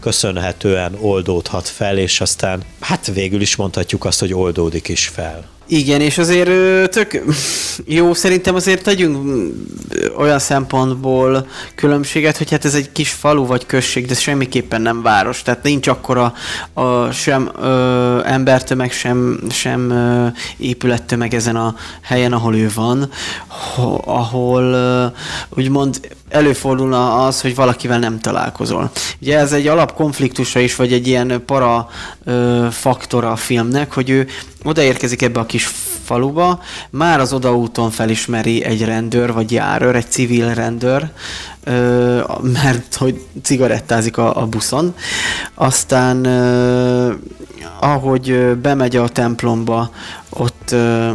köszönhetően 0.00 0.94
oldódhat 1.00 1.68
fel, 1.68 1.98
és 1.98 2.20
aztán 2.20 2.62
hát 2.80 3.06
végül 3.06 3.40
is 3.40 3.56
mondhatjuk 3.56 4.04
azt, 4.04 4.20
hogy 4.20 4.34
oldódik 4.34 4.88
is 4.88 5.06
fel. 5.06 5.53
Igen, 5.66 6.00
és 6.00 6.18
azért 6.18 6.50
tök 6.90 7.22
jó, 7.86 8.14
szerintem 8.14 8.54
azért 8.54 8.82
tegyünk 8.82 9.18
olyan 10.16 10.38
szempontból 10.38 11.46
különbséget, 11.74 12.36
hogy 12.36 12.50
hát 12.50 12.64
ez 12.64 12.74
egy 12.74 12.92
kis 12.92 13.10
falu 13.10 13.46
vagy 13.46 13.66
község, 13.66 14.06
de 14.06 14.14
semmiképpen 14.14 14.82
nem 14.82 15.02
város. 15.02 15.42
Tehát 15.42 15.62
nincs 15.62 15.86
akkora 15.86 16.34
a, 16.72 17.10
sem 17.10 17.50
ö, 17.60 18.20
embertömeg, 18.24 18.92
sem, 18.92 19.40
sem 19.50 19.90
ö, 19.90 20.26
épülettömeg 20.56 21.34
ezen 21.34 21.56
a 21.56 21.74
helyen, 22.02 22.32
ahol 22.32 22.56
ő 22.56 22.70
van, 22.74 23.10
ahol 24.04 24.62
ö, 24.62 25.06
úgymond 25.48 26.00
előfordulna 26.34 27.24
az, 27.26 27.40
hogy 27.40 27.54
valakivel 27.54 27.98
nem 27.98 28.20
találkozol. 28.20 28.90
Ugye 29.20 29.38
ez 29.38 29.52
egy 29.52 29.66
alapkonfliktusa 29.66 30.60
is, 30.60 30.76
vagy 30.76 30.92
egy 30.92 31.06
ilyen 31.06 31.42
para 31.46 31.88
ö, 32.24 32.66
faktora 32.70 33.30
a 33.30 33.36
filmnek, 33.36 33.92
hogy 33.92 34.10
ő 34.10 34.26
odaérkezik 34.64 35.22
ebbe 35.22 35.40
a 35.40 35.46
kis 35.46 35.70
faluba, 36.04 36.60
már 36.90 37.20
az 37.20 37.32
odaúton 37.32 37.90
felismeri 37.90 38.64
egy 38.64 38.84
rendőr, 38.84 39.32
vagy 39.32 39.52
járőr, 39.52 39.96
egy 39.96 40.10
civil 40.10 40.54
rendőr, 40.54 41.10
ö, 41.64 42.20
mert 42.62 42.94
hogy 42.94 43.20
cigarettázik 43.42 44.16
a, 44.16 44.42
a 44.42 44.46
buszon. 44.46 44.94
Aztán 45.54 46.24
ö, 46.24 47.12
ahogy 47.80 48.56
bemegy 48.62 48.96
a 48.96 49.08
templomba, 49.08 49.90
ott 50.30 50.70
ö, 50.70 51.10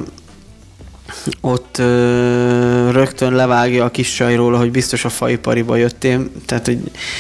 ott 1.42 1.78
ö, 1.78 2.92
rögtön 2.92 3.34
levágja 3.34 3.86
a 3.86 3.90
kis 3.90 4.14
csajról, 4.14 4.54
hogy 4.54 4.72
biztos 4.72 5.06
a 5.06 5.10
faipariba 5.10 5.76
jöttél, 5.76 6.28
tehát 6.46 6.66
hogy 6.66 6.80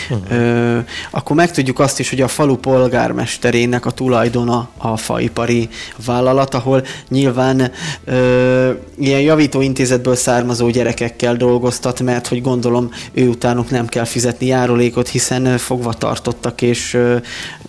uh-huh. 0.09 0.31
ö, 0.31 0.77
akkor 1.11 1.35
megtudjuk 1.35 1.79
azt 1.79 1.99
is, 1.99 2.09
hogy 2.09 2.21
a 2.21 2.27
falu 2.27 2.55
polgármesterének 2.55 3.85
a 3.85 3.91
tulajdona 3.91 4.69
a 4.77 4.97
faipari 4.97 5.69
vállalat, 6.05 6.53
ahol 6.53 6.83
nyilván 7.09 7.71
ö, 8.05 8.71
ilyen 8.97 9.21
javítóintézetből 9.21 10.15
származó 10.15 10.69
gyerekekkel 10.69 11.35
dolgoztat, 11.35 12.01
mert 12.01 12.27
hogy 12.27 12.41
gondolom 12.41 12.89
ő 13.11 13.27
utánuk 13.27 13.69
nem 13.69 13.87
kell 13.87 14.05
fizetni 14.05 14.45
járulékot, 14.45 15.07
hiszen 15.07 15.57
fogva 15.57 15.93
tartottak, 15.93 16.61
és 16.61 16.93
ö, 16.93 17.17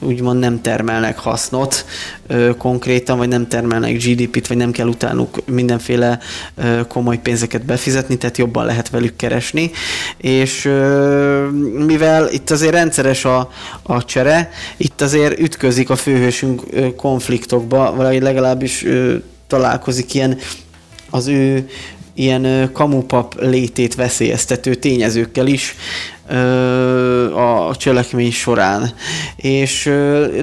úgymond 0.00 0.38
nem 0.38 0.60
termelnek 0.60 1.18
hasznot 1.18 1.84
ö, 2.26 2.50
konkrétan, 2.58 3.18
vagy 3.18 3.28
nem 3.28 3.48
termelnek 3.48 4.04
GDP-t, 4.04 4.46
vagy 4.46 4.56
nem 4.56 4.70
kell 4.70 4.86
utánuk 4.86 5.46
mindenféle 5.46 6.18
ö, 6.54 6.80
komoly 6.88 7.18
pénzeket 7.18 7.64
befizetni, 7.64 8.16
tehát 8.16 8.38
jobban 8.38 8.64
lehet 8.64 8.90
velük 8.90 9.16
keresni. 9.16 9.70
És 10.16 10.64
ö, 10.64 11.48
mivel 11.86 12.28
itt 12.30 12.50
azért 12.50 12.72
rendszeres 12.72 13.24
a, 13.24 13.50
a 13.82 14.04
csere, 14.04 14.50
itt 14.76 15.00
azért 15.00 15.40
ütközik 15.40 15.90
a 15.90 15.96
főhősünk 15.96 16.62
ö, 16.70 16.94
konfliktokba, 16.94 17.94
vagy 17.94 18.22
legalábbis 18.22 18.84
ö, 18.84 19.16
találkozik 19.46 20.14
ilyen 20.14 20.38
az 21.10 21.26
ő 21.26 21.68
ilyen 22.14 22.70
kamupap 22.72 23.34
létét 23.40 23.94
veszélyeztető 23.94 24.74
tényezőkkel 24.74 25.46
is, 25.46 25.74
a 27.34 27.76
cselekmény 27.76 28.30
során. 28.30 28.92
És 29.36 29.92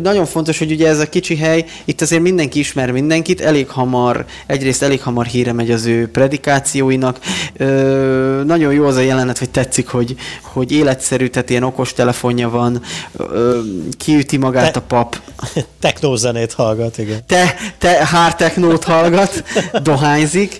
nagyon 0.01 0.26
fontos, 0.26 0.57
hogy 0.57 0.72
ugye 0.72 0.88
ez 0.88 0.99
a 0.99 1.09
kicsi 1.09 1.35
hely, 1.35 1.65
itt 1.85 2.01
azért 2.01 2.22
mindenki 2.22 2.59
ismer 2.59 2.91
mindenkit, 2.91 3.41
elég 3.41 3.69
hamar, 3.69 4.26
egyrészt 4.45 4.84
elég 4.84 5.01
hamar 5.01 5.26
híre 5.26 5.53
megy 5.53 5.72
az 5.72 5.85
ő 5.85 6.09
predikációinak. 6.11 7.19
Nagyon 8.45 8.73
jó 8.73 8.85
az 8.85 8.95
a 8.95 9.01
jelenet, 9.01 9.38
hogy 9.38 9.49
tetszik, 9.49 9.88
hogy, 9.88 10.15
hogy 10.41 10.72
életszerű, 10.72 11.27
tehát 11.27 11.49
ilyen 11.49 11.64
okos 11.64 11.93
telefonja 11.93 12.49
van, 12.49 12.81
kiüti 13.97 14.38
magát 14.38 14.72
te, 14.72 14.80
a 14.80 14.81
pap. 14.81 15.19
Technózenét 15.80 16.53
hallgat, 16.53 16.97
igen. 16.97 17.19
Te, 17.27 17.55
te 17.77 18.05
hár 18.05 18.35
technót 18.35 18.84
hallgat, 18.84 19.43
dohányzik, 19.84 20.59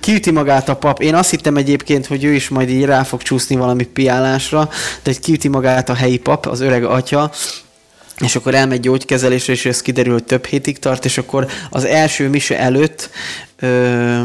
kiüti 0.00 0.30
magát 0.30 0.68
a 0.68 0.76
pap. 0.76 1.02
Én 1.02 1.14
azt 1.14 1.30
hittem 1.30 1.56
egyébként, 1.56 2.06
hogy 2.06 2.24
ő 2.24 2.32
is 2.32 2.48
majd 2.48 2.68
így 2.68 2.84
rá 2.84 3.02
fog 3.02 3.22
csúszni 3.22 3.56
valami 3.56 3.84
piálásra, 3.84 4.63
de 5.02 5.10
egy 5.10 5.20
kiüti 5.20 5.48
magát 5.48 5.88
a 5.88 5.94
helyi 5.94 6.18
pap, 6.18 6.46
az 6.46 6.60
öreg 6.60 6.84
atya, 6.84 7.30
és 8.18 8.36
akkor 8.36 8.54
elmegy 8.54 8.80
gyógykezelésre, 8.80 9.52
és 9.52 9.66
ez 9.66 9.82
kiderül, 9.82 10.12
hogy 10.12 10.24
több 10.24 10.44
hétig 10.46 10.78
tart, 10.78 11.04
és 11.04 11.18
akkor 11.18 11.46
az 11.70 11.84
első 11.84 12.28
mise 12.28 12.58
előtt 12.58 13.10
ö, 13.58 14.20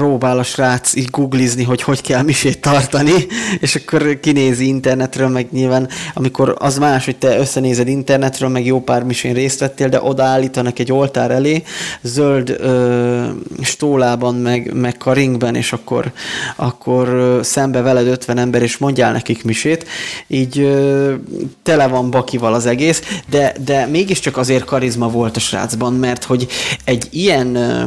próbál 0.00 0.38
a 0.38 0.42
srác 0.42 0.94
így 0.94 1.10
googlizni, 1.10 1.64
hogy 1.64 1.82
hogy 1.82 2.00
kell 2.00 2.22
misét 2.22 2.60
tartani, 2.60 3.12
és 3.60 3.74
akkor 3.74 4.20
kinézi 4.20 4.66
internetről, 4.66 5.28
meg 5.28 5.48
nyilván, 5.50 5.88
amikor 6.14 6.54
az 6.58 6.78
más, 6.78 7.04
hogy 7.04 7.16
te 7.16 7.38
összenézed 7.38 7.88
internetről, 7.88 8.48
meg 8.48 8.66
jó 8.66 8.80
pár 8.80 9.02
misén 9.02 9.34
részt 9.34 9.60
vettél, 9.60 9.88
de 9.88 10.02
odaállítanak 10.02 10.78
egy 10.78 10.92
oltár 10.92 11.30
elé, 11.30 11.62
zöld 12.02 12.50
ö, 12.50 13.26
stólában, 13.62 14.34
meg, 14.34 14.72
meg 14.74 14.96
karingben, 14.96 15.54
és 15.54 15.72
akkor, 15.72 16.12
akkor 16.56 17.38
szembe 17.42 17.80
veled 17.80 18.06
50 18.06 18.38
ember, 18.38 18.62
és 18.62 18.78
mondjál 18.78 19.12
nekik 19.12 19.44
misét, 19.44 19.86
így 20.26 20.58
ö, 20.58 21.14
tele 21.62 21.86
van 21.86 22.10
bakival 22.10 22.54
az 22.54 22.66
egész, 22.66 23.02
de, 23.30 23.54
de 23.64 23.86
mégiscsak 23.86 24.36
azért 24.36 24.64
karizma 24.64 25.08
volt 25.08 25.36
a 25.36 25.40
srácban, 25.40 25.92
mert 25.92 26.24
hogy 26.24 26.46
egy 26.84 27.08
ilyen 27.10 27.54
ö, 27.54 27.84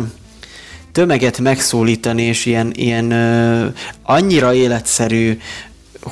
tömeget 0.93 1.39
megszólítani, 1.39 2.21
és 2.21 2.45
ilyen, 2.45 2.71
ilyen 2.75 3.11
ö, 3.11 3.67
annyira 4.03 4.53
életszerű 4.53 5.37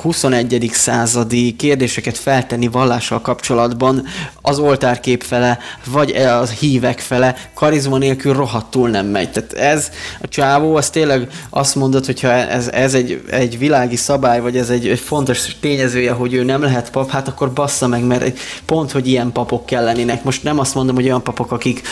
21. 0.00 0.70
századi 0.72 1.56
kérdéseket 1.56 2.18
feltenni 2.18 2.66
vallással 2.66 3.20
kapcsolatban 3.20 4.06
az 4.40 4.58
oltárkép 4.58 5.22
fele, 5.22 5.58
vagy 5.86 6.10
e 6.10 6.36
az 6.36 6.50
hívek 6.50 6.98
fele, 6.98 7.36
karizma 7.54 7.98
nélkül 7.98 8.32
rohadtul 8.32 8.88
nem 8.88 9.06
megy. 9.06 9.30
Tehát 9.30 9.52
ez, 9.52 9.90
a 10.20 10.28
csávó, 10.28 10.76
az 10.76 10.90
tényleg 10.90 11.28
azt 11.50 11.74
mondod, 11.74 12.06
hogyha 12.06 12.28
ez, 12.28 12.68
ez 12.68 12.94
egy, 12.94 13.22
egy 13.30 13.58
világi 13.58 13.96
szabály, 13.96 14.40
vagy 14.40 14.56
ez 14.56 14.70
egy, 14.70 14.88
egy 14.88 14.98
fontos 15.00 15.56
tényezője, 15.60 16.12
hogy 16.12 16.34
ő 16.34 16.42
nem 16.42 16.62
lehet 16.62 16.90
pap, 16.90 17.10
hát 17.10 17.28
akkor 17.28 17.52
bassza 17.52 17.86
meg, 17.86 18.04
mert 18.04 18.38
pont, 18.64 18.92
hogy 18.92 19.08
ilyen 19.08 19.32
papok 19.32 19.66
kellenének. 19.66 20.24
Most 20.24 20.42
nem 20.42 20.58
azt 20.58 20.74
mondom, 20.74 20.94
hogy 20.94 21.04
olyan 21.04 21.22
papok, 21.22 21.52
akik 21.52 21.82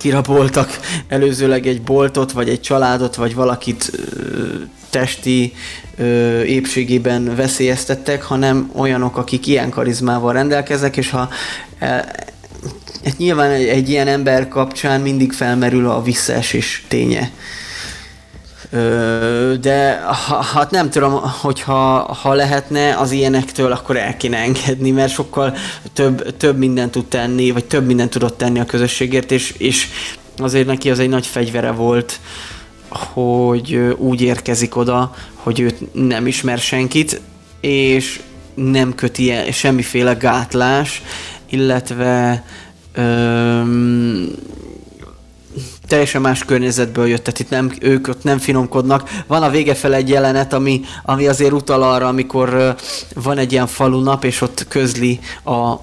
kiraboltak 0.00 0.80
előzőleg 1.08 1.66
egy 1.66 1.82
boltot, 1.82 2.32
vagy 2.32 2.48
egy 2.48 2.60
családot, 2.60 3.14
vagy 3.14 3.34
valakit 3.34 3.92
testi 4.90 5.52
épségében 6.44 7.34
veszélyeztettek, 7.36 8.22
hanem 8.22 8.70
olyanok, 8.74 9.16
akik 9.16 9.46
ilyen 9.46 9.70
karizmával 9.70 10.32
rendelkeznek, 10.32 10.96
és 10.96 11.10
ha 11.10 11.28
e, 11.78 11.86
hát 13.04 13.16
nyilván 13.16 13.50
egy, 13.50 13.66
egy 13.66 13.88
ilyen 13.88 14.08
ember 14.08 14.48
kapcsán 14.48 15.00
mindig 15.00 15.32
felmerül 15.32 15.90
a 15.90 16.02
visszaesés 16.02 16.84
ténye 16.88 17.30
de 19.60 20.00
hát 20.54 20.70
nem 20.70 20.90
tudom, 20.90 21.20
hogyha 21.40 22.14
ha 22.22 22.34
lehetne 22.34 22.96
az 22.96 23.10
ilyenektől, 23.10 23.72
akkor 23.72 23.96
el 23.96 24.16
kéne 24.16 24.36
engedni, 24.36 24.90
mert 24.90 25.12
sokkal 25.12 25.56
több, 25.92 26.36
több 26.36 26.58
mindent 26.58 26.90
tud 26.90 27.06
tenni, 27.06 27.50
vagy 27.50 27.64
több 27.64 27.86
mindent 27.86 28.10
tudott 28.10 28.38
tenni 28.38 28.60
a 28.60 28.64
közösségért, 28.64 29.32
és, 29.32 29.54
és 29.58 29.88
azért 30.36 30.66
neki 30.66 30.90
az 30.90 30.98
egy 30.98 31.08
nagy 31.08 31.26
fegyvere 31.26 31.70
volt, 31.70 32.20
hogy 32.88 33.74
úgy 33.96 34.20
érkezik 34.20 34.76
oda, 34.76 35.14
hogy 35.34 35.60
őt 35.60 35.94
nem 35.94 36.26
ismer 36.26 36.58
senkit, 36.58 37.20
és 37.60 38.20
nem 38.54 38.94
köti 38.94 39.32
el 39.32 39.50
semmiféle 39.50 40.12
gátlás, 40.12 41.02
illetve 41.48 42.44
öm, 42.92 44.30
teljesen 45.90 46.20
más 46.20 46.44
környezetből 46.44 47.06
jött, 47.06 47.24
tehát 47.24 47.40
itt 47.40 47.50
nem, 47.50 47.72
ők 47.80 48.08
ott 48.08 48.22
nem 48.22 48.38
finomkodnak. 48.38 49.10
Van 49.26 49.42
a 49.42 49.50
vége 49.50 49.74
fel 49.74 49.94
egy 49.94 50.08
jelenet, 50.08 50.52
ami, 50.52 50.80
ami 51.04 51.26
azért 51.26 51.52
utal 51.52 51.82
arra, 51.82 52.08
amikor 52.08 52.74
van 53.14 53.38
egy 53.38 53.52
ilyen 53.52 53.66
falunap, 53.66 54.24
és 54.24 54.40
ott 54.40 54.66
közli 54.68 55.18
a 55.44 55.74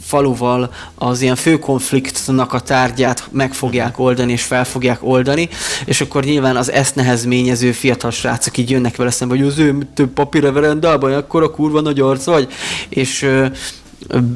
faluval 0.00 0.70
az 0.94 1.20
ilyen 1.20 1.36
főkonfliktnak 1.36 2.52
a 2.52 2.60
tárgyát 2.60 3.28
meg 3.30 3.54
fogják 3.54 3.98
oldani, 3.98 4.32
és 4.32 4.42
fel 4.42 4.64
fogják 4.64 4.98
oldani, 5.02 5.48
és 5.84 6.00
akkor 6.00 6.24
nyilván 6.24 6.56
az 6.56 6.72
ezt 6.72 6.94
nehezményező 6.94 7.72
fiatal 7.72 8.10
srácok 8.10 8.56
így 8.56 8.70
jönnek 8.70 8.96
vele 8.96 9.10
szembe, 9.10 9.36
hogy 9.36 9.46
az 9.46 9.58
ő 9.58 9.88
több 9.94 10.08
papírreverendában, 10.08 11.12
akkor 11.12 11.42
a 11.42 11.50
kurva 11.50 11.80
nagy 11.80 12.00
arc 12.00 12.24
vagy, 12.24 12.48
és 12.88 13.28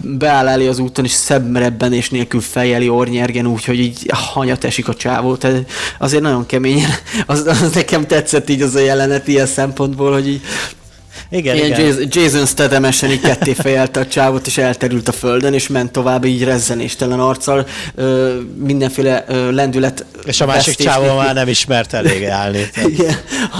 beáll 0.03 0.49
elé 0.49 0.67
az 0.67 0.79
úton, 0.79 1.05
és 1.05 1.11
szebb 1.11 1.93
és 1.93 2.11
nélkül 2.11 2.41
fejeli 2.41 2.89
Ornyergen 2.89 3.47
úgy, 3.47 3.65
hogy 3.65 3.81
így 3.81 4.07
hanyat 4.09 4.65
esik 4.65 4.89
a 4.89 4.95
csávó. 4.95 5.37
Tehát 5.37 5.71
azért 5.99 6.23
nagyon 6.23 6.47
keményen, 6.47 6.91
az, 7.27 7.47
az 7.47 7.73
nekem 7.75 8.07
tetszett 8.07 8.49
így 8.49 8.63
az 8.63 8.75
a 8.75 8.81
jelenet 8.81 9.29
ilyen 9.29 9.47
szempontból, 9.47 10.13
hogy 10.13 10.29
így 10.29 10.41
igen, 11.33 11.57
Ilyen 11.57 11.81
igen. 11.81 12.09
Jason 12.11 12.47
Statham-esen 12.47 13.11
így 13.11 13.21
ketté 13.21 13.53
fejelte 13.53 14.01
a 14.01 14.07
csávot, 14.07 14.47
és 14.47 14.59
elterült 14.59 15.09
a 15.09 15.13
földön, 15.13 15.55
és 15.55 15.69
ment 15.69 15.93
tovább 15.93 16.25
így 16.25 16.45
rezzenéstelen 16.45 17.21
arccal, 17.21 17.67
ö, 17.95 18.39
mindenféle 18.57 19.25
ö, 19.29 19.51
lendület. 19.51 20.05
És 20.25 20.41
a 20.41 20.47
másik 20.47 20.75
csávó 20.75 21.17
már 21.17 21.35
nem 21.35 21.49
ismert 21.49 21.93
elég 21.93 22.25
állni. 22.25 22.71
igen, 22.93 23.15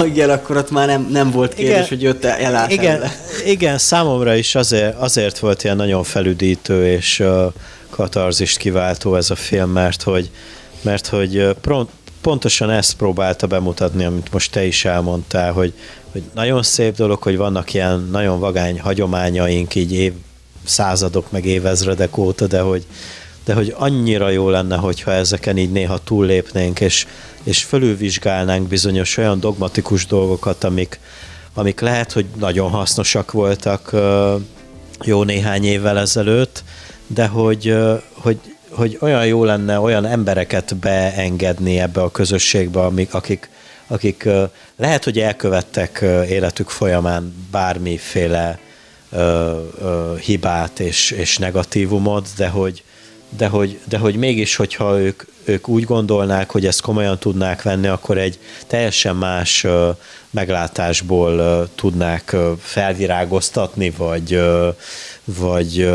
igen, 0.05 0.31
akkor 0.31 0.57
ott 0.57 0.71
már 0.71 0.87
nem, 0.87 1.09
nem 1.11 1.31
volt 1.31 1.55
kérdés, 1.55 1.75
igen, 1.75 1.89
hogy 1.89 2.03
jött 2.03 2.25
el 2.25 2.71
igen, 2.71 3.03
igen, 3.47 3.79
számomra 3.79 4.35
is 4.35 4.55
azért, 4.55 4.97
azért 4.97 5.39
volt 5.39 5.65
ilyen 5.65 5.77
nagyon 5.77 6.05
felüdítő 6.05 6.87
és 6.87 7.21
uh, 7.21 7.53
katarzist 7.91 8.57
kiváltó 8.57 9.15
ez 9.15 9.31
a 9.31 9.35
film, 9.35 9.71
mert 9.71 10.03
hogy, 10.03 10.31
mert 10.81 11.07
hogy 11.07 11.49
pront, 11.61 11.91
pontosan 12.21 12.71
ezt 12.71 12.95
próbálta 12.95 13.47
bemutatni, 13.47 14.05
amit 14.05 14.33
most 14.33 14.51
te 14.51 14.65
is 14.65 14.85
elmondtál, 14.85 15.53
hogy, 15.53 15.73
hogy 16.13 16.23
nagyon 16.35 16.63
szép 16.63 16.97
dolog, 16.97 17.23
hogy 17.23 17.37
vannak 17.37 17.75
ilyen 17.75 18.09
nagyon 18.11 18.41
vagány 18.41 18.81
hagyományaink 18.81 19.75
így 19.75 19.93
év, 19.93 20.13
századok 20.65 21.31
meg 21.31 21.45
évezredek 21.45 22.17
óta, 22.17 22.47
de 22.47 22.61
hogy, 22.61 22.87
de 23.45 23.55
hogy 23.55 23.75
annyira 23.79 24.29
jó 24.29 24.49
lenne, 24.49 24.77
hogyha 24.77 25.13
ezeken 25.13 25.57
így 25.57 25.73
néha 25.73 25.99
túllépnénk, 25.99 26.81
és, 26.81 27.07
és 27.43 27.65
fölülvizsgálnánk 27.65 28.69
bizonyos 28.69 29.17
olyan 29.17 29.41
dogmatikus 29.41 30.07
dolgokat, 30.07 30.65
amik, 30.65 31.01
amik 31.55 31.81
lehet, 31.81 32.13
hogy 32.13 32.27
nagyon 32.39 32.71
hasznosak 32.71 33.33
voltak 33.33 33.91
jó 35.05 35.23
néhány 35.23 35.65
évvel 35.65 35.99
ezelőtt, 35.99 36.65
de 37.07 37.27
hogy, 37.27 37.77
hogy 38.13 38.39
hogy 38.75 38.99
olyan 39.01 39.27
jó 39.27 39.45
lenne 39.45 39.81
olyan 39.81 40.07
embereket 40.07 40.77
beengedni 40.77 41.81
ebbe 41.81 42.03
a 42.03 42.11
közösségbe, 42.11 42.81
amik, 42.81 43.15
akik, 43.15 43.51
akik 43.93 44.29
lehet, 44.77 45.05
hogy 45.05 45.19
elkövettek 45.19 46.05
életük 46.29 46.69
folyamán 46.69 47.35
bármiféle 47.51 48.59
ö, 49.11 49.59
ö, 49.81 50.15
hibát 50.21 50.81
és, 50.81 51.11
és 51.11 51.39
negatívumot, 51.39 52.29
de 52.37 52.49
hogy, 52.49 52.83
de 53.37 53.47
hogy, 53.47 53.81
de 53.89 53.99
hogy 53.99 54.17
mégis, 54.17 54.57
hogyha 54.57 55.01
ők, 55.01 55.23
ők 55.45 55.69
úgy 55.69 55.85
gondolnák, 55.85 56.51
hogy 56.51 56.67
ezt 56.67 56.81
komolyan 56.81 57.19
tudnák 57.19 57.63
venni, 57.63 57.87
akkor 57.87 58.19
egy 58.19 58.39
teljesen 58.67 59.17
más 59.17 59.67
meglátásból 60.31 61.69
tudnák 61.75 62.37
felvirágoztatni, 62.61 63.91
vagy, 63.91 64.41
vagy 65.25 65.91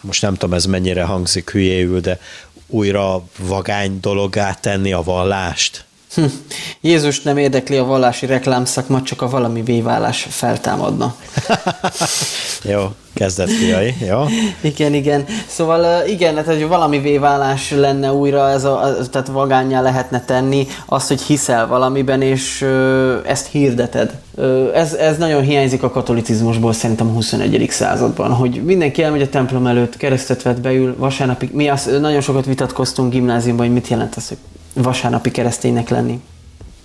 most 0.00 0.22
nem 0.22 0.34
tudom 0.34 0.54
ez 0.54 0.64
mennyire 0.64 1.02
hangzik 1.02 1.50
hülyéül, 1.50 2.00
de 2.00 2.20
újra 2.66 3.24
vagány 3.38 3.98
dologgá 4.00 4.54
tenni 4.54 4.92
a 4.92 5.02
vallást. 5.02 5.83
Hm. 6.14 6.24
Jézus 6.80 7.22
nem 7.22 7.36
érdekli 7.36 7.76
a 7.76 7.84
vallási 7.84 8.26
reklámszakma, 8.26 9.02
csak 9.02 9.22
a 9.22 9.28
valami 9.28 9.62
vévállás 9.62 10.26
feltámadna. 10.30 11.14
jó, 12.72 12.92
kezdett 13.14 13.50
fiai, 13.50 13.94
jó? 14.06 14.24
Igen, 14.60 14.94
igen. 14.94 15.24
Szóval 15.46 16.06
igen, 16.06 16.34
tehát 16.34 16.46
hogy 16.46 16.68
valami 16.68 16.98
vévállás 16.98 17.70
lenne 17.70 18.12
újra, 18.12 18.50
ez 18.50 18.64
a, 18.64 18.96
tehát 19.10 19.26
vagányá 19.28 19.80
lehetne 19.80 20.24
tenni 20.24 20.66
azt, 20.86 21.08
hogy 21.08 21.20
hiszel 21.20 21.66
valamiben, 21.66 22.22
és 22.22 22.66
ezt 23.26 23.46
hirdeted. 23.46 24.18
Ez, 24.74 24.92
ez 24.92 25.16
nagyon 25.16 25.42
hiányzik 25.42 25.82
a 25.82 25.90
katolicizmusból 25.90 26.72
szerintem 26.72 27.08
a 27.08 27.12
21. 27.12 27.66
században, 27.70 28.32
hogy 28.32 28.62
mindenki 28.64 29.02
elmegy 29.02 29.22
a 29.22 29.28
templom 29.28 29.66
előtt, 29.66 29.96
keresztet 29.96 30.42
vett, 30.42 30.60
beül, 30.60 30.94
vasárnapig, 30.98 31.52
mi 31.52 31.68
azt 31.68 32.00
nagyon 32.00 32.20
sokat 32.20 32.44
vitatkoztunk 32.44 33.12
gimnáziumban, 33.12 33.66
hogy 33.66 33.74
mit 33.74 33.88
jelent 33.88 34.14
az, 34.14 34.28
hogy 34.28 34.38
vasárnapi 34.74 35.30
kereszténynek 35.30 35.88
lenni. 35.88 36.20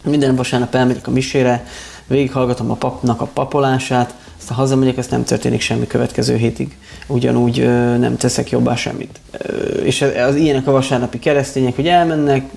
Minden 0.03 0.35
vasárnap 0.35 0.75
elmegyek 0.75 1.07
a 1.07 1.11
misére, 1.11 1.65
végighallgatom 2.07 2.71
a 2.71 2.75
papnak 2.75 3.21
a 3.21 3.25
papolását, 3.25 4.13
aztán 4.39 4.57
hazamegyek, 4.57 4.97
ezt 4.97 5.11
nem 5.11 5.23
történik 5.23 5.61
semmi 5.61 5.87
következő 5.87 6.35
hétig. 6.35 6.77
Ugyanúgy 7.07 7.59
ö, 7.59 7.97
nem 7.97 8.17
teszek 8.17 8.49
jobbá 8.49 8.75
semmit. 8.75 9.19
Ö, 9.37 9.53
és 9.83 10.05
az 10.27 10.35
ilyenek 10.35 10.67
a 10.67 10.71
vasárnapi 10.71 11.19
keresztények, 11.19 11.75
hogy 11.75 11.87
elmennek, 11.87 12.49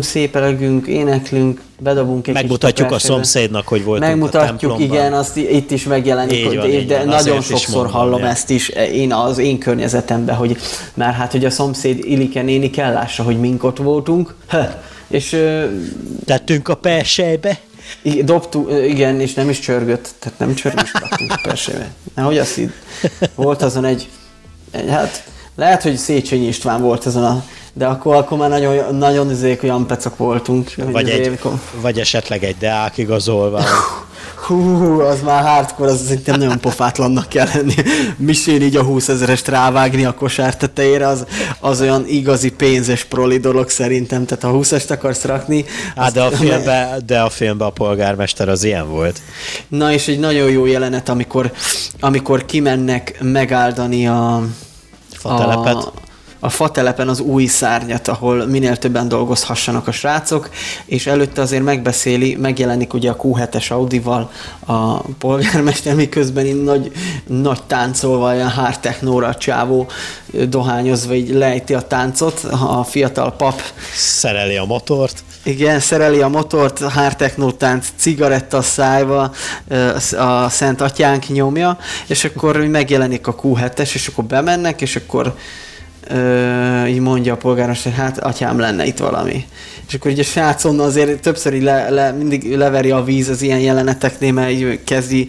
szép 0.00 0.36
elegünk, 0.36 0.86
éneklünk, 0.86 1.60
bedobunk 1.78 2.26
egy 2.26 2.34
Megmutatjuk 2.34 2.90
a 2.90 2.98
szomszédnak, 2.98 3.68
hogy 3.68 3.84
voltunk 3.84 4.10
Megmutatjuk, 4.10 4.72
a 4.72 4.76
igen, 4.78 5.12
azt 5.12 5.36
itt 5.36 5.70
is 5.70 5.84
megjelenik, 5.84 6.36
így 6.36 6.56
van, 6.56 6.70
de, 6.70 6.80
de 6.80 6.98
van, 6.98 7.06
nagyon 7.06 7.40
sokszor 7.40 7.74
mondom, 7.74 7.92
hallom 7.92 8.20
ja. 8.20 8.26
ezt 8.26 8.50
is 8.50 8.68
én 8.68 9.12
az 9.12 9.38
én 9.38 9.58
környezetemben, 9.58 10.34
hogy 10.34 10.56
már 10.94 11.12
hát, 11.12 11.32
hogy 11.32 11.44
a 11.44 11.50
szomszéd 11.50 11.98
Ilike 12.04 12.42
néni 12.42 12.70
kell 12.70 12.92
lássa, 12.92 13.22
hogy 13.22 13.40
mink 13.40 13.64
ott 13.64 13.78
voltunk, 13.78 14.34
és... 15.08 15.36
Tettünk 16.24 16.68
a 16.68 16.74
persejbe. 16.74 17.58
Dobtuk, 18.24 18.70
igen, 18.70 19.20
és 19.20 19.34
nem 19.34 19.48
is 19.48 19.58
csörgött, 19.58 20.14
tehát 20.18 20.38
nem 20.38 20.54
csörgött, 20.54 20.90
raktunk 20.98 21.32
a 21.32 21.40
persébe. 21.48 21.92
Nehogy 22.14 22.38
azt 22.38 22.58
így. 22.58 22.72
Volt 23.34 23.62
azon 23.62 23.84
egy, 23.84 24.08
egy, 24.70 24.88
hát 24.88 25.24
lehet, 25.56 25.82
hogy 25.82 25.96
Széchenyi 25.96 26.46
István 26.46 26.82
volt 26.82 27.04
azon 27.04 27.24
a 27.24 27.44
de 27.76 27.86
akkor, 27.86 28.14
akkor 28.14 28.38
már 28.38 28.48
nagyon, 28.48 28.94
nagyon 28.94 29.30
izék, 29.30 29.62
olyan 29.62 29.86
pecak 29.86 30.16
voltunk. 30.16 30.70
Vagy, 30.76 31.08
egy, 31.08 31.26
amikor... 31.26 31.52
vagy 31.80 31.98
esetleg 31.98 32.44
egy 32.44 32.56
deák 32.58 32.98
igazolva. 32.98 33.62
Hú, 34.46 35.00
az 35.00 35.20
már 35.22 35.42
hardcore, 35.42 35.90
az 35.90 36.02
szerintem 36.06 36.38
nagyon 36.38 36.60
pofátlannak 36.60 37.28
kell 37.28 37.46
lenni. 37.54 37.74
Misén 38.16 38.62
így 38.62 38.76
a 38.76 38.82
20 38.82 39.08
ezerest 39.08 39.48
rávágni 39.48 40.04
a 40.04 40.14
kosár 40.14 40.56
tetejére, 40.56 41.06
az, 41.06 41.26
az 41.60 41.80
olyan 41.80 42.04
igazi 42.06 42.50
pénzes 42.50 43.04
proli 43.04 43.38
dolog 43.38 43.68
szerintem. 43.68 44.24
Tehát 44.26 44.44
ha 44.44 44.50
20 44.50 44.72
est 44.72 44.90
akarsz 44.90 45.24
rakni... 45.24 45.64
Á, 45.96 46.08
de 46.08 46.22
a, 46.22 46.30
filmbe, 46.30 46.96
de 47.06 47.20
a 47.20 47.30
filmben 47.30 47.68
a 47.68 47.70
polgármester 47.70 48.48
az 48.48 48.64
ilyen 48.64 48.90
volt. 48.90 49.20
Na 49.68 49.92
és 49.92 50.08
egy 50.08 50.18
nagyon 50.18 50.50
jó 50.50 50.66
jelenet, 50.66 51.08
amikor, 51.08 51.52
amikor 52.00 52.44
kimennek 52.44 53.18
megáldani 53.20 54.08
a... 54.08 54.42
A, 55.22 55.92
a 56.44 56.48
fatelepen 56.48 57.08
az 57.08 57.20
új 57.20 57.46
szárnyat, 57.46 58.08
ahol 58.08 58.46
minél 58.46 58.76
többen 58.76 59.08
dolgozhassanak 59.08 59.88
a 59.88 59.92
srácok, 59.92 60.50
és 60.86 61.06
előtte 61.06 61.40
azért 61.40 61.62
megbeszéli, 61.62 62.34
megjelenik 62.34 62.94
ugye 62.94 63.10
a 63.10 63.16
Q7-es 63.16 63.72
Audival 63.72 64.30
a 64.66 65.00
polgármester, 65.00 65.94
miközben 65.94 66.46
nagy, 66.56 66.92
nagy 67.26 67.62
táncolva, 67.66 68.32
olyan 68.32 68.50
hard 68.50 68.80
technóra 68.80 69.26
a 69.26 69.34
csávó 69.34 69.86
dohányozva 70.48 71.14
így 71.14 71.28
lejti 71.28 71.74
a 71.74 71.80
táncot, 71.80 72.40
a 72.44 72.84
fiatal 72.84 73.32
pap 73.32 73.62
szereli 73.94 74.56
a 74.56 74.64
motort. 74.64 75.24
Igen, 75.42 75.80
szereli 75.80 76.20
a 76.20 76.28
motort, 76.28 76.78
hard 76.78 77.16
techno 77.16 77.50
tánc, 77.50 77.86
cigaretta 77.96 78.62
szájba, 78.62 79.32
a 80.18 80.48
Szent 80.48 80.80
Atyánk 80.80 81.28
nyomja, 81.28 81.78
és 82.06 82.24
akkor 82.24 82.56
megjelenik 82.56 83.26
a 83.26 83.34
Q7-es, 83.34 83.94
és 83.94 84.06
akkor 84.06 84.24
bemennek, 84.24 84.80
és 84.80 84.96
akkor 84.96 85.34
ö, 86.08 86.84
így 86.84 87.00
mondja 87.00 87.32
a 87.32 87.36
polgármester, 87.36 87.92
hát 87.92 88.18
atyám 88.18 88.58
lenne 88.58 88.86
itt 88.86 88.98
valami. 88.98 89.44
És 89.88 89.94
akkor 89.94 90.10
így 90.10 90.18
a 90.18 90.22
srác 90.22 90.64
onnan 90.64 90.86
azért 90.86 91.20
többször 91.20 91.54
így 91.54 91.62
le, 91.62 91.90
le, 91.90 92.12
mindig 92.12 92.56
leveri 92.56 92.90
a 92.90 93.04
víz 93.04 93.28
az 93.28 93.42
ilyen 93.42 93.60
jeleneteknél, 93.60 94.32
mert 94.32 94.50
így 94.50 94.84
kezdi 94.84 95.28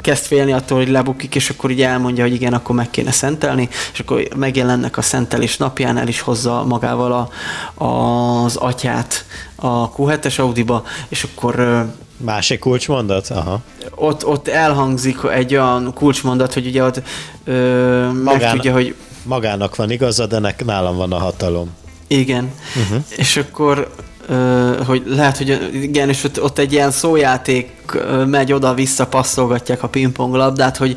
kezd 0.00 0.24
félni 0.24 0.52
attól, 0.52 0.78
hogy 0.78 0.88
lebukik, 0.88 1.34
és 1.34 1.50
akkor 1.50 1.70
így 1.70 1.82
elmondja, 1.82 2.24
hogy 2.24 2.34
igen, 2.34 2.52
akkor 2.52 2.74
meg 2.74 2.90
kéne 2.90 3.10
szentelni, 3.10 3.68
és 3.92 4.00
akkor 4.00 4.28
megjelennek 4.36 4.96
a 4.96 5.02
szentelés 5.02 5.56
napján, 5.56 5.98
el 5.98 6.08
is 6.08 6.20
hozza 6.20 6.64
magával 6.64 7.28
a, 7.74 7.84
az 7.84 8.56
atyát 8.56 9.24
a 9.56 9.92
Q7-es 9.92 10.40
Audiba, 10.40 10.84
és 11.08 11.24
akkor 11.24 11.86
Másik 12.24 12.58
kulcsmondat? 12.58 13.28
Aha. 13.28 13.60
Ott, 13.94 14.26
ott 14.26 14.48
elhangzik 14.48 15.18
egy 15.32 15.54
olyan 15.54 15.92
kulcsmondat, 15.94 16.54
hogy 16.54 16.66
ugye 16.66 16.84
ott 16.84 17.02
ö, 17.44 17.52
Magán... 18.12 18.40
megtudja, 18.40 18.72
hogy 18.72 18.94
magának 19.22 19.76
van 19.76 19.90
igaza, 19.90 20.26
de 20.26 20.38
nek, 20.38 20.64
nálam 20.64 20.96
van 20.96 21.12
a 21.12 21.18
hatalom. 21.18 21.70
Igen. 22.06 22.52
Uh-huh. 22.82 23.04
És 23.16 23.36
akkor 23.36 23.92
Uh, 24.28 24.86
hogy 24.86 25.02
lehet, 25.06 25.36
hogy 25.36 25.68
igen, 25.72 26.08
és 26.08 26.24
ott, 26.24 26.42
ott 26.42 26.58
egy 26.58 26.72
ilyen 26.72 26.90
szójáték 26.90 27.70
uh, 27.94 28.26
megy 28.26 28.52
oda-vissza, 28.52 29.06
passzolgatják 29.06 29.82
a 29.82 29.88
pingpong 29.88 30.34
labdát, 30.34 30.76
hogy 30.76 30.96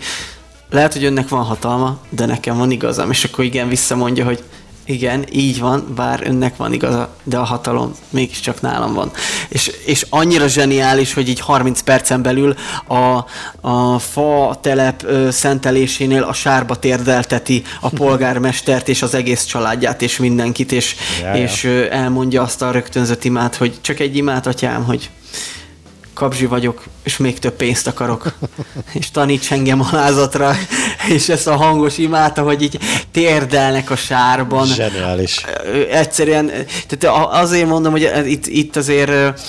lehet, 0.70 0.94
hogy 0.94 1.04
önnek 1.04 1.30
van 1.30 1.44
hatalma, 1.44 1.98
de 2.10 2.26
nekem 2.26 2.58
van 2.58 2.72
igazam, 2.72 3.10
és 3.10 3.24
akkor 3.24 3.44
igen, 3.44 3.68
visszamondja, 3.68 4.26
hogy 4.26 4.44
igen, 4.86 5.26
így 5.32 5.60
van, 5.60 5.94
bár 5.96 6.22
önnek 6.24 6.56
van 6.56 6.74
igaza, 6.74 7.16
de 7.24 7.38
a 7.38 7.44
hatalom 7.44 7.96
mégiscsak 8.10 8.62
nálam 8.62 8.94
van. 8.94 9.12
És, 9.50 9.72
és 9.86 10.06
annyira 10.10 10.48
zseniális, 10.48 11.14
hogy 11.14 11.30
így 11.30 11.40
30 11.40 11.82
percen 11.82 12.22
belül 12.22 12.56
a, 12.88 13.26
a 13.70 14.00
fa 14.00 14.60
telep 14.62 15.04
ö, 15.04 15.32
szentelésénél 15.32 16.24
a 16.24 16.34
sárba 16.34 16.76
térdelteti 16.76 17.64
a 17.82 17.90
polgármestert 17.90 18.90
és 18.90 19.02
az 19.02 19.14
egész 19.14 19.44
családját 19.44 20.02
és 20.02 20.18
mindenkit, 20.18 20.72
és, 20.72 20.96
ja, 21.22 21.34
és 21.34 21.64
ö, 21.64 21.86
elmondja 21.92 22.42
azt 22.42 22.62
a 22.62 22.72
rögtönzött 22.72 23.24
imát, 23.24 23.56
hogy 23.56 23.74
csak 23.82 24.00
egy 24.00 24.16
imát, 24.16 24.48
atyám, 24.48 24.84
hogy 24.84 25.10
kapzsi 26.14 26.46
vagyok, 26.46 26.84
és 27.04 27.18
még 27.18 27.40
több 27.40 27.54
pénzt 27.54 27.88
akarok, 27.88 28.34
és 29.00 29.12
taníts 29.12 29.52
engem 29.52 29.82
alázatra, 29.92 30.56
és 31.10 31.30
ezt 31.30 31.48
a 31.48 31.56
hangos 31.56 31.98
imáta, 31.98 32.42
hogy 32.42 32.62
így 32.62 32.80
térdelnek 33.12 33.90
a 33.90 33.96
sárban. 33.96 34.66
Zseniális. 34.66 35.46
Egyszerűen, 35.92 36.52
tehát 36.88 37.28
azért 37.32 37.68
mondom, 37.68 37.92
hogy 37.92 38.12
itt, 38.26 38.48
itt 38.48 38.76
azért 38.76 39.42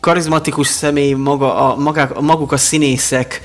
karizmatikus 0.00 0.66
személy 0.66 1.12
maga, 1.12 1.54
a, 1.54 1.76
magák, 1.76 2.20
maguk 2.20 2.52
a 2.52 2.56
színészek, 2.56 3.42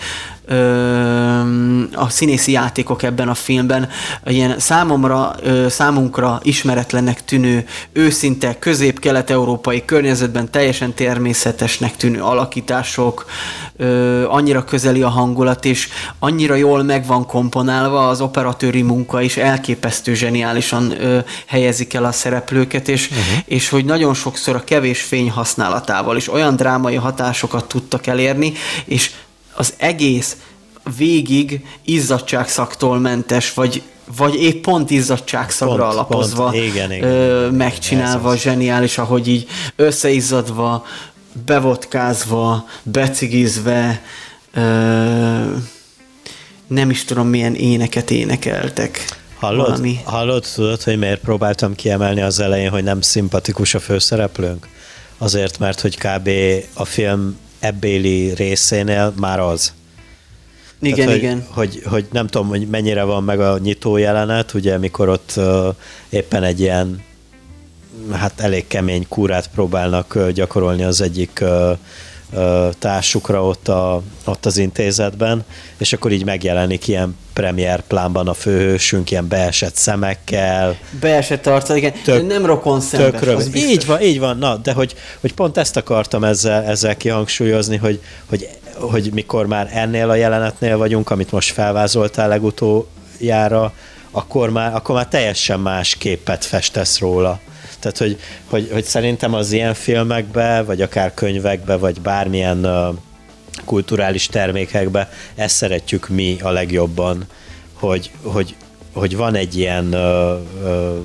a 1.95 2.09
színészi 2.09 2.51
játékok 2.51 3.03
ebben 3.03 3.29
a 3.29 3.33
filmben 3.33 3.89
ilyen 4.25 4.59
számomra, 4.59 5.35
számunkra 5.69 6.39
ismeretlennek 6.43 7.25
tűnő, 7.25 7.65
őszinte 7.91 8.59
közép-kelet-európai 8.59 9.85
környezetben 9.85 10.51
teljesen 10.51 10.93
természetesnek 10.93 11.95
tűnő 11.95 12.21
alakítások, 12.21 13.25
annyira 14.27 14.63
közeli 14.63 15.01
a 15.01 15.09
hangulat, 15.09 15.65
és 15.65 15.89
annyira 16.19 16.55
jól 16.55 16.83
meg 16.83 17.05
van 17.05 17.25
komponálva 17.25 18.07
az 18.07 18.21
operatőri 18.21 18.81
munka 18.81 19.21
is, 19.21 19.37
elképesztő 19.37 20.13
zseniálisan 20.13 20.93
helyezik 21.45 21.93
el 21.93 22.05
a 22.05 22.11
szereplőket, 22.11 22.87
és, 22.87 23.09
uh-huh. 23.09 23.25
és 23.45 23.69
hogy 23.69 23.85
nagyon 23.85 24.13
sokszor 24.13 24.55
a 24.55 24.63
kevés 24.63 25.01
fény 25.01 25.29
használatával 25.29 26.17
is 26.17 26.31
olyan 26.31 26.55
drámai 26.55 26.95
hatásokat 26.95 27.67
tudtak 27.67 28.07
elérni, 28.07 28.53
és 28.85 29.11
az 29.55 29.73
egész 29.77 30.37
végig 30.97 31.65
izzadságszaktól 31.85 32.99
mentes, 32.99 33.53
vagy 33.53 33.81
vagy 34.17 34.35
épp 34.35 34.63
pont 34.63 34.89
izzadságszagra 34.89 35.75
pont, 35.75 35.93
alapozva 35.93 36.43
pont. 36.43 36.55
Igen, 36.55 36.91
igen, 36.91 37.09
ö, 37.09 37.49
megcsinálva, 37.49 38.33
igen, 38.33 38.37
zseniális, 38.37 38.97
ahogy 38.97 39.27
így 39.27 39.47
összeizzadva, 39.75 40.85
bevodkázva, 41.45 42.67
becigizve, 42.83 44.01
ö, 44.53 44.61
nem 46.67 46.89
is 46.89 47.05
tudom 47.05 47.27
milyen 47.27 47.55
éneket 47.55 48.11
énekeltek. 48.11 49.05
Hallod, 49.39 49.65
valami. 49.67 49.99
hallod, 50.03 50.45
tudod, 50.55 50.83
hogy 50.83 50.97
miért 50.97 51.21
próbáltam 51.21 51.75
kiemelni 51.75 52.21
az 52.21 52.39
elején, 52.39 52.69
hogy 52.69 52.83
nem 52.83 53.01
szimpatikus 53.01 53.73
a 53.73 53.79
főszereplőnk? 53.79 54.67
Azért, 55.17 55.59
mert 55.59 55.81
hogy 55.81 55.97
kb. 55.97 56.29
a 56.73 56.85
film 56.85 57.37
ebbéli 57.59 58.33
részénél 58.33 59.13
már 59.15 59.39
az. 59.39 59.73
Igen, 60.85 61.05
Tehát, 61.05 61.21
igen. 61.21 61.45
Hogy, 61.49 61.73
hogy, 61.73 61.83
hogy 61.91 62.05
nem 62.11 62.27
tudom, 62.27 62.47
hogy 62.47 62.67
mennyire 62.67 63.03
van 63.03 63.23
meg 63.23 63.39
a 63.39 63.57
nyitó 63.57 63.97
jelenet, 63.97 64.53
ugye, 64.53 64.77
mikor 64.77 65.09
ott 65.09 65.33
uh, 65.35 65.67
éppen 66.09 66.43
egy 66.43 66.59
ilyen 66.59 67.03
hát 68.11 68.39
elég 68.39 68.67
kemény 68.67 69.05
kúrát 69.07 69.47
próbálnak 69.47 70.15
uh, 70.15 70.29
gyakorolni 70.29 70.83
az 70.83 71.01
egyik 71.01 71.39
uh, 71.41 71.77
társukra 72.79 73.45
ott, 73.45 73.67
a, 73.67 74.01
ott 74.25 74.45
az 74.45 74.57
intézetben, 74.57 75.45
és 75.77 75.93
akkor 75.93 76.11
így 76.11 76.25
megjelenik 76.25 76.87
ilyen 76.87 77.17
premier 77.33 77.81
plánban 77.81 78.27
a 78.27 78.33
főhősünk, 78.33 79.11
ilyen 79.11 79.27
beesett 79.27 79.75
szemekkel. 79.75 80.77
Beesett 80.99 81.47
arca, 81.47 81.75
igen. 81.75 81.93
Tök, 82.03 82.27
nem 82.27 82.45
rokon 82.45 82.81
szembes, 82.81 83.21
tök 83.21 83.55
Így 83.55 83.85
van, 83.85 84.01
így 84.01 84.19
van, 84.19 84.37
na, 84.37 84.55
de 84.55 84.73
hogy, 84.73 84.95
hogy 85.19 85.33
pont 85.33 85.57
ezt 85.57 85.77
akartam 85.77 86.23
ezzel, 86.23 86.63
ezzel 86.63 86.97
kihangsúlyozni, 86.97 87.77
hogy, 87.77 88.01
hogy, 88.25 88.49
hogy 88.79 89.09
mikor 89.13 89.45
már 89.47 89.69
ennél 89.73 90.09
a 90.09 90.15
jelenetnél 90.15 90.77
vagyunk, 90.77 91.09
amit 91.09 91.31
most 91.31 91.53
felvázoltál 91.53 92.27
legutoljára, 92.27 93.73
akkor 94.11 94.49
már, 94.49 94.75
akkor 94.75 94.95
már 94.95 95.07
teljesen 95.07 95.59
más 95.59 95.95
képet 95.95 96.45
festesz 96.45 96.99
róla. 96.99 97.39
Tehát, 97.79 97.97
hogy, 97.97 98.19
hogy, 98.49 98.69
hogy 98.71 98.83
szerintem 98.83 99.33
az 99.33 99.51
ilyen 99.51 99.73
filmekbe, 99.73 100.61
vagy 100.61 100.81
akár 100.81 101.13
könyvekbe, 101.13 101.75
vagy 101.75 102.01
bármilyen 102.01 102.67
kulturális 103.65 104.27
termékekbe 104.27 105.09
ezt 105.35 105.55
szeretjük 105.55 106.09
mi 106.09 106.37
a 106.41 106.49
legjobban, 106.49 107.25
hogy, 107.73 108.11
hogy, 108.21 108.55
hogy 108.93 109.15
van 109.15 109.35
egy 109.35 109.57
ilyen 109.57 109.85
uh, 109.85 110.39
uh, 110.63 110.97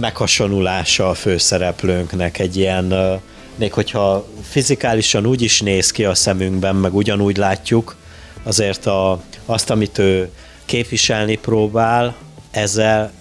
meghasonlulása 0.00 1.08
a 1.08 1.14
főszereplőnknek, 1.14 2.38
egy 2.38 2.56
ilyen, 2.56 2.92
uh, 2.92 3.20
még 3.60 3.72
hogyha 3.72 4.26
fizikálisan 4.42 5.26
úgy 5.26 5.42
is 5.42 5.60
néz 5.60 5.90
ki 5.90 6.04
a 6.04 6.14
szemünkben, 6.14 6.76
meg 6.76 6.94
ugyanúgy 6.94 7.36
látjuk, 7.36 7.96
azért 8.42 8.86
a, 8.86 9.20
azt, 9.46 9.70
amit 9.70 9.98
ő 9.98 10.30
képviselni 10.64 11.36
próbál, 11.36 12.16
ezzel 12.50 13.12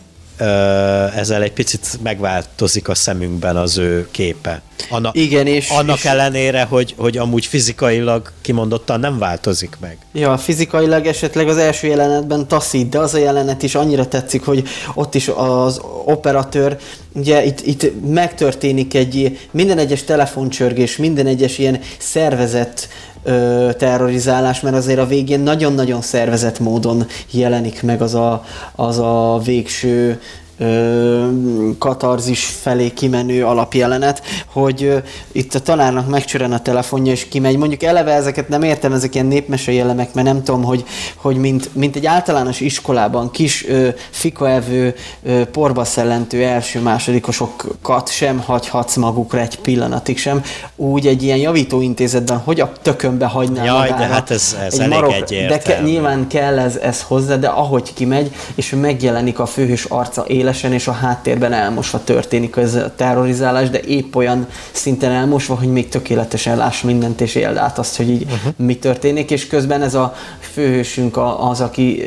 ezzel 1.15 1.41
egy 1.41 1.53
picit 1.53 1.99
megváltozik 2.03 2.87
a 2.87 2.95
szemünkben 2.95 3.57
az 3.57 3.77
ő 3.77 4.07
képe. 4.11 4.61
Anna, 4.89 5.09
Igen, 5.13 5.47
és... 5.47 5.69
Annak 5.69 5.97
és... 5.97 6.05
ellenére, 6.05 6.63
hogy, 6.63 6.93
hogy 6.97 7.17
amúgy 7.17 7.45
fizikailag 7.45 8.31
kimondottan 8.41 8.99
nem 8.99 9.17
változik 9.17 9.77
meg. 9.79 9.97
Ja, 10.13 10.37
fizikailag 10.37 11.05
esetleg 11.05 11.47
az 11.47 11.57
első 11.57 11.87
jelenetben 11.87 12.47
taszít, 12.47 12.89
de 12.89 12.99
az 12.99 13.13
a 13.13 13.17
jelenet 13.17 13.63
is 13.63 13.75
annyira 13.75 14.07
tetszik, 14.07 14.45
hogy 14.45 14.67
ott 14.93 15.15
is 15.15 15.27
az 15.27 15.81
operatőr, 16.05 16.77
ugye 17.13 17.45
itt, 17.45 17.61
itt 17.61 18.05
megtörténik 18.09 18.93
egy 18.93 19.39
minden 19.51 19.77
egyes 19.77 20.03
telefoncsörgés, 20.03 20.97
minden 20.97 21.27
egyes 21.27 21.57
ilyen 21.57 21.79
szervezett 21.97 22.87
ö, 23.23 23.69
terrorizálás, 23.77 24.59
mert 24.59 24.75
azért 24.75 24.99
a 24.99 25.05
végén 25.05 25.39
nagyon-nagyon 25.39 26.01
szervezett 26.01 26.59
módon 26.59 27.05
jelenik 27.31 27.83
meg 27.83 28.01
az 28.01 28.15
a, 28.15 28.43
az 28.75 28.99
a 28.99 29.41
végső 29.43 30.19
katarzis 31.77 32.45
felé 32.45 32.89
kimenő 32.89 33.45
alapjelenet, 33.45 34.21
hogy 34.45 34.83
ö, 34.83 34.97
itt 35.31 35.53
a 35.53 35.59
tanárnak 35.59 36.09
megcsörön 36.09 36.51
a 36.51 36.61
telefonja 36.61 37.11
és 37.11 37.27
kimegy. 37.27 37.57
Mondjuk 37.57 37.83
eleve 37.83 38.11
ezeket 38.11 38.49
nem 38.49 38.63
értem, 38.63 38.93
ezek 38.93 39.13
ilyen 39.13 39.25
népmese 39.25 39.71
jellemek, 39.71 40.13
mert 40.13 40.27
nem 40.27 40.43
tudom, 40.43 40.63
hogy, 40.63 40.83
hogy 41.15 41.35
mint, 41.35 41.75
mint 41.75 41.95
egy 41.95 42.05
általános 42.05 42.59
iskolában 42.59 43.31
kis 43.31 43.67
ö, 43.67 43.87
fikaevő, 44.09 44.95
ö, 45.23 45.45
porba 45.45 45.83
szellentő 45.83 46.43
első-másodikosokat 46.43 48.11
sem 48.11 48.39
hagyhatsz 48.39 48.95
magukra 48.95 49.39
egy 49.39 49.59
pillanatig 49.59 50.17
sem, 50.17 50.43
úgy 50.75 51.07
egy 51.07 51.23
ilyen 51.23 51.37
javítóintézetben, 51.37 52.37
hogy 52.37 52.59
a 52.59 52.71
tökönbe 52.81 53.25
hagynál 53.25 53.65
Jaj, 53.65 53.77
magára, 53.89 53.97
de 53.97 54.13
hát 54.13 54.31
ez, 54.31 54.55
ez 54.65 54.73
egy 54.73 54.79
elég 54.79 54.93
marok, 54.93 55.19
De 55.29 55.57
ke, 55.57 55.81
nyilván 55.81 56.27
kell 56.27 56.59
ez, 56.59 56.75
ez 56.75 57.01
hozzá, 57.01 57.35
de 57.35 57.47
ahogy 57.47 57.93
kimegy, 57.93 58.35
és 58.55 58.75
megjelenik 58.81 59.39
a 59.39 59.45
főhős 59.45 59.85
arca 59.85 60.23
élet, 60.27 60.47
élesen 60.49 60.73
és 60.73 60.87
a 60.87 60.91
háttérben 60.91 61.53
elmosva 61.53 62.03
történik 62.03 62.55
ez 62.55 62.75
a 62.75 62.93
terrorizálás, 62.95 63.69
de 63.69 63.79
épp 63.79 64.15
olyan 64.15 64.47
szinten 64.71 65.11
elmosva, 65.11 65.55
hogy 65.55 65.67
még 65.67 65.89
tökéletesen 65.89 66.57
láss 66.57 66.81
mindent 66.81 67.21
és 67.21 67.35
éld 67.35 67.57
át 67.57 67.77
azt, 67.77 67.97
hogy 67.97 68.09
így 68.09 68.23
uh-huh. 68.23 68.53
mi 68.57 68.77
történik, 68.77 69.31
és 69.31 69.47
közben 69.47 69.81
ez 69.81 69.93
a 69.93 70.15
főhősünk 70.39 71.17
az, 71.39 71.61
aki 71.61 72.03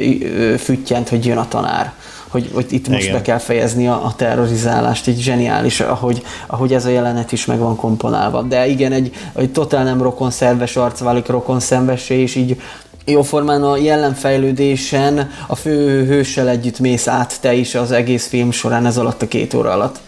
füttyent, 0.58 1.08
hogy 1.08 1.26
jön 1.26 1.36
a 1.36 1.48
tanár 1.48 1.92
hogy, 2.28 2.50
hogy 2.54 2.66
itt 2.68 2.88
most 2.88 3.02
Igen. 3.02 3.14
be 3.14 3.22
kell 3.22 3.38
fejezni 3.38 3.88
a, 3.88 4.04
a 4.04 4.14
terrorizálást, 4.16 5.06
így 5.06 5.20
zseniális, 5.20 5.80
ahogy, 5.80 6.22
ahogy 6.46 6.74
ez 6.74 6.84
a 6.84 6.88
jelenet 6.88 7.32
is 7.32 7.46
meg 7.46 7.58
van 7.58 7.76
komponálva. 7.76 8.42
De 8.42 8.66
igen, 8.66 8.92
egy, 8.92 9.14
egy 9.34 9.52
totál 9.52 9.84
nem 9.84 10.02
rokon 10.02 10.30
szerves 10.30 10.76
arc 10.76 11.00
válik 11.00 11.26
rokon 11.26 11.60
szembessé, 11.60 12.20
és 12.20 12.34
így 12.34 12.60
jóformán 13.04 13.62
a 13.62 13.76
jelenfejlődésen 13.76 15.30
a 15.46 15.56
fő 15.56 16.06
hőssel 16.06 16.48
együtt 16.48 16.78
mész 16.78 17.06
át 17.06 17.40
te 17.40 17.54
is 17.54 17.74
az 17.74 17.90
egész 17.90 18.26
film 18.26 18.50
során 18.50 18.86
ez 18.86 18.96
alatt 18.96 19.22
a 19.22 19.28
két 19.28 19.54
óra 19.54 19.72
alatt. 19.72 19.98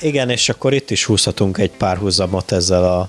Igen, 0.00 0.30
és 0.30 0.48
akkor 0.48 0.72
itt 0.72 0.90
is 0.90 1.04
húzhatunk 1.04 1.58
egy 1.58 1.70
párhuzamot 1.70 2.52
ezzel 2.52 2.84
a, 2.84 3.08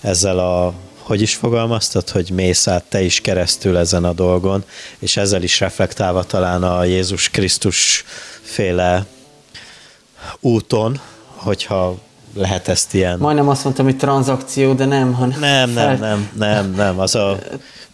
ezzel 0.00 0.38
a 0.38 0.74
hogy 1.06 1.20
is 1.20 1.34
fogalmaztad, 1.34 2.10
hogy 2.10 2.30
mész 2.30 2.68
át 2.68 2.84
te 2.84 3.02
is 3.02 3.20
keresztül 3.20 3.76
ezen 3.76 4.04
a 4.04 4.12
dolgon, 4.12 4.64
és 4.98 5.16
ezzel 5.16 5.42
is 5.42 5.60
reflektálva 5.60 6.24
talán 6.24 6.62
a 6.62 6.84
Jézus 6.84 7.30
Krisztus 7.30 8.04
féle 8.42 9.06
úton, 10.40 11.00
hogyha 11.34 11.98
lehet 12.36 12.68
ezt 12.68 12.94
ilyen... 12.94 13.18
Majdnem 13.18 13.48
azt 13.48 13.64
mondtam, 13.64 13.84
hogy 13.84 13.96
tranzakció, 13.96 14.72
de 14.72 14.84
nem, 14.84 15.12
hanem... 15.12 15.38
Nem, 15.40 15.70
nem, 15.70 15.98
nem, 15.98 16.28
nem, 16.38 16.72
nem, 16.76 16.98
az 17.00 17.14
a 17.14 17.38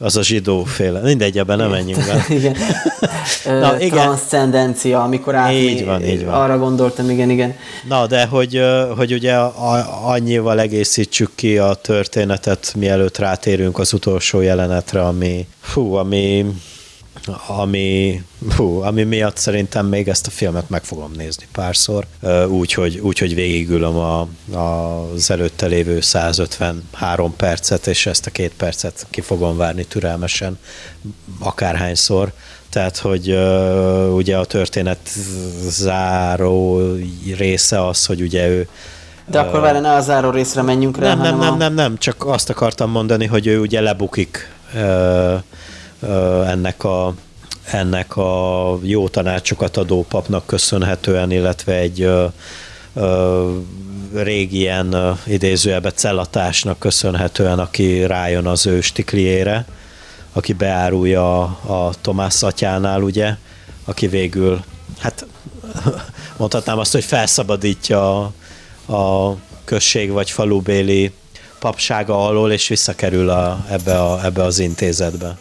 az 0.03 0.17
a 0.17 0.23
zsidó 0.23 0.65
féle. 0.65 1.01
Mindegy, 1.01 1.39
ebben 1.39 1.59
nem 1.59 1.71
menjünk 1.71 2.07
be. 2.07 2.25
igen. 2.35 2.57
Na, 3.61 3.81
igen. 3.81 3.99
Transzcendencia, 3.99 5.03
amikor 5.03 5.35
át 5.35 5.53
így 5.53 5.85
van, 5.85 6.05
így 6.05 6.25
van. 6.25 6.35
arra 6.35 6.59
gondoltam, 6.59 7.11
igen, 7.11 7.31
igen. 7.31 7.55
Na, 7.89 8.07
de 8.07 8.27
hogy, 8.27 8.61
hogy 8.97 9.13
ugye 9.13 9.35
annyival 10.05 10.61
egészítsük 10.61 11.31
ki 11.35 11.59
a 11.59 11.75
történetet, 11.75 12.73
mielőtt 12.77 13.19
rátérünk 13.19 13.79
az 13.79 13.93
utolsó 13.93 14.41
jelenetre, 14.41 15.03
ami, 15.03 15.47
fú, 15.61 15.95
ami 15.95 16.47
ami, 17.47 18.23
hú, 18.57 18.81
ami 18.81 19.03
miatt 19.03 19.37
szerintem 19.37 19.87
még 19.87 20.09
ezt 20.09 20.27
a 20.27 20.31
filmet 20.31 20.69
meg 20.69 20.85
fogom 20.85 21.13
nézni 21.17 21.47
párszor, 21.53 22.07
úgy, 22.49 22.73
hogy, 22.73 22.99
úgy, 22.99 23.19
hogy 23.19 23.35
végigülöm 23.35 23.97
a, 23.97 24.21
a, 24.53 24.59
az 25.15 25.31
előtte 25.31 25.67
lévő 25.67 26.01
153 26.01 27.37
percet, 27.37 27.87
és 27.87 28.07
ezt 28.07 28.27
a 28.27 28.31
két 28.31 28.53
percet 28.57 29.07
ki 29.11 29.21
fogom 29.21 29.57
várni 29.57 29.85
türelmesen 29.85 30.59
akárhányszor. 31.39 32.33
Tehát, 32.71 32.97
hogy 32.99 33.33
uh, 33.33 34.15
ugye 34.15 34.37
a 34.39 34.45
történet 34.45 34.99
záró 35.69 36.81
része 37.37 37.87
az, 37.87 38.07
hogy 38.07 38.21
ugye 38.21 38.49
ő 38.49 38.69
de 39.27 39.39
akkor 39.39 39.61
várj, 39.61 39.79
ne 39.79 39.95
a 39.95 40.01
záró 40.01 40.31
részre 40.31 40.63
menjünk 40.63 40.99
rá, 40.99 41.15
Nem, 41.15 41.19
nem, 41.19 41.39
nem, 41.39 41.57
nem, 41.57 41.75
nem, 41.75 41.99
csak 41.99 42.27
azt 42.27 42.51
akartam 42.51 42.91
mondani, 42.91 43.27
hogy 43.27 43.47
ő 43.47 43.61
ugye 43.61 43.81
lebukik 43.81 44.51
ennek 46.47 46.85
a, 46.85 47.15
ennek 47.65 48.17
a 48.17 48.79
jó 48.83 49.09
tanácsokat 49.09 49.77
adó 49.77 50.05
papnak 50.09 50.47
köszönhetően, 50.47 51.31
illetve 51.31 51.75
egy 51.75 52.03
ö, 52.03 52.27
ö, 52.95 53.51
régi 54.15 54.59
ilyen 54.59 55.19
idézőjelbe 55.27 55.91
cellatásnak 55.91 56.79
köszönhetően, 56.79 57.59
aki 57.59 58.07
rájön 58.07 58.47
az 58.47 58.67
ő 58.67 58.81
stikliére, 58.81 59.65
aki 60.33 60.53
beárulja 60.53 61.43
a, 61.43 61.87
a 61.87 61.93
Tomás 62.01 62.43
atyánál, 62.43 63.03
ugye, 63.03 63.35
aki 63.85 64.07
végül, 64.07 64.65
hát 64.99 65.27
mondhatnám 66.37 66.79
azt, 66.79 66.93
hogy 66.93 67.05
felszabadítja 67.05 68.21
a, 68.87 68.95
a 68.95 69.37
község 69.65 70.11
vagy 70.11 70.31
falubéli 70.31 71.13
papsága 71.59 72.27
alól, 72.27 72.53
és 72.53 72.69
visszakerül 72.69 73.31
a, 73.31 73.65
ebbe, 73.71 74.01
a, 74.01 74.25
ebbe 74.25 74.43
az 74.43 74.59
intézetbe. 74.59 75.39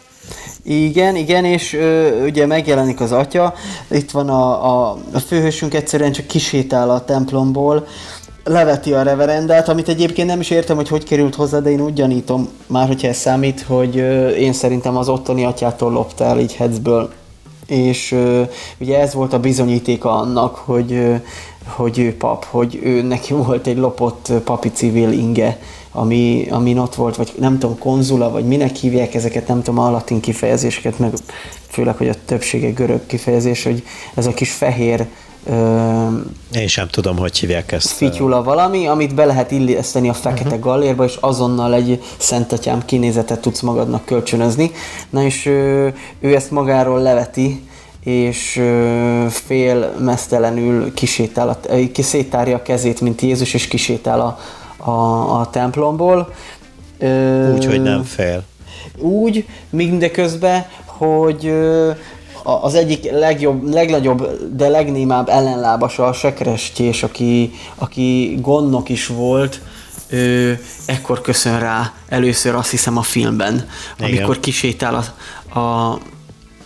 Igen, 0.64 1.16
igen, 1.16 1.44
és 1.44 1.72
ö, 1.72 2.22
ugye 2.24 2.46
megjelenik 2.46 3.00
az 3.00 3.12
atya, 3.12 3.54
itt 3.90 4.10
van 4.10 4.28
a, 4.28 4.66
a, 4.66 4.98
a 5.12 5.18
főhősünk 5.18 5.74
egyszerűen 5.74 6.12
csak 6.12 6.26
kisétál 6.26 6.90
a 6.90 7.04
templomból, 7.04 7.86
leveti 8.44 8.92
a 8.92 9.02
reverendát, 9.02 9.68
amit 9.68 9.88
egyébként 9.88 10.28
nem 10.28 10.40
is 10.40 10.50
értem, 10.50 10.76
hogy 10.76 10.88
hogy 10.88 11.04
került 11.04 11.34
hozzá, 11.34 11.58
de 11.58 11.70
én 11.70 11.80
úgy 11.80 11.92
gyanítom, 11.92 12.48
már 12.66 12.86
hogyha 12.86 13.08
ez 13.08 13.16
számít, 13.16 13.60
hogy 13.60 13.98
ö, 13.98 14.28
én 14.28 14.52
szerintem 14.52 14.96
az 14.96 15.08
ottani 15.08 15.44
atyától 15.44 15.92
lopta 15.92 16.24
el 16.24 16.38
így 16.38 16.54
Hetzből. 16.54 17.12
És 17.66 18.12
ö, 18.12 18.42
ugye 18.78 19.00
ez 19.00 19.14
volt 19.14 19.32
a 19.32 19.40
bizonyítéka 19.40 20.10
annak, 20.10 20.54
hogy, 20.54 20.92
ö, 20.92 21.14
hogy 21.66 21.98
ő 21.98 22.16
pap, 22.16 22.44
hogy 22.44 22.80
ő 22.82 23.02
neki 23.02 23.32
volt 23.32 23.66
egy 23.66 23.76
lopott 23.76 24.32
papi 24.44 24.70
civil 24.70 25.12
inge, 25.12 25.58
ami, 25.92 26.46
ami 26.50 26.78
ott 26.78 26.94
volt, 26.94 27.16
vagy 27.16 27.32
nem 27.38 27.58
tudom, 27.58 27.78
konzula, 27.78 28.30
vagy 28.30 28.44
minek 28.44 28.76
hívják 28.76 29.14
ezeket, 29.14 29.48
nem 29.48 29.62
tudom, 29.62 29.84
a 29.84 29.90
latin 29.90 30.20
kifejezéseket, 30.20 30.98
meg 30.98 31.12
főleg, 31.68 31.96
hogy 31.96 32.08
a 32.08 32.14
többsége 32.24 32.70
görög 32.70 33.06
kifejezés, 33.06 33.62
hogy 33.62 33.82
ez 34.14 34.26
a 34.26 34.34
kis 34.34 34.52
fehér 34.52 35.06
Én 36.52 36.66
sem 36.66 36.88
tudom, 36.88 37.16
hogy 37.16 37.38
hívják 37.38 37.72
ezt. 37.72 37.88
Fityula 37.88 38.42
valami, 38.42 38.86
amit 38.86 39.14
be 39.14 39.24
lehet 39.24 39.50
illeszteni 39.50 40.08
a 40.08 40.14
fekete 40.14 40.48
uh-huh. 40.48 40.60
gallérba, 40.60 41.04
és 41.04 41.16
azonnal 41.20 41.74
egy 41.74 42.02
szentatyám 42.16 42.84
kinézetet 42.84 43.40
tudsz 43.40 43.60
magadnak 43.60 44.04
kölcsönözni. 44.04 44.70
Na 45.10 45.22
és 45.22 45.46
ő, 45.46 45.94
ő 46.20 46.34
ezt 46.34 46.50
magáról 46.50 47.00
leveti, 47.00 47.62
és 48.04 48.62
fél 49.28 49.94
mesztelenül 49.98 50.94
kisétál, 50.94 51.48
a, 51.48 51.58
kiszétárja 51.92 52.56
a 52.56 52.62
kezét, 52.62 53.00
mint 53.00 53.20
Jézus, 53.20 53.54
és 53.54 53.68
kisétál 53.68 54.20
a, 54.20 54.38
a, 54.84 55.40
a 55.40 55.50
templomból. 55.50 56.32
Úgy, 57.54 57.64
hogy 57.64 57.82
nem 57.82 58.02
fél. 58.02 58.42
Úgy, 58.98 59.46
mindeközben, 59.70 60.66
hogy 60.84 61.52
az 62.42 62.74
egyik 62.74 63.10
legjobb, 63.10 63.72
legnagyobb, 63.72 64.28
de 64.56 64.68
legnémább 64.68 65.28
ellenlábasa 65.28 66.06
a 66.06 66.12
Sekrestjés, 66.12 67.02
aki, 67.02 67.52
aki 67.74 68.38
gondnok 68.40 68.88
is 68.88 69.06
volt, 69.06 69.60
ő 70.08 70.60
ekkor 70.86 71.20
köszön 71.20 71.58
rá 71.58 71.92
először 72.08 72.54
azt 72.54 72.70
hiszem 72.70 72.96
a 72.96 73.02
filmben, 73.02 73.68
Igen. 73.98 74.10
amikor 74.10 74.40
kisétál 74.40 75.04
a, 75.48 75.58
a 75.58 75.98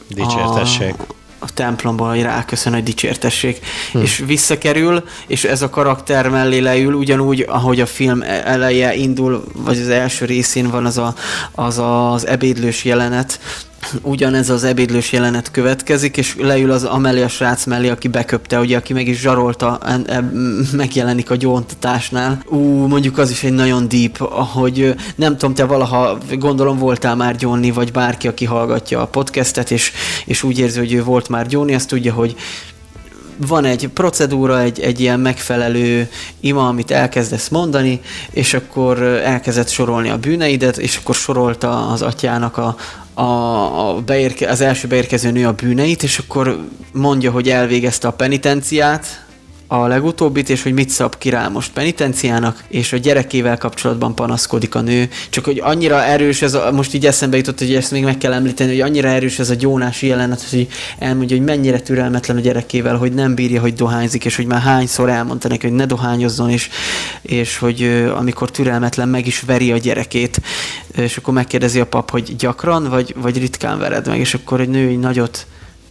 Dicsértesség. 0.09 0.95
A, 0.99 1.15
a 1.47 1.52
templomban, 1.55 2.10
hogy 2.10 2.23
ráköszön, 2.23 2.73
hogy 2.73 2.82
dicsértessék, 2.82 3.66
hm. 3.93 3.98
és 3.98 4.23
visszakerül, 4.27 5.05
és 5.27 5.44
ez 5.44 5.62
a 5.62 5.70
karakter 5.70 6.28
mellé 6.28 6.59
leül, 6.59 6.93
ugyanúgy, 6.93 7.44
ahogy 7.48 7.81
a 7.81 7.86
film 7.86 8.23
eleje 8.23 8.94
indul, 8.94 9.44
vagy 9.52 9.78
az 9.78 9.89
első 9.89 10.24
részén 10.24 10.70
van 10.70 10.86
az 10.86 10.98
a, 10.98 11.14
az, 11.52 11.78
az 11.78 12.27
ebédlős 12.27 12.85
jelenet, 12.85 13.40
ugyanez 14.03 14.51
az 14.51 14.65
ebédlős 14.65 15.13
jelenet 15.13 15.51
következik, 15.51 16.17
és 16.17 16.37
leül 16.39 16.71
az 16.71 16.85
amellé 16.85 17.23
a 17.23 17.29
srác 17.29 17.65
mellé, 17.65 17.89
aki 17.89 18.09
beköpte, 18.09 18.61
ugye, 18.61 18.77
aki 18.77 18.93
meg 18.93 19.09
is 19.09 19.21
zsarolta, 19.21 19.79
e, 19.85 20.01
e, 20.07 20.31
megjelenik 20.73 21.31
a 21.31 21.37
gyóntatásnál. 21.37 22.43
Ú, 22.49 22.87
mondjuk 22.87 23.19
az 23.19 23.31
is 23.31 23.43
egy 23.43 23.53
nagyon 23.53 23.89
deep, 23.89 24.21
ahogy 24.21 24.95
nem 25.15 25.37
tudom, 25.37 25.55
te 25.55 25.65
valaha, 25.65 26.19
gondolom 26.39 26.79
voltál 26.79 27.17
már 27.17 27.37
gyónni, 27.37 27.71
vagy 27.71 27.93
bárki, 27.93 28.29
aki 28.29 28.45
hallgatja 28.45 29.01
a 29.01 29.07
podcastet, 29.07 29.71
és, 29.71 29.93
és 30.25 30.43
úgy 30.43 30.59
érzi, 30.59 30.79
hogy 30.79 30.93
ő 30.93 31.03
volt 31.03 31.29
már 31.29 31.47
gyónni, 31.47 31.75
azt 31.75 31.89
tudja, 31.89 32.13
hogy 32.13 32.37
van 33.37 33.65
egy 33.65 33.89
procedúra, 33.89 34.61
egy, 34.61 34.81
egy 34.81 35.01
ilyen 35.01 35.21
megfelelő 35.21 36.11
ima, 36.41 36.69
amit 36.69 36.91
elkezdesz 36.91 37.49
mondani, 37.49 38.01
és 38.31 38.55
akkor 38.55 39.03
elkezdett 39.03 39.69
sorolni 39.69 40.09
a 40.09 40.19
bűneidet, 40.19 40.79
és 40.79 40.97
akkor 40.97 41.15
sorolta 41.15 41.89
az 41.89 42.03
atyának 42.03 42.57
a, 42.57 42.77
a, 43.19 43.89
a 43.89 44.01
beérke, 44.01 44.51
az 44.51 44.61
első 44.61 44.89
beérkező 44.89 45.31
nő 45.31 45.47
a 45.47 45.53
bűneit, 45.53 46.03
és 46.03 46.19
akkor 46.19 46.69
mondja, 46.93 47.31
hogy 47.31 47.49
elvégezte 47.49 48.09
a 48.09 48.13
penitenciát, 48.13 49.26
a 49.67 49.87
legutóbbit, 49.87 50.51
és 50.51 50.63
hogy 50.63 50.73
mit 50.73 50.91
szab 50.91 51.19
ki 51.19 51.29
rá 51.29 51.49
most 51.49 51.73
penitenciának, 51.73 52.65
és 52.69 52.93
a 52.93 52.97
gyerekével 52.97 53.59
kapcsolatban 53.59 54.15
panaszkodik 54.15 54.75
a 54.75 54.81
nő. 54.81 55.09
Csak 55.31 55.45
hogy 55.45 55.61
annyira 55.65 56.05
erős 56.05 56.43
ez 56.43 56.55
a, 56.55 56.73
most 56.73 56.95
így 56.95 57.07
eszembe 57.07 57.37
jutott, 57.37 57.59
hogy 57.59 57.75
ezt 57.75 57.91
még 57.91 58.05
meg 58.05 58.19
kell 58.19 58.33
említeni, 58.33 58.71
hogy 58.71 58.81
annyira 58.81 59.09
erős 59.09 59.39
ez 59.39 59.51
a 59.51 59.55
gyónási 59.55 60.07
jelenet, 60.07 60.49
hogy 60.51 60.69
elmondja, 60.99 61.37
hogy 61.37 61.47
mennyire 61.47 61.81
türelmetlen 61.81 62.37
a 62.37 62.41
gyerekével, 62.41 62.97
hogy 62.97 63.13
nem 63.13 63.35
bírja, 63.35 63.61
hogy 63.61 63.75
dohányzik, 63.75 64.25
és 64.25 64.37
hogy 64.37 64.47
már 64.47 64.61
hányszor 64.61 65.09
elmondta 65.09 65.49
neki, 65.49 65.67
hogy 65.67 65.77
ne 65.77 65.87
dohányozzon, 65.87 66.51
és, 66.51 66.69
és 67.23 67.59
hogy 67.59 68.09
amikor 68.17 68.51
türelmetlen, 68.51 69.09
meg 69.09 69.27
is 69.27 69.41
veri 69.41 69.73
a 69.73 69.79
gyerekét, 69.79 70.41
és 70.97 71.17
akkor 71.17 71.35
megkérdezi 71.35 71.81
a 71.81 71.87
pap, 71.87 72.11
hogy 72.11 72.37
gyakran, 72.37 72.89
vagy, 72.89 73.15
vagy 73.17 73.39
ritkán 73.39 73.79
vered 73.79 74.07
meg, 74.07 74.19
és 74.19 74.35
akkor 74.35 74.61
egy 74.61 74.69
nő 74.69 74.97
nagyot 74.97 75.47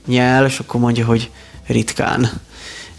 nyel, 0.08 0.46
és 0.46 0.60
akkor 0.60 0.80
mondja, 0.80 1.06
hogy 1.06 1.30
ritkán 1.68 2.30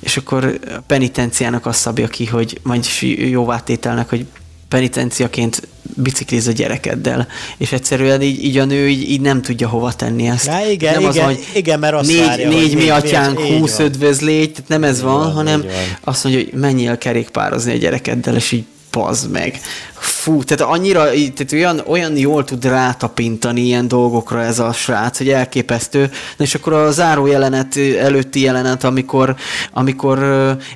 és 0.07 0.17
akkor 0.17 0.59
a 0.69 0.81
penitenciának 0.87 1.67
azt 1.67 1.81
szabja 1.81 2.09
ki, 2.09 2.27
hogy 2.27 2.61
majd 2.63 2.87
jóvátételnek, 3.17 4.09
hogy 4.09 4.27
penitenciaként 4.69 5.69
bicikliz 5.83 6.47
a 6.47 6.53
gyerekeddel, 6.53 7.29
és 7.57 7.73
egyszerűen 7.73 8.23
így, 8.23 8.45
így 8.45 8.59
a 8.59 8.65
nő 8.65 8.89
így, 8.89 9.11
így 9.11 9.21
nem 9.21 9.43
tudja 9.43 9.69
hova 9.69 9.93
tenni 9.93 10.27
ezt. 10.29 10.47
Na 10.47 10.67
igen, 10.67 10.93
nem 10.93 11.11
igen, 11.11 11.25
az, 11.25 11.35
hogy 11.35 11.47
igen, 11.55 11.79
mert 11.79 11.95
azt 11.95 12.09
négy, 12.09 12.27
várja, 12.27 12.49
négy 12.49 12.75
mi 12.75 12.89
atyánk, 12.89 13.41
húsz 13.41 13.79
ödvözlégy, 13.79 14.53
tehát 14.53 14.69
nem 14.69 14.85
ez 14.85 15.03
van, 15.03 15.19
van, 15.19 15.33
hanem 15.33 15.61
van. 15.61 15.71
azt 16.01 16.25
mondja, 16.25 16.43
hogy 16.43 16.61
menjél 16.61 16.99
kerékpározni 16.99 17.73
a 17.73 17.77
gyerekeddel, 17.77 18.35
és 18.35 18.53
így 18.53 18.65
pazd 18.91 19.31
meg. 19.31 19.61
Fú, 20.07 20.45
tehát 20.45 20.73
annyira, 20.75 21.03
tehát 21.11 21.53
olyan, 21.53 21.83
olyan 21.87 22.17
jól 22.17 22.45
tud 22.45 22.65
rátapintani 22.65 23.61
ilyen 23.61 23.89
dolgokra 23.89 24.43
ez 24.43 24.59
a 24.59 24.73
srác, 24.73 25.19
hogy 25.19 25.29
elképesztő. 25.29 26.11
Na 26.37 26.45
és 26.45 26.55
akkor 26.55 26.73
a 26.73 26.91
záró 26.91 27.27
jelenet, 27.27 27.77
előtti 28.01 28.41
jelenet, 28.41 28.85
amikor, 28.85 29.37
amikor 29.73 30.19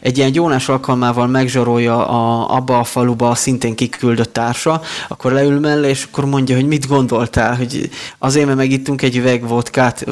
egy 0.01 0.19
ilyen 0.19 0.33
gyónás 0.33 0.69
alkalmával 0.69 1.27
megzsarolja 1.27 2.09
a, 2.09 2.55
abba 2.57 2.79
a 2.79 2.85
faluba 2.85 3.31
a 3.31 3.35
szintén 3.35 3.75
kiküldött 3.75 4.33
társa, 4.33 4.83
akkor 5.09 5.33
leül 5.33 5.61
mellé, 5.61 5.89
és 5.89 6.07
akkor 6.11 6.25
mondja, 6.25 6.57
hogy 6.57 6.67
mit 6.67 6.87
gondoltál, 6.87 7.57
hogy 7.57 7.91
azért, 8.19 8.47
mert 8.47 8.59
megittunk 8.59 9.03
egy 9.03 9.17
üveg 9.17 9.49
vodkát, 9.49 10.07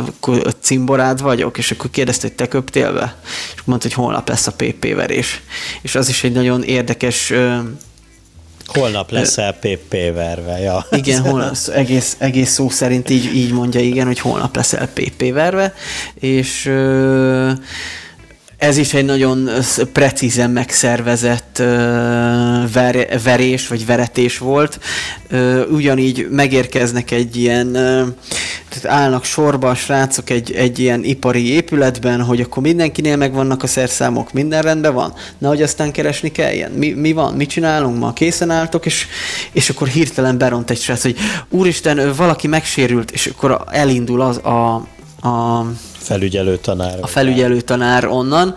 cimborád 0.61 1.23
vagyok, 1.23 1.59
és 1.59 1.71
akkor 1.71 1.91
kérdezte, 1.91 2.27
hogy 2.27 2.37
te 2.37 2.49
köptél 2.49 2.93
be? 2.93 3.17
És 3.55 3.63
mondta, 3.65 3.87
hogy 3.87 3.97
holnap 3.97 4.29
lesz 4.29 4.47
a 4.47 4.53
PP 4.53 4.95
verés. 4.95 5.43
És 5.83 5.95
az 5.95 6.09
is 6.09 6.25
egy 6.25 6.33
nagyon 6.33 6.63
érdekes 6.63 7.33
Holnap 8.69 9.11
leszel 9.11 9.53
PP 9.53 9.93
verve, 10.15 10.59
ja. 10.59 10.87
Igen, 10.91 11.23
holnap, 11.23 11.57
egész, 11.75 12.17
egész 12.19 12.51
szó 12.51 12.69
szerint 12.69 13.11
így, 13.11 13.35
így 13.35 13.53
mondja, 13.53 13.81
igen, 13.81 14.07
hogy 14.07 14.19
holnap 14.19 14.57
leszel 14.57 14.89
PP 14.89 15.33
verve, 15.33 15.75
és 16.15 16.71
ez 18.59 18.77
is 18.77 18.95
egy 18.95 19.05
nagyon 19.05 19.51
precízen 19.93 20.51
megszervezett 20.51 21.57
ver, 22.73 23.21
verés 23.23 23.69
vagy 23.69 23.87
veretés 23.87 24.39
volt. 24.39 24.81
Ugyanígy 25.71 26.29
megérkeznek 26.31 27.11
egy 27.11 27.37
ilyen, 27.37 27.73
tehát 28.69 28.85
állnak 28.85 29.25
sorba 29.25 29.71
a 29.71 29.75
srácok 29.75 30.31
egy, 30.31 30.53
egy 30.53 30.79
ilyen 30.79 31.05
ipari 31.05 31.53
épületben, 31.53 32.23
hogy 32.23 32.41
akkor 32.41 32.63
mindenkinél 32.63 33.17
megvannak 33.17 33.63
a 33.63 33.67
szerszámok, 33.67 34.33
minden 34.33 34.63
rendben 34.63 34.95
van, 34.95 35.15
nehogy 35.39 35.63
aztán 35.63 35.93
keresni 35.93 36.33
kelljen. 36.33 36.71
Mi, 36.71 36.91
mi 36.91 37.13
van, 37.13 37.35
mit 37.35 37.49
csinálunk 37.49 37.99
ma? 37.99 38.13
Készen 38.13 38.51
álltok, 38.51 38.87
és, 38.87 39.07
és 39.53 39.71
akkor 39.71 39.89
hirtelen 39.89 40.39
beront 40.39 40.71
egy 40.71 40.81
srác, 40.81 41.03
hogy 41.03 41.17
úristen, 41.49 42.13
valaki 42.17 42.47
megsérült, 42.47 43.11
és 43.11 43.27
akkor 43.27 43.65
elindul 43.71 44.21
az 44.21 44.37
a, 44.37 44.75
a 45.29 45.67
felügyelő 45.99 46.57
tanár. 46.57 46.99
A 47.01 47.07
felügyelő 47.07 47.61
tanár 47.61 48.07
onnan. 48.07 48.55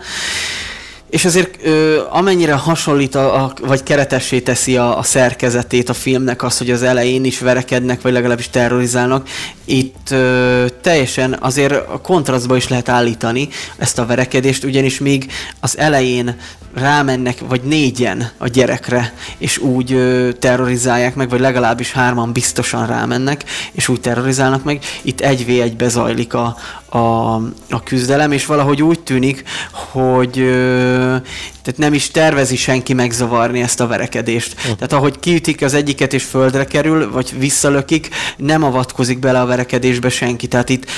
És 1.12 1.24
azért 1.24 1.58
ö, 1.62 2.00
amennyire 2.10 2.52
hasonlít, 2.52 3.14
a, 3.14 3.44
a, 3.44 3.52
vagy 3.60 3.82
keretessé 3.82 4.40
teszi 4.40 4.76
a, 4.76 4.98
a 4.98 5.02
szerkezetét 5.02 5.88
a 5.88 5.94
filmnek 5.94 6.42
az, 6.42 6.58
hogy 6.58 6.70
az 6.70 6.82
elején 6.82 7.24
is 7.24 7.38
verekednek, 7.38 8.02
vagy 8.02 8.12
legalábbis 8.12 8.48
terrorizálnak, 8.50 9.28
itt 9.64 10.10
ö, 10.10 10.66
teljesen 10.80 11.36
azért 11.40 11.72
a 11.72 12.00
kontrasztba 12.00 12.56
is 12.56 12.68
lehet 12.68 12.88
állítani 12.88 13.48
ezt 13.78 13.98
a 13.98 14.06
verekedést, 14.06 14.64
ugyanis 14.64 14.98
még 14.98 15.32
az 15.60 15.78
elején 15.78 16.36
rámennek, 16.74 17.38
vagy 17.48 17.62
négyen 17.62 18.30
a 18.38 18.48
gyerekre, 18.48 19.14
és 19.38 19.58
úgy 19.58 19.92
ö, 19.92 20.32
terrorizálják 20.38 21.14
meg, 21.14 21.28
vagy 21.28 21.40
legalábbis 21.40 21.92
hárman 21.92 22.32
biztosan 22.32 22.86
rámennek, 22.86 23.44
és 23.72 23.88
úgy 23.88 24.00
terrorizálnak 24.00 24.64
meg. 24.64 24.84
Itt 25.02 25.20
egy 25.20 25.46
v 25.46 25.48
egybe 25.60 25.88
zajlik 25.88 26.34
a, 26.34 26.56
a, 26.92 27.34
a 27.70 27.82
küzdelem, 27.84 28.32
és 28.32 28.46
valahogy 28.46 28.82
úgy 28.82 29.00
tűnik, 29.00 29.42
hogy 29.72 30.38
ö, 30.38 31.16
tehát 31.62 31.78
nem 31.78 31.94
is 31.94 32.10
tervezi 32.10 32.56
senki 32.56 32.92
megzavarni 32.92 33.60
ezt 33.60 33.80
a 33.80 33.86
verekedést. 33.86 34.54
Uh. 34.54 34.62
Tehát 34.62 34.92
ahogy 34.92 35.18
kiütik 35.20 35.62
az 35.62 35.74
egyiket 35.74 36.12
és 36.12 36.24
földre 36.24 36.64
kerül, 36.64 37.10
vagy 37.10 37.38
visszalökik, 37.38 38.08
nem 38.36 38.62
avatkozik 38.62 39.18
bele 39.18 39.40
a 39.40 39.46
verekedésbe 39.46 40.08
senki. 40.08 40.46
Tehát 40.46 40.68
itt 40.68 40.90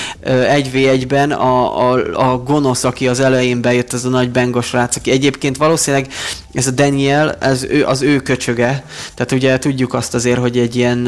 egy 0.49 0.71
v 0.71 0.75
egyben 0.75 1.31
a, 1.31 1.91
a, 1.91 2.01
a 2.31 2.37
gonosz, 2.37 2.83
aki 2.83 3.07
az 3.07 3.19
elején 3.19 3.61
bejött, 3.61 3.93
az 3.93 4.05
a 4.05 4.09
nagy 4.09 4.29
bengos 4.29 4.71
rác, 4.71 4.95
aki 4.95 5.11
egyébként 5.11 5.57
valószínűleg 5.57 6.07
ez 6.53 6.67
a 6.67 6.71
Daniel, 6.71 7.31
ez 7.39 7.63
ő, 7.63 7.85
az 7.85 8.01
ő 8.01 8.19
köcsöge. 8.19 8.85
Tehát 9.13 9.31
ugye 9.31 9.57
tudjuk 9.57 9.93
azt 9.93 10.13
azért, 10.13 10.39
hogy 10.39 10.57
egy 10.57 10.75
ilyen 10.75 11.07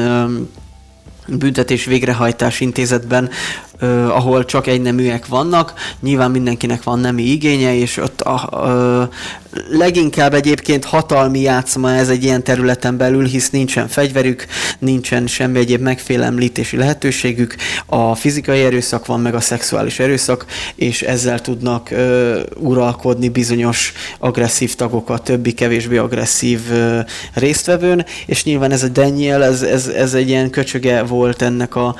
büntetés 1.27 1.85
végrehajtás 1.85 2.59
intézetben 2.59 3.29
ahol 4.07 4.45
csak 4.45 4.67
egy 4.67 4.81
neműek 4.81 5.27
vannak, 5.27 5.73
nyilván 6.01 6.31
mindenkinek 6.31 6.83
van 6.83 6.99
nemi 6.99 7.23
igénye, 7.23 7.75
és 7.75 7.97
ott 7.97 8.21
a, 8.21 8.49
ö, 8.51 9.03
leginkább 9.69 10.33
egyébként 10.33 10.85
hatalmi 10.85 11.39
játszma 11.39 11.91
ez 11.91 12.09
egy 12.09 12.23
ilyen 12.23 12.43
területen 12.43 12.97
belül, 12.97 13.25
hisz 13.25 13.49
nincsen 13.49 13.87
fegyverük, 13.87 14.45
nincsen 14.79 15.27
semmi 15.27 15.59
egyéb 15.59 15.81
megfélemlítési 15.81 16.77
lehetőségük, 16.77 17.55
a 17.85 18.15
fizikai 18.15 18.63
erőszak 18.63 19.05
van, 19.05 19.19
meg 19.19 19.35
a 19.35 19.39
szexuális 19.39 19.99
erőszak, 19.99 20.45
és 20.75 21.01
ezzel 21.01 21.39
tudnak 21.39 21.91
ö, 21.91 22.39
uralkodni 22.55 23.29
bizonyos 23.29 23.93
agresszív 24.19 24.75
tagok 24.75 25.09
a 25.09 25.17
többi 25.17 25.53
kevésbé 25.53 25.97
agresszív 25.97 26.61
ö, 26.71 26.99
résztvevőn, 27.33 28.05
és 28.25 28.43
nyilván 28.43 28.71
ez 28.71 28.83
a 28.83 28.87
Daniel, 28.87 29.43
ez, 29.43 29.61
ez, 29.61 29.87
ez 29.87 30.13
egy 30.13 30.29
ilyen 30.29 30.49
köcsöge 30.49 31.03
volt 31.03 31.41
ennek 31.41 31.75
a 31.75 31.95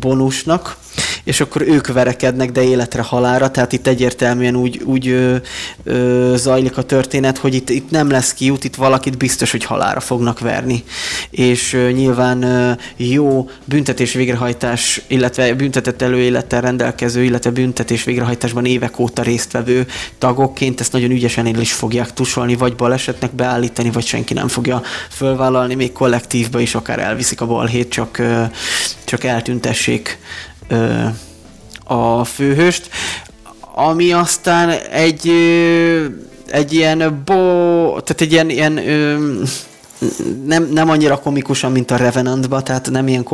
bonusnak, 0.00 0.76
és 1.24 1.40
akkor 1.40 1.62
ők 1.62 1.86
verekednek, 1.86 2.52
de 2.52 2.62
életre 2.62 3.02
halára, 3.02 3.50
tehát 3.50 3.72
itt 3.72 3.86
egyértelműen 3.86 4.56
úgy, 4.56 4.80
úgy 4.84 5.08
ö, 5.08 5.36
ö, 5.84 6.34
zajlik 6.36 6.76
a 6.76 6.82
történet, 6.82 7.38
hogy 7.38 7.54
itt, 7.54 7.70
itt 7.70 7.90
nem 7.90 8.10
lesz 8.10 8.34
kiút, 8.34 8.64
itt 8.64 8.74
valakit 8.74 9.16
biztos, 9.16 9.50
hogy 9.50 9.64
halára 9.64 10.00
fognak 10.00 10.40
verni. 10.40 10.84
És 11.30 11.72
ö, 11.72 11.90
nyilván 11.90 12.42
ö, 12.42 12.72
jó 12.96 13.50
büntetés 13.64 14.12
végrehajtás, 14.12 15.02
illetve 15.06 15.54
büntetett 15.54 16.02
előélettel 16.02 16.60
rendelkező, 16.60 17.24
illetve 17.24 17.50
büntetés 17.50 18.04
végrehajtásban 18.04 18.64
évek 18.64 18.98
óta 18.98 19.22
résztvevő 19.22 19.86
tagokként 20.18 20.80
ezt 20.80 20.92
nagyon 20.92 21.10
ügyesen 21.10 21.46
el 21.46 21.60
is 21.60 21.72
fogják 21.72 22.12
tusolni, 22.12 22.56
vagy 22.56 22.74
balesetnek 22.74 23.34
beállítani, 23.34 23.90
vagy 23.90 24.06
senki 24.06 24.34
nem 24.34 24.48
fogja 24.48 24.82
fölvállalni, 25.10 25.74
még 25.74 25.92
kollektívbe 25.92 26.60
is 26.60 26.74
akár 26.74 26.98
elviszik 26.98 27.40
a 27.40 27.46
balhét, 27.46 27.88
csak, 27.88 28.22
csak 29.04 29.24
eltüntessék 29.24 30.18
a 31.84 32.24
főhőst. 32.24 32.88
Ami 33.74 34.12
aztán 34.12 34.70
egy, 34.90 35.30
egy 36.46 36.72
ilyen 36.72 37.22
bo, 37.24 37.34
tehát 38.00 38.20
egy 38.20 38.32
ilyen, 38.32 38.50
ilyen 38.50 38.78
nem, 40.44 40.68
nem 40.72 40.90
annyira 40.90 41.18
komikusan, 41.18 41.72
mint 41.72 41.90
a 41.90 41.96
Revenantba, 41.96 42.62
tehát 42.62 42.90
nem 42.90 43.08
ilyen 43.08 43.24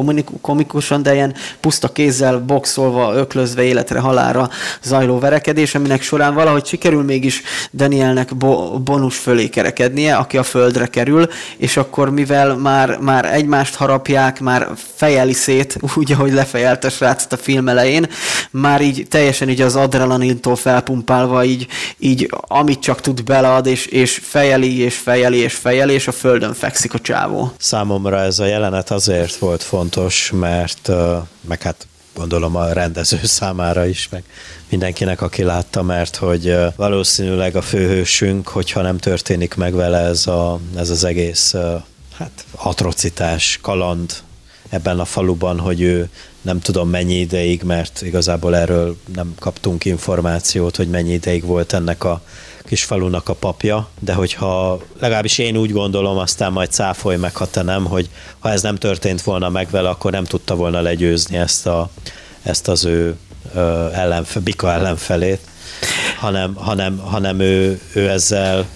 komikusan, 0.41 1.03
de 1.03 1.15
ilyen 1.15 1.35
puszta 1.61 1.89
kézzel, 1.89 2.39
boxolva, 2.39 3.15
öklözve, 3.15 3.63
életre, 3.63 3.99
halára 3.99 4.51
zajló 4.83 5.19
verekedés, 5.19 5.75
aminek 5.75 6.03
során 6.03 6.35
valahogy 6.35 6.67
sikerül 6.67 7.03
mégis 7.03 7.43
Danielnek 7.73 8.37
bo- 8.37 8.83
bonus 8.83 9.17
fölé 9.17 9.49
kerekednie, 9.49 10.15
aki 10.15 10.37
a 10.37 10.43
földre 10.43 10.87
kerül, 10.87 11.29
és 11.57 11.77
akkor 11.77 12.11
mivel 12.11 12.57
már, 12.57 12.99
már 12.99 13.35
egymást 13.35 13.75
harapják, 13.75 14.41
már 14.41 14.69
fejeli 14.95 15.33
szét, 15.33 15.79
úgy, 15.97 16.13
ahogy 16.13 16.33
lefejelte 16.33 16.89
srác 16.89 17.33
a 17.33 17.37
film 17.37 17.69
elején, 17.69 18.07
már 18.51 18.81
így 18.81 19.07
teljesen 19.09 19.49
így 19.49 19.61
az 19.61 19.77
adrenalintól 19.77 20.57
felpumpálva, 20.57 21.45
így, 21.45 21.67
így 21.99 22.31
amit 22.47 22.81
csak 22.81 23.01
tud 23.01 23.25
belead, 23.25 23.67
és, 23.67 23.87
és 23.87 24.21
fejeli, 24.23 24.79
és 24.79 24.97
fejeli, 24.97 25.39
és 25.39 25.55
fejeli, 25.55 25.93
és 25.93 26.09
a 26.09 26.13
földön 26.13 26.52
földön 26.53 26.71
fekszik 26.71 26.95
a 26.95 26.99
csávó. 26.99 27.53
Számomra 27.59 28.21
ez 28.21 28.39
a 28.39 28.45
jelenet 28.45 28.91
azért 28.91 29.37
volt 29.37 29.63
fontos, 29.63 30.31
mert 30.35 30.91
meg 31.41 31.63
hát 31.63 31.87
gondolom 32.15 32.57
a 32.57 32.73
rendező 32.73 33.21
számára 33.39 33.87
is, 33.87 34.09
meg 34.09 34.25
mindenkinek, 34.69 35.23
aki 35.23 35.43
látta, 35.43 35.83
mert 35.83 36.17
hogy 36.17 36.57
valószínűleg 36.77 37.57
a 37.57 37.63
főhősünk, 37.63 38.49
hogyha 38.49 38.83
nem 38.83 38.99
történik 38.99 39.55
meg 39.55 39.75
vele 39.75 39.99
ez, 39.99 40.27
a, 40.27 40.61
ez 40.77 40.91
az 40.91 41.05
egész 41.05 41.55
hát, 42.17 42.45
atrocitás, 42.57 43.59
kaland 43.63 44.13
ebben 44.69 45.01
a 45.01 45.05
faluban, 45.05 45.59
hogy 45.59 45.81
ő 45.81 46.09
nem 46.43 46.61
tudom 46.61 46.89
mennyi 46.89 47.15
ideig, 47.15 47.63
mert 47.63 48.03
igazából 48.03 48.57
erről 48.57 48.97
nem 49.15 49.35
kaptunk 49.39 49.85
információt, 49.85 50.77
hogy 50.77 50.89
mennyi 50.89 51.13
ideig 51.13 51.45
volt 51.45 51.73
ennek 51.73 52.05
a 52.05 52.23
kis 52.65 52.85
falunak 52.85 53.29
a 53.29 53.35
papja, 53.35 53.89
de 54.01 54.15
hogyha 54.15 54.81
legalábbis 55.01 55.39
én 55.39 55.57
úgy 55.57 55.73
gondolom, 55.73 56.19
aztán 56.19 56.53
majd 56.53 56.71
cáfolj 56.71 57.17
meg, 57.17 57.37
ha 57.37 57.47
te 57.47 57.63
nem, 57.63 57.85
hogy 57.85 58.09
ha 58.39 58.51
ez 58.51 58.63
nem 58.63 58.77
történt 58.77 59.23
volna 59.23 59.49
meg 59.49 59.71
vele, 59.71 59.89
akkor 59.89 60.11
nem 60.11 60.25
tudta 60.25 60.55
volna 60.55 60.81
legyőzni 60.81 61.37
ezt, 61.37 61.67
a, 61.67 61.91
ezt 62.43 62.69
az 62.69 62.85
ő 62.85 63.17
ellenfe, 63.95 64.41
Bika 64.41 64.73
ellenfelét, 64.73 65.41
hanem, 66.19 66.55
hanem, 66.55 66.99
hanem 66.99 67.41
ő, 67.41 67.81
ő 67.93 68.09
ezzel 68.09 68.67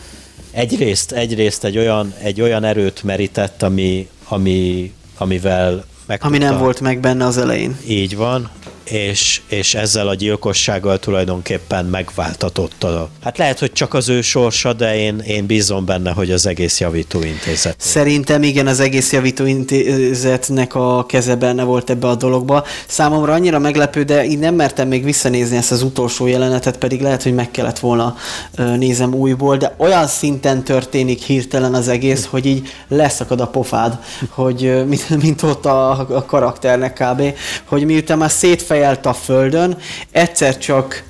egyrészt, 0.51 1.13
egyrészt 1.13 1.65
egy, 1.65 1.79
olyan, 1.79 2.15
egy 2.19 2.41
olyan 2.41 2.65
erőt 2.65 3.03
merített, 3.03 3.63
ami, 3.63 4.09
ami, 4.29 4.93
amivel 5.19 5.85
meg 6.07 6.21
Ami 6.25 6.39
nem 6.39 6.59
volt 6.59 6.81
meg 6.81 7.01
benne 7.01 7.25
az 7.25 7.39
elején. 7.39 7.79
Így 7.87 8.17
van, 8.17 8.51
és, 8.91 9.41
és 9.49 9.75
ezzel 9.75 10.09
a 10.09 10.15
gyilkossággal 10.15 10.99
tulajdonképpen 10.99 11.85
megváltatott 11.85 12.85
a... 12.85 13.09
Hát 13.23 13.39
lehet, 13.39 13.59
hogy 13.59 13.73
csak 13.73 13.95
az 13.95 14.09
ő 14.09 14.21
sorsa, 14.21 14.73
de 14.73 14.97
én, 14.99 15.19
én 15.19 15.47
bízom 15.47 15.85
benne, 15.85 16.11
hogy 16.11 16.31
az 16.31 16.47
egész 16.47 16.81
javítóintézet. 16.81 17.75
Szerintem 17.79 18.43
igen, 18.43 18.67
az 18.67 18.81
egész 18.81 19.13
javítóintézetnek 19.13 20.75
a 20.75 21.07
keze 21.07 21.35
benne 21.35 21.63
volt 21.63 21.91
ebbe 21.91 22.09
a 22.09 22.15
dologba. 22.15 22.65
Számomra 22.87 23.33
annyira 23.33 23.59
meglepő, 23.59 24.03
de 24.03 24.25
én 24.25 24.39
nem 24.39 24.55
mertem 24.55 24.89
még 24.89 25.05
visszanézni 25.05 25.57
ezt 25.57 25.73
az 25.73 25.83
utolsó 25.83 26.27
jelenetet, 26.27 26.79
pedig 26.79 27.01
lehet, 27.01 27.23
hogy 27.23 27.35
meg 27.35 27.51
kellett 27.51 27.79
volna 27.79 28.17
nézem 28.57 29.15
újból, 29.15 29.57
de 29.57 29.75
olyan 29.79 30.07
szinten 30.07 30.65
történik 30.65 31.23
hirtelen 31.23 31.75
az 31.75 31.89
egész, 31.89 32.25
hogy 32.25 32.47
így 32.47 32.69
leszakad 32.89 33.41
a 33.41 33.47
pofád, 33.47 33.99
hogy 34.29 34.87
mint, 34.87 35.23
mint 35.23 35.43
ott 35.43 35.67
a, 35.67 35.91
a 35.91 36.25
karakternek 36.27 36.93
kb., 36.93 37.23
hogy 37.65 37.85
miután 37.85 38.19
már 38.19 38.31
szétfej 38.31 38.76
fejelt 38.77 39.07
a 39.07 39.13
földön, 39.13 39.77
egyszer 40.11 40.59
csak 40.59 41.03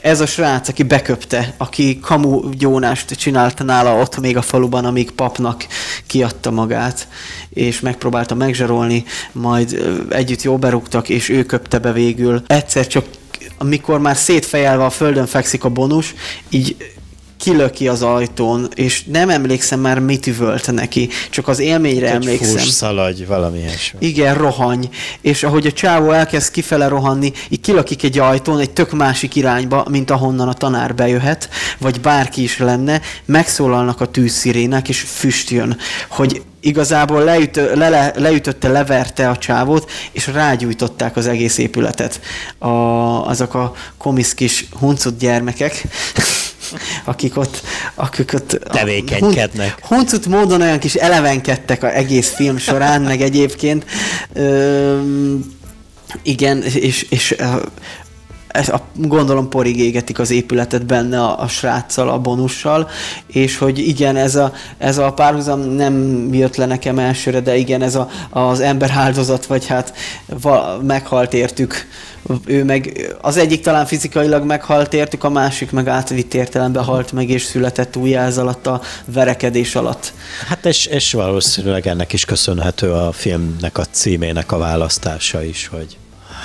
ez 0.00 0.20
a 0.20 0.26
srác, 0.26 0.68
aki 0.68 0.82
beköpte, 0.82 1.54
aki 1.56 1.98
kamu 2.00 2.50
gyónást 2.50 3.10
csinálta 3.10 3.64
nála 3.64 4.00
ott 4.00 4.20
még 4.20 4.36
a 4.36 4.42
faluban, 4.42 4.84
amíg 4.84 5.10
papnak 5.10 5.66
kiadta 6.06 6.50
magát, 6.50 7.08
és 7.50 7.80
megpróbálta 7.80 8.34
megzsarolni, 8.34 9.04
majd 9.32 9.82
együtt 10.08 10.42
jó 10.42 10.56
berúgtak, 10.56 11.08
és 11.08 11.28
ő 11.28 11.44
köpte 11.44 11.78
be 11.78 11.92
végül. 11.92 12.42
Egyszer 12.46 12.86
csak 12.86 13.04
amikor 13.58 14.00
már 14.00 14.16
szétfejelve 14.16 14.84
a 14.84 14.90
földön 14.90 15.26
fekszik 15.26 15.64
a 15.64 15.68
bonus, 15.68 16.14
így 16.48 16.76
kilöki 17.38 17.88
az 17.88 18.02
ajtón, 18.02 18.68
és 18.74 19.04
nem 19.04 19.30
emlékszem 19.30 19.80
már 19.80 19.98
mit 19.98 20.26
üvölt 20.26 20.72
neki, 20.72 21.08
csak 21.30 21.48
az 21.48 21.58
élményre 21.58 22.06
Egy 22.06 22.14
emlékszem. 22.14 22.56
Fús, 22.56 22.68
szaladj, 22.68 23.24
valami 23.24 23.58
ilyesmi. 23.58 24.06
Igen, 24.06 24.34
rohany. 24.34 24.88
És 25.20 25.42
ahogy 25.42 25.66
a 25.66 25.72
csávó 25.72 26.10
elkezd 26.10 26.50
kifele 26.50 26.88
rohanni, 26.88 27.32
így 27.48 27.60
kilakik 27.60 28.02
egy 28.02 28.18
ajtón 28.18 28.58
egy 28.58 28.70
tök 28.70 28.92
másik 28.92 29.36
irányba, 29.36 29.86
mint 29.90 30.10
ahonnan 30.10 30.48
a 30.48 30.52
tanár 30.52 30.94
bejöhet, 30.94 31.48
vagy 31.78 32.00
bárki 32.00 32.42
is 32.42 32.58
lenne, 32.58 33.00
megszólalnak 33.24 34.00
a 34.00 34.06
tűzszirének, 34.06 34.88
és 34.88 35.00
füst 35.00 35.50
jön, 35.50 35.76
hogy 36.08 36.42
igazából 36.60 37.24
leütö, 37.24 37.74
le, 37.74 37.88
le, 37.88 38.12
leütötte, 38.16 38.68
leverte 38.68 39.28
a 39.28 39.36
csávót, 39.36 39.90
és 40.12 40.26
rágyújtották 40.26 41.16
az 41.16 41.26
egész 41.26 41.58
épületet. 41.58 42.20
A, 42.58 42.68
azok 43.28 43.54
a 43.54 43.74
komisz 43.98 44.34
kis 44.34 44.66
huncut 44.78 45.18
gyermekek, 45.18 45.82
akik 47.04 47.36
ott, 47.36 47.62
akik 47.94 48.32
ott 48.32 48.58
tevékenykednek. 48.72 49.86
Huncut 49.86 50.26
módon 50.26 50.60
olyan 50.60 50.78
kis 50.78 50.94
elevenkedtek 50.94 51.82
az 51.82 51.92
egész 51.92 52.34
film 52.34 52.58
során, 52.58 53.02
meg 53.02 53.20
egyébként. 53.20 53.84
Ö, 54.32 54.98
igen, 56.22 56.62
és, 56.62 57.06
és 57.10 57.36
ez 58.58 58.68
a, 58.68 58.80
gondolom 58.94 59.48
porig 59.48 59.78
égetik 59.78 60.18
az 60.18 60.30
épületet 60.30 60.86
benne 60.86 61.22
a, 61.22 61.40
a 61.40 61.48
sráccal, 61.48 62.08
a 62.08 62.18
bonussal, 62.18 62.88
és 63.26 63.58
hogy 63.58 63.78
igen, 63.78 64.16
ez 64.16 64.34
a, 64.34 64.52
ez 64.78 64.98
a 64.98 65.12
párhuzam 65.12 65.60
nem 65.60 66.28
jött 66.32 66.56
le 66.56 66.66
nekem 66.66 66.98
elsőre, 66.98 67.40
de 67.40 67.56
igen, 67.56 67.82
ez 67.82 67.94
a, 67.94 68.08
az 68.30 68.60
ember 68.60 68.90
áldozat, 68.94 69.46
vagy 69.46 69.66
hát 69.66 69.94
va, 70.40 70.78
meghalt 70.82 71.34
értük 71.34 71.86
ő 72.44 72.64
meg 72.64 73.10
az 73.20 73.36
egyik 73.36 73.60
talán 73.60 73.86
fizikailag 73.86 74.44
meghalt 74.44 74.92
értük, 74.92 75.24
a 75.24 75.28
másik 75.28 75.70
meg 75.70 75.88
átvitt 75.88 76.34
értelemben 76.34 76.84
halt 76.84 77.12
meg 77.12 77.28
és 77.30 77.42
született 77.42 77.96
újjáz 77.96 78.38
alatt 78.38 78.66
a 78.66 78.80
verekedés 79.04 79.74
alatt. 79.74 80.12
Hát 80.48 80.66
és, 80.66 80.86
és 80.86 81.12
valószínűleg 81.12 81.86
ennek 81.86 82.12
is 82.12 82.24
köszönhető 82.24 82.92
a 82.92 83.12
filmnek 83.12 83.78
a 83.78 83.84
címének 83.84 84.52
a 84.52 84.58
választása 84.58 85.42
is, 85.42 85.66
hogy 85.66 85.96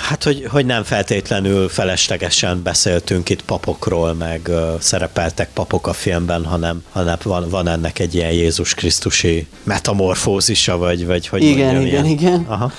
Hát, 0.04 0.24
hogy, 0.24 0.46
hogy 0.50 0.66
nem 0.66 0.82
feltétlenül 0.82 1.68
feleslegesen 1.68 2.62
beszéltünk 2.62 3.28
itt 3.28 3.42
papokról, 3.42 4.14
meg 4.14 4.40
uh, 4.48 4.78
szerepeltek 4.78 5.48
papok 5.52 5.86
a 5.86 5.92
filmben, 5.92 6.44
hanem, 6.44 6.84
hanem 6.92 7.16
van, 7.22 7.48
van 7.48 7.68
ennek 7.68 7.98
egy 7.98 8.14
ilyen 8.14 8.30
Jézus 8.30 8.74
Krisztusi 8.74 9.46
metamorfózisa, 9.62 10.76
vagy, 10.76 11.06
vagy 11.06 11.26
hogy 11.26 11.42
Igen, 11.42 11.74
mondjam, 11.74 11.86
igen, 11.86 12.04
ilyen. 12.04 12.18
igen. 12.18 12.44
Aha. 12.48 12.72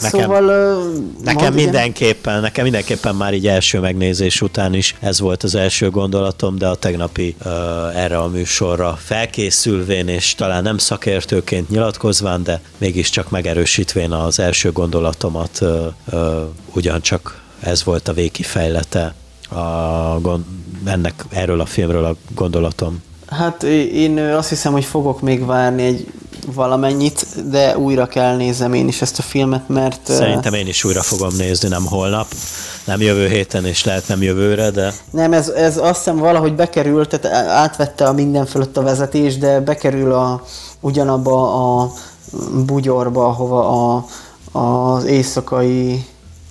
Nekem, 0.00 0.20
szóval, 0.20 0.82
nekem 1.24 1.54
mindenképpen, 1.54 2.40
nekem 2.40 2.62
mindenképpen 2.62 3.14
már 3.14 3.34
így 3.34 3.46
első 3.46 3.80
megnézés 3.80 4.42
után 4.42 4.74
is 4.74 4.94
ez 5.00 5.20
volt 5.20 5.42
az 5.42 5.54
első 5.54 5.90
gondolatom, 5.90 6.58
de 6.58 6.66
a 6.66 6.74
tegnapi 6.74 7.36
uh, 7.44 7.52
erre 7.96 8.18
a 8.18 8.28
műsorra 8.28 8.98
felkészülvén, 9.02 10.08
és 10.08 10.34
talán 10.34 10.62
nem 10.62 10.78
szakértőként 10.78 11.68
nyilatkozván, 11.68 12.42
de 12.42 12.60
mégiscsak 12.78 13.30
megerősítvén 13.30 14.12
az 14.12 14.38
első 14.38 14.72
gondolatomat, 14.72 15.58
uh, 15.60 15.86
uh, 16.12 16.42
ugyancsak 16.72 17.40
ez 17.60 17.84
volt 17.84 18.08
a 18.08 18.12
végkifejlete 18.12 19.14
a 19.48 20.18
gond, 20.20 20.44
ennek, 20.84 21.24
erről 21.30 21.60
a 21.60 21.66
filmről 21.66 22.04
a 22.04 22.16
gondolatom. 22.34 23.02
Hát 23.28 23.62
én 23.92 24.18
azt 24.18 24.48
hiszem, 24.48 24.72
hogy 24.72 24.84
fogok 24.84 25.20
még 25.20 25.46
várni 25.46 25.82
egy 25.82 26.06
valamennyit, 26.54 27.50
de 27.50 27.78
újra 27.78 28.06
kell 28.06 28.36
nézem 28.36 28.72
én 28.72 28.88
is 28.88 29.02
ezt 29.02 29.18
a 29.18 29.22
filmet, 29.22 29.68
mert... 29.68 30.00
Szerintem 30.04 30.54
én 30.54 30.66
is 30.66 30.84
újra 30.84 31.02
fogom 31.02 31.36
nézni, 31.36 31.68
nem 31.68 31.86
holnap, 31.86 32.26
nem 32.84 33.00
jövő 33.00 33.28
héten, 33.28 33.64
és 33.64 33.84
lehet 33.84 34.08
nem 34.08 34.22
jövőre, 34.22 34.70
de... 34.70 34.92
Nem, 35.10 35.32
ez, 35.32 35.48
ez 35.48 35.76
azt 35.76 35.96
hiszem 35.96 36.16
valahogy 36.16 36.54
bekerült, 36.54 37.18
tehát 37.18 37.48
átvette 37.48 38.04
a 38.04 38.12
minden 38.12 38.46
fölött 38.46 38.76
a 38.76 38.82
vezetés, 38.82 39.38
de 39.38 39.60
bekerül 39.60 40.12
a, 40.12 40.42
ugyanabba 40.80 41.54
a 41.80 41.92
bugyorba, 42.66 43.26
ahova 43.26 43.94
a, 43.94 44.06
az 44.58 45.04
éjszakai 45.04 46.04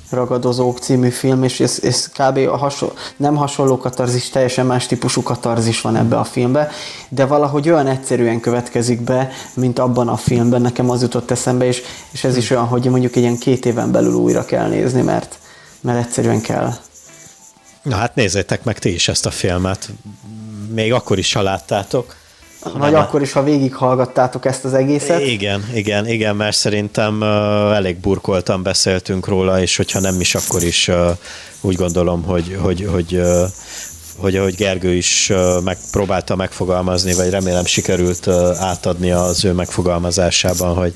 ragadozók 0.10 0.80
című 0.80 1.10
film, 1.10 1.44
és 1.44 1.60
ez, 1.60 1.80
ez 1.84 2.08
kb. 2.08 2.38
A 2.38 2.58
hasonló, 2.58 2.94
nem 3.18 3.36
hasonló 3.36 3.78
katarzis, 3.78 4.30
teljesen 4.30 4.66
más 4.66 4.86
típusú 4.86 5.24
katarzis 5.24 5.82
van 5.82 5.96
ebbe 5.96 6.20
a 6.20 6.24
filmbe, 6.24 6.70
de 7.10 7.26
valahogy 7.26 7.70
olyan 7.70 7.88
egyszerűen 7.88 8.40
következik 8.40 9.02
be, 9.02 9.32
mint 9.54 9.80
abban 9.80 10.08
a 10.08 10.18
filmben, 10.18 10.62
nekem 10.62 10.90
az 10.90 11.02
jutott 11.02 11.32
eszembe, 11.32 11.66
és, 11.66 11.82
és 12.12 12.24
ez 12.24 12.38
is 12.38 12.50
olyan, 12.50 12.66
hogy 12.66 12.86
mondjuk 12.86 13.16
egy 13.16 13.22
ilyen 13.22 13.38
két 13.38 13.66
éven 13.66 13.92
belül 13.92 14.14
újra 14.14 14.46
kell 14.46 14.68
nézni, 14.68 15.02
mert, 15.02 15.40
mert 15.82 16.06
egyszerűen 16.06 16.42
kell. 16.42 16.74
Na 17.82 17.96
hát 17.96 18.16
nézzétek 18.16 18.64
meg 18.64 18.80
ti 18.80 18.94
is 18.94 19.08
ezt 19.08 19.26
a 19.26 19.32
filmet. 19.32 19.90
Még 20.74 20.94
akkor 20.94 21.18
is, 21.18 21.34
ha 21.34 21.42
láttátok. 21.42 22.16
Vagy 22.74 22.92
nem 22.92 23.02
akkor 23.02 23.22
is, 23.22 23.32
ha 23.32 23.44
végighallgattátok 23.44 24.46
ezt 24.46 24.66
az 24.66 24.74
egészet. 24.74 25.22
Igen, 25.22 25.70
igen, 25.74 26.08
igen, 26.08 26.36
mert 26.36 26.56
szerintem 26.56 27.22
uh, 27.22 27.76
elég 27.76 27.98
burkoltan 27.98 28.64
beszéltünk 28.64 29.28
róla, 29.28 29.62
és 29.62 29.78
hogyha 29.78 30.00
nem 30.00 30.20
is, 30.20 30.36
akkor 30.36 30.64
is 30.64 30.88
uh, 30.88 31.10
úgy 31.62 31.76
gondolom, 31.76 32.24
hogy, 32.24 32.58
hogy, 32.62 32.88
hogy 32.92 33.14
uh, 33.14 33.44
hogy 34.18 34.36
ahogy 34.36 34.56
Gergő 34.56 34.94
is 34.94 35.32
megpróbálta 35.64 36.36
megfogalmazni, 36.36 37.14
vagy 37.14 37.30
remélem 37.30 37.66
sikerült 37.66 38.28
átadni 38.60 39.12
az 39.12 39.46
ő 39.46 39.52
megfogalmazásában, 39.52 40.76
hogy, 40.76 40.94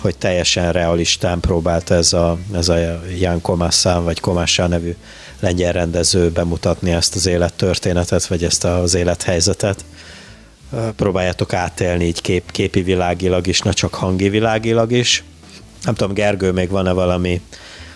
hogy 0.00 0.16
teljesen 0.16 0.72
realistán 0.72 1.40
próbálta 1.40 1.94
ez 1.94 2.12
a, 2.12 2.38
ez 2.54 2.68
a 2.68 2.76
Jan 3.18 3.40
Komászán, 3.40 4.04
vagy 4.04 4.20
Komássá 4.20 4.66
nevű 4.66 4.94
lengyel 5.40 5.72
rendező 5.72 6.30
bemutatni 6.30 6.90
ezt 6.90 7.14
az 7.14 7.26
élettörténetet, 7.26 8.26
vagy 8.26 8.44
ezt 8.44 8.64
az 8.64 8.94
élethelyzetet 8.94 9.84
próbáljátok 10.96 11.52
átélni 11.52 12.04
így 12.04 12.20
kép, 12.20 12.50
képi 12.50 12.82
világilag 12.82 13.46
is, 13.46 13.60
ne 13.60 13.72
csak 13.72 13.94
hangi 13.94 14.28
világilag 14.28 14.92
is. 14.92 15.24
Nem 15.84 15.94
tudom, 15.94 16.14
Gergő, 16.14 16.52
még 16.52 16.68
van-e 16.68 16.92
valami 16.92 17.40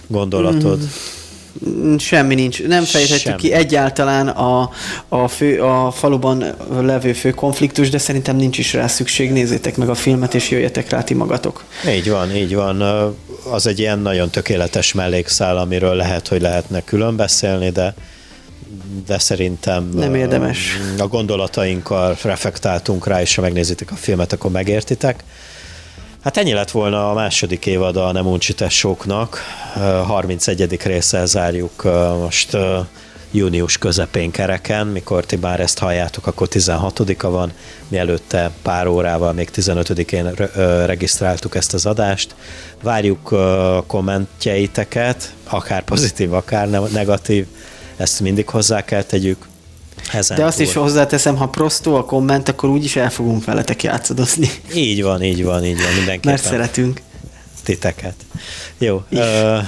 gondolatod? 0.06 0.78
Mm. 0.78 1.96
Semmi 1.96 2.34
nincs. 2.34 2.62
Nem 2.62 2.84
fejthetjük 2.84 3.36
ki 3.36 3.52
egyáltalán 3.52 4.28
a, 4.28 4.70
a, 5.08 5.28
fő, 5.28 5.60
a 5.60 5.90
faluban 5.90 6.44
levő 6.80 7.12
fő 7.12 7.30
konfliktus, 7.30 7.90
de 7.90 7.98
szerintem 7.98 8.36
nincs 8.36 8.58
is 8.58 8.72
rá 8.72 8.86
szükség. 8.86 9.32
Nézzétek 9.32 9.76
meg 9.76 9.88
a 9.88 9.94
filmet, 9.94 10.34
és 10.34 10.50
jöjjetek 10.50 10.90
rá 10.90 11.02
ti 11.02 11.14
magatok. 11.14 11.64
Így 11.88 12.10
van, 12.10 12.36
így 12.36 12.54
van. 12.54 12.80
Az 13.50 13.66
egy 13.66 13.78
ilyen 13.78 13.98
nagyon 13.98 14.30
tökéletes 14.30 14.92
mellékszál, 14.92 15.56
amiről 15.56 15.94
lehet, 15.94 16.28
hogy 16.28 16.40
lehetne 16.40 16.84
külön 16.84 17.16
beszélni, 17.16 17.70
de 17.70 17.94
de 19.06 19.18
szerintem 19.18 19.88
nem 19.94 20.14
érdemes. 20.14 20.78
A 20.98 21.06
gondolatainkkal 21.06 22.16
reflektáltunk 22.22 23.06
rá, 23.06 23.20
és 23.20 23.34
ha 23.34 23.42
megnézitek 23.42 23.90
a 23.90 23.94
filmet, 23.94 24.32
akkor 24.32 24.50
megértitek. 24.50 25.24
Hát 26.22 26.36
ennyi 26.36 26.52
lett 26.52 26.70
volna 26.70 27.10
a 27.10 27.14
második 27.14 27.66
évad 27.66 27.96
a 27.96 28.12
Nem 28.12 28.26
Uncsi 28.26 28.54
Tesóknak. 28.54 29.38
31. 30.06 30.82
résszel 30.82 31.26
zárjuk 31.26 31.82
most 32.20 32.56
június 33.30 33.78
közepén 33.78 34.30
kereken, 34.30 34.86
mikor 34.86 35.26
ti 35.26 35.36
már 35.36 35.60
ezt 35.60 35.78
halljátok, 35.78 36.26
akkor 36.26 36.48
16-a 36.50 37.30
van, 37.30 37.52
mielőtte 37.88 38.50
pár 38.62 38.86
órával, 38.86 39.32
még 39.32 39.50
15-én 39.54 40.32
regisztráltuk 40.86 41.54
ezt 41.54 41.74
az 41.74 41.86
adást. 41.86 42.34
Várjuk 42.82 43.34
kommentjeiteket, 43.86 45.34
akár 45.44 45.82
pozitív, 45.82 46.32
akár 46.32 46.68
negatív, 46.68 47.46
ezt 48.02 48.20
mindig 48.20 48.48
hozzá 48.48 48.84
kell 48.84 49.02
tegyük. 49.02 49.46
Ezen 50.12 50.36
De 50.36 50.44
azt 50.44 50.56
túl. 50.56 50.66
is 50.66 50.72
hozzáteszem, 50.72 51.36
ha 51.36 51.48
prostó 51.48 51.94
a 51.94 52.04
komment, 52.04 52.48
akkor 52.48 52.68
úgyis 52.68 52.96
el 52.96 53.10
fogunk 53.10 53.44
veletek 53.44 53.82
játszadozni. 53.82 54.50
Így 54.74 55.02
van, 55.02 55.22
így 55.22 55.44
van, 55.44 55.64
így 55.64 55.82
van, 55.82 55.92
mindenképpen. 55.92 56.30
Mert 56.30 56.42
szeretünk 56.44 57.00
titeket. 57.62 58.14
Jó. 58.78 59.02
Ö, 59.10 59.58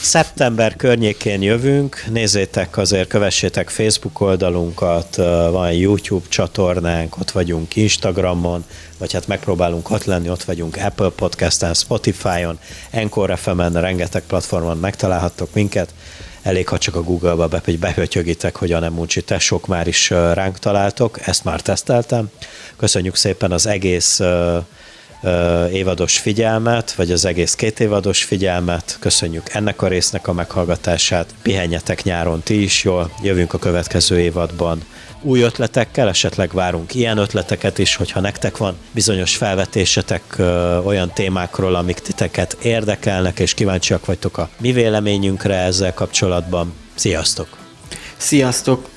szeptember 0.00 0.76
környékén 0.76 1.42
jövünk, 1.42 2.04
nézzétek 2.10 2.76
azért, 2.76 3.08
kövessétek 3.08 3.68
Facebook 3.68 4.20
oldalunkat, 4.20 5.16
van 5.50 5.72
YouTube 5.72 6.26
csatornánk, 6.28 7.18
ott 7.18 7.30
vagyunk 7.30 7.76
Instagramon, 7.76 8.64
vagy 8.98 9.12
hát 9.12 9.26
megpróbálunk 9.26 9.90
ott 9.90 10.04
lenni, 10.04 10.30
ott 10.30 10.44
vagyunk 10.44 10.76
Apple 10.76 11.08
Podcast-en, 11.08 11.74
Spotify-on, 11.74 12.58
Encore 12.90 13.36
FM-en, 13.36 13.80
rengeteg 13.80 14.22
platformon 14.26 14.76
megtalálhattok 14.76 15.54
minket 15.54 15.94
elég, 16.48 16.68
ha 16.68 16.78
csak 16.78 16.94
a 16.94 17.02
Google-ba 17.02 17.46
be, 17.46 17.62
hogy 18.56 18.72
a 18.72 18.78
nem 18.78 19.06
tesók 19.24 19.66
már 19.66 19.86
is 19.86 20.10
ránk 20.10 20.58
találtok, 20.58 21.26
ezt 21.26 21.44
már 21.44 21.60
teszteltem. 21.60 22.30
Köszönjük 22.76 23.16
szépen 23.16 23.52
az 23.52 23.66
egész 23.66 24.20
évados 25.72 26.18
figyelmet, 26.18 26.94
vagy 26.94 27.10
az 27.10 27.24
egész 27.24 27.54
két 27.54 27.80
évados 27.80 28.24
figyelmet. 28.24 28.96
Köszönjük 29.00 29.54
ennek 29.54 29.82
a 29.82 29.88
résznek 29.88 30.28
a 30.28 30.32
meghallgatását. 30.32 31.34
Pihenjetek 31.42 32.02
nyáron 32.02 32.42
ti 32.42 32.62
is 32.62 32.84
jól. 32.84 33.10
Jövünk 33.22 33.54
a 33.54 33.58
következő 33.58 34.20
évadban 34.20 34.84
új 35.22 35.40
ötletekkel, 35.42 36.08
esetleg 36.08 36.52
várunk 36.52 36.94
ilyen 36.94 37.18
ötleteket 37.18 37.78
is, 37.78 37.96
hogyha 37.96 38.20
nektek 38.20 38.56
van 38.56 38.76
bizonyos 38.92 39.36
felvetésetek 39.36 40.22
ö, 40.36 40.78
olyan 40.78 41.12
témákról, 41.14 41.74
amik 41.74 41.98
titeket 41.98 42.56
érdekelnek, 42.62 43.38
és 43.38 43.54
kíváncsiak 43.54 44.06
vagytok 44.06 44.38
a 44.38 44.48
mi 44.60 44.72
véleményünkre 44.72 45.54
ezzel 45.54 45.94
kapcsolatban. 45.94 46.72
Sziasztok! 46.94 47.56
Sziasztok! 48.16 48.88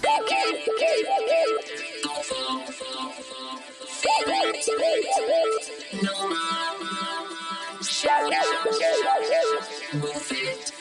Move 9.93 10.09
it, 10.31 10.71